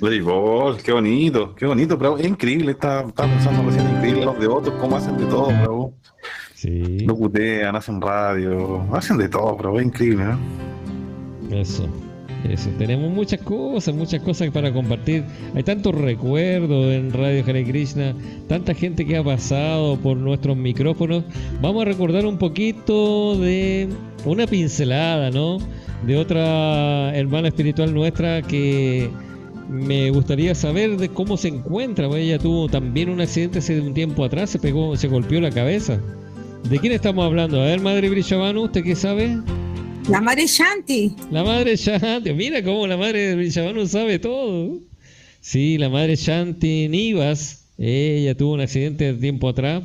Good, 0.00 0.76
qué 0.82 0.92
bonito, 0.92 1.54
qué 1.56 1.66
bonito, 1.66 1.96
bravo. 1.96 2.18
Es 2.18 2.26
increíble, 2.26 2.72
estaba, 2.72 3.08
pensando 3.08 3.62
recién, 3.64 3.88
increíble 3.96 4.24
los 4.24 4.38
de 4.38 4.46
otros, 4.46 4.74
cómo 4.80 4.96
hacen 4.96 5.16
de 5.16 5.26
todo, 5.26 5.46
bravo. 5.46 5.94
Sí. 6.54 7.00
Locutean, 7.00 7.74
hacen 7.74 8.00
radio, 8.00 8.86
hacen 8.92 9.18
de 9.18 9.28
todo, 9.28 9.56
bravo, 9.56 9.80
es 9.80 9.86
increíble, 9.86 10.24
¿no? 10.24 11.56
Eso. 11.56 11.88
Eso. 12.48 12.70
Tenemos 12.78 13.10
muchas 13.10 13.40
cosas, 13.40 13.92
muchas 13.92 14.22
cosas 14.22 14.50
para 14.50 14.72
compartir. 14.72 15.24
Hay 15.56 15.64
tantos 15.64 15.92
recuerdos 15.92 16.92
en 16.92 17.12
Radio 17.12 17.42
Hare 17.44 17.64
Krishna, 17.64 18.14
tanta 18.46 18.74
gente 18.74 19.04
que 19.04 19.16
ha 19.16 19.24
pasado 19.24 19.96
por 19.96 20.16
nuestros 20.16 20.56
micrófonos. 20.56 21.24
Vamos 21.60 21.82
a 21.82 21.86
recordar 21.86 22.24
un 22.26 22.38
poquito 22.38 23.36
de 23.36 23.88
una 24.24 24.46
pincelada, 24.46 25.32
¿no? 25.32 25.58
De 26.06 26.16
otra 26.16 27.12
hermana 27.16 27.48
espiritual 27.48 27.92
nuestra 27.92 28.42
que 28.42 29.10
me 29.68 30.10
gustaría 30.10 30.54
saber 30.54 30.96
de 30.96 31.08
cómo 31.10 31.36
se 31.36 31.48
encuentra. 31.48 32.06
Ella 32.16 32.38
tuvo 32.38 32.68
también 32.68 33.10
un 33.10 33.20
accidente 33.20 33.58
hace 33.58 33.80
un 33.80 33.94
tiempo 33.94 34.24
atrás, 34.24 34.50
se 34.50 34.58
pegó, 34.58 34.96
se 34.96 35.08
golpeó 35.08 35.40
la 35.40 35.50
cabeza. 35.50 36.00
¿De 36.68 36.78
quién 36.78 36.92
estamos 36.92 37.24
hablando? 37.24 37.60
A 37.60 37.66
ver, 37.66 37.80
Madre 37.80 38.08
Brishavanu, 38.08 38.64
¿usted 38.64 38.82
qué 38.82 38.96
sabe? 38.96 39.38
La 40.08 40.20
madre 40.20 40.46
Shanti. 40.46 41.14
La 41.30 41.44
madre 41.44 41.76
Shanti, 41.76 42.32
mira 42.32 42.62
cómo 42.62 42.86
la 42.86 42.96
madre 42.96 43.34
Brishavanu 43.34 43.86
sabe 43.86 44.18
todo. 44.18 44.78
Sí, 45.40 45.78
la 45.78 45.88
madre 45.88 46.16
Shanti 46.16 46.88
Nivas, 46.88 47.66
ella 47.76 48.34
tuvo 48.36 48.54
un 48.54 48.60
accidente 48.60 49.12
de 49.12 49.20
tiempo 49.20 49.48
atrás 49.48 49.84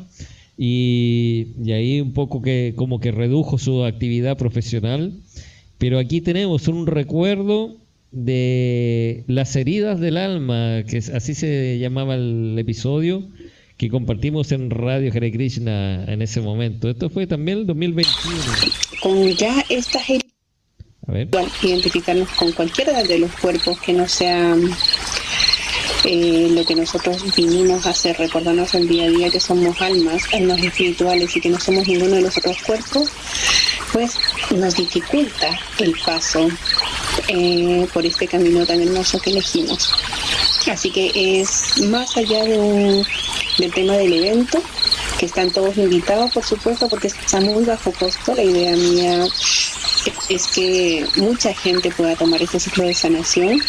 y, 0.57 1.47
y 1.63 1.71
ahí 1.73 2.01
un 2.01 2.13
poco 2.13 2.41
que 2.41 2.73
como 2.75 2.99
que 2.99 3.11
redujo 3.11 3.57
su 3.57 3.83
actividad 3.83 4.37
profesional. 4.37 5.13
Pero 5.77 5.99
aquí 5.99 6.21
tenemos 6.21 6.67
un 6.69 6.87
recuerdo 6.87 7.75
de 8.13 9.23
las 9.27 9.55
heridas 9.55 9.99
del 9.99 10.17
alma, 10.17 10.83
que 10.87 10.97
así 10.97 11.33
se 11.33 11.79
llamaba 11.79 12.15
el 12.15 12.55
episodio 12.59 13.27
que 13.77 13.89
compartimos 13.89 14.51
en 14.51 14.69
Radio 14.69 15.11
Hare 15.11 15.31
Krishna 15.31 16.05
en 16.05 16.21
ese 16.21 16.39
momento. 16.39 16.89
Esto 16.89 17.09
fue 17.09 17.25
también 17.25 17.59
el 17.59 17.65
2021. 17.65 18.37
Con 19.01 19.27
ya 19.29 19.65
estas 19.67 20.03
heridas, 20.09 21.63
identificarnos 21.63 22.29
con 22.29 22.51
cualquiera 22.51 23.03
de 23.03 23.17
los 23.17 23.31
cuerpos 23.37 23.79
que 23.81 23.93
no 23.93 24.07
sean 24.07 24.69
eh, 26.05 26.49
lo 26.51 26.63
que 26.65 26.75
nosotros 26.75 27.35
vinimos 27.35 27.87
a 27.87 27.89
hacer, 27.89 28.15
recordarnos 28.17 28.75
el 28.75 28.87
día 28.87 29.05
a 29.05 29.09
día 29.09 29.29
que 29.31 29.39
somos 29.39 29.81
almas, 29.81 30.21
almas 30.33 30.61
espirituales 30.61 31.35
y 31.35 31.41
que 31.41 31.49
no 31.49 31.59
somos 31.59 31.87
ninguno 31.87 32.15
de 32.15 32.21
los 32.21 32.37
otros 32.37 32.61
cuerpos, 32.61 33.09
pues 33.91 34.15
nos 34.55 34.75
dificulta 34.75 35.49
el 35.79 35.93
paso 36.05 36.47
eh, 37.27 37.87
por 37.93 38.05
este 38.05 38.27
camino 38.27 38.65
tan 38.65 38.81
hermoso 38.81 39.19
que 39.19 39.31
elegimos. 39.31 39.89
Así 40.71 40.91
que 40.91 41.11
es 41.41 41.79
más 41.87 42.15
allá 42.17 42.43
de 42.43 42.57
un- 42.57 43.05
del 43.59 43.71
tema 43.71 43.93
del 43.93 44.13
evento, 44.13 44.61
que 45.19 45.25
están 45.27 45.51
todos 45.51 45.77
invitados, 45.77 46.31
por 46.31 46.43
supuesto, 46.43 46.87
porque 46.89 47.07
está 47.07 47.39
muy 47.39 47.63
bajo 47.65 47.91
costo. 47.93 48.33
La 48.33 48.43
idea 48.43 48.75
mía 48.75 49.27
es 50.29 50.47
que 50.47 51.05
mucha 51.17 51.53
gente 51.53 51.91
pueda 51.91 52.15
tomar 52.15 52.41
este 52.41 52.59
ciclo 52.59 52.85
de 52.85 52.93
sanación. 52.93 53.61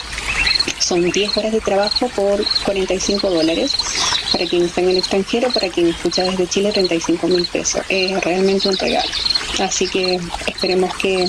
Son 0.79 1.11
10 1.11 1.37
horas 1.37 1.53
de 1.53 1.61
trabajo 1.61 2.09
por 2.17 2.45
45 2.65 3.29
dólares. 3.31 3.73
Para 4.33 4.47
quien 4.47 4.65
está 4.65 4.81
en 4.81 4.91
el 4.91 4.99
extranjero, 4.99 5.49
para 5.53 5.69
quien 5.69 5.89
escucha 5.89 6.25
desde 6.25 6.49
Chile, 6.49 6.73
35 6.73 7.29
mil 7.29 7.47
pesos. 7.47 7.83
Es 7.89 8.21
realmente 8.23 8.69
un 8.69 8.77
regalo. 8.77 9.09
Así 9.61 9.87
que 9.87 10.19
esperemos 10.49 10.93
que, 10.97 11.25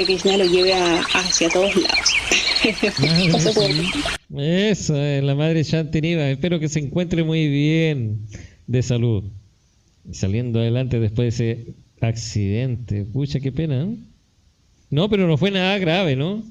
que 0.00 0.06
Krishna 0.06 0.36
lo 0.36 0.44
lleve 0.44 0.72
a- 0.74 1.00
hacia 1.14 1.48
todos 1.48 1.74
lados. 1.76 3.54
Por- 3.54 4.40
Eso, 4.42 4.96
es 4.96 5.22
la 5.24 5.34
madre 5.34 5.62
Shanti 5.62 6.00
Niva. 6.00 6.28
Espero 6.30 6.58
que 6.60 6.68
se 6.68 6.78
encuentre 6.80 7.22
muy 7.24 7.48
bien 7.48 8.20
de 8.66 8.82
salud. 8.82 9.24
Saliendo 10.12 10.60
adelante 10.60 10.98
después 11.00 11.36
de 11.38 11.50
ese 11.52 11.66
accidente. 12.00 13.04
Pucha, 13.04 13.40
qué 13.40 13.52
pena. 13.52 13.82
¿eh? 13.84 13.96
No, 14.90 15.08
pero 15.10 15.26
no 15.26 15.36
fue 15.36 15.50
nada 15.50 15.78
grave, 15.78 16.16
¿no? 16.16 16.42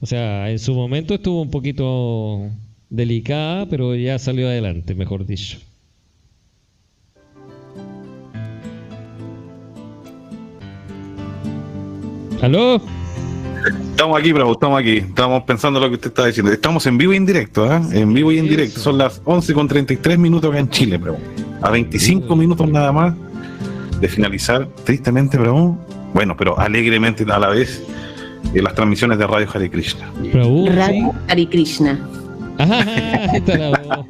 O 0.00 0.06
sea, 0.06 0.50
en 0.50 0.58
su 0.58 0.74
momento 0.74 1.14
estuvo 1.14 1.40
un 1.42 1.50
poquito 1.50 2.50
delicada, 2.90 3.66
pero 3.66 3.94
ya 3.94 4.18
salió 4.18 4.48
adelante, 4.48 4.94
mejor 4.94 5.24
dicho. 5.26 5.58
¿Aló? 12.42 12.80
Estamos 13.90 14.18
aquí, 14.18 14.32
bravo, 14.32 14.52
estamos 14.52 14.80
aquí. 14.80 14.98
Estamos 14.98 15.42
pensando 15.42 15.80
lo 15.80 15.88
que 15.88 15.94
usted 15.94 16.08
está 16.08 16.26
diciendo. 16.26 16.52
Estamos 16.52 16.86
en 16.86 16.96
vivo 16.96 17.12
y 17.12 17.16
en 17.16 17.26
directo, 17.26 17.64
¿ah? 17.64 17.82
En 17.92 18.14
vivo 18.14 18.30
y 18.30 18.38
en 18.38 18.48
directo. 18.48 18.78
Son 18.78 18.96
las 18.96 19.20
11 19.24 19.54
con 19.54 19.66
33 19.66 20.18
minutos 20.18 20.48
acá 20.48 20.60
en 20.60 20.70
Chile, 20.70 20.98
bravo. 20.98 21.18
A 21.62 21.70
25 21.70 22.36
minutos 22.36 22.68
nada 22.68 22.92
más 22.92 23.14
de 24.00 24.08
finalizar, 24.08 24.68
tristemente, 24.84 25.36
bravo. 25.36 25.76
Bueno, 26.14 26.36
pero 26.36 26.58
alegremente 26.58 27.24
a 27.28 27.38
la 27.40 27.48
vez, 27.48 27.82
en 28.54 28.62
las 28.62 28.74
transmisiones 28.74 29.18
de 29.18 29.26
Radio 29.26 29.48
Hare 29.52 29.68
Krishna. 29.68 30.08
Radio 30.32 31.12
Hare 31.26 31.48
Krishna. 31.48 31.98
Ajá, 32.58 32.78
ahí 33.32 33.38
está 33.38 33.58
la 33.58 33.70
voz. 33.70 34.06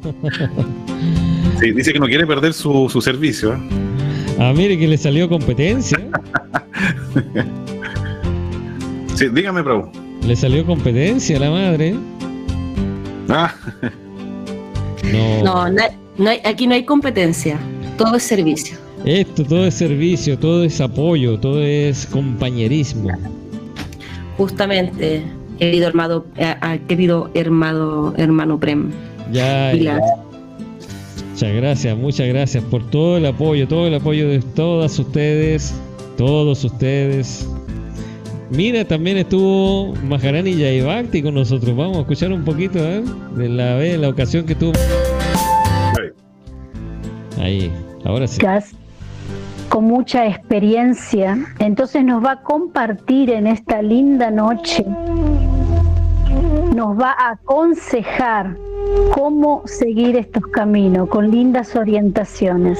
Sí, 1.59 1.71
dice 1.71 1.91
que 1.91 1.99
no 1.99 2.05
quiere 2.05 2.27
perder 2.27 2.53
su, 2.53 2.87
su 2.89 3.01
servicio, 3.01 3.53
¿ah? 3.53 3.59
Ah, 4.39 4.53
mire 4.55 4.77
que 4.77 4.87
le 4.87 4.97
salió 4.97 5.27
competencia. 5.27 5.99
Sí, 9.19 9.27
dígame, 9.27 9.61
bravo. 9.61 9.91
Le 10.25 10.33
salió 10.33 10.65
competencia 10.65 11.35
a 11.35 11.39
la 11.41 11.49
madre. 11.51 11.93
Ah, 13.27 13.53
No. 15.11 15.43
No, 15.43 15.69
no 15.69 15.81
hay- 15.81 15.91
no 16.17 16.29
hay- 16.29 16.39
aquí 16.45 16.67
no 16.67 16.73
hay 16.75 16.85
competencia. 16.85 17.59
Todo 17.97 18.15
es 18.15 18.23
servicio. 18.23 18.77
Esto 19.03 19.43
todo 19.43 19.65
es 19.65 19.73
servicio, 19.73 20.37
todo 20.39 20.63
es 20.63 20.79
apoyo, 20.79 21.37
todo 21.37 21.61
es 21.61 22.05
compañerismo. 22.05 23.09
Justamente, 24.37 25.21
querido 25.57 25.87
hermano, 25.87 26.25
eh, 26.37 26.55
ah, 26.61 26.77
querido 26.87 27.29
hermano, 27.33 28.13
hermano 28.17 28.57
Prem. 28.57 28.91
Ya. 29.33 29.71
Muchas 31.31 31.53
gracias, 31.55 31.97
muchas 31.97 32.27
gracias 32.29 32.63
por 32.65 32.89
todo 32.89 33.17
el 33.17 33.25
apoyo, 33.25 33.67
todo 33.67 33.87
el 33.87 33.95
apoyo 33.95 34.29
de 34.29 34.39
todas 34.39 34.97
ustedes, 34.97 35.73
todos 36.17 36.63
ustedes. 36.63 37.45
Mira, 38.51 38.83
también 38.83 39.17
estuvo 39.17 39.93
Maharani 40.05 40.55
Yaibakti 40.55 41.21
con 41.21 41.35
nosotros. 41.35 41.75
Vamos 41.75 41.97
a 41.97 41.99
escuchar 42.01 42.31
un 42.31 42.43
poquito 42.43 42.79
¿eh? 42.79 43.03
de 43.35 43.49
la 43.49 43.75
vez, 43.75 43.99
la 43.99 44.09
ocasión 44.09 44.45
que 44.45 44.55
tuvo. 44.55 44.73
Ahí, 47.39 47.71
ahora 48.05 48.27
sí. 48.27 48.41
Con 49.69 49.83
mucha 49.83 50.25
experiencia, 50.25 51.37
entonces 51.59 52.03
nos 52.03 52.25
va 52.25 52.31
a 52.31 52.41
compartir 52.41 53.29
en 53.29 53.45
esta 53.45 53.83
linda 53.83 54.31
noche, 54.31 54.83
nos 56.75 56.99
va 56.99 57.11
a 57.11 57.33
aconsejar 57.33 58.57
cómo 59.13 59.61
seguir 59.65 60.15
estos 60.17 60.47
caminos 60.47 61.07
con 61.09 61.29
lindas 61.29 61.75
orientaciones. 61.75 62.79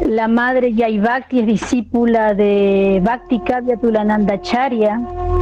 La 0.00 0.28
madre 0.28 0.72
Yai 0.74 0.98
Bhakti 0.98 1.40
es 1.40 1.46
discípula 1.46 2.34
de 2.34 3.00
Bhakti 3.04 3.40
Kavya 3.40 3.76
Tulanandacharya. 3.76 5.00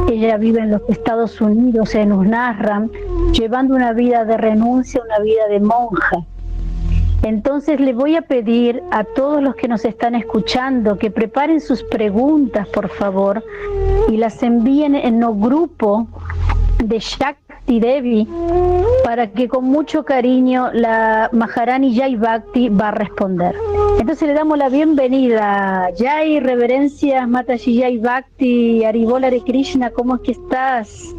Ella 0.09 0.37
vive 0.37 0.59
en 0.59 0.71
los 0.71 0.81
Estados 0.89 1.41
Unidos, 1.41 1.95
en 1.95 2.11
Usnasram, 2.11 2.89
llevando 3.31 3.75
una 3.75 3.93
vida 3.93 4.25
de 4.25 4.37
renuncia, 4.37 5.01
una 5.03 5.19
vida 5.19 5.47
de 5.49 5.59
monja. 5.59 6.25
Entonces 7.23 7.79
le 7.79 7.93
voy 7.93 8.15
a 8.15 8.23
pedir 8.23 8.81
a 8.91 9.03
todos 9.03 9.43
los 9.43 9.55
que 9.55 9.67
nos 9.67 9.85
están 9.85 10.15
escuchando 10.15 10.97
que 10.97 11.11
preparen 11.11 11.61
sus 11.61 11.83
preguntas, 11.83 12.67
por 12.69 12.89
favor, 12.89 13.43
y 14.09 14.17
las 14.17 14.41
envíen 14.41 14.95
en 14.95 15.21
el 15.21 15.33
grupo 15.33 16.07
de 16.83 16.99
Shakti 16.99 17.79
Devi 17.79 18.27
para 19.03 19.27
que 19.27 19.47
con 19.47 19.65
mucho 19.65 20.03
cariño 20.03 20.69
la 20.73 21.29
Maharani 21.31 21.95
Jai 21.95 22.15
Bhakti 22.15 22.69
va 22.69 22.89
a 22.89 22.91
responder. 22.91 23.55
Entonces 23.99 24.27
le 24.27 24.33
damos 24.33 24.57
la 24.57 24.69
bienvenida. 24.69 25.89
Jai, 25.97 26.39
reverencias, 26.39 27.27
Mataji 27.27 27.81
Jai 27.81 27.97
Bhakti, 27.97 28.83
Aribola 28.83 29.29
de 29.29 29.41
Krishna, 29.41 29.91
¿cómo 29.91 30.15
es 30.15 30.21
que 30.21 30.31
estás? 30.31 31.15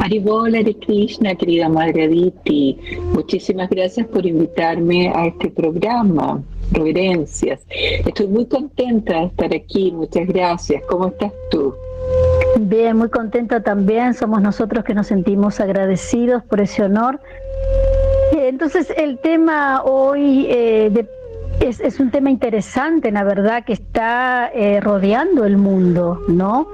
Aribola 0.00 0.62
de 0.62 0.74
Krishna, 0.78 1.34
querida 1.34 1.68
Madre 1.68 2.04
Aditi, 2.04 2.78
muchísimas 3.12 3.68
gracias 3.68 4.06
por 4.06 4.24
invitarme 4.24 5.08
a 5.08 5.26
este 5.26 5.50
programa. 5.50 6.42
Reverencias. 6.72 7.60
Estoy 7.70 8.26
muy 8.26 8.46
contenta 8.46 9.20
de 9.20 9.26
estar 9.26 9.54
aquí, 9.54 9.92
muchas 9.92 10.26
gracias. 10.26 10.82
¿Cómo 10.88 11.08
estás 11.08 11.32
tú? 11.50 11.74
Bien, 12.58 12.96
muy 12.96 13.10
contenta 13.10 13.62
también. 13.62 14.14
Somos 14.14 14.40
nosotros 14.40 14.84
que 14.84 14.94
nos 14.94 15.08
sentimos 15.08 15.60
agradecidos 15.60 16.42
por 16.44 16.60
ese 16.60 16.82
honor. 16.82 17.20
Entonces, 18.32 18.92
el 18.96 19.18
tema 19.18 19.82
hoy 19.84 20.46
eh, 20.48 20.90
de 20.90 21.06
es, 21.60 22.00
un 22.00 22.10
tema 22.10 22.30
interesante, 22.30 23.10
la 23.10 23.24
verdad, 23.24 23.64
que 23.64 23.72
está 23.72 24.50
eh, 24.54 24.80
rodeando 24.80 25.44
el 25.44 25.56
mundo, 25.56 26.20
¿no? 26.28 26.68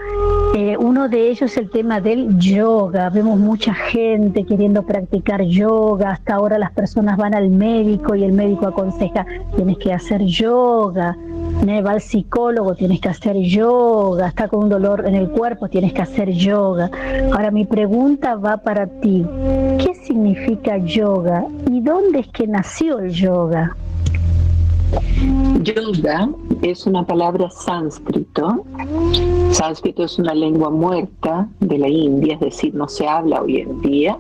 Eh, 0.54 0.76
uno 0.78 1.08
de 1.08 1.30
ellos 1.30 1.50
es 1.52 1.56
el 1.56 1.70
tema 1.70 2.00
del 2.00 2.38
yoga. 2.38 3.08
Vemos 3.10 3.38
mucha 3.38 3.72
gente 3.74 4.44
queriendo 4.44 4.82
practicar 4.82 5.42
yoga. 5.42 6.10
Hasta 6.10 6.34
ahora 6.34 6.58
las 6.58 6.72
personas 6.72 7.16
van 7.16 7.34
al 7.34 7.48
médico 7.48 8.14
y 8.14 8.24
el 8.24 8.32
médico 8.32 8.66
aconseja, 8.66 9.24
tienes 9.56 9.78
que 9.78 9.92
hacer 9.92 10.22
yoga. 10.24 11.16
Va 11.62 11.92
al 11.92 12.00
psicólogo, 12.00 12.74
tienes 12.74 13.00
que 13.00 13.08
hacer 13.08 13.36
yoga. 13.36 14.28
Está 14.28 14.48
con 14.48 14.64
un 14.64 14.68
dolor 14.68 15.04
en 15.06 15.14
el 15.14 15.30
cuerpo, 15.30 15.68
tienes 15.68 15.92
que 15.92 16.02
hacer 16.02 16.30
yoga. 16.30 16.90
Ahora 17.32 17.50
mi 17.50 17.64
pregunta 17.64 18.34
va 18.34 18.58
para 18.58 18.86
ti. 18.86 19.24
¿Qué 19.78 19.94
significa 19.94 20.76
yoga 20.78 21.46
y 21.70 21.80
dónde 21.80 22.20
es 22.20 22.28
que 22.28 22.46
nació 22.46 22.98
el 22.98 23.10
yoga? 23.10 23.76
Yoga 25.62 26.28
es 26.62 26.86
una 26.86 27.06
palabra 27.06 27.48
sánscrito. 27.50 28.64
Sánscrito 29.50 30.04
es 30.04 30.18
una 30.18 30.34
lengua 30.34 30.70
muerta 30.70 31.48
de 31.60 31.78
la 31.78 31.88
India, 31.88 32.34
es 32.34 32.40
decir, 32.40 32.74
no 32.74 32.88
se 32.88 33.06
habla 33.06 33.42
hoy 33.42 33.58
en 33.58 33.80
día, 33.80 34.18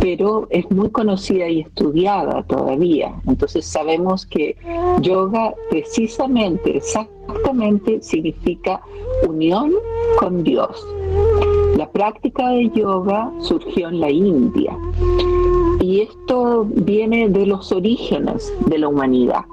pero 0.00 0.46
es 0.50 0.70
muy 0.70 0.90
conocida 0.90 1.48
y 1.48 1.60
estudiada 1.60 2.42
todavía. 2.42 3.14
Entonces 3.26 3.64
sabemos 3.64 4.26
que 4.26 4.56
yoga 5.00 5.54
precisamente, 5.70 6.76
exactamente, 6.76 8.02
significa 8.02 8.80
unión 9.26 9.72
con 10.18 10.44
Dios. 10.44 10.86
La 11.76 11.88
práctica 11.90 12.50
de 12.50 12.70
yoga 12.70 13.32
surgió 13.40 13.88
en 13.88 14.00
la 14.00 14.10
India 14.10 14.76
y 15.80 16.00
esto 16.00 16.66
viene 16.68 17.28
de 17.28 17.46
los 17.46 17.70
orígenes 17.72 18.52
de 18.66 18.78
la 18.78 18.88
humanidad 18.88 19.44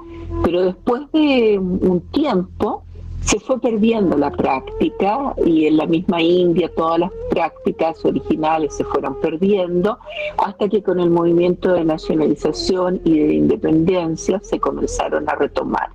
pero 0.42 0.62
después 0.62 1.02
de 1.12 1.58
un 1.58 2.00
tiempo 2.12 2.84
se 3.24 3.40
fue 3.40 3.60
perdiendo 3.60 4.16
la 4.18 4.30
práctica 4.30 5.34
y 5.46 5.66
en 5.66 5.78
la 5.78 5.86
misma 5.86 6.20
India 6.20 6.70
todas 6.76 7.00
las 7.00 7.10
prácticas 7.30 8.04
originales 8.04 8.74
se 8.76 8.84
fueron 8.84 9.18
perdiendo 9.20 9.98
hasta 10.36 10.68
que 10.68 10.82
con 10.82 11.00
el 11.00 11.10
movimiento 11.10 11.72
de 11.72 11.84
nacionalización 11.84 13.00
y 13.04 13.18
de 13.18 13.34
independencia 13.34 14.40
se 14.42 14.58
comenzaron 14.60 15.28
a 15.28 15.36
retomar. 15.36 15.88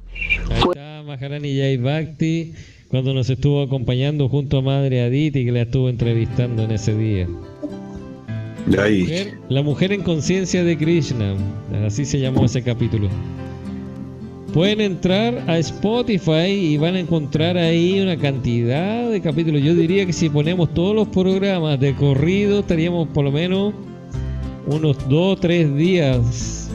Ahí 0.50 0.62
está 0.70 1.04
Maharani 1.06 1.58
Jai 1.58 1.78
Bhakti 1.78 2.54
cuando 2.90 3.14
nos 3.14 3.30
estuvo 3.30 3.62
acompañando 3.62 4.28
junto 4.28 4.58
a 4.58 4.62
Madre 4.62 5.04
Aditi 5.04 5.46
que 5.46 5.52
la 5.52 5.62
estuvo 5.62 5.90
entrevistando 5.90 6.64
en 6.64 6.72
ese 6.72 6.96
día. 6.96 7.28
La 8.68 8.88
mujer, 8.90 9.38
la 9.50 9.62
mujer 9.64 9.92
en 9.94 10.04
conciencia 10.04 10.64
de 10.64 10.78
Krishna, 10.78 11.36
así 11.86 12.06
se 12.06 12.20
llamó 12.20 12.46
ese 12.46 12.64
capítulo. 12.64 13.10
Pueden 14.54 14.82
entrar 14.82 15.44
a 15.48 15.58
Spotify 15.60 16.50
y 16.50 16.78
van 16.78 16.96
a 16.96 17.00
encontrar 17.00 17.56
ahí 17.58 18.02
una 18.02 18.18
cantidad 18.18 19.10
de 19.10 19.22
capítulos. 19.22 19.62
Yo 19.62 19.76
diría 19.76 20.06
que 20.06 20.14
si 20.14 20.30
ponemos 20.30 20.74
todos 20.74 20.96
los 20.96 21.08
programas 21.08 21.80
de 21.80 21.94
corrido, 21.96 22.60
estaríamos 22.60 23.08
por 23.10 23.26
lo 23.26 23.32
menos 23.32 23.74
unos 24.66 24.98
dos 25.08 25.38
o 25.38 25.40
tres 25.40 25.76
días 25.76 26.72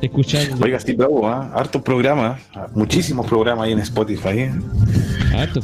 escuchando. 0.00 0.64
Oiga, 0.64 0.78
sí, 0.78 0.92
bravo, 0.92 1.26
¿ah? 1.26 1.50
hartos 1.54 1.82
programas, 1.82 2.40
muchísimos 2.74 3.26
programas 3.26 3.66
ahí 3.66 3.72
en 3.72 3.80
Spotify. 3.80 4.38
¿eh? 4.38 4.52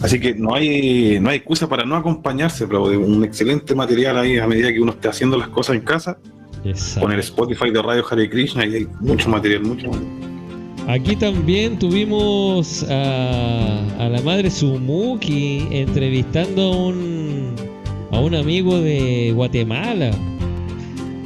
Así 0.02 0.18
que 0.18 0.34
no 0.34 0.54
hay, 0.54 1.20
no 1.20 1.30
hay 1.30 1.36
excusa 1.36 1.68
para 1.68 1.84
no 1.84 1.94
acompañarse, 1.94 2.64
bravo, 2.64 2.90
de 2.90 2.96
un 2.96 3.22
excelente 3.24 3.74
material 3.74 4.18
ahí 4.18 4.38
a 4.38 4.46
medida 4.48 4.72
que 4.72 4.80
uno 4.80 4.92
esté 4.92 5.08
haciendo 5.08 5.38
las 5.38 5.48
cosas 5.48 5.76
en 5.76 5.82
casa. 5.82 6.18
Con 7.00 7.10
el 7.10 7.20
Spotify 7.20 7.70
de 7.70 7.80
Radio 7.80 8.04
Hare 8.10 8.28
Krishna 8.28 8.66
y 8.66 8.74
hay 8.74 8.88
mucho 9.00 9.30
material, 9.30 9.62
mucho 9.62 9.86
material. 9.86 10.29
Aquí 10.90 11.14
también 11.14 11.78
tuvimos 11.78 12.84
a, 12.90 14.08
la 14.10 14.20
madre 14.24 14.50
Sumuki 14.50 15.68
entrevistando 15.70 16.62
a 16.62 16.76
un, 16.88 17.54
a 18.10 18.18
un 18.18 18.34
amigo 18.34 18.80
de 18.80 19.30
Guatemala. 19.32 20.10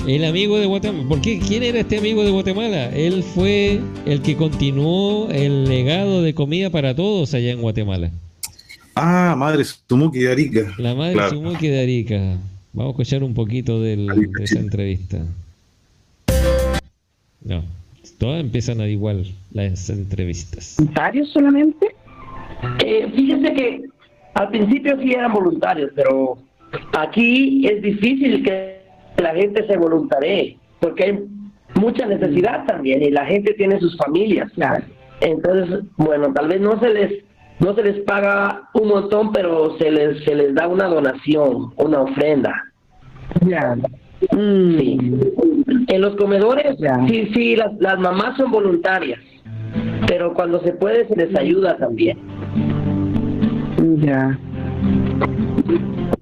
El 0.06 0.26
amigo 0.26 0.58
de 0.58 0.66
Guatemala. 0.66 1.08
¿Por 1.08 1.22
qué? 1.22 1.38
¿Quién 1.38 1.62
era 1.62 1.80
este 1.80 1.96
amigo 1.96 2.22
de 2.24 2.30
Guatemala? 2.30 2.90
Él 2.94 3.22
fue 3.22 3.80
el 4.04 4.20
que 4.20 4.36
continuó 4.36 5.30
el 5.30 5.64
legado 5.64 6.20
de 6.20 6.34
comida 6.34 6.68
para 6.68 6.94
todos 6.94 7.32
allá 7.32 7.52
en 7.52 7.62
Guatemala. 7.62 8.10
Ah, 8.94 9.34
madre 9.34 9.64
Sumuki 9.64 10.18
de 10.18 10.30
Arica. 10.30 10.74
La 10.76 10.94
madre 10.94 11.30
Sumuki 11.30 11.68
de 11.68 11.80
Arica. 11.80 12.36
Vamos 12.74 12.90
a 12.90 13.02
escuchar 13.02 13.24
un 13.24 13.32
poquito 13.32 13.80
de 13.80 14.28
esa 14.42 14.58
entrevista. 14.58 15.24
No. 17.42 17.83
Todas 18.18 18.40
empiezan 18.40 18.80
a 18.80 18.86
igual 18.86 19.24
las 19.52 19.90
entrevistas. 19.90 20.76
¿Voluntarios 20.78 21.30
solamente? 21.30 21.94
Eh, 22.84 23.10
fíjese 23.14 23.52
que 23.52 23.82
al 24.34 24.48
principio 24.48 24.98
sí 25.00 25.12
eran 25.12 25.32
voluntarios, 25.32 25.90
pero 25.94 26.38
aquí 26.96 27.66
es 27.66 27.82
difícil 27.82 28.42
que 28.42 28.80
la 29.18 29.34
gente 29.34 29.66
se 29.66 29.76
voluntaree, 29.76 30.56
porque 30.80 31.04
hay 31.04 31.18
mucha 31.80 32.06
necesidad 32.06 32.64
también 32.66 33.02
y 33.02 33.10
la 33.10 33.26
gente 33.26 33.54
tiene 33.54 33.78
sus 33.80 33.96
familias. 33.96 34.50
Entonces, 35.20 35.80
bueno, 35.96 36.32
tal 36.32 36.48
vez 36.48 36.60
no 36.60 36.78
se 36.80 36.88
les 36.90 37.24
no 37.60 37.72
se 37.74 37.84
les 37.84 38.00
paga 38.00 38.68
un 38.74 38.88
montón, 38.88 39.32
pero 39.32 39.78
se 39.78 39.90
les 39.90 40.24
se 40.24 40.34
les 40.34 40.54
da 40.54 40.66
una 40.66 40.86
donación, 40.86 41.72
una 41.76 42.02
ofrenda. 42.02 42.52
Ya. 44.30 44.38
Sí. 44.78 44.98
En 45.88 46.00
los 46.00 46.16
comedores, 46.16 46.76
sí, 47.08 47.30
sí, 47.34 47.56
las, 47.56 47.72
las 47.78 47.98
mamás 47.98 48.36
son 48.36 48.50
voluntarias, 48.50 49.20
pero 50.06 50.32
cuando 50.34 50.60
se 50.62 50.72
puede 50.72 51.06
se 51.08 51.16
les 51.16 51.36
ayuda 51.36 51.76
también. 51.76 52.18
Ya. 54.00 54.38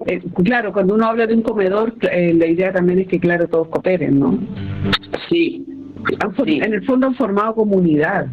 Eh, 0.07 0.21
claro, 0.45 0.73
cuando 0.73 0.95
uno 0.95 1.07
habla 1.07 1.27
de 1.27 1.35
un 1.35 1.43
comedor, 1.43 1.95
eh, 2.11 2.35
la 2.35 2.47
idea 2.47 2.73
también 2.73 3.01
es 3.01 3.09
que, 3.09 3.21
claro, 3.21 3.47
todos 3.49 3.69
cooperen, 3.69 4.19
¿no? 4.19 4.39
Sí. 5.29 5.65
En 6.47 6.75
el 6.75 6.85
fondo 6.85 7.07
han 7.07 7.15
formado 7.15 7.55
comunidad. 7.55 8.27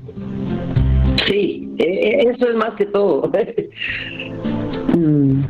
Sí, 1.28 1.70
e, 1.78 1.84
e, 1.84 2.30
eso 2.30 2.50
es 2.50 2.56
más 2.56 2.74
que 2.76 2.86
todo. 2.86 3.32
Mm. 4.90 5.44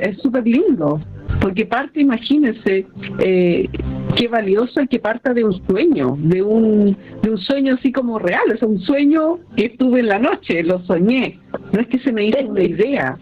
Es 0.00 0.16
súper 0.22 0.46
lindo 0.46 1.00
porque 1.42 1.66
parte, 1.66 2.00
imagínense, 2.00 2.86
eh, 3.18 3.68
qué 4.14 4.28
valioso 4.28 4.80
es 4.80 4.88
que 4.88 5.00
parta 5.00 5.34
de 5.34 5.44
un 5.44 5.60
sueño, 5.66 6.16
de 6.20 6.40
un, 6.40 6.96
de 7.20 7.30
un 7.30 7.38
sueño 7.38 7.74
así 7.74 7.90
como 7.90 8.20
real, 8.20 8.44
es 8.54 8.62
un 8.62 8.78
sueño 8.80 9.40
que 9.56 9.70
tuve 9.70 10.00
en 10.00 10.06
la 10.06 10.20
noche, 10.20 10.62
lo 10.62 10.78
soñé, 10.86 11.40
no 11.72 11.80
es 11.80 11.88
que 11.88 11.98
se 11.98 12.12
me 12.12 12.26
hizo 12.26 12.38
una 12.46 12.62
idea, 12.62 13.18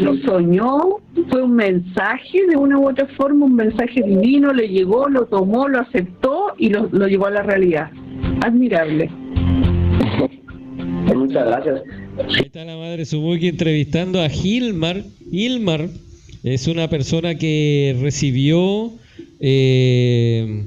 lo 0.00 0.16
soñó, 0.24 0.78
fue 1.28 1.42
un 1.42 1.54
mensaje 1.54 2.46
de 2.48 2.56
una 2.56 2.78
u 2.78 2.88
otra 2.88 3.06
forma, 3.08 3.44
un 3.44 3.56
mensaje 3.56 4.02
divino, 4.02 4.54
le 4.54 4.68
llegó, 4.68 5.06
lo 5.10 5.26
tomó, 5.26 5.68
lo 5.68 5.80
aceptó 5.80 6.54
y 6.56 6.70
lo, 6.70 6.88
lo 6.92 7.06
llevó 7.08 7.26
a 7.26 7.30
la 7.30 7.42
realidad. 7.42 7.90
Admirable. 8.42 9.10
Muchas 11.14 11.46
gracias. 11.46 11.82
Ahí 12.18 12.46
está 12.46 12.64
la 12.64 12.76
madre 12.76 13.04
Subuki 13.04 13.48
entrevistando 13.48 14.22
a 14.22 14.28
Gilmar. 14.30 15.02
Gilmar 15.30 15.88
es 16.42 16.66
una 16.66 16.88
persona 16.88 17.36
que 17.36 17.96
recibió 18.00 18.92
eh, 19.40 20.64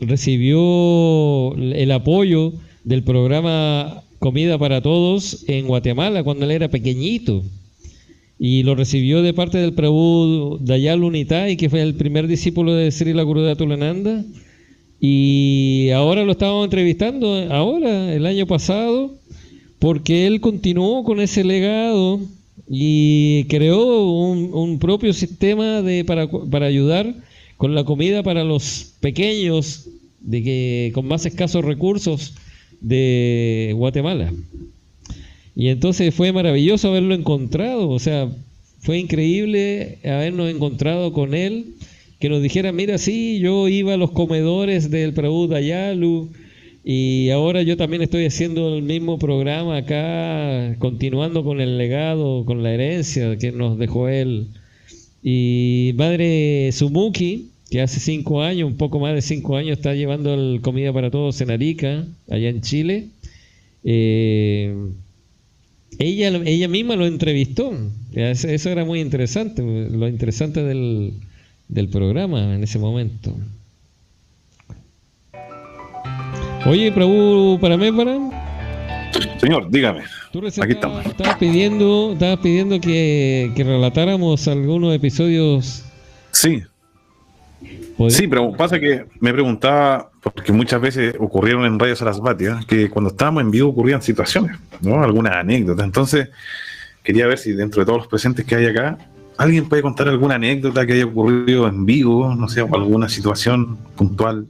recibió 0.00 1.54
el 1.54 1.90
apoyo 1.90 2.52
del 2.84 3.02
programa 3.02 4.02
Comida 4.18 4.58
para 4.58 4.80
Todos 4.80 5.44
en 5.48 5.66
Guatemala 5.66 6.22
cuando 6.22 6.44
él 6.44 6.50
era 6.50 6.68
pequeñito. 6.68 7.42
Y 8.38 8.64
lo 8.64 8.74
recibió 8.74 9.22
de 9.22 9.32
parte 9.32 9.56
del 9.58 9.72
Prabhu 9.72 10.58
Dayal 10.60 11.02
Unitai, 11.02 11.56
que 11.56 11.70
fue 11.70 11.80
el 11.80 11.94
primer 11.94 12.26
discípulo 12.26 12.74
de 12.74 12.90
Sri 12.90 13.12
Gurudev 13.12 13.56
Tulananda. 13.56 14.24
Y 15.00 15.88
ahora 15.94 16.24
lo 16.24 16.32
estábamos 16.32 16.64
entrevistando, 16.64 17.34
ahora, 17.50 18.14
el 18.14 18.26
año 18.26 18.46
pasado, 18.46 19.14
porque 19.78 20.26
él 20.26 20.40
continuó 20.40 21.02
con 21.04 21.20
ese 21.20 21.44
legado 21.44 22.20
y 22.68 23.44
creó 23.44 24.10
un, 24.10 24.50
un 24.52 24.78
propio 24.78 25.12
sistema 25.12 25.82
de, 25.82 26.04
para, 26.04 26.28
para 26.28 26.66
ayudar 26.66 27.14
con 27.56 27.74
la 27.74 27.84
comida 27.84 28.22
para 28.22 28.44
los 28.44 28.94
pequeños 29.00 29.88
de 30.20 30.42
que 30.42 30.90
con 30.94 31.06
más 31.06 31.24
escasos 31.26 31.64
recursos 31.64 32.34
de 32.80 33.72
Guatemala. 33.76 34.32
Y 35.54 35.68
entonces 35.68 36.14
fue 36.14 36.32
maravilloso 36.32 36.88
haberlo 36.88 37.14
encontrado, 37.14 37.88
o 37.88 37.98
sea, 37.98 38.28
fue 38.80 38.98
increíble 38.98 39.98
habernos 40.04 40.50
encontrado 40.50 41.12
con 41.12 41.34
él, 41.34 41.74
que 42.18 42.28
nos 42.28 42.42
dijera, 42.42 42.72
mira, 42.72 42.98
sí, 42.98 43.38
yo 43.38 43.68
iba 43.68 43.94
a 43.94 43.98
los 43.98 44.10
comedores 44.10 44.90
del 44.90 45.12
Prabhu 45.12 45.48
Dayalu 45.48 46.30
y 46.88 47.30
ahora 47.30 47.62
yo 47.62 47.76
también 47.76 48.02
estoy 48.02 48.26
haciendo 48.26 48.76
el 48.76 48.84
mismo 48.84 49.18
programa 49.18 49.78
acá, 49.78 50.76
continuando 50.78 51.42
con 51.42 51.60
el 51.60 51.78
legado, 51.78 52.44
con 52.44 52.62
la 52.62 52.72
herencia 52.72 53.36
que 53.38 53.50
nos 53.50 53.76
dejó 53.76 54.06
él. 54.06 54.46
Y 55.20 55.94
Madre 55.96 56.70
Sumuki, 56.70 57.48
que 57.72 57.82
hace 57.82 57.98
cinco 57.98 58.40
años, 58.40 58.70
un 58.70 58.76
poco 58.76 59.00
más 59.00 59.16
de 59.16 59.22
cinco 59.22 59.56
años, 59.56 59.78
está 59.78 59.94
llevando 59.94 60.32
el 60.32 60.60
Comida 60.60 60.92
para 60.92 61.10
Todos 61.10 61.40
en 61.40 61.50
Arica, 61.50 62.06
allá 62.30 62.48
en 62.50 62.60
Chile. 62.60 63.08
Eh, 63.82 64.72
ella, 65.98 66.40
ella 66.44 66.68
misma 66.68 66.94
lo 66.94 67.06
entrevistó. 67.06 67.76
Eso 68.12 68.70
era 68.70 68.84
muy 68.84 69.00
interesante, 69.00 69.60
lo 69.90 70.06
interesante 70.06 70.62
del, 70.62 71.14
del 71.66 71.88
programa 71.88 72.54
en 72.54 72.62
ese 72.62 72.78
momento. 72.78 73.34
Oye, 76.68 76.90
Prabhu 76.92 77.58
Paramépara. 77.60 78.18
Señor, 79.38 79.70
dígame. 79.70 80.02
Tú 80.32 80.40
recién 80.40 80.64
Aquí 80.64 80.72
estamos. 80.74 81.06
estabas 81.06 81.36
pidiendo, 81.36 82.12
estabas 82.12 82.38
pidiendo 82.40 82.80
que, 82.80 83.52
que 83.54 83.64
relatáramos 83.64 84.48
algunos 84.48 84.94
episodios. 84.94 85.84
Sí. 86.32 86.62
Sí, 88.08 88.26
pero 88.28 88.52
pasa 88.52 88.78
que 88.78 89.06
me 89.20 89.32
preguntaba, 89.32 90.10
porque 90.22 90.52
muchas 90.52 90.80
veces 90.80 91.14
ocurrieron 91.18 91.64
en 91.64 91.78
Radio 91.78 91.96
Sarasvati, 91.96 92.44
¿eh? 92.44 92.50
que 92.68 92.90
cuando 92.90 93.10
estábamos 93.10 93.42
en 93.42 93.50
vivo 93.50 93.70
ocurrían 93.70 94.02
situaciones, 94.02 94.58
¿no? 94.82 95.02
Algunas 95.02 95.34
anécdotas. 95.36 95.86
Entonces, 95.86 96.28
quería 97.02 97.26
ver 97.26 97.38
si 97.38 97.52
dentro 97.52 97.80
de 97.80 97.86
todos 97.86 98.00
los 98.00 98.08
presentes 98.08 98.44
que 98.44 98.54
hay 98.56 98.66
acá, 98.66 98.98
alguien 99.38 99.66
puede 99.68 99.80
contar 99.80 100.08
alguna 100.08 100.34
anécdota 100.34 100.84
que 100.84 100.92
haya 100.92 101.06
ocurrido 101.06 101.66
en 101.68 101.86
vivo, 101.86 102.34
no 102.34 102.48
sé, 102.48 102.60
o 102.60 102.74
alguna 102.74 103.08
situación 103.08 103.78
puntual. 103.96 104.46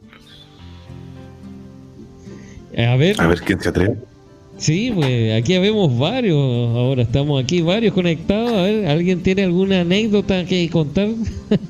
A 2.77 2.97
ver. 2.97 3.21
A 3.21 3.27
ver 3.27 3.41
quién 3.41 3.61
se 3.61 3.69
atreve. 3.69 3.97
Sí, 4.59 4.91
pues 4.95 5.41
aquí 5.41 5.55
habemos 5.55 5.99
varios. 5.99 6.37
Ahora 6.37 7.03
estamos 7.03 7.43
aquí 7.43 7.63
varios 7.63 7.95
conectados. 7.95 8.53
A 8.53 8.63
ver, 8.63 8.87
¿alguien 8.87 9.23
tiene 9.23 9.45
alguna 9.45 9.83
anécdota 9.83 10.45
que 10.45 10.69
contar? 10.71 11.09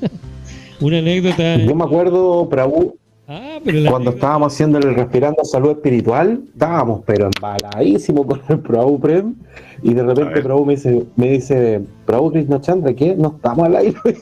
Una 0.79 0.99
anécdota. 0.99 1.57
Yo 1.57 1.75
me 1.75 1.83
acuerdo, 1.83 2.47
Prabhu, 2.49 2.95
Ah, 3.29 3.59
pero 3.61 3.81
la 3.81 3.89
cuando 3.91 4.11
estábamos 4.11 4.53
haciendo 4.53 4.77
el 4.77 4.95
Respirando 4.95 5.43
Salud 5.43 5.71
Espiritual, 5.71 6.43
estábamos 6.53 7.01
pero 7.05 7.29
embaladísimos 7.35 8.25
con 8.25 8.41
el 8.47 8.59
Prabhu 8.59 9.01
Prem, 9.01 9.35
y 9.83 9.93
de 9.93 10.03
repente 10.03 10.41
Prabhu 10.41 10.65
me 10.65 10.75
dice, 10.75 11.03
me 11.17 11.31
dice, 11.31 11.81
Prabhu 12.05 12.31
Krishna 12.31 12.61
Chandra, 12.61 12.93
¿qué? 12.93 13.15
No 13.15 13.33
estamos 13.35 13.65
al 13.65 13.75
aire. 13.75 13.97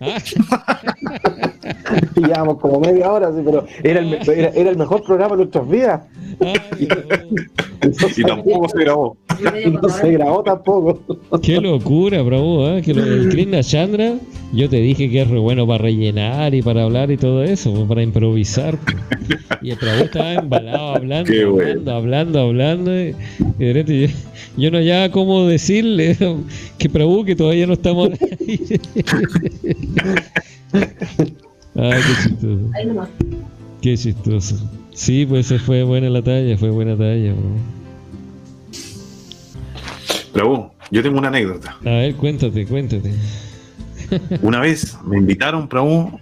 llevamos 2.16 2.58
como 2.58 2.80
media 2.80 3.12
hora, 3.12 3.32
sí, 3.32 3.42
pero 3.44 3.64
era 3.82 4.00
el, 4.00 4.14
era, 4.14 4.48
era 4.48 4.70
el 4.70 4.76
mejor 4.76 5.02
programa 5.02 5.36
de 5.36 5.36
nuestras 5.38 5.68
vidas. 5.68 6.02
Y 8.18 8.22
tampoco 8.22 8.68
se 8.68 8.80
grabó. 8.80 9.16
No 9.82 9.88
se 9.88 10.12
grabó 10.12 10.42
tampoco. 10.42 11.00
Qué 11.42 11.60
locura, 11.60 12.22
bravo, 12.22 12.68
¿eh? 12.68 12.82
que 12.82 12.94
lo 12.94 13.04
del 13.04 13.28
Krishna 13.28 13.62
Chandra, 13.62 14.14
yo 14.52 14.68
te 14.68 14.76
dije 14.76 15.10
que 15.10 15.22
es 15.22 15.28
re 15.28 15.38
bueno 15.38 15.66
para 15.66 15.82
rellenar 15.84 16.54
y 16.54 16.62
para 16.62 16.84
hablar 16.84 17.10
y 17.10 17.16
todo 17.16 17.42
eso, 17.42 17.72
pues, 17.72 17.86
para 17.86 18.02
improvisar. 18.02 18.76
pues. 18.78 18.96
Y 19.62 19.70
el 19.70 19.78
Prabhu 19.78 20.04
estaba 20.04 20.34
embalado 20.34 20.96
hablando, 20.96 21.52
bueno. 21.52 21.70
hablando, 21.70 21.92
hablando, 21.92 22.40
hablando, 22.40 23.00
y, 23.00 23.14
y 23.58 23.64
de 23.64 23.72
repente 23.72 24.08
yo, 24.08 24.08
yo 24.56 24.70
no 24.70 24.78
hallaba 24.78 25.10
cómo 25.10 25.46
decirle 25.46 26.16
que 26.78 26.88
Prabhu 26.88 27.24
que 27.24 27.36
todavía 27.36 27.66
no 27.66 27.74
estamos 27.74 28.10
al 28.10 28.18
aire. 28.48 28.80
Ay, 31.74 32.00
qué 32.02 32.22
chistoso. 32.28 32.70
Ahí 32.74 32.86
nomás. 32.86 33.08
Qué 33.80 33.96
chistoso. 33.96 34.70
Sí, 34.94 35.24
pues 35.26 35.46
se 35.46 35.58
fue 35.58 35.82
buena 35.82 36.10
la 36.10 36.22
talla, 36.22 36.56
fue 36.58 36.70
buena 36.70 36.96
talla. 36.96 37.32
bro. 37.32 37.50
Prabhu, 40.32 40.70
yo 40.90 41.02
tengo 41.02 41.18
una 41.18 41.28
anécdota. 41.28 41.76
A 41.84 41.90
ver, 41.90 42.14
cuéntate, 42.16 42.66
cuéntate. 42.66 43.12
Una 44.42 44.60
vez 44.60 44.96
me 45.04 45.16
invitaron, 45.18 45.66
Prabhu, 45.68 46.18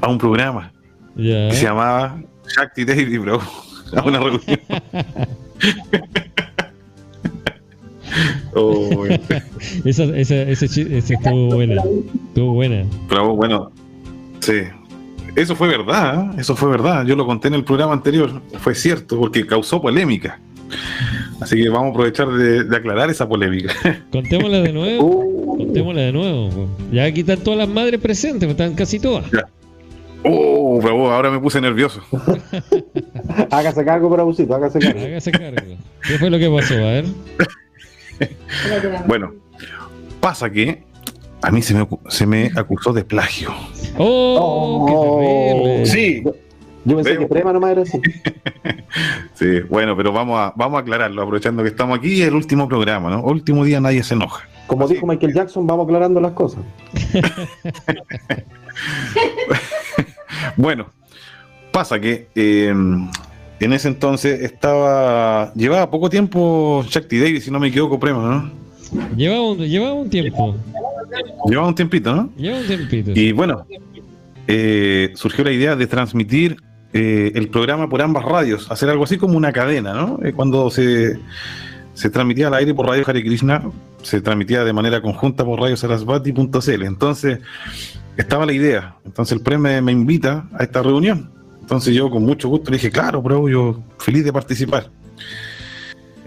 a 0.00 0.08
un 0.08 0.18
programa 0.18 0.72
Ya. 1.16 1.48
que 1.50 1.54
se 1.56 1.64
llamaba 1.64 2.20
Shakti 2.56 2.84
Devi, 2.84 3.18
Prabhu, 3.18 3.42
a 3.96 4.02
una 4.04 4.18
reunión. 4.18 4.42
Oh, 8.54 9.04
esa, 9.84 10.04
esa, 10.04 10.34
ese, 10.42 10.64
ese 10.64 11.14
estuvo 11.14 11.54
buena. 11.54 11.82
Estuvo 12.28 12.54
buena. 12.54 12.84
Prabhu, 13.08 13.36
bueno, 13.36 13.70
sí. 14.40 14.54
Eso 15.38 15.54
fue 15.54 15.68
verdad, 15.68 16.36
eso 16.36 16.56
fue 16.56 16.68
verdad. 16.68 17.06
Yo 17.06 17.14
lo 17.14 17.24
conté 17.24 17.46
en 17.46 17.54
el 17.54 17.62
programa 17.62 17.92
anterior, 17.92 18.42
fue 18.58 18.74
cierto, 18.74 19.16
porque 19.20 19.46
causó 19.46 19.80
polémica. 19.80 20.40
Así 21.40 21.62
que 21.62 21.68
vamos 21.68 21.86
a 21.86 21.90
aprovechar 21.90 22.26
de, 22.28 22.64
de 22.64 22.76
aclarar 22.76 23.08
esa 23.08 23.28
polémica. 23.28 23.72
Contémosla 24.10 24.58
de 24.62 24.72
nuevo. 24.72 25.56
Contémosla 25.56 26.00
de 26.00 26.12
nuevo. 26.12 26.68
Ya 26.90 27.04
aquí 27.04 27.20
están 27.20 27.38
todas 27.38 27.56
las 27.60 27.68
madres 27.68 28.00
presentes, 28.00 28.50
están 28.50 28.74
casi 28.74 28.98
todas. 28.98 29.26
Oh, 30.24 30.80
Prabhu, 30.82 31.06
ahora 31.06 31.30
me 31.30 31.38
puse 31.38 31.60
nervioso. 31.60 32.02
hágase 33.52 33.84
cargo, 33.84 34.12
Prabhucito, 34.12 34.52
hágase 34.56 34.80
cargo. 34.80 35.00
Hágase 35.00 35.30
cargo. 35.30 35.76
¿Qué 36.02 36.18
fue 36.18 36.30
lo 36.30 36.38
que 36.40 36.50
pasó? 36.50 36.74
A 36.74 36.78
ver. 36.78 37.04
Bueno, 39.06 39.32
pasa 40.18 40.50
que 40.50 40.82
a 41.42 41.50
mí 41.50 41.62
se 41.62 41.74
me, 41.74 41.86
se 42.08 42.26
me 42.26 42.50
acusó 42.56 42.92
de 42.92 43.04
plagio. 43.04 43.50
¡Oh! 43.96 44.86
qué 44.86 44.92
terrible! 44.94 45.86
Sí. 45.86 46.22
Yo 46.84 46.96
pensé 46.96 47.18
que 47.18 47.26
Prema 47.26 47.52
nomás 47.52 47.72
era 47.72 47.82
así. 47.82 48.00
Sí, 49.34 49.60
bueno, 49.68 49.96
pero 49.96 50.12
vamos 50.12 50.38
a, 50.40 50.52
vamos 50.56 50.78
a 50.78 50.80
aclararlo, 50.80 51.22
aprovechando 51.22 51.62
que 51.62 51.68
estamos 51.68 51.98
aquí, 51.98 52.22
el 52.22 52.34
último 52.34 52.66
programa, 52.66 53.10
¿no? 53.10 53.22
Último 53.22 53.64
día 53.64 53.80
nadie 53.80 54.02
se 54.02 54.14
enoja. 54.14 54.48
Como 54.66 54.88
dijo 54.88 55.06
Michael 55.06 55.32
Jackson, 55.32 55.66
vamos 55.66 55.84
aclarando 55.84 56.20
las 56.20 56.32
cosas. 56.32 56.60
Bueno, 60.56 60.86
pasa 61.72 62.00
que 62.00 62.28
eh, 62.34 62.68
en 62.68 63.72
ese 63.72 63.88
entonces 63.88 64.40
estaba. 64.42 65.52
Llevaba 65.54 65.90
poco 65.90 66.10
tiempo 66.10 66.84
Shakti 66.88 67.18
Davis, 67.18 67.44
si 67.44 67.50
no 67.50 67.60
me 67.60 67.68
equivoco, 67.68 67.98
Prema, 67.98 68.22
¿no? 68.22 68.50
Llevaba 69.16 69.50
un, 69.50 69.58
llevaba 69.58 69.94
un 69.94 70.10
tiempo. 70.10 70.56
Llevaba 71.46 71.68
un 71.68 71.74
tiempito, 71.74 72.14
¿no? 72.14 72.30
Llevaba 72.36 72.60
un 72.60 72.66
tiempito. 72.66 73.12
Y 73.14 73.32
bueno, 73.32 73.66
eh, 74.46 75.12
surgió 75.14 75.44
la 75.44 75.52
idea 75.52 75.76
de 75.76 75.86
transmitir 75.86 76.56
eh, 76.92 77.32
el 77.34 77.48
programa 77.48 77.88
por 77.88 78.00
ambas 78.00 78.24
radios, 78.24 78.70
hacer 78.70 78.88
algo 78.88 79.04
así 79.04 79.18
como 79.18 79.36
una 79.36 79.52
cadena, 79.52 79.92
¿no? 79.92 80.18
Eh, 80.24 80.32
cuando 80.32 80.70
se, 80.70 81.18
se 81.92 82.10
transmitía 82.10 82.48
al 82.48 82.54
aire 82.54 82.74
por 82.74 82.86
Radio 82.86 83.04
Hare 83.06 83.22
Krishna, 83.22 83.62
se 84.02 84.20
transmitía 84.20 84.64
de 84.64 84.72
manera 84.72 85.02
conjunta 85.02 85.44
por 85.44 85.60
Radio 85.60 85.76
Sarasvati.cl. 85.76 86.82
Entonces, 86.82 87.40
estaba 88.16 88.46
la 88.46 88.52
idea. 88.52 88.96
Entonces, 89.04 89.36
el 89.36 89.42
PRE 89.42 89.58
me, 89.58 89.82
me 89.82 89.92
invita 89.92 90.48
a 90.58 90.64
esta 90.64 90.82
reunión. 90.82 91.30
Entonces, 91.60 91.94
yo 91.94 92.08
con 92.08 92.24
mucho 92.24 92.48
gusto 92.48 92.70
le 92.70 92.78
dije, 92.78 92.90
claro, 92.90 93.20
bro, 93.20 93.48
yo 93.48 93.82
feliz 93.98 94.24
de 94.24 94.32
participar. 94.32 94.90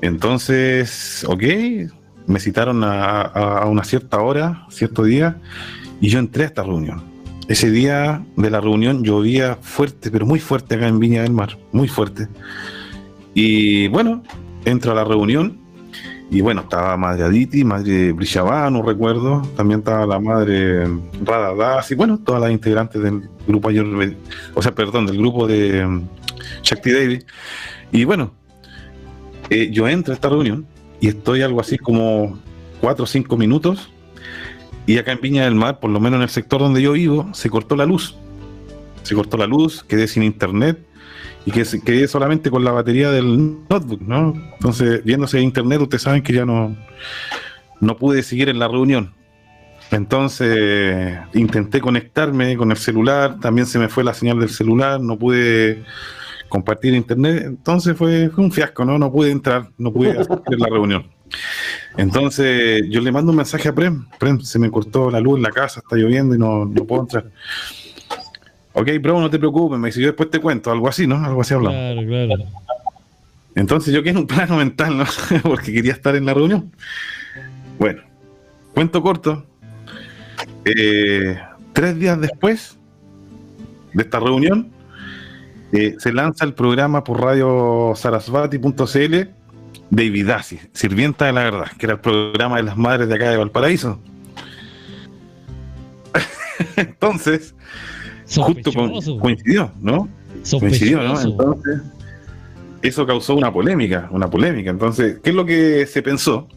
Entonces, 0.01 1.25
ok, 1.27 1.43
me 2.27 2.39
citaron 2.39 2.83
a, 2.83 3.21
a 3.21 3.65
una 3.65 3.83
cierta 3.83 4.19
hora, 4.19 4.65
cierto 4.69 5.03
día, 5.03 5.37
y 5.99 6.09
yo 6.09 6.19
entré 6.19 6.43
a 6.43 6.47
esta 6.47 6.63
reunión. 6.63 7.03
Ese 7.47 7.69
día 7.69 8.23
de 8.37 8.49
la 8.49 8.61
reunión 8.61 9.03
llovía 9.03 9.57
fuerte, 9.61 10.09
pero 10.09 10.25
muy 10.25 10.39
fuerte 10.39 10.75
acá 10.75 10.87
en 10.87 10.99
Viña 10.99 11.23
del 11.23 11.33
Mar, 11.33 11.57
muy 11.71 11.87
fuerte. 11.87 12.27
Y 13.33 13.87
bueno, 13.89 14.23
entro 14.65 14.91
a 14.91 14.95
la 14.95 15.03
reunión 15.03 15.59
y 16.29 16.39
bueno, 16.39 16.61
estaba 16.61 16.95
Madre 16.95 17.23
Aditi, 17.23 17.65
Madre 17.65 18.13
Brishabá, 18.13 18.69
no 18.69 18.81
recuerdo, 18.81 19.41
también 19.57 19.79
estaba 19.79 20.05
la 20.05 20.19
Madre 20.19 20.87
Radadas 21.25 21.91
y 21.91 21.95
bueno, 21.95 22.19
todas 22.19 22.41
las 22.41 22.51
integrantes 22.51 23.01
del 23.01 23.29
grupo 23.45 23.67
Ayurveda, 23.67 24.15
o 24.53 24.61
sea, 24.61 24.73
perdón, 24.73 25.07
del 25.07 25.17
grupo 25.17 25.45
de 25.45 25.85
um, 25.85 26.07
Shakti 26.63 26.89
Devi. 26.89 27.19
Y 27.91 28.05
bueno, 28.05 28.31
eh, 29.49 29.69
yo 29.71 29.89
entro 29.89 30.13
a 30.13 30.15
esta 30.15 30.29
reunión 30.29 30.65
y 31.01 31.09
estoy 31.09 31.41
algo 31.41 31.59
así 31.59 31.77
como 31.77 32.39
cuatro 32.79 33.03
o 33.03 33.07
cinco 33.07 33.35
minutos 33.35 33.89
y 34.85 34.97
acá 34.97 35.11
en 35.11 35.21
Viña 35.21 35.43
del 35.43 35.55
Mar, 35.55 35.79
por 35.79 35.89
lo 35.89 35.99
menos 35.99 36.17
en 36.17 36.23
el 36.23 36.29
sector 36.29 36.61
donde 36.61 36.81
yo 36.81 36.93
vivo, 36.93 37.29
se 37.33 37.49
cortó 37.49 37.75
la 37.75 37.85
luz. 37.85 38.15
Se 39.03 39.15
cortó 39.15 39.35
la 39.35 39.47
luz, 39.47 39.83
quedé 39.83 40.07
sin 40.07 40.23
internet 40.23 40.79
y 41.45 41.51
que 41.51 41.63
quedé 41.83 42.07
solamente 42.07 42.51
con 42.51 42.63
la 42.63 42.71
batería 42.71 43.09
del 43.11 43.57
notebook, 43.69 44.01
¿no? 44.01 44.33
Entonces, 44.53 45.03
viéndose 45.03 45.41
internet, 45.41 45.81
ustedes 45.81 46.03
saben 46.03 46.21
que 46.21 46.33
ya 46.33 46.45
no, 46.45 46.75
no 47.79 47.97
pude 47.97 48.21
seguir 48.21 48.49
en 48.49 48.59
la 48.59 48.67
reunión. 48.67 49.13
Entonces, 49.89 51.17
intenté 51.33 51.81
conectarme 51.81 52.55
con 52.55 52.71
el 52.71 52.77
celular, 52.77 53.39
también 53.39 53.65
se 53.65 53.79
me 53.79 53.89
fue 53.89 54.03
la 54.03 54.13
señal 54.13 54.39
del 54.39 54.49
celular, 54.49 55.01
no 55.01 55.17
pude 55.17 55.83
compartir 56.51 56.93
internet, 56.93 57.43
entonces 57.45 57.95
fue, 57.95 58.29
fue 58.29 58.43
un 58.43 58.51
fiasco, 58.51 58.83
¿no? 58.83 58.99
No 58.99 59.09
pude 59.09 59.31
entrar, 59.31 59.69
no 59.77 59.93
pude 59.93 60.11
hacer 60.11 60.59
la 60.59 60.67
reunión. 60.67 61.07
Entonces 61.95 62.83
yo 62.89 62.99
le 62.99 63.09
mando 63.09 63.31
un 63.31 63.37
mensaje 63.37 63.69
a 63.69 63.73
Prem, 63.73 64.05
Prem, 64.19 64.41
se 64.41 64.59
me 64.59 64.69
cortó 64.69 65.09
la 65.09 65.21
luz 65.21 65.37
en 65.37 65.43
la 65.43 65.51
casa, 65.51 65.79
está 65.79 65.95
lloviendo 65.95 66.35
y 66.35 66.37
no, 66.37 66.65
no 66.65 66.83
puedo 66.83 67.03
entrar. 67.03 67.25
Ok, 68.73 68.89
bro, 69.01 69.21
no 69.21 69.29
te 69.29 69.39
preocupes, 69.39 69.79
me 69.79 69.87
dice, 69.87 70.01
yo 70.01 70.07
después 70.07 70.29
te 70.29 70.39
cuento, 70.39 70.71
algo 70.71 70.89
así, 70.89 71.07
¿no? 71.07 71.23
Algo 71.23 71.39
así 71.39 71.53
hablamos. 71.53 71.79
Claro, 71.79 72.05
claro. 72.05 72.43
Entonces 73.55 73.93
yo 73.93 74.01
quedé 74.01 74.11
en 74.11 74.17
un 74.17 74.27
plano 74.27 74.57
mental, 74.57 74.97
¿no? 74.97 75.05
Porque 75.43 75.71
quería 75.71 75.93
estar 75.93 76.17
en 76.17 76.25
la 76.25 76.33
reunión. 76.33 76.69
Bueno, 77.79 78.01
cuento 78.73 79.01
corto. 79.01 79.45
Eh, 80.65 81.39
tres 81.71 81.97
días 81.97 82.19
después 82.19 82.77
de 83.93 84.03
esta 84.03 84.19
reunión, 84.19 84.69
eh, 85.71 85.95
se 85.97 86.11
lanza 86.11 86.45
el 86.45 86.53
programa 86.53 87.03
por 87.03 87.21
radio 87.21 87.93
sarasvati.cl 87.95 89.15
David 89.89 90.27
Dassi, 90.27 90.59
Sirvienta 90.73 91.25
de 91.25 91.33
la 91.33 91.43
Verdad, 91.43 91.67
que 91.77 91.85
era 91.85 91.93
el 91.95 91.99
programa 91.99 92.57
de 92.57 92.63
las 92.63 92.77
madres 92.77 93.07
de 93.09 93.15
acá 93.15 93.29
de 93.29 93.37
Valparaíso. 93.37 93.99
Entonces, 96.77 97.53
justo 98.35 98.71
coincidió, 99.19 99.71
¿no? 99.81 100.07
Coincidió, 100.59 101.03
¿no? 101.03 101.19
Entonces, 101.19 101.81
eso 102.81 103.05
causó 103.05 103.35
una 103.35 103.51
polémica, 103.51 104.07
una 104.11 104.29
polémica. 104.29 104.69
Entonces, 104.69 105.19
¿qué 105.21 105.29
es 105.29 105.35
lo 105.35 105.45
que 105.45 105.85
se 105.85 106.01
pensó? 106.01 106.47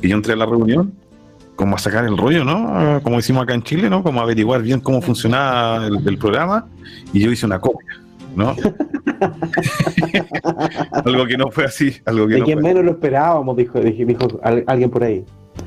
Que 0.00 0.08
yo 0.08 0.16
entré 0.16 0.32
a 0.32 0.36
la 0.36 0.46
reunión 0.46 0.94
como 1.56 1.76
a 1.76 1.78
sacar 1.78 2.06
el 2.06 2.16
rollo, 2.16 2.44
¿no? 2.44 3.00
Como 3.02 3.16
decimos 3.16 3.42
acá 3.42 3.54
en 3.54 3.62
Chile, 3.62 3.90
¿no? 3.90 4.02
Como 4.02 4.20
a 4.20 4.22
averiguar 4.22 4.62
bien 4.62 4.80
cómo 4.80 5.02
funcionaba 5.02 5.86
el, 5.86 6.08
el 6.08 6.16
programa 6.16 6.66
y 7.12 7.20
yo 7.20 7.30
hice 7.30 7.44
una 7.44 7.60
copia. 7.60 8.00
¿No? 8.36 8.54
algo 11.04 11.26
que 11.26 11.36
no 11.36 11.50
fue 11.50 11.64
así. 11.64 11.94
Algo 12.06 12.26
que 12.26 12.34
de 12.34 12.40
no 12.40 12.46
quien 12.46 12.60
fue. 12.60 12.68
menos 12.68 12.84
lo 12.84 12.90
esperábamos, 12.92 13.56
dijo, 13.56 13.80
dijo 13.80 14.40
al- 14.42 14.64
alguien 14.66 14.90
por 14.90 15.04
ahí. 15.04 15.24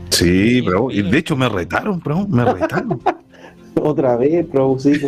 Sí, 0.10 0.61
pero 0.65 0.90
y 0.91 1.02
de 1.02 1.18
hecho 1.18 1.35
me 1.35 1.49
retaron, 1.49 1.99
bro, 1.99 2.27
me 2.27 2.45
retaron. 2.45 2.99
Otra 3.81 4.15
vez, 4.18 4.45
pro, 4.48 4.76
sí. 4.80 4.94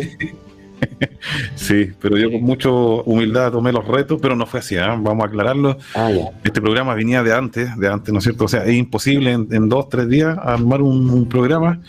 Sí, 1.54 1.90
pero 2.00 2.18
yo 2.18 2.30
con 2.30 2.42
mucha 2.42 2.68
humildad 2.68 3.50
tomé 3.50 3.72
los 3.72 3.86
retos, 3.88 4.18
pero 4.20 4.36
no 4.36 4.44
fue 4.46 4.60
así, 4.60 4.76
¿ah? 4.76 4.94
vamos 5.00 5.24
a 5.24 5.28
aclararlo. 5.28 5.76
Ah, 5.94 6.10
Este 6.44 6.60
programa 6.60 6.94
venía 6.94 7.22
de 7.22 7.32
antes, 7.34 7.74
de 7.78 7.88
antes, 7.88 8.12
¿no 8.12 8.18
es 8.18 8.24
cierto? 8.24 8.44
O 8.44 8.48
sea, 8.48 8.62
es 8.64 8.74
imposible 8.74 9.32
en, 9.32 9.48
en 9.50 9.68
dos, 9.70 9.88
tres 9.88 10.06
días 10.08 10.36
armar 10.40 10.82
un, 10.82 11.08
un 11.10 11.26
programa 11.28 11.80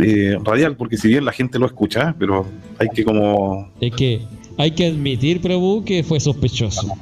eh, 0.00 0.36
radial, 0.44 0.76
porque 0.76 0.96
si 0.96 1.08
bien 1.08 1.24
la 1.24 1.32
gente 1.32 1.58
lo 1.58 1.66
escucha, 1.66 2.14
pero 2.18 2.46
hay 2.78 2.88
que 2.94 3.04
como... 3.04 3.70
Es 3.80 3.92
que 3.94 4.22
hay 4.60 4.72
que 4.72 4.88
admitir, 4.88 5.40
Prabhu, 5.40 5.82
que 5.84 6.04
fue 6.04 6.20
sospechoso. 6.20 6.92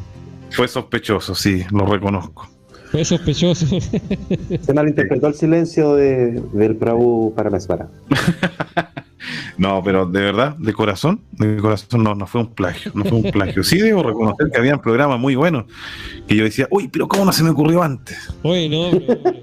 Fue 0.50 0.68
sospechoso, 0.68 1.34
sí, 1.34 1.64
lo 1.72 1.86
reconozco. 1.86 2.48
Fue 2.92 3.04
sospechoso. 3.04 3.66
Se 4.60 4.72
malinterpretó 4.72 5.26
el 5.26 5.34
silencio 5.34 5.96
de, 5.96 6.40
del 6.52 6.76
Prabhu 6.76 7.34
Paramesvara. 7.34 7.88
No, 9.58 9.82
pero 9.82 10.06
de 10.06 10.20
verdad, 10.20 10.56
de 10.56 10.72
corazón, 10.72 11.20
de 11.32 11.56
corazón 11.56 12.04
no, 12.04 12.14
no 12.14 12.28
fue 12.28 12.42
un 12.42 12.54
plagio, 12.54 12.92
no 12.94 13.04
fue 13.04 13.18
un 13.18 13.30
plagio. 13.30 13.64
Sí 13.64 13.76
debo 13.78 14.04
reconocer 14.04 14.48
que 14.50 14.58
habían 14.58 14.80
programas 14.80 15.18
muy 15.18 15.34
buenos 15.34 15.64
que 16.28 16.36
yo 16.36 16.44
decía, 16.44 16.68
uy, 16.70 16.86
pero 16.86 17.08
¿cómo 17.08 17.24
no 17.24 17.32
se 17.32 17.42
me 17.42 17.50
ocurrió 17.50 17.82
antes? 17.82 18.16
Oye, 18.42 18.68
no, 18.68 18.90
pero, 18.92 19.22
pero, 19.22 19.42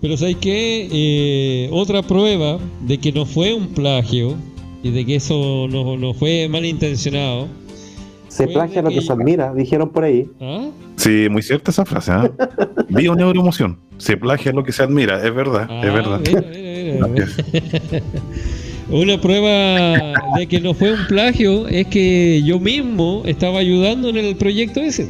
pero 0.00 0.16
¿sabes 0.16 0.36
qué? 0.36 0.88
Eh, 0.90 1.68
otra 1.72 2.02
prueba 2.02 2.60
de 2.82 2.98
que 2.98 3.10
no 3.10 3.26
fue 3.26 3.52
un 3.52 3.66
plagio 3.74 4.36
y 4.86 4.90
de 4.92 5.04
que 5.04 5.16
eso 5.16 5.66
no, 5.68 5.96
no 5.96 6.14
fue 6.14 6.48
malintencionado. 6.48 7.48
Se 8.28 8.46
plagia 8.46 8.82
lo 8.82 8.90
que 8.90 9.00
se 9.00 9.12
admira, 9.12 9.52
dijeron 9.52 9.90
por 9.90 10.04
ahí. 10.04 10.28
¿Ah? 10.40 10.68
Sí, 10.96 11.26
muy 11.30 11.42
cierta 11.42 11.70
esa 11.70 11.84
frase, 11.84 12.12
¿ah? 12.12 12.30
Bio 12.88 13.14
neuroemoción. 13.14 13.78
Se 13.98 14.16
plagia 14.16 14.52
lo 14.52 14.62
que 14.62 14.72
se 14.72 14.82
admira, 14.82 15.24
es 15.26 15.34
verdad, 15.34 15.68
es 15.84 15.92
verdad. 15.92 16.20
Una 18.90 19.20
prueba 19.20 20.12
de 20.36 20.46
que 20.46 20.60
no 20.60 20.72
fue 20.74 20.92
un 20.92 21.06
plagio 21.08 21.66
es 21.66 21.88
que 21.88 22.42
yo 22.44 22.60
mismo 22.60 23.22
estaba 23.24 23.58
ayudando 23.58 24.10
en 24.10 24.18
el 24.18 24.36
proyecto 24.36 24.80
ese. 24.80 25.08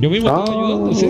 Yo 0.00 0.08
mismo 0.08 0.28
estaba 0.28 0.44
ayudando, 0.44 0.94
sí. 0.94 1.08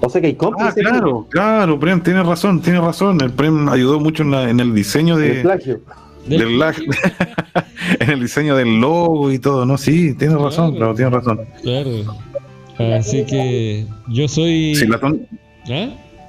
O 0.00 0.08
sea 0.10 0.20
que 0.20 0.26
hay 0.28 0.36
Ah, 0.60 0.72
claro, 0.74 1.26
claro, 1.30 1.80
Prem, 1.80 2.00
tiene 2.02 2.22
razón, 2.22 2.60
tiene 2.60 2.80
razón. 2.80 3.20
El 3.20 3.30
Prem 3.32 3.68
ayudó 3.68 3.98
mucho 4.00 4.22
en, 4.22 4.30
la- 4.30 4.48
en 4.50 4.60
el 4.60 4.74
diseño 4.74 5.16
de, 5.16 5.36
El 5.36 5.42
plagio. 5.42 5.80
del 6.26 6.62
en 8.00 8.10
el 8.10 8.20
diseño 8.20 8.56
del 8.56 8.80
logo 8.80 9.30
y 9.32 9.38
todo, 9.38 9.64
¿no? 9.64 9.78
Sí, 9.78 10.14
tiene 10.14 10.36
razón, 10.36 10.76
claro, 10.76 10.94
tiene 10.94 11.10
razón. 11.10 11.40
Claro. 11.62 11.90
Así 12.98 13.24
que 13.24 13.86
yo 14.08 14.28
soy. 14.28 14.74
Sí, 14.74 14.86
la 14.86 14.98
ton- 14.98 15.26
¿Ah? 15.70 15.88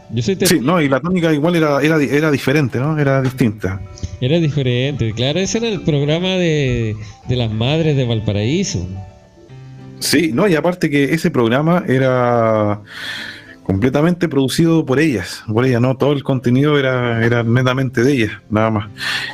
Yo 0.10 0.24
soy 0.24 0.38
sí, 0.42 0.60
no, 0.62 0.82
y 0.82 0.88
la 0.88 1.02
tónica 1.02 1.34
igual 1.34 1.58
era, 1.58 1.82
era, 1.82 2.02
era 2.02 2.32
diferente, 2.32 2.80
¿no? 2.80 2.98
Era 2.98 3.22
distinta. 3.22 3.82
Era 4.22 4.40
diferente, 4.40 5.12
claro, 5.14 5.40
ese 5.40 5.58
era 5.58 5.68
el 5.68 5.82
programa 5.82 6.30
de, 6.30 6.96
de 7.28 7.36
las 7.36 7.52
madres 7.52 7.98
de 7.98 8.06
Valparaíso. 8.06 8.88
Sí, 10.00 10.32
no, 10.34 10.48
y 10.48 10.56
aparte 10.56 10.90
que 10.90 11.14
ese 11.14 11.30
programa 11.30 11.84
era 11.88 12.82
completamente 13.68 14.28
producido 14.30 14.86
por 14.86 14.98
ellas, 15.00 15.44
por 15.54 15.66
ellas, 15.66 15.82
¿no? 15.82 15.96
Todo 15.98 16.14
el 16.14 16.24
contenido 16.24 16.80
era, 16.80 17.24
era 17.26 17.44
netamente 17.44 18.02
de 18.02 18.14
ellas, 18.14 18.32
nada 18.50 18.72
más. 18.72 18.90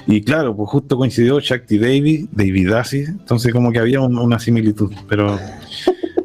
Y 0.07 0.21
claro, 0.21 0.55
pues 0.55 0.69
justo 0.69 0.97
coincidió 0.97 1.39
Shakti 1.39 1.77
Devi, 1.77 2.27
David 2.31 2.69
Dassi, 2.71 2.97
entonces 3.03 3.53
como 3.53 3.71
que 3.71 3.79
había 3.79 4.01
un- 4.01 4.17
una 4.17 4.39
similitud, 4.39 4.91
pero 5.07 5.39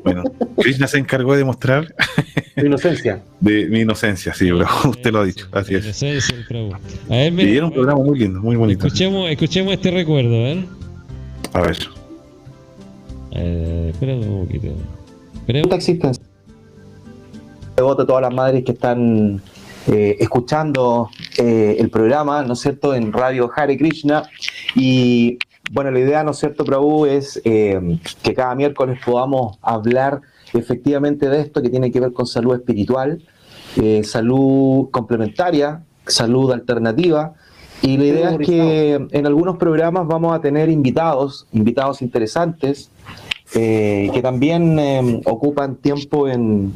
bueno, 0.03 0.23
Krishna 0.57 0.87
se 0.87 0.97
encargó 0.99 1.37
de 1.37 1.45
mostrar 1.45 1.95
Mi 2.57 2.65
inocencia. 2.67 3.23
de 3.41 3.67
mi 3.67 3.81
inocencia, 3.81 4.33
sí, 4.33 4.51
bro, 4.51 4.67
usted 4.89 5.13
lo 5.13 5.21
ha 5.21 5.25
dicho, 5.25 5.47
así 5.53 5.75
es. 5.75 5.85
A 7.11 7.15
ver, 7.15 7.29
Y 7.29 7.37
mira, 7.37 7.51
era 7.51 7.65
un 7.67 7.73
programa 7.73 8.03
muy 8.03 8.19
lindo, 8.19 8.41
muy 8.41 8.57
bonito. 8.57 8.87
escuchemos, 8.87 9.31
escuchemos 9.31 9.75
este 9.75 9.91
recuerdo, 9.91 10.35
a 10.35 10.43
ver. 10.45 10.65
A 11.53 11.61
ver. 11.61 11.77
Eh, 13.33 13.91
espera 13.93 14.15
un 14.15 14.47
poquito. 14.47 14.69
Devoto 17.79 18.03
a 18.03 18.07
todas 18.07 18.23
las 18.23 18.35
madres 18.35 18.65
que 18.65 18.73
están 18.73 19.41
eh, 19.87 20.17
escuchando 20.19 21.11
eh, 21.37 21.77
el 21.79 21.91
programa, 21.91 22.43
¿no 22.43 22.55
es 22.55 22.59
cierto?, 22.59 22.93
en 22.93 23.13
Radio 23.13 23.49
Hare 23.55 23.79
Krishna. 23.79 24.25
Y 24.75 25.39
bueno, 25.71 25.93
la 25.93 26.01
idea, 26.01 26.25
¿no 26.25 26.33
es 26.33 26.39
cierto, 26.39 26.65
Prabhu, 26.65 27.07
es 27.07 27.41
eh, 27.45 28.01
que 28.21 28.35
cada 28.35 28.57
miércoles 28.57 28.99
podamos 29.07 29.59
hablar 29.63 30.23
efectivamente 30.55 31.29
de 31.29 31.41
esto 31.41 31.63
que 31.63 31.71
tiene 31.71 31.93
que 31.93 32.01
ver 32.01 32.13
con 32.13 32.27
salud 32.27 32.57
espiritual, 32.57 33.23
salud 34.03 34.91
complementaria, 34.91 35.85
salud 36.05 36.51
alternativa. 36.51 37.35
Y 37.81 37.97
la 37.97 38.05
idea 38.07 38.31
es 38.33 38.39
que 38.39 39.07
en 39.09 39.25
algunos 39.25 39.57
programas 39.57 40.05
vamos 40.09 40.37
a 40.37 40.41
tener 40.41 40.69
invitados, 40.69 41.47
invitados 41.53 42.03
interesantes, 42.03 42.91
que 43.53 44.21
también 44.21 45.23
ocupan 45.27 45.77
tiempo 45.77 46.27
en, 46.27 46.73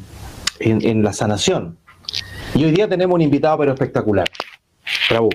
en- 0.62 0.86
en 0.86 1.02
la 1.02 1.12
sanación. 1.12 1.76
Y 2.54 2.64
hoy 2.64 2.72
día 2.72 2.88
tenemos 2.88 3.14
un 3.14 3.22
invitado 3.22 3.58
pero 3.58 3.72
espectacular. 3.72 4.28
Prabhu. 5.08 5.30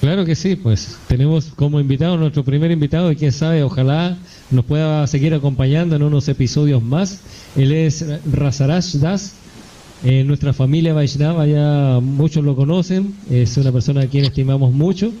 Claro 0.00 0.24
que 0.24 0.34
sí, 0.34 0.56
pues 0.56 0.96
tenemos 1.08 1.46
como 1.56 1.78
invitado 1.78 2.16
nuestro 2.16 2.42
primer 2.42 2.70
invitado 2.70 3.12
y 3.12 3.16
quién 3.16 3.32
sabe, 3.32 3.62
ojalá 3.62 4.16
nos 4.50 4.64
pueda 4.64 5.06
seguir 5.06 5.34
acompañando 5.34 5.94
en 5.94 6.02
unos 6.02 6.26
episodios 6.28 6.82
más. 6.82 7.20
Él 7.56 7.72
es 7.72 8.04
Razarash 8.32 8.94
Das 8.96 9.34
En 10.02 10.26
nuestra 10.26 10.54
familia 10.54 10.94
Vaishnava 10.94 11.46
ya 11.46 11.98
muchos 12.00 12.42
lo 12.42 12.56
conocen, 12.56 13.14
es 13.30 13.54
una 13.58 13.70
persona 13.70 14.00
a 14.00 14.06
quien 14.06 14.24
estimamos 14.24 14.72
mucho 14.72 15.12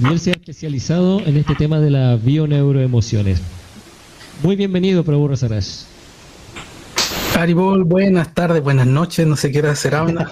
y 0.00 0.06
él 0.08 0.18
se 0.18 0.30
ha 0.30 0.32
especializado 0.32 1.20
en 1.20 1.36
este 1.36 1.54
tema 1.54 1.78
de 1.78 1.90
las 1.90 2.20
bioneuroemociones. 2.24 3.40
Muy 4.42 4.56
bienvenido, 4.56 5.04
Prabhu 5.04 5.28
Rasaraj. 5.28 5.64
Haribol, 7.36 7.84
buenas 7.84 8.32
tardes, 8.32 8.62
buenas 8.62 8.86
noches, 8.86 9.26
no 9.26 9.36
sé 9.36 9.50
qué 9.50 9.58
hora 9.58 9.74
será, 9.74 10.04
una, 10.04 10.30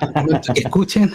que 0.55 0.61
escuchen. 0.61 1.11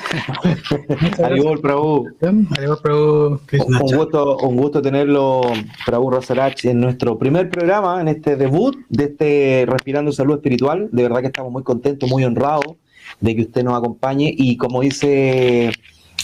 Haribol, 1.24 1.62
Prabhu. 1.62 2.08
Haribol, 2.52 2.80
Prabhu. 2.82 3.40
Un 3.66 3.96
gusto, 3.96 4.38
un 4.38 4.58
gusto 4.58 4.82
tenerlo, 4.82 5.42
Prabhu 5.86 6.12
Rosarach, 6.12 6.66
en 6.66 6.82
nuestro 6.82 7.18
primer 7.18 7.50
programa, 7.50 8.02
en 8.02 8.10
este 8.10 8.36
debut 8.36 8.76
de 8.90 9.06
este 9.06 9.66
Respirando 9.68 10.12
Salud 10.12 10.36
Espiritual. 10.36 10.90
De 10.92 11.04
verdad 11.04 11.22
que 11.22 11.28
estamos 11.28 11.52
muy 11.52 11.64
contentos, 11.64 12.10
muy 12.10 12.26
honrados 12.26 12.76
de 13.22 13.36
que 13.36 13.44
usted 13.44 13.64
nos 13.64 13.78
acompañe 13.78 14.34
y 14.38 14.58
como 14.58 14.82
dice 14.82 15.72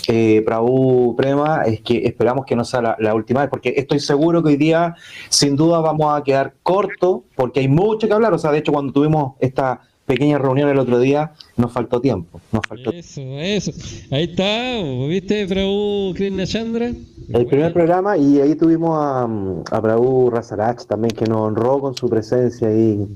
eh, 0.08 0.42
Prabhu 0.46 1.16
Prema, 1.16 1.64
es 1.64 1.82
que 1.82 2.06
esperamos 2.06 2.46
que 2.46 2.56
no 2.56 2.66
sea 2.66 2.82
la, 2.82 2.98
la, 3.00 3.16
última 3.16 3.42
vez, 3.42 3.50
porque 3.50 3.74
estoy 3.78 4.00
seguro 4.00 4.44
que 4.44 4.50
hoy 4.50 4.58
día, 4.58 4.96
sin 5.30 5.56
duda, 5.56 5.80
vamos 5.80 6.14
a 6.14 6.24
quedar 6.24 6.54
corto, 6.64 7.24
porque 7.36 7.62
hay 7.62 7.68
mucho 7.68 8.08
que 8.08 8.14
hablar. 8.14 8.34
O 8.34 8.38
sea, 8.38 8.52
de 8.52 8.60
hecho, 8.60 8.72
cuando 8.72 8.92
tuvimos 8.92 9.34
esta 9.40 9.82
pequeña 10.06 10.38
reunión 10.38 10.70
el 10.70 10.80
otro 10.80 11.00
día, 11.00 11.32
nos 11.56 11.72
faltó 11.72 12.02
tiempo. 12.02 12.42
Nos 12.52 12.62
faltó 12.68 12.92
eso, 12.92 13.22
eso. 13.22 13.72
Ahí 14.12 14.24
está, 14.24 14.82
¿viste, 15.08 15.48
Prabhu 15.48 16.14
Krishna 16.16 16.46
Chandra? 16.46 16.92
El 17.30 17.46
primer 17.46 17.72
programa, 17.72 18.18
y 18.18 18.42
ahí 18.42 18.56
tuvimos 18.56 18.98
a, 18.98 19.24
a 19.24 19.82
Prabhu 19.82 20.30
Rasarach 20.30 20.86
también, 20.86 21.16
que 21.16 21.26
nos 21.26 21.38
honró 21.38 21.80
con 21.80 21.96
su 21.96 22.10
presencia 22.10 22.68
ahí 22.68 23.08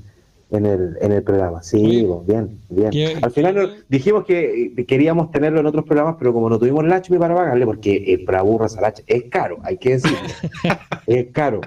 en 0.52 0.66
el, 0.66 0.98
en 1.02 1.12
el 1.12 1.24
programa. 1.24 1.62
Sí, 1.62 2.06
bien, 2.26 2.60
bien. 2.70 2.90
¿Qué- 2.92 3.18
Al 3.22 3.32
final 3.32 3.84
dijimos 3.90 4.26
que 4.26 4.74
eh, 4.78 4.86
queríamos 4.86 5.30
tenerlo 5.32 5.60
en 5.60 5.66
otros 5.66 5.84
programas, 5.86 6.16
pero 6.18 6.34
como 6.34 6.50
no 6.50 6.58
tuvimos 6.58 6.86
Lachmi 6.86 7.18
para 7.18 7.36
pagarle, 7.36 7.66
porque 7.66 7.98
el 8.14 8.24
Prabhu 8.24 8.58
Rasarach 8.58 9.00
es 9.08 9.26
caro, 9.26 9.58
hay 9.64 9.78
que 9.78 9.92
decirlo. 9.92 10.18
es 11.08 11.28
caro. 11.34 11.62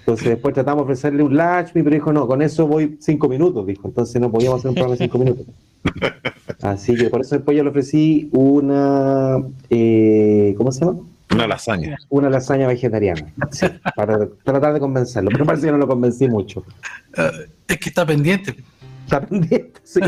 Entonces 0.00 0.28
después 0.28 0.52
tratamos 0.52 0.80
de 0.80 0.92
ofrecerle 0.92 1.22
un 1.22 1.36
Lachmi, 1.36 1.82
pero 1.82 1.94
dijo, 1.94 2.12
no, 2.12 2.26
con 2.26 2.42
eso 2.42 2.66
voy 2.66 2.96
cinco 3.00 3.28
minutos, 3.28 3.66
dijo. 3.66 3.88
Entonces 3.88 4.20
no 4.20 4.30
podíamos 4.30 4.58
hacer 4.58 4.68
un 4.70 4.74
programa 4.74 4.96
de 4.96 5.04
cinco 5.04 5.18
minutos. 5.18 5.46
Así 6.62 6.94
que 6.94 7.08
por 7.10 7.20
eso 7.20 7.36
después 7.36 7.56
yo 7.56 7.62
le 7.62 7.70
ofrecí 7.70 8.28
una, 8.32 9.38
eh, 9.70 10.54
¿cómo 10.56 10.72
se 10.72 10.84
llama? 10.84 10.98
Una 11.30 11.46
lasaña. 11.46 11.96
Una 12.10 12.30
lasaña 12.30 12.66
vegetariana, 12.68 13.32
sí, 13.50 13.66
para 13.96 14.28
tratar 14.44 14.74
de 14.74 14.80
convencerlo, 14.80 15.30
pero 15.32 15.44
parece 15.44 15.66
que 15.66 15.72
no 15.72 15.78
lo 15.78 15.88
convencí 15.88 16.28
mucho. 16.28 16.64
es 17.66 17.78
que 17.78 17.88
está 17.88 18.06
pendiente. 18.06 18.54
Está 19.04 19.20
pendiente, 19.20 19.80
sí. 19.82 20.00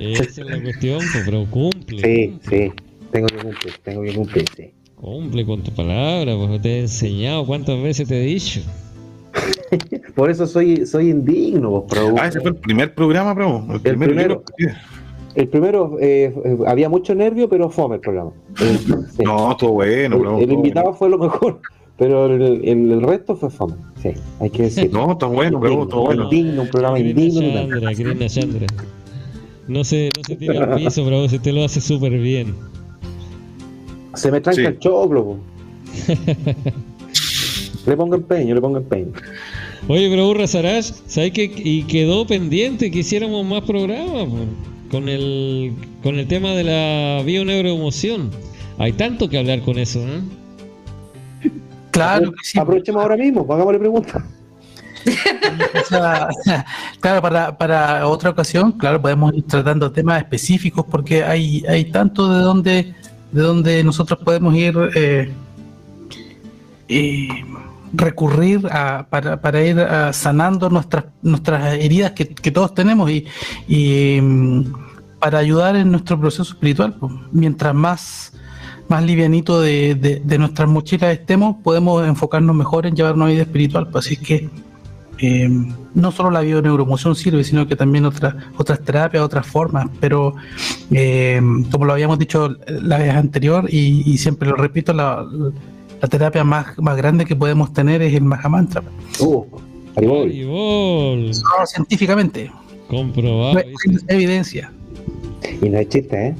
Esa 0.00 0.22
es 0.22 0.38
la 0.38 0.60
cuestión, 0.62 0.98
pues, 0.98 1.22
pero 1.24 1.46
cumple. 1.46 2.02
Sí, 2.02 2.38
sí, 2.48 2.72
tengo 3.12 3.26
que 3.28 3.36
cumplir, 3.36 3.74
tengo 3.84 4.02
que 4.02 4.14
cumplir, 4.14 4.44
sí. 4.56 4.74
Cumple 4.96 5.46
con 5.46 5.62
tu 5.62 5.72
palabra, 5.72 6.34
pues 6.36 6.60
te 6.60 6.68
he 6.76 6.80
enseñado 6.80 7.46
cuántas 7.46 7.80
veces 7.82 8.08
te 8.08 8.20
he 8.20 8.24
dicho. 8.26 8.60
Por 10.14 10.30
eso 10.30 10.46
soy, 10.46 10.84
soy 10.86 11.10
indigno, 11.10 11.70
vos, 11.70 11.84
Prabhu. 11.88 12.16
Ah, 12.18 12.26
ese 12.26 12.40
fue 12.40 12.50
el 12.50 12.56
primer 12.56 12.94
programa, 12.94 13.32
bro. 13.32 13.64
El, 13.68 13.74
El 13.76 13.80
primero. 13.80 14.42
primero. 14.56 14.78
El 15.40 15.48
primero, 15.48 15.96
eh, 16.00 16.34
eh, 16.44 16.58
había 16.66 16.90
mucho 16.90 17.14
nervio, 17.14 17.48
pero 17.48 17.70
fome 17.70 17.94
el 17.94 18.00
programa. 18.02 18.32
Sí. 19.16 19.22
No, 19.24 19.52
estuvo 19.52 19.72
bueno, 19.72 20.16
el, 20.16 20.20
bro. 20.22 20.38
el 20.38 20.52
invitado 20.52 20.92
fue 20.92 21.08
lo 21.08 21.16
mejor, 21.16 21.60
pero 21.96 22.26
el, 22.26 22.42
el- 22.42 22.90
el 22.92 23.00
resto 23.02 23.34
fue 23.36 23.48
fome. 23.48 23.74
Sí, 24.02 24.10
hay 24.38 24.50
que 24.50 24.64
decir. 24.64 24.92
No, 24.92 25.12
está 25.12 25.24
bueno, 25.26 25.58
bro, 25.58 25.84
está 25.84 25.96
bueno. 25.96 26.24
Indigno, 26.24 26.62
un 26.62 26.68
programa 26.68 26.98
indigno. 26.98 27.40
Krishna 27.40 28.26
Chandra. 28.28 28.66
No 29.66 29.82
se, 29.84 30.10
no 30.14 30.22
se 30.26 30.36
tira 30.36 30.64
al 30.64 30.74
piso, 30.76 31.04
pero 31.04 31.26
se 31.28 31.38
te 31.38 31.52
lo 31.52 31.64
hace 31.64 31.80
súper 31.80 32.12
bien. 32.18 32.54
Se 34.14 34.30
me 34.30 34.40
tranca 34.42 34.60
Sí. 34.60 34.66
el 34.66 34.78
choclo. 34.78 35.38
le 37.86 37.96
pongo 37.96 38.14
empeño, 38.16 38.54
le 38.54 38.60
pongo 38.60 38.76
empeño. 38.78 39.12
Oye, 39.88 40.08
pero 40.10 40.26
Burra 40.26 40.46
Saraj, 40.46 40.84
¿sabes 41.06 41.32
qué? 41.32 41.50
Y 41.56 41.84
quedó 41.84 42.26
pendiente 42.26 42.90
que 42.90 42.98
hiciéramos 42.98 43.46
más 43.46 43.62
programas 43.62 44.26
po, 44.26 44.36
con 44.90 45.08
el, 45.08 45.74
con 46.02 46.18
el 46.18 46.26
tema 46.26 46.50
de 46.50 46.64
la 46.64 47.22
bioneuroemoción. 47.22 48.30
Hay 48.78 48.92
tanto 48.92 49.28
que 49.28 49.38
hablar 49.38 49.60
con 49.60 49.78
eso, 49.78 50.00
¿eh? 50.00 50.20
Claro 51.90 52.32
que 52.32 52.38
sí. 52.42 52.58
Aprovechemos 52.58 53.02
ahora 53.02 53.16
mismo, 53.16 53.46
hagámosle 53.48 53.78
preguntas. 53.78 54.22
O 55.80 55.84
sea, 55.88 56.28
claro, 57.00 57.22
para, 57.22 57.56
para 57.56 58.06
otra 58.06 58.30
ocasión, 58.30 58.72
claro, 58.72 59.00
podemos 59.00 59.32
ir 59.34 59.44
tratando 59.46 59.90
temas 59.90 60.18
específicos 60.18 60.84
porque 60.88 61.24
hay, 61.24 61.64
hay 61.66 61.86
tanto 61.86 62.32
de 62.32 62.42
donde, 62.42 62.94
de 63.32 63.42
donde 63.42 63.82
nosotros 63.82 64.20
podemos 64.22 64.54
ir 64.54 64.74
eh, 64.94 65.32
eh, 66.88 67.28
recurrir 67.92 68.66
a, 68.70 69.06
para, 69.08 69.40
para 69.40 69.62
ir 69.62 69.80
ah, 69.80 70.12
sanando 70.12 70.70
nuestras, 70.70 71.04
nuestras 71.22 71.74
heridas 71.74 72.12
que, 72.12 72.50
todos 72.50 72.74
tenemos 72.74 73.10
y, 73.10 74.20
mm, 74.20 74.64
para 75.18 75.38
ayudar 75.38 75.76
en 75.76 75.90
nuestro 75.90 76.18
proceso 76.18 76.52
espiritual. 76.52 76.94
pues. 76.98 77.12
Mientras 77.32 77.74
más, 77.74 78.32
más 78.88 79.02
livianito 79.02 79.60
de, 79.60 79.94
de, 80.24 80.38
nuestras 80.38 80.68
mochilas 80.68 81.12
estemos, 81.12 81.56
podemos 81.62 82.06
enfocarnos 82.06 82.56
mejor 82.56 82.86
en 82.86 82.94
llevar 82.94 83.14
una 83.14 83.26
vida 83.26 83.42
espiritual. 83.42 83.88
Pues 83.88 84.06
así 84.06 84.16
que 84.16 84.48
eh, 85.22 85.48
no 85.94 86.12
solo 86.12 86.30
la 86.30 86.40
bioneuromoción 86.40 87.14
sirve, 87.14 87.44
sino 87.44 87.66
que 87.66 87.76
también 87.76 88.06
otras 88.06 88.34
otras 88.56 88.80
terapias, 88.80 89.22
otras 89.22 89.46
formas, 89.46 89.88
pero 90.00 90.34
eh, 90.90 91.42
como 91.70 91.84
lo 91.84 91.92
habíamos 91.92 92.18
dicho 92.18 92.56
la 92.66 92.98
vez 92.98 93.14
anterior 93.14 93.66
y, 93.68 94.16
siempre 94.16 94.48
lo 94.48 94.56
repito, 94.56 94.94
la 94.94 95.26
terapia 96.08 96.44
más, 96.44 96.78
más 96.78 96.96
grande 96.96 97.24
que 97.24 97.34
podemos 97.36 97.72
tener 97.72 98.02
es 98.02 98.14
el 98.14 98.22
Mahamantra. 98.22 98.82
Uh. 99.20 99.44
No, 100.00 101.66
científicamente. 101.66 102.50
Comprobado. 102.88 103.54
No 103.54 103.58
hay 103.60 103.72
evidencia. 104.08 104.72
Y 105.60 105.68
no 105.68 105.78
hay 105.78 105.86
chiste, 105.86 106.28
¿eh? 106.28 106.34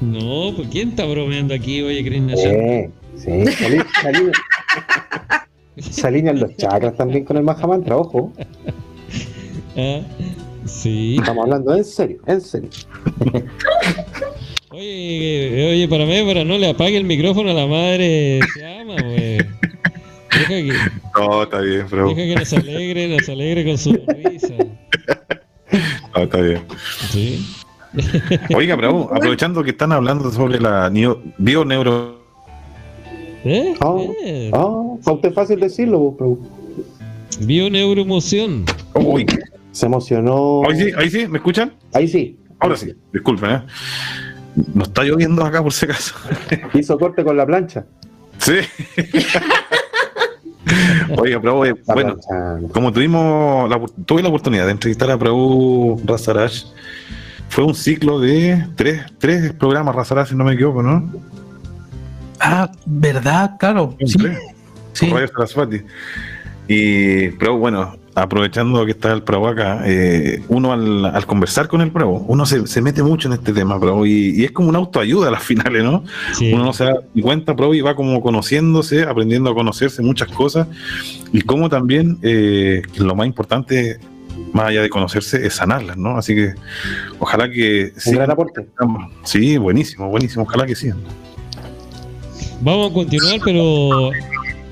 No, 0.00 0.52
pues 0.56 0.68
¿quién 0.70 0.90
está 0.90 1.04
bromeando 1.06 1.54
aquí, 1.54 1.82
oye, 1.82 2.04
Krishna? 2.04 2.34
Eh, 2.36 2.90
sí, 3.16 3.30
salí- 3.30 3.84
salí- 4.02 4.32
se 5.76 6.06
alinean 6.06 6.38
los 6.40 6.56
chakras 6.56 6.96
también 6.96 7.24
con 7.24 7.36
el 7.36 7.42
Mahamantra, 7.42 7.96
ojo. 7.96 8.32
Ah, 9.76 10.00
sí. 10.66 11.16
Estamos 11.18 11.44
hablando 11.44 11.74
en 11.76 11.84
serio, 11.84 12.20
en 12.26 12.40
serio. 12.40 12.70
Oye, 14.70 15.70
oye, 15.72 15.88
para 15.88 16.04
mí, 16.04 16.22
para 16.26 16.44
no 16.44 16.58
le 16.58 16.68
apague 16.68 16.96
el 16.96 17.04
micrófono 17.04 17.50
a 17.50 17.54
la 17.54 17.66
madre, 17.66 18.40
se 18.54 18.64
ama, 18.80 18.96
güey. 19.02 19.38
Deja 20.30 20.48
que, 20.48 20.72
No, 21.16 21.42
está 21.42 21.60
bien, 21.60 21.86
bro. 21.90 22.08
deja 22.14 22.22
que 22.22 22.34
nos 22.34 22.52
alegre, 22.52 23.08
nos 23.08 23.28
alegre 23.28 23.64
con 23.64 23.78
su 23.78 23.92
risa. 23.92 24.54
No, 26.16 26.22
está 26.24 26.40
bien. 26.40 26.62
Sí. 27.10 27.46
Oiga, 28.54 28.74
bravo, 28.74 29.10
aprovechando 29.14 29.62
que 29.62 29.70
están 29.70 29.92
hablando 29.92 30.30
sobre 30.32 30.58
la 30.60 30.90
bioneuro. 31.36 32.18
¿Eh? 33.44 33.74
Ah, 33.80 33.94
Eh. 34.24 34.50
ah, 34.54 34.66
usted 35.04 35.32
fácil 35.32 35.60
decirlo, 35.60 35.98
vos, 35.98 36.14
Prabhu. 36.16 36.48
Bioneuromoción. 37.40 38.64
Uy, 38.94 39.26
Se 39.72 39.86
emocionó. 39.86 40.62
ahí 40.68 40.76
sí, 40.78 40.90
ahí 40.96 41.10
sí, 41.10 41.28
¿me 41.28 41.38
escuchan? 41.38 41.72
Ahí 41.92 42.08
sí. 42.08 42.36
Ahora 42.58 42.76
sí, 42.76 42.92
disculpen, 43.12 43.50
¿eh? 43.50 43.62
No 44.74 44.84
está 44.84 45.04
lloviendo 45.04 45.44
acá 45.44 45.62
por 45.62 45.72
si 45.72 45.86
acaso. 45.86 46.14
Hizo 46.74 46.98
corte 46.98 47.24
con 47.24 47.36
la 47.36 47.46
plancha. 47.46 47.84
Sí. 48.38 48.54
Oiga, 51.16 51.40
eh, 51.66 51.74
Está 51.78 51.94
bueno, 51.94 52.16
como 52.72 52.92
tuvimos 52.92 53.70
la, 53.70 53.80
tuve 54.04 54.22
la 54.22 54.28
oportunidad 54.28 54.66
de 54.66 54.72
entrevistar 54.72 55.10
a 55.10 55.18
Prabhu 55.18 56.00
Rasaraj, 56.04 56.52
fue 57.48 57.64
un 57.64 57.74
ciclo 57.74 58.20
de 58.20 58.66
tres, 58.76 59.02
tres 59.18 59.52
programas 59.54 59.94
Rasaraj, 59.94 60.28
si 60.28 60.34
no 60.34 60.44
me 60.44 60.54
equivoco, 60.54 60.82
¿no? 60.82 61.10
Ah, 62.40 62.70
¿verdad? 62.86 63.56
Claro. 63.58 63.96
Sí. 64.04 64.18
Sí. 64.92 65.10
Radio 65.10 65.28
Sarasvati. 65.28 65.82
Y 66.68 67.28
Prabhu, 67.30 67.58
bueno, 67.58 67.96
aprovechando 68.22 68.84
que 68.84 68.92
está 68.92 69.12
el 69.12 69.22
Prabhu 69.22 69.46
acá, 69.46 69.82
eh, 69.84 70.42
uno 70.48 70.72
al, 70.72 71.04
al 71.06 71.26
conversar 71.26 71.68
con 71.68 71.80
el 71.80 71.90
Prabhu, 71.90 72.24
uno 72.28 72.46
se, 72.46 72.66
se 72.66 72.80
mete 72.82 73.02
mucho 73.02 73.28
en 73.28 73.34
este 73.34 73.52
tema, 73.52 73.78
Prabhu, 73.78 74.06
y, 74.06 74.40
y 74.40 74.44
es 74.44 74.52
como 74.52 74.68
una 74.68 74.78
autoayuda 74.78 75.28
a 75.28 75.30
las 75.30 75.42
finales, 75.50 75.82
¿no? 75.84 76.04
Sí. 76.32 76.52
Uno 76.52 76.64
no 76.64 76.72
se 76.72 76.84
da 76.84 76.94
cuenta, 77.20 77.54
Prabhu, 77.54 77.74
y 77.74 77.80
va 77.80 77.94
como 77.94 78.20
conociéndose, 78.20 79.02
aprendiendo 79.04 79.50
a 79.50 79.54
conocerse 79.54 80.02
muchas 80.02 80.28
cosas, 80.28 80.66
y 81.32 81.42
como 81.42 81.68
también 81.68 82.18
eh, 82.22 82.82
lo 82.96 83.14
más 83.14 83.26
importante, 83.26 83.98
más 84.52 84.66
allá 84.66 84.82
de 84.82 84.90
conocerse, 84.90 85.46
es 85.46 85.54
sanarlas, 85.54 85.96
¿no? 85.96 86.16
Así 86.16 86.34
que 86.34 86.54
ojalá 87.18 87.50
que... 87.50 87.92
Un 88.06 88.14
gran 88.14 88.30
aporte. 88.30 88.66
Sí, 89.24 89.58
buenísimo, 89.58 90.08
buenísimo, 90.08 90.44
ojalá 90.44 90.66
que 90.66 90.74
sí. 90.74 90.90
Vamos 92.60 92.90
a 92.90 92.94
continuar, 92.94 93.40
pero 93.44 94.10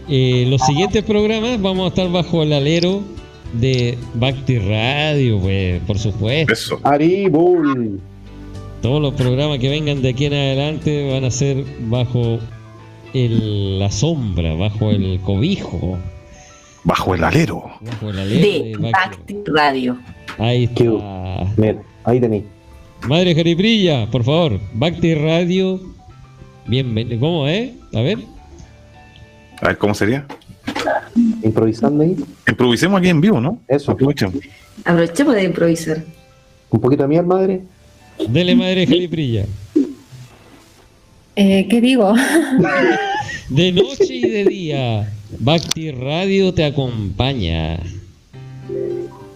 eh, 0.09 0.47
los 0.48 0.60
siguientes 0.62 1.05
programas 1.05 1.60
vamos 1.60 1.86
a 1.86 1.89
estar 1.89 2.10
bajo 2.10 2.43
el 2.43 2.52
alero 2.52 3.02
de 3.55 3.97
Bacti 4.14 4.59
Radio, 4.59 5.39
pues, 5.40 5.81
por 5.86 5.98
supuesto. 5.98 6.52
Eso. 6.52 6.81
Aribul. 6.82 8.01
Todos 8.82 9.01
los 9.02 9.14
programas 9.14 9.59
que 9.59 9.68
vengan 9.68 10.02
de 10.02 10.10
aquí 10.10 10.27
en 10.27 10.35
adelante 10.35 11.10
van 11.12 11.24
a 11.24 11.31
ser 11.31 11.64
bajo 11.89 12.39
el- 13.14 13.78
la 13.78 13.90
sombra, 13.90 14.55
bajo 14.55 14.90
el 14.90 15.18
cobijo, 15.24 15.98
Bajo 16.85 17.14
el 17.14 17.24
alero. 17.24 17.64
bajo 17.81 18.10
el 18.10 18.18
alero 18.18 18.40
De 18.40 18.62
de 18.64 18.77
Bacti. 18.78 19.32
Bacti 19.35 19.36
Radio. 19.51 19.98
Ahí 20.39 20.64
está. 20.64 20.82
Mira, 21.56 21.82
ahí 22.05 22.20
tenéis. 22.20 22.44
Madre 23.09 23.35
Jariprilla, 23.35 24.06
por 24.10 24.23
favor, 24.24 24.60
Bacti 24.74 25.14
Radio. 25.14 25.81
Bienvenido. 26.66 27.18
¿Cómo 27.20 27.47
es? 27.48 27.70
A 27.94 28.01
ver. 28.02 28.18
A 29.62 29.68
ver, 29.68 29.78
¿cómo 29.78 29.94
sería? 29.94 30.27
Improvisando 31.42 32.02
ahí. 32.02 32.16
Improvisemos 32.48 32.98
aquí 32.98 33.08
en 33.08 33.20
vivo, 33.20 33.40
¿no? 33.40 33.60
Eso. 33.68 33.92
Aprovechemos. 33.92 34.36
Aprovechemos 34.84 35.34
de 35.34 35.44
improvisar. 35.44 36.04
Un 36.70 36.80
poquito 36.80 37.02
de 37.02 37.08
miel, 37.08 37.26
madre. 37.26 37.62
Dele, 38.28 38.56
Madre 38.56 38.86
Jariprilla. 38.86 39.44
Eh, 41.36 41.66
¿Qué 41.68 41.80
digo? 41.80 42.14
De 43.48 43.70
noche 43.70 44.06
y 44.14 44.28
de 44.28 44.44
día, 44.44 45.12
Bacti 45.38 45.90
Radio 45.92 46.52
te 46.52 46.64
acompaña. 46.64 47.78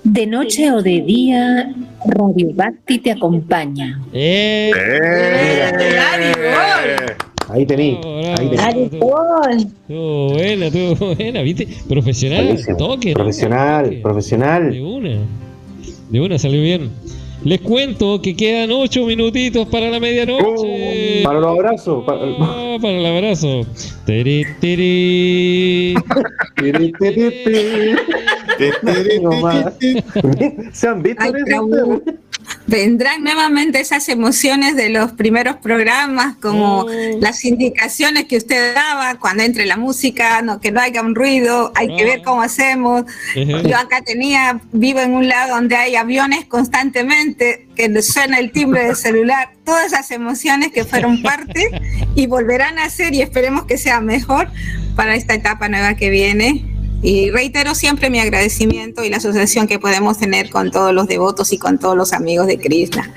De 0.02 0.26
noche 0.26 0.72
o 0.72 0.82
de 0.82 1.02
día, 1.02 1.72
Radio 2.06 2.52
Bacti 2.54 2.98
te 2.98 3.12
acompaña. 3.12 4.00
¡Eh! 4.12 4.72
Ahí 7.52 7.66
tenéis. 7.66 7.98
Ahí 8.38 8.48
tenéis. 8.50 8.92
Estuvo 8.92 10.28
buena, 10.32 10.66
estuvo 10.66 11.14
buena, 11.14 11.42
¿viste? 11.42 11.68
Profesional, 11.88 12.44
Buenísimo. 12.46 12.76
toque. 12.76 13.08
¿no? 13.10 13.14
Profesional, 13.14 13.90
De 13.90 13.96
profesional. 13.96 14.80
una. 14.80 15.18
De 16.10 16.20
una 16.20 16.38
salió 16.38 16.62
bien. 16.62 16.90
Les 17.42 17.60
cuento 17.62 18.20
que 18.20 18.36
quedan 18.36 18.70
ocho 18.70 19.06
minutitos 19.06 19.66
para 19.68 19.88
la 19.90 19.98
medianoche. 19.98 21.22
Para 21.24 21.40
los 21.40 21.50
abrazos. 21.50 22.04
para- 22.04 22.20
Ah, 22.38 22.76
para 22.82 22.98
el 22.98 23.06
abrazo. 23.06 23.62
Tiri, 24.04 24.44
tiri. 24.60 25.94
¿Se 30.72 30.88
han 30.88 31.02
visto 31.02 31.22
Ay, 31.22 31.32
Vendrán 32.66 33.24
nuevamente 33.24 33.80
esas 33.80 34.08
emociones 34.08 34.76
de 34.76 34.90
los 34.90 35.12
primeros 35.12 35.56
programas, 35.56 36.36
como 36.36 36.86
las 37.18 37.44
indicaciones 37.44 38.26
que 38.26 38.36
usted 38.36 38.74
daba 38.74 39.18
cuando 39.18 39.42
entre 39.42 39.66
la 39.66 39.76
música, 39.76 40.40
no, 40.42 40.60
que 40.60 40.70
no 40.70 40.80
haya 40.80 41.02
un 41.02 41.14
ruido, 41.14 41.72
hay 41.74 41.96
que 41.96 42.04
ver 42.04 42.22
cómo 42.22 42.42
hacemos. 42.42 43.04
Yo 43.34 43.76
acá 43.76 44.02
tenía, 44.02 44.60
vivo 44.72 45.00
en 45.00 45.14
un 45.14 45.28
lado 45.28 45.56
donde 45.56 45.76
hay 45.76 45.96
aviones 45.96 46.44
constantemente, 46.44 47.66
que 47.74 48.02
suena 48.02 48.38
el 48.38 48.52
timbre 48.52 48.84
del 48.84 48.96
celular, 48.96 49.50
todas 49.64 49.86
esas 49.86 50.10
emociones 50.10 50.70
que 50.70 50.84
fueron 50.84 51.22
parte 51.22 51.70
y 52.14 52.26
volverán 52.26 52.78
a 52.78 52.88
ser 52.90 53.14
y 53.14 53.22
esperemos 53.22 53.64
que 53.64 53.78
sea 53.78 54.00
mejor 54.00 54.48
para 54.96 55.14
esta 55.14 55.34
etapa 55.34 55.68
nueva 55.68 55.94
que 55.94 56.10
viene. 56.10 56.79
Y 57.02 57.30
reitero 57.30 57.74
siempre 57.74 58.10
mi 58.10 58.18
agradecimiento 58.18 59.04
y 59.04 59.08
la 59.08 59.16
asociación 59.16 59.66
que 59.66 59.78
podemos 59.78 60.18
tener 60.18 60.50
con 60.50 60.70
todos 60.70 60.92
los 60.92 61.06
devotos 61.08 61.52
y 61.52 61.58
con 61.58 61.78
todos 61.78 61.96
los 61.96 62.12
amigos 62.12 62.46
de 62.46 62.58
Krishna. 62.58 63.12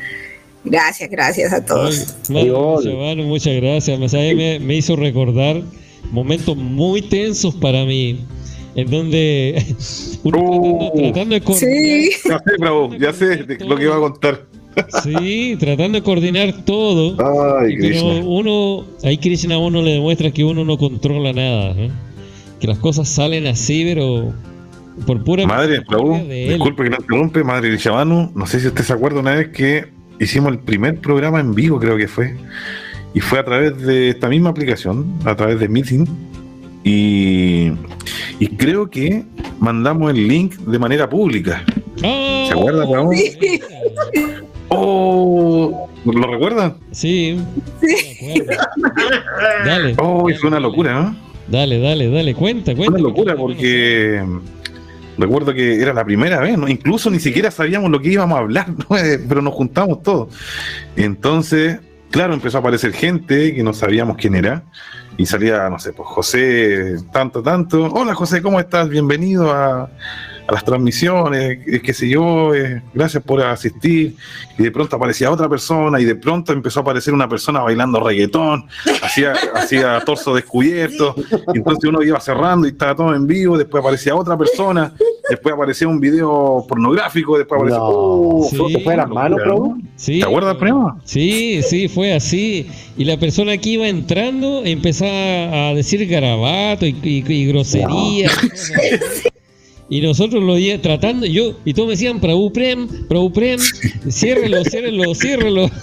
Gracias, 0.64 1.10
gracias 1.10 1.52
a 1.52 1.66
todos. 1.66 2.16
Madre 2.30 2.54
Chavano, 2.84 3.24
muchas 3.24 3.56
gracias. 3.56 4.00
Me, 4.00 4.36
me, 4.36 4.60
me 4.60 4.76
hizo 4.78 4.96
recordar 4.96 5.62
momentos 6.12 6.56
muy 6.56 7.02
tensos 7.02 7.54
para 7.56 7.84
mí, 7.84 8.20
en 8.76 8.90
donde 8.90 9.66
uno 10.24 10.40
tratando, 10.40 10.92
tratando 10.96 11.36
de 11.36 11.42
coordinar. 11.42 12.10
Ya 12.26 12.38
sé, 12.40 12.58
bravo, 12.60 12.96
ya 12.96 13.14
sé 13.14 13.46
lo 13.66 13.76
que 13.76 13.84
iba 13.84 13.96
a 13.98 14.00
contar. 14.00 14.46
Sí, 15.04 15.56
tratando 15.60 15.98
de 16.00 16.04
coordinar 16.04 16.64
todo. 16.66 17.18
Ay, 17.60 17.76
pero 17.78 17.90
Krishna. 17.90 18.26
uno, 18.26 18.86
ahí 19.04 19.18
Krishna 19.18 19.56
a 19.56 19.60
uno 19.60 19.82
le 19.82 19.92
demuestra 19.92 20.32
que 20.32 20.44
uno 20.46 20.64
no 20.64 20.78
controla 20.78 21.34
nada. 21.34 21.76
¿eh? 21.78 21.92
Que 22.64 22.68
las 22.68 22.80
cosas 22.80 23.10
salen 23.10 23.46
así, 23.46 23.84
pero 23.84 24.32
por 25.06 25.22
pura 25.26 25.46
Madre, 25.46 25.82
él. 25.86 26.48
disculpe 26.48 26.84
que 26.86 26.92
no 26.92 26.96
interrumpe, 26.98 27.44
Madre 27.44 27.70
de 27.72 28.06
no 28.34 28.46
sé 28.46 28.62
si 28.62 28.68
usted 28.68 28.86
se 28.86 28.94
acuerda 28.94 29.20
una 29.20 29.36
vez 29.36 29.50
que 29.50 29.90
hicimos 30.18 30.54
el 30.54 30.60
primer 30.60 31.02
programa 31.02 31.42
en 31.42 31.54
vivo, 31.54 31.78
creo 31.78 31.98
que 31.98 32.08
fue, 32.08 32.38
y 33.14 33.20
fue 33.20 33.40
a 33.40 33.44
través 33.44 33.78
de 33.80 34.12
esta 34.12 34.30
misma 34.30 34.52
aplicación, 34.52 35.14
a 35.26 35.36
través 35.36 35.60
de 35.60 35.68
Meeting, 35.68 36.06
y, 36.86 37.74
y 38.40 38.48
creo 38.56 38.90
que 38.90 39.26
mandamos 39.60 40.12
el 40.12 40.26
link 40.26 40.56
de 40.56 40.80
manera 40.80 41.10
pública. 41.10 41.66
¡Ah! 42.02 42.46
¿Se 42.48 42.54
acuerda, 42.54 42.90
Prabhu? 42.90 43.12
Oh, 44.70 45.90
¿lo 46.06 46.32
recuerdan? 46.32 46.78
Sí. 46.92 47.42
Dale. 49.66 49.96
Oh, 49.98 50.30
fue 50.40 50.48
una 50.48 50.62
locura, 50.62 50.94
¿no? 50.94 51.33
Dale, 51.54 51.80
dale, 51.80 52.10
dale, 52.10 52.34
cuenta, 52.34 52.76
cuenta. 52.76 52.96
una 52.96 53.04
locura 53.04 53.36
porque 53.36 54.26
recuerdo 55.20 55.54
que 55.54 55.80
era 55.80 55.94
la 55.94 56.04
primera 56.04 56.40
vez, 56.40 56.58
¿no? 56.58 56.68
incluso 56.68 57.12
ni 57.12 57.20
siquiera 57.20 57.52
sabíamos 57.52 57.92
lo 57.92 58.02
que 58.02 58.10
íbamos 58.10 58.36
a 58.36 58.42
hablar, 58.42 58.70
¿no? 58.78 58.86
Pero 58.90 59.40
nos 59.44 59.54
juntamos 59.54 60.02
todos. 60.02 60.34
Entonces, 60.96 61.80
claro, 62.10 62.34
empezó 62.34 62.58
a 62.58 62.62
aparecer 62.62 62.92
gente 62.92 63.54
que 63.54 63.62
no 63.62 63.72
sabíamos 63.72 64.18
quién 64.18 64.34
era 64.34 64.64
y 65.16 65.28
salía, 65.28 65.70
no 65.70 65.78
sé, 65.78 65.94
pues 65.94 66.10
José, 66.10 66.96
tanto, 67.12 67.44
tanto. 67.44 67.84
Hola 67.86 68.16
José, 68.16 68.42
¿cómo 68.42 68.60
estás? 68.60 68.90
Bienvenido 68.90 69.52
a, 69.52 69.92
a 70.48 70.54
las 70.54 70.64
transmisiones, 70.64 71.60
eh, 71.68 71.82
qué 71.82 71.94
sé 71.94 72.10
yo, 72.10 72.54
eh, 72.54 72.82
gracias 72.94 73.24
por 73.24 73.42
asistir. 73.42 74.16
Y 74.58 74.64
de 74.64 74.72
pronto 74.72 74.96
aparecía 74.96 75.32
otra 75.32 75.50
persona 75.50 76.00
y 76.00 76.06
de 76.06 76.16
pronto 76.16 76.54
empezó 76.54 76.80
a 76.80 76.84
aparecer 76.84 77.14
una 77.14 77.28
persona 77.30 77.62
bailando 77.62 78.00
reggaetón, 78.00 78.66
hacía, 79.02 79.34
hacía 79.56 80.02
torso 80.06 80.36
descubierto, 80.36 81.16
y 81.54 81.58
entonces 81.58 81.90
uno 81.90 82.02
iba 82.04 82.20
cerrando 82.20 82.68
y 82.68 82.72
estaba 82.72 82.96
todo 82.96 83.16
en 83.16 83.26
vivo, 83.26 83.58
después 83.58 83.82
aparecía 83.82 84.16
otra 84.16 84.38
persona, 84.38 84.94
después 85.30 85.56
aparecía 85.56 85.88
un 85.88 86.00
video 86.00 86.66
pornográfico, 86.68 87.38
después 87.38 87.60
aparecía... 87.60 87.80
No. 87.80 87.88
¡Oh! 87.88 88.48
Sí. 88.50 88.74
¿Te 88.74 88.80
fue 88.82 88.98
las 88.98 89.10
manos? 89.10 89.40
¿no? 89.46 89.78
Sí, 89.96 90.20
¿Te 90.20 90.26
acuerdas, 90.26 90.58
primo? 90.58 91.00
Sí, 91.06 91.62
sí, 91.64 91.88
fue 91.88 92.14
así. 92.14 92.70
Y 92.98 93.06
la 93.06 93.18
persona 93.18 93.58
que 93.58 93.70
iba 93.70 93.88
entrando 93.88 94.64
empezaba 94.66 95.70
a 95.70 95.74
decir 95.74 96.06
garabato 96.08 96.86
y, 96.86 96.96
y, 97.04 97.54
cosas 97.54 97.84
así. 97.86 98.26
Y 99.90 100.02
nosotros 100.02 100.42
lo 100.44 100.58
iba 100.58 100.82
tratando, 100.82 101.26
yo, 101.26 101.60
y 101.66 101.74
todos 101.74 101.88
me 101.88 101.94
decían, 101.94 102.20
Prabhu 102.20 102.52
Prem, 102.52 102.88
Prabhu 103.08 103.32
Prem, 103.32 103.60
ciérrelo, 104.10 104.64
ciérrelo, 104.66 105.14
ciérrelo. 105.16 105.70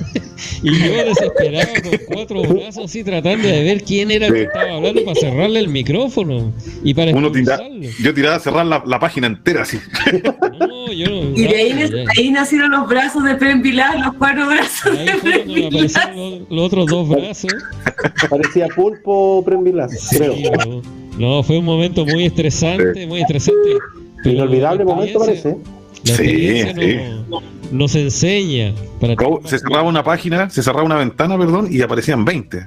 Y 0.62 0.70
yo 0.78 0.92
desesperado 1.04 1.68
con 1.82 1.98
cuatro 2.14 2.42
brazos 2.42 2.86
así 2.86 3.04
tratando 3.04 3.46
de 3.46 3.62
ver 3.62 3.82
quién 3.82 4.10
era 4.10 4.26
el 4.26 4.32
que 4.32 4.42
estaba 4.44 4.72
hablando 4.76 5.04
para 5.04 5.20
cerrarle 5.20 5.60
el 5.60 5.68
micrófono. 5.68 6.52
Y 6.82 6.94
para 6.94 7.12
Uno 7.14 7.30
tira- 7.30 7.60
yo 8.02 8.14
tiraba 8.14 8.36
a 8.36 8.40
cerrar 8.40 8.64
la, 8.64 8.82
la 8.86 8.98
página 8.98 9.26
entera 9.26 9.62
así. 9.62 9.78
No, 10.58 10.90
yo 10.92 11.10
no- 11.10 11.36
Y 11.38 11.42
de 11.42 11.56
ahí, 11.56 11.92
ahí 12.16 12.30
nacieron 12.30 12.70
los 12.70 12.88
brazos 12.88 13.22
de 13.24 13.34
Prem 13.34 13.60
Pilar, 13.60 13.98
los 14.00 14.14
cuatro 14.14 14.46
brazos 14.48 14.96
Ahí 14.98 15.06
de 15.06 15.12
fue 15.12 15.20
Prem 15.20 15.46
cuando 15.46 15.52
me 15.52 15.70
Pilar. 15.70 15.84
aparecieron 15.84 16.30
los, 16.40 16.50
los 16.50 16.64
otros 16.66 16.86
dos 16.86 17.08
brazos. 17.10 17.52
Parecía 18.30 18.68
pulpo 18.68 19.42
Premvilas, 19.44 20.08
creo. 20.10 20.34
Sí, 20.34 20.42
no, 20.42 20.82
no, 21.20 21.42
fue 21.42 21.58
un 21.58 21.64
momento 21.64 22.04
muy 22.06 22.24
estresante, 22.24 23.06
muy 23.06 23.20
estresante. 23.20 23.60
pero 24.22 24.36
Inolvidable 24.36 24.84
la 24.84 24.94
momento 24.94 25.18
parece. 25.20 25.56
La 26.04 26.14
Sí, 26.14 26.62
sí. 26.62 26.96
no- 27.28 27.42
nos 27.72 27.94
enseña. 27.94 28.72
Para 29.00 29.14
se 29.44 29.58
cerraba 29.58 29.82
una 29.82 30.02
página, 30.02 30.48
se 30.50 30.62
cerraba 30.62 30.82
una 30.84 30.96
ventana, 30.96 31.38
perdón, 31.38 31.68
y 31.70 31.82
aparecían 31.82 32.24
20. 32.24 32.58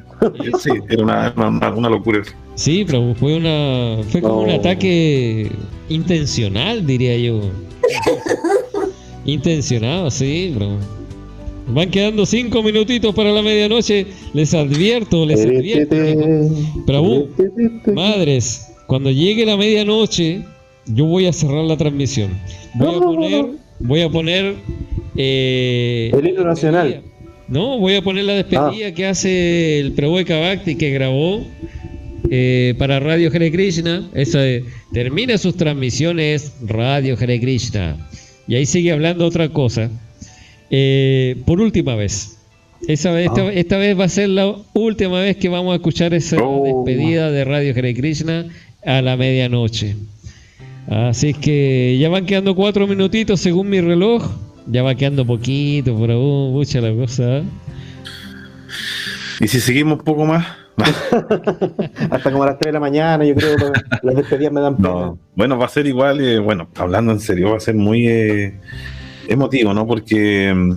Sí, 0.62 0.70
era 0.88 1.04
una, 1.04 1.34
una- 1.36 1.72
una 1.74 1.90
locura. 1.90 2.22
Sí, 2.56 2.84
pero 2.86 3.14
fue 3.16 3.36
una 3.36 3.98
fue 4.10 4.22
como 4.22 4.42
un 4.42 4.52
ataque 4.52 5.52
intencional, 5.90 6.86
diría 6.86 7.18
yo. 7.18 7.42
Intencionado, 9.26 10.12
sí, 10.12 10.54
bro. 10.56 10.78
Van 11.68 11.90
quedando 11.90 12.26
cinco 12.26 12.62
minutitos 12.62 13.16
para 13.16 13.32
la 13.32 13.42
medianoche. 13.42 14.06
Les 14.34 14.54
advierto, 14.54 15.26
les 15.26 15.46
advierto. 15.46 15.96
Prabhu, 16.86 17.30
madres, 17.94 18.68
cuando 18.88 19.12
llegue 19.12 19.46
la 19.46 19.58
medianoche, 19.58 20.42
yo 20.88 21.06
voy 21.06 21.26
a 21.26 21.34
cerrar 21.34 21.64
la 21.64 21.78
transmisión. 21.78 22.32
Voy 22.76 22.96
a 22.96 23.00
poner, 23.00 23.46
voy 23.80 24.02
a 24.02 24.10
poner 24.10 24.56
eh, 25.16 26.12
El 26.14 26.28
himno 26.28 26.44
nacional. 26.44 27.02
no, 27.48 27.80
voy 27.80 27.96
a 27.96 28.02
poner 28.02 28.26
la 28.26 28.34
despedida 28.34 28.94
que 28.94 29.06
hace 29.06 29.80
el 29.80 29.94
Prabhu 29.94 30.18
de 30.18 30.26
Kavakti 30.26 30.76
que 30.76 30.92
grabó 30.92 31.46
eh, 32.30 32.76
para 32.78 33.00
Radio 33.00 33.30
Hare 33.34 33.52
Krishna. 33.52 34.10
Esa 34.14 34.40
de, 34.40 34.66
termina 34.92 35.38
sus 35.38 35.56
transmisiones 35.56 36.54
Radio 36.66 37.16
Hare 37.20 37.40
Krishna. 37.40 38.10
Y 38.48 38.56
ahí 38.56 38.66
sigue 38.66 38.92
hablando 38.92 39.26
otra 39.26 39.50
cosa. 39.50 39.90
Eh, 40.76 41.36
por 41.46 41.62
última 41.62 41.94
vez. 41.94 42.40
Esa 42.88 43.12
vez, 43.12 43.28
esta, 43.28 43.54
esta 43.54 43.78
vez 43.78 43.98
va 43.98 44.06
a 44.06 44.10
ser 44.10 44.30
la 44.30 44.56
última 44.74 45.20
vez 45.20 45.38
que 45.38 45.48
vamos 45.48 45.72
a 45.72 45.76
escuchar 45.76 46.16
esa 46.16 46.38
despedida 46.38 47.30
de 47.30 47.46
Radio 47.46 47.74
Hare 47.78 47.94
Krishna 47.94 48.48
a 48.84 49.04
la 49.04 49.16
medianoche. 49.16 49.96
Así 50.88 51.30
es 51.30 51.38
que 51.38 51.96
ya 52.00 52.10
van 52.10 52.26
quedando 52.26 52.56
cuatro 52.56 52.88
minutitos 52.88 53.40
según 53.40 53.70
mi 53.70 53.82
reloj. 53.82 54.28
Ya 54.66 54.82
va 54.82 54.96
quedando 54.96 55.28
poquito, 55.28 55.96
por 55.96 56.10
aún, 56.10 56.54
mucha 56.54 56.82
la 56.82 56.92
cosa. 56.92 57.38
¿eh? 57.38 57.44
Y 59.42 59.48
si 59.48 59.60
seguimos 59.60 60.00
un 60.00 60.06
poco 60.06 60.26
más. 60.26 60.48
Hasta 62.10 62.32
como 62.32 62.44
a 62.44 62.48
las 62.48 62.58
3 62.58 62.70
de 62.70 62.72
la 62.72 62.80
mañana, 62.80 63.24
yo 63.24 63.36
creo 63.36 63.58
que 63.58 63.66
las 64.02 64.16
despedidas 64.16 64.52
me 64.52 64.62
dan 64.62 64.76
pena. 64.76 64.90
No, 64.90 65.20
bueno, 65.36 65.56
va 65.60 65.68
a 65.68 65.70
ser 65.70 65.86
igual, 65.86 66.20
eh, 66.20 66.40
bueno, 66.40 66.68
hablando 66.78 67.12
en 67.12 67.20
serio, 67.20 67.52
va 67.52 67.58
a 67.58 67.60
ser 67.60 67.76
muy 67.76 68.08
eh, 68.08 68.60
emotivo, 69.28 69.74
¿no? 69.74 69.86
Porque 69.88 70.54
mm, 70.54 70.74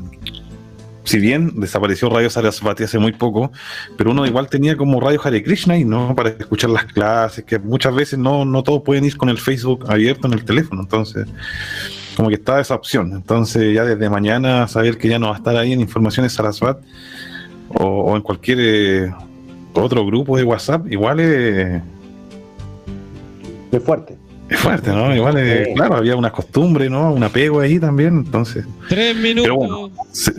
si 1.07 1.21
bien 1.21 1.61
desapareció 1.61 2.09
Radio 2.09 2.29
Sarasvati 2.29 2.83
hace 2.83 2.99
muy 2.99 3.13
poco, 3.13 3.53
pero 3.97 4.11
uno 4.11 4.27
igual 4.27 4.49
tenía 4.49 4.77
como 4.77 5.01
Radio 5.01 5.21
Hare 5.23 5.43
Krishna 5.43 5.79
y 5.79 5.85
no 5.85 6.15
para 6.17 6.31
escuchar 6.31 6.71
las 6.71 6.85
clases, 6.85 7.45
que 7.45 7.59
muchas 7.59 7.95
veces 7.95 8.19
no, 8.19 8.45
no 8.45 8.63
todos 8.63 8.83
pueden 8.83 9.05
ir 9.05 9.17
con 9.17 9.29
el 9.29 9.39
Facebook 9.39 9.85
abierto 9.89 10.27
en 10.27 10.35
el 10.35 10.45
teléfono, 10.45 10.83
entonces 10.83 11.27
como 12.17 12.29
que 12.29 12.37
está 12.37 12.61
esa 12.61 12.75
opción. 12.75 13.13
Entonces 13.13 13.75
ya 13.75 13.85
desde 13.85 14.11
mañana 14.11 14.67
saber 14.67 14.99
que 14.99 15.09
ya 15.09 15.19
no 15.19 15.29
va 15.29 15.35
a 15.35 15.37
estar 15.37 15.57
ahí 15.57 15.73
en 15.73 15.81
Informaciones 15.81 16.33
Sarasvat 16.33 16.79
o, 17.69 18.17
en 18.17 18.23
cualquier 18.23 18.59
eh, 18.61 19.15
otro 19.75 20.05
grupo 20.05 20.37
de 20.37 20.43
WhatsApp, 20.43 20.91
igual 20.91 21.21
es... 21.21 21.83
Es 23.71 23.83
fuerte. 23.83 24.17
Es 24.49 24.59
fuerte, 24.61 24.91
¿no? 24.91 25.15
Igual, 25.15 25.39
es, 25.39 25.69
Sí. 25.69 25.75
claro, 25.75 25.97
había 25.97 26.15
una 26.17 26.31
costumbre, 26.31 26.89
¿no? 26.89 27.13
Un 27.13 27.23
apego 27.25 27.61
ahí 27.61 27.79
también, 27.81 28.19
entonces... 28.25 28.65
Tres 28.89 29.17
minutos. 29.17 29.43
Pero 29.43 29.57
bueno, 29.57 29.91
se, 30.13 30.33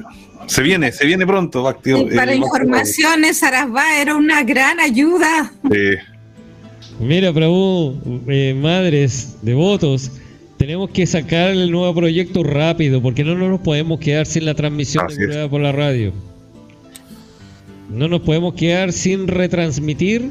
se 0.46 0.62
viene, 0.62 0.92
se 0.94 1.06
viene 1.06 1.26
pronto, 1.28 1.62
Bhakti. 1.64 1.90
Y 1.92 1.94
eh, 1.94 2.10
para 2.16 2.32
Bhakti- 2.32 2.38
informaciones, 2.38 3.38
Sarasvá 3.38 4.00
era 4.00 4.16
una 4.16 4.44
gran 4.44 4.80
ayuda. 4.80 5.52
eh, 5.74 5.98
Mira, 7.00 7.34
Prabhu, 7.34 8.24
eh, 8.28 8.56
madres, 8.60 9.36
devotos, 9.42 10.12
tenemos 10.58 10.90
que 10.90 11.06
sacar 11.06 11.52
el 11.52 11.70
nuevo 11.70 11.94
proyecto 11.94 12.44
rápido, 12.44 13.02
porque 13.02 13.24
no 13.24 13.36
nos 13.36 13.60
podemos 13.60 14.00
quedar 14.00 14.26
sin 14.26 14.46
la 14.46 14.56
transmisión 14.56 15.06
Así 15.06 15.18
de 15.20 15.44
es. 15.44 15.50
Por 15.50 15.62
la 15.62 15.72
radio. 15.74 16.14
No 17.90 18.08
nos 18.08 18.22
podemos 18.22 18.54
quedar 18.56 18.92
sin 18.94 19.28
retransmitir 19.28 20.30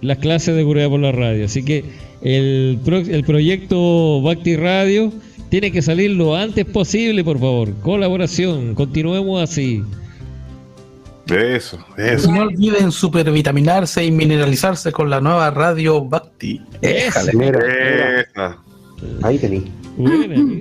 las 0.00 0.18
clases 0.18 0.56
de 0.56 0.62
Gurudeva 0.62 0.90
por 0.90 1.00
la 1.00 1.12
radio. 1.12 1.44
Así 1.44 1.62
que 1.64 1.84
el, 2.22 2.78
pro- 2.84 2.96
el 2.98 3.24
proyecto 3.24 4.20
Bhakti 4.22 4.56
Radio 4.56 5.12
tiene 5.50 5.70
que 5.72 5.80
salir 5.82 6.10
lo 6.10 6.36
antes 6.36 6.64
posible, 6.66 7.24
por 7.24 7.38
favor. 7.38 7.72
Colaboración, 7.82 8.74
continuemos 8.74 9.42
así. 9.42 9.82
Eso, 11.28 11.78
eso. 11.98 12.32
No 12.32 12.42
olviden 12.42 12.90
supervitaminarse 12.90 14.04
y 14.04 14.10
mineralizarse 14.10 14.92
con 14.92 15.10
la 15.10 15.20
nueva 15.20 15.50
radio 15.50 16.02
Bhakti. 16.02 16.60
Éjale. 16.80 17.32
Mira, 17.34 17.58
Esa. 18.22 18.56
ahí 19.22 19.38
tení. 19.38 19.64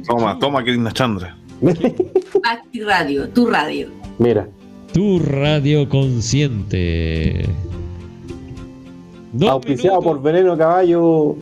Toma, 0.08 0.38
toma, 0.40 0.64
Krishna 0.64 0.92
Chandra. 0.92 1.38
Bhakti 1.62 2.82
Radio, 2.82 3.30
tu 3.30 3.48
radio. 3.50 3.88
Mira. 4.20 4.48
Tu 4.94 5.20
radio 5.20 5.88
consciente. 5.88 7.46
Auspiciado 9.46 10.02
por 10.02 10.22
Veneno 10.22 10.58
Caballo 10.58 11.36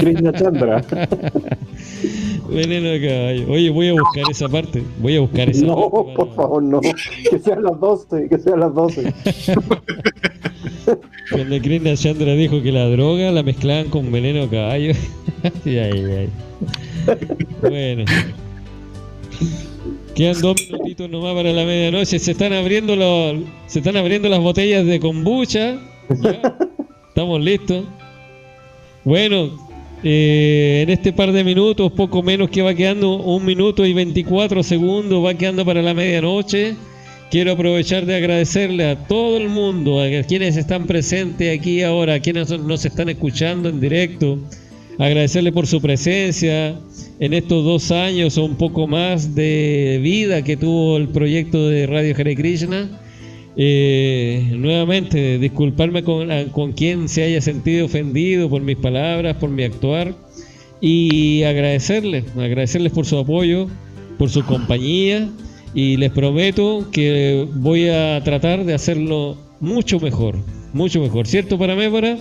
Krishna 0.00 0.32
Chandra. 0.32 0.82
Veneno 2.48 2.88
de 2.88 3.00
caballo. 3.06 3.52
Oye, 3.52 3.70
voy 3.70 3.88
a 3.88 3.92
buscar 3.92 4.24
esa 4.30 4.48
parte. 4.48 4.82
Voy 5.00 5.16
a 5.16 5.20
buscar 5.20 5.50
esa 5.50 5.66
No, 5.66 5.90
parte. 5.90 6.14
por 6.16 6.34
favor, 6.34 6.62
no. 6.62 6.80
Que 6.80 7.38
sean 7.38 7.62
las 7.62 7.78
12, 7.78 8.28
que 8.28 8.38
sean 8.38 8.60
las 8.60 8.74
12. 8.74 9.12
Cuando 11.30 11.58
Krishna 11.60 11.94
Chandra 11.94 12.32
dijo 12.32 12.62
que 12.62 12.72
la 12.72 12.88
droga 12.88 13.30
la 13.30 13.42
mezclaban 13.42 13.90
con 13.90 14.10
veneno 14.10 14.46
de 14.46 14.48
caballo. 14.48 14.92
ay, 15.66 15.78
ay, 15.78 16.04
ay. 16.10 16.28
Bueno. 17.60 18.04
Quedan 20.14 20.40
dos 20.40 20.56
minutitos 20.70 21.10
nomás 21.10 21.34
para 21.34 21.52
la 21.52 21.64
medianoche. 21.64 22.18
Se 22.18 22.30
están 22.32 22.52
abriendo 22.54 22.96
los, 22.96 23.36
se 23.66 23.80
están 23.80 23.96
abriendo 23.98 24.28
las 24.30 24.40
botellas 24.40 24.86
de 24.86 24.98
kombucha. 24.98 25.78
Ya. 26.22 26.56
Estamos 27.18 27.42
listos. 27.42 27.84
Bueno, 29.02 29.50
eh, 30.04 30.82
en 30.84 30.90
este 30.90 31.12
par 31.12 31.32
de 31.32 31.42
minutos, 31.42 31.90
poco 31.90 32.22
menos 32.22 32.48
que 32.48 32.62
va 32.62 32.74
quedando, 32.74 33.16
un 33.16 33.44
minuto 33.44 33.84
y 33.84 33.92
24 33.92 34.62
segundos, 34.62 35.24
va 35.24 35.34
quedando 35.34 35.64
para 35.64 35.82
la 35.82 35.94
medianoche. 35.94 36.76
Quiero 37.28 37.50
aprovechar 37.50 38.06
de 38.06 38.14
agradecerle 38.14 38.88
a 38.88 39.08
todo 39.08 39.36
el 39.36 39.48
mundo, 39.48 40.00
a 40.00 40.22
quienes 40.22 40.56
están 40.56 40.86
presentes 40.86 41.58
aquí 41.58 41.82
ahora, 41.82 42.14
a 42.14 42.20
quienes 42.20 42.56
nos 42.56 42.84
están 42.84 43.08
escuchando 43.08 43.68
en 43.68 43.80
directo. 43.80 44.38
Agradecerle 44.96 45.50
por 45.50 45.66
su 45.66 45.80
presencia 45.80 46.78
en 47.18 47.34
estos 47.34 47.64
dos 47.64 47.90
años 47.90 48.38
o 48.38 48.44
un 48.44 48.54
poco 48.54 48.86
más 48.86 49.34
de 49.34 49.98
vida 50.00 50.44
que 50.44 50.56
tuvo 50.56 50.96
el 50.96 51.08
proyecto 51.08 51.68
de 51.68 51.88
Radio 51.88 52.14
Hare 52.16 52.36
Krishna. 52.36 52.88
Eh, 53.60 54.52
nuevamente, 54.56 55.38
disculparme 55.40 56.04
con, 56.04 56.30
a- 56.30 56.44
con 56.52 56.72
quien 56.72 57.08
se 57.08 57.24
haya 57.24 57.40
sentido 57.40 57.86
ofendido 57.86 58.48
por 58.48 58.62
mis 58.62 58.76
palabras, 58.76 59.36
por 59.36 59.50
mi 59.50 59.64
actuar 59.64 60.14
y 60.80 61.42
agradecerles, 61.42 62.24
agradecerles 62.36 62.92
por 62.92 63.04
su 63.04 63.18
apoyo, 63.18 63.66
por 64.16 64.30
su 64.30 64.44
compañía 64.44 65.28
y 65.74 65.96
les 65.96 66.12
prometo 66.12 66.86
que 66.92 67.48
voy 67.54 67.88
a 67.88 68.22
tratar 68.22 68.64
de 68.64 68.74
hacerlo 68.74 69.36
mucho 69.58 69.98
mejor, 69.98 70.36
mucho 70.72 71.00
mejor, 71.00 71.26
¿cierto 71.26 71.58
para 71.58 71.74
Mébora? 71.74 72.16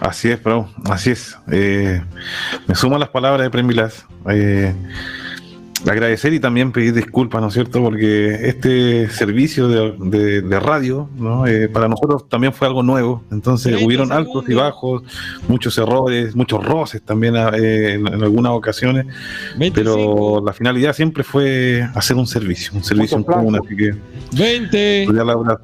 Así 0.00 0.28
es, 0.28 0.38
Prabhu, 0.38 0.66
así 0.86 1.10
es. 1.10 1.36
Eh, 1.52 2.00
me 2.66 2.74
sumo 2.74 2.96
a 2.96 2.98
las 2.98 3.10
palabras 3.10 3.42
de 3.42 3.50
Prem 3.50 3.68
Vilas. 3.68 4.06
Eh, 4.30 4.72
agradecer 5.86 6.32
y 6.34 6.40
también 6.40 6.72
pedir 6.72 6.92
disculpas, 6.92 7.40
¿no 7.40 7.48
es 7.48 7.54
cierto? 7.54 7.82
Porque 7.82 8.34
este 8.48 9.08
servicio 9.08 9.68
de, 9.68 9.94
de- 9.98 10.42
de 10.42 10.60
radio, 10.60 11.08
¿no? 11.16 11.46
Eh, 11.46 11.68
para 11.68 11.88
nosotros 11.88 12.28
también 12.28 12.52
fue 12.52 12.66
algo 12.68 12.82
nuevo. 12.82 13.22
Entonces 13.30 13.68
30 13.72 13.86
hubieron 13.86 14.12
altos 14.12 14.44
y 14.48 14.54
bajos, 14.54 15.02
muchos 15.48 15.76
errores, 15.78 16.34
muchos 16.36 16.64
roces 16.64 17.00
también 17.02 17.34
eh, 17.36 17.94
en, 17.94 18.06
en 18.06 18.22
algunas 18.22 18.52
ocasiones. 18.52 19.06
Pero 19.74 20.42
la 20.44 20.52
finalidad 20.52 20.92
siempre 20.94 21.24
fue 21.24 21.88
hacer 21.94 22.16
un 22.16 22.26
servicio, 22.26 22.72
un 22.74 22.84
servicio 22.84 23.16
en 23.16 23.24
común. 23.24 23.56
Así 23.64 23.76
que 23.76 23.94
20, 24.36 25.04
cordial 25.06 25.30
abrazo. 25.30 25.62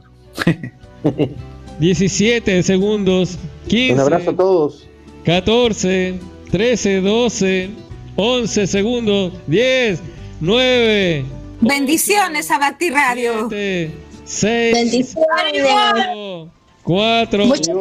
17 1.78 2.62
segundos, 2.62 3.38
15. 3.68 3.94
Un 3.94 4.00
abrazo 4.00 4.30
a 4.30 4.36
todos. 4.36 4.88
14, 5.24 6.18
13, 6.50 7.00
12, 7.00 7.70
11 8.16 8.66
segundos, 8.66 9.32
10, 9.46 10.00
9, 10.40 11.24
Bendiciones 11.60 12.50
a 12.50 12.58
Bhakti 12.58 12.90
Radio. 12.90 13.48
6, 13.50 14.74
Bendiciones. 14.74 16.48
4, 16.82 17.46
Muchas 17.46 17.76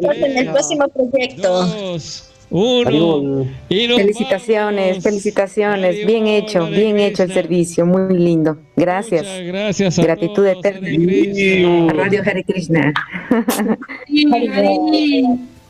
gracias 0.00 0.30
en 0.30 0.38
el 0.38 0.50
próximo 0.50 0.88
proyecto. 0.88 1.98
1. 2.48 3.46
Y 3.68 3.88
nos 3.88 3.98
Felicitaciones, 3.98 5.02
felicitaciones. 5.02 6.06
Bien 6.06 6.26
hecho, 6.26 6.66
bien 6.66 6.98
hecho 6.98 7.24
el 7.24 7.32
servicio. 7.32 7.84
Muy 7.84 8.16
lindo. 8.16 8.56
Gracias. 8.76 9.26
gracias 9.44 9.98
a 9.98 10.02
Gratitud 10.02 10.46
eterna. 10.46 10.88
A 10.88 11.92
Radio 11.92 12.22
Hare 12.24 12.44
Krishna. 12.44 12.92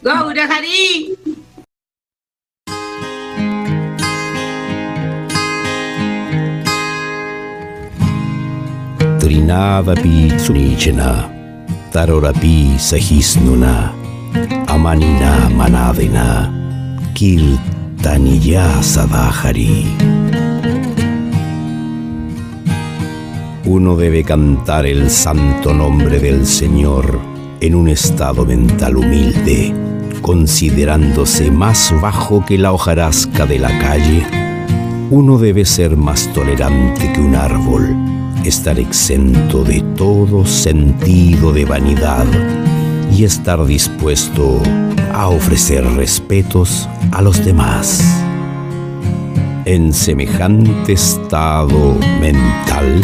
Gaura 0.02 0.44
Hari. 0.44 1.16
Amanina 14.66 15.48
Kirtaniya 17.14 18.82
Sadahari. 18.82 19.86
Uno 23.64 23.96
debe 23.96 24.24
cantar 24.24 24.84
el 24.84 25.10
santo 25.10 25.72
nombre 25.72 26.18
del 26.18 26.44
Señor 26.44 27.20
en 27.60 27.74
un 27.76 27.88
estado 27.88 28.44
mental 28.44 28.96
humilde, 28.96 29.72
considerándose 30.22 31.52
más 31.52 31.94
bajo 32.00 32.44
que 32.44 32.58
la 32.58 32.72
hojarasca 32.72 33.46
de 33.46 33.60
la 33.60 33.78
calle. 33.78 34.26
Uno 35.10 35.38
debe 35.38 35.64
ser 35.64 35.96
más 35.96 36.32
tolerante 36.32 37.12
que 37.12 37.20
un 37.20 37.36
árbol, 37.36 37.96
estar 38.48 38.78
exento 38.78 39.64
de 39.64 39.80
todo 39.96 40.44
sentido 40.46 41.52
de 41.52 41.64
vanidad 41.64 42.26
y 43.12 43.24
estar 43.24 43.64
dispuesto 43.66 44.60
a 45.12 45.28
ofrecer 45.28 45.84
respetos 45.94 46.88
a 47.12 47.22
los 47.22 47.44
demás. 47.44 48.02
En 49.64 49.92
semejante 49.92 50.92
estado 50.92 51.96
mental, 52.20 53.02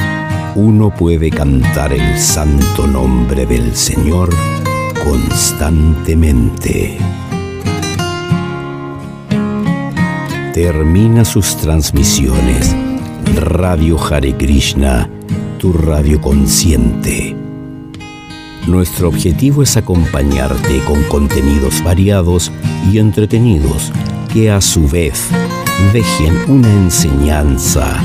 uno 0.55 0.94
puede 0.94 1.31
cantar 1.31 1.93
el 1.93 2.19
santo 2.19 2.86
nombre 2.86 3.47
del 3.47 3.74
Señor 3.74 4.31
constantemente. 5.05 6.98
termina 10.52 11.24
sus 11.24 11.56
transmisiones. 11.56 12.77
Radio 13.36 13.98
Hare 13.98 14.36
Krishna, 14.36 15.09
tu 15.62 15.72
radio 15.72 16.20
consciente. 16.20 17.36
Nuestro 18.66 19.09
objetivo 19.09 19.62
es 19.62 19.76
acompañarte 19.76 20.80
con 20.89 21.01
contenidos 21.05 21.84
variados 21.84 22.51
y 22.90 22.98
entretenidos 22.98 23.93
que 24.32 24.51
a 24.51 24.60
su 24.60 24.89
vez 24.89 25.28
dejen 25.93 26.34
una 26.48 26.68
enseñanza 26.68 27.97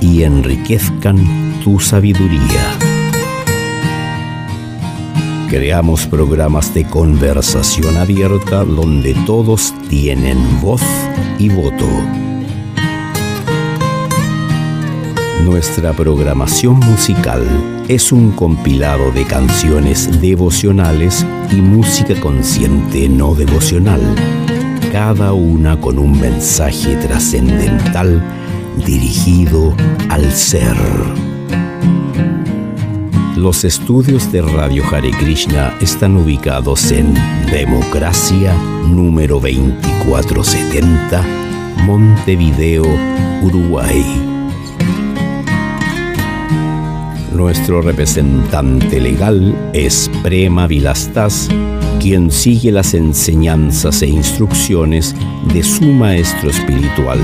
y 0.00 0.24
enriquezcan 0.24 1.60
tu 1.62 1.78
sabiduría. 1.78 2.78
Creamos 5.48 6.08
programas 6.08 6.74
de 6.74 6.84
conversación 6.84 7.96
abierta 7.96 8.64
donde 8.64 9.14
todos 9.24 9.72
tienen 9.88 10.60
voz 10.60 10.82
y 11.38 11.48
voto. 11.48 11.86
Nuestra 15.42 15.92
programación 15.92 16.78
musical 16.78 17.42
es 17.88 18.12
un 18.12 18.30
compilado 18.30 19.10
de 19.10 19.24
canciones 19.24 20.20
devocionales 20.20 21.26
y 21.50 21.56
música 21.56 22.18
consciente 22.20 23.08
no 23.08 23.34
devocional, 23.34 24.00
cada 24.92 25.32
una 25.32 25.78
con 25.78 25.98
un 25.98 26.18
mensaje 26.18 26.96
trascendental 26.96 28.22
dirigido 28.86 29.74
al 30.08 30.32
ser. 30.32 30.76
Los 33.36 33.64
estudios 33.64 34.32
de 34.32 34.40
Radio 34.40 34.84
Hare 34.90 35.10
Krishna 35.10 35.74
están 35.80 36.16
ubicados 36.16 36.90
en 36.92 37.12
Democracia 37.50 38.54
número 38.86 39.40
2470, 39.40 41.22
Montevideo, 41.84 42.84
Uruguay. 43.42 44.33
Nuestro 47.34 47.82
representante 47.82 49.00
legal 49.00 49.70
es 49.72 50.08
Prema 50.22 50.68
Vilastas, 50.68 51.48
quien 52.00 52.30
sigue 52.30 52.70
las 52.70 52.94
enseñanzas 52.94 54.02
e 54.02 54.06
instrucciones 54.06 55.16
de 55.52 55.64
su 55.64 55.84
maestro 55.84 56.50
espiritual, 56.50 57.18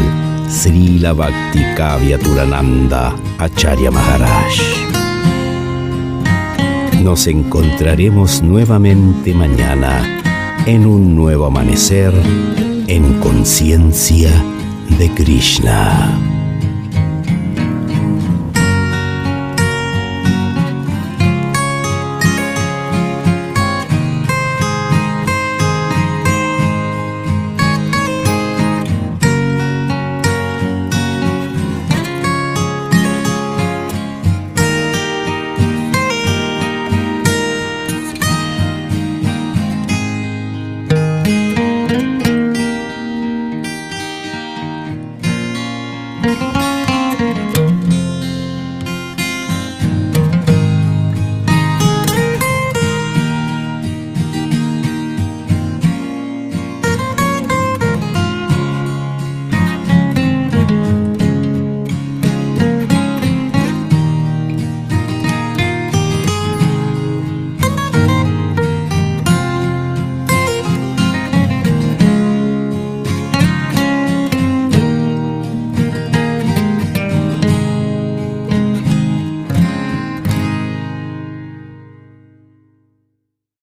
Srila 0.48 1.12
Bhakti 1.12 1.60
Kavya 1.76 2.18
Turananda 2.18 3.14
Acharya 3.38 3.92
Maharaj. 3.92 4.52
Nos 7.04 7.28
encontraremos 7.28 8.42
nuevamente 8.42 9.32
mañana 9.32 10.20
en 10.66 10.86
un 10.86 11.14
nuevo 11.14 11.46
amanecer 11.46 12.12
en 12.88 13.20
conciencia 13.20 14.30
de 14.98 15.08
Krishna. 15.14 16.29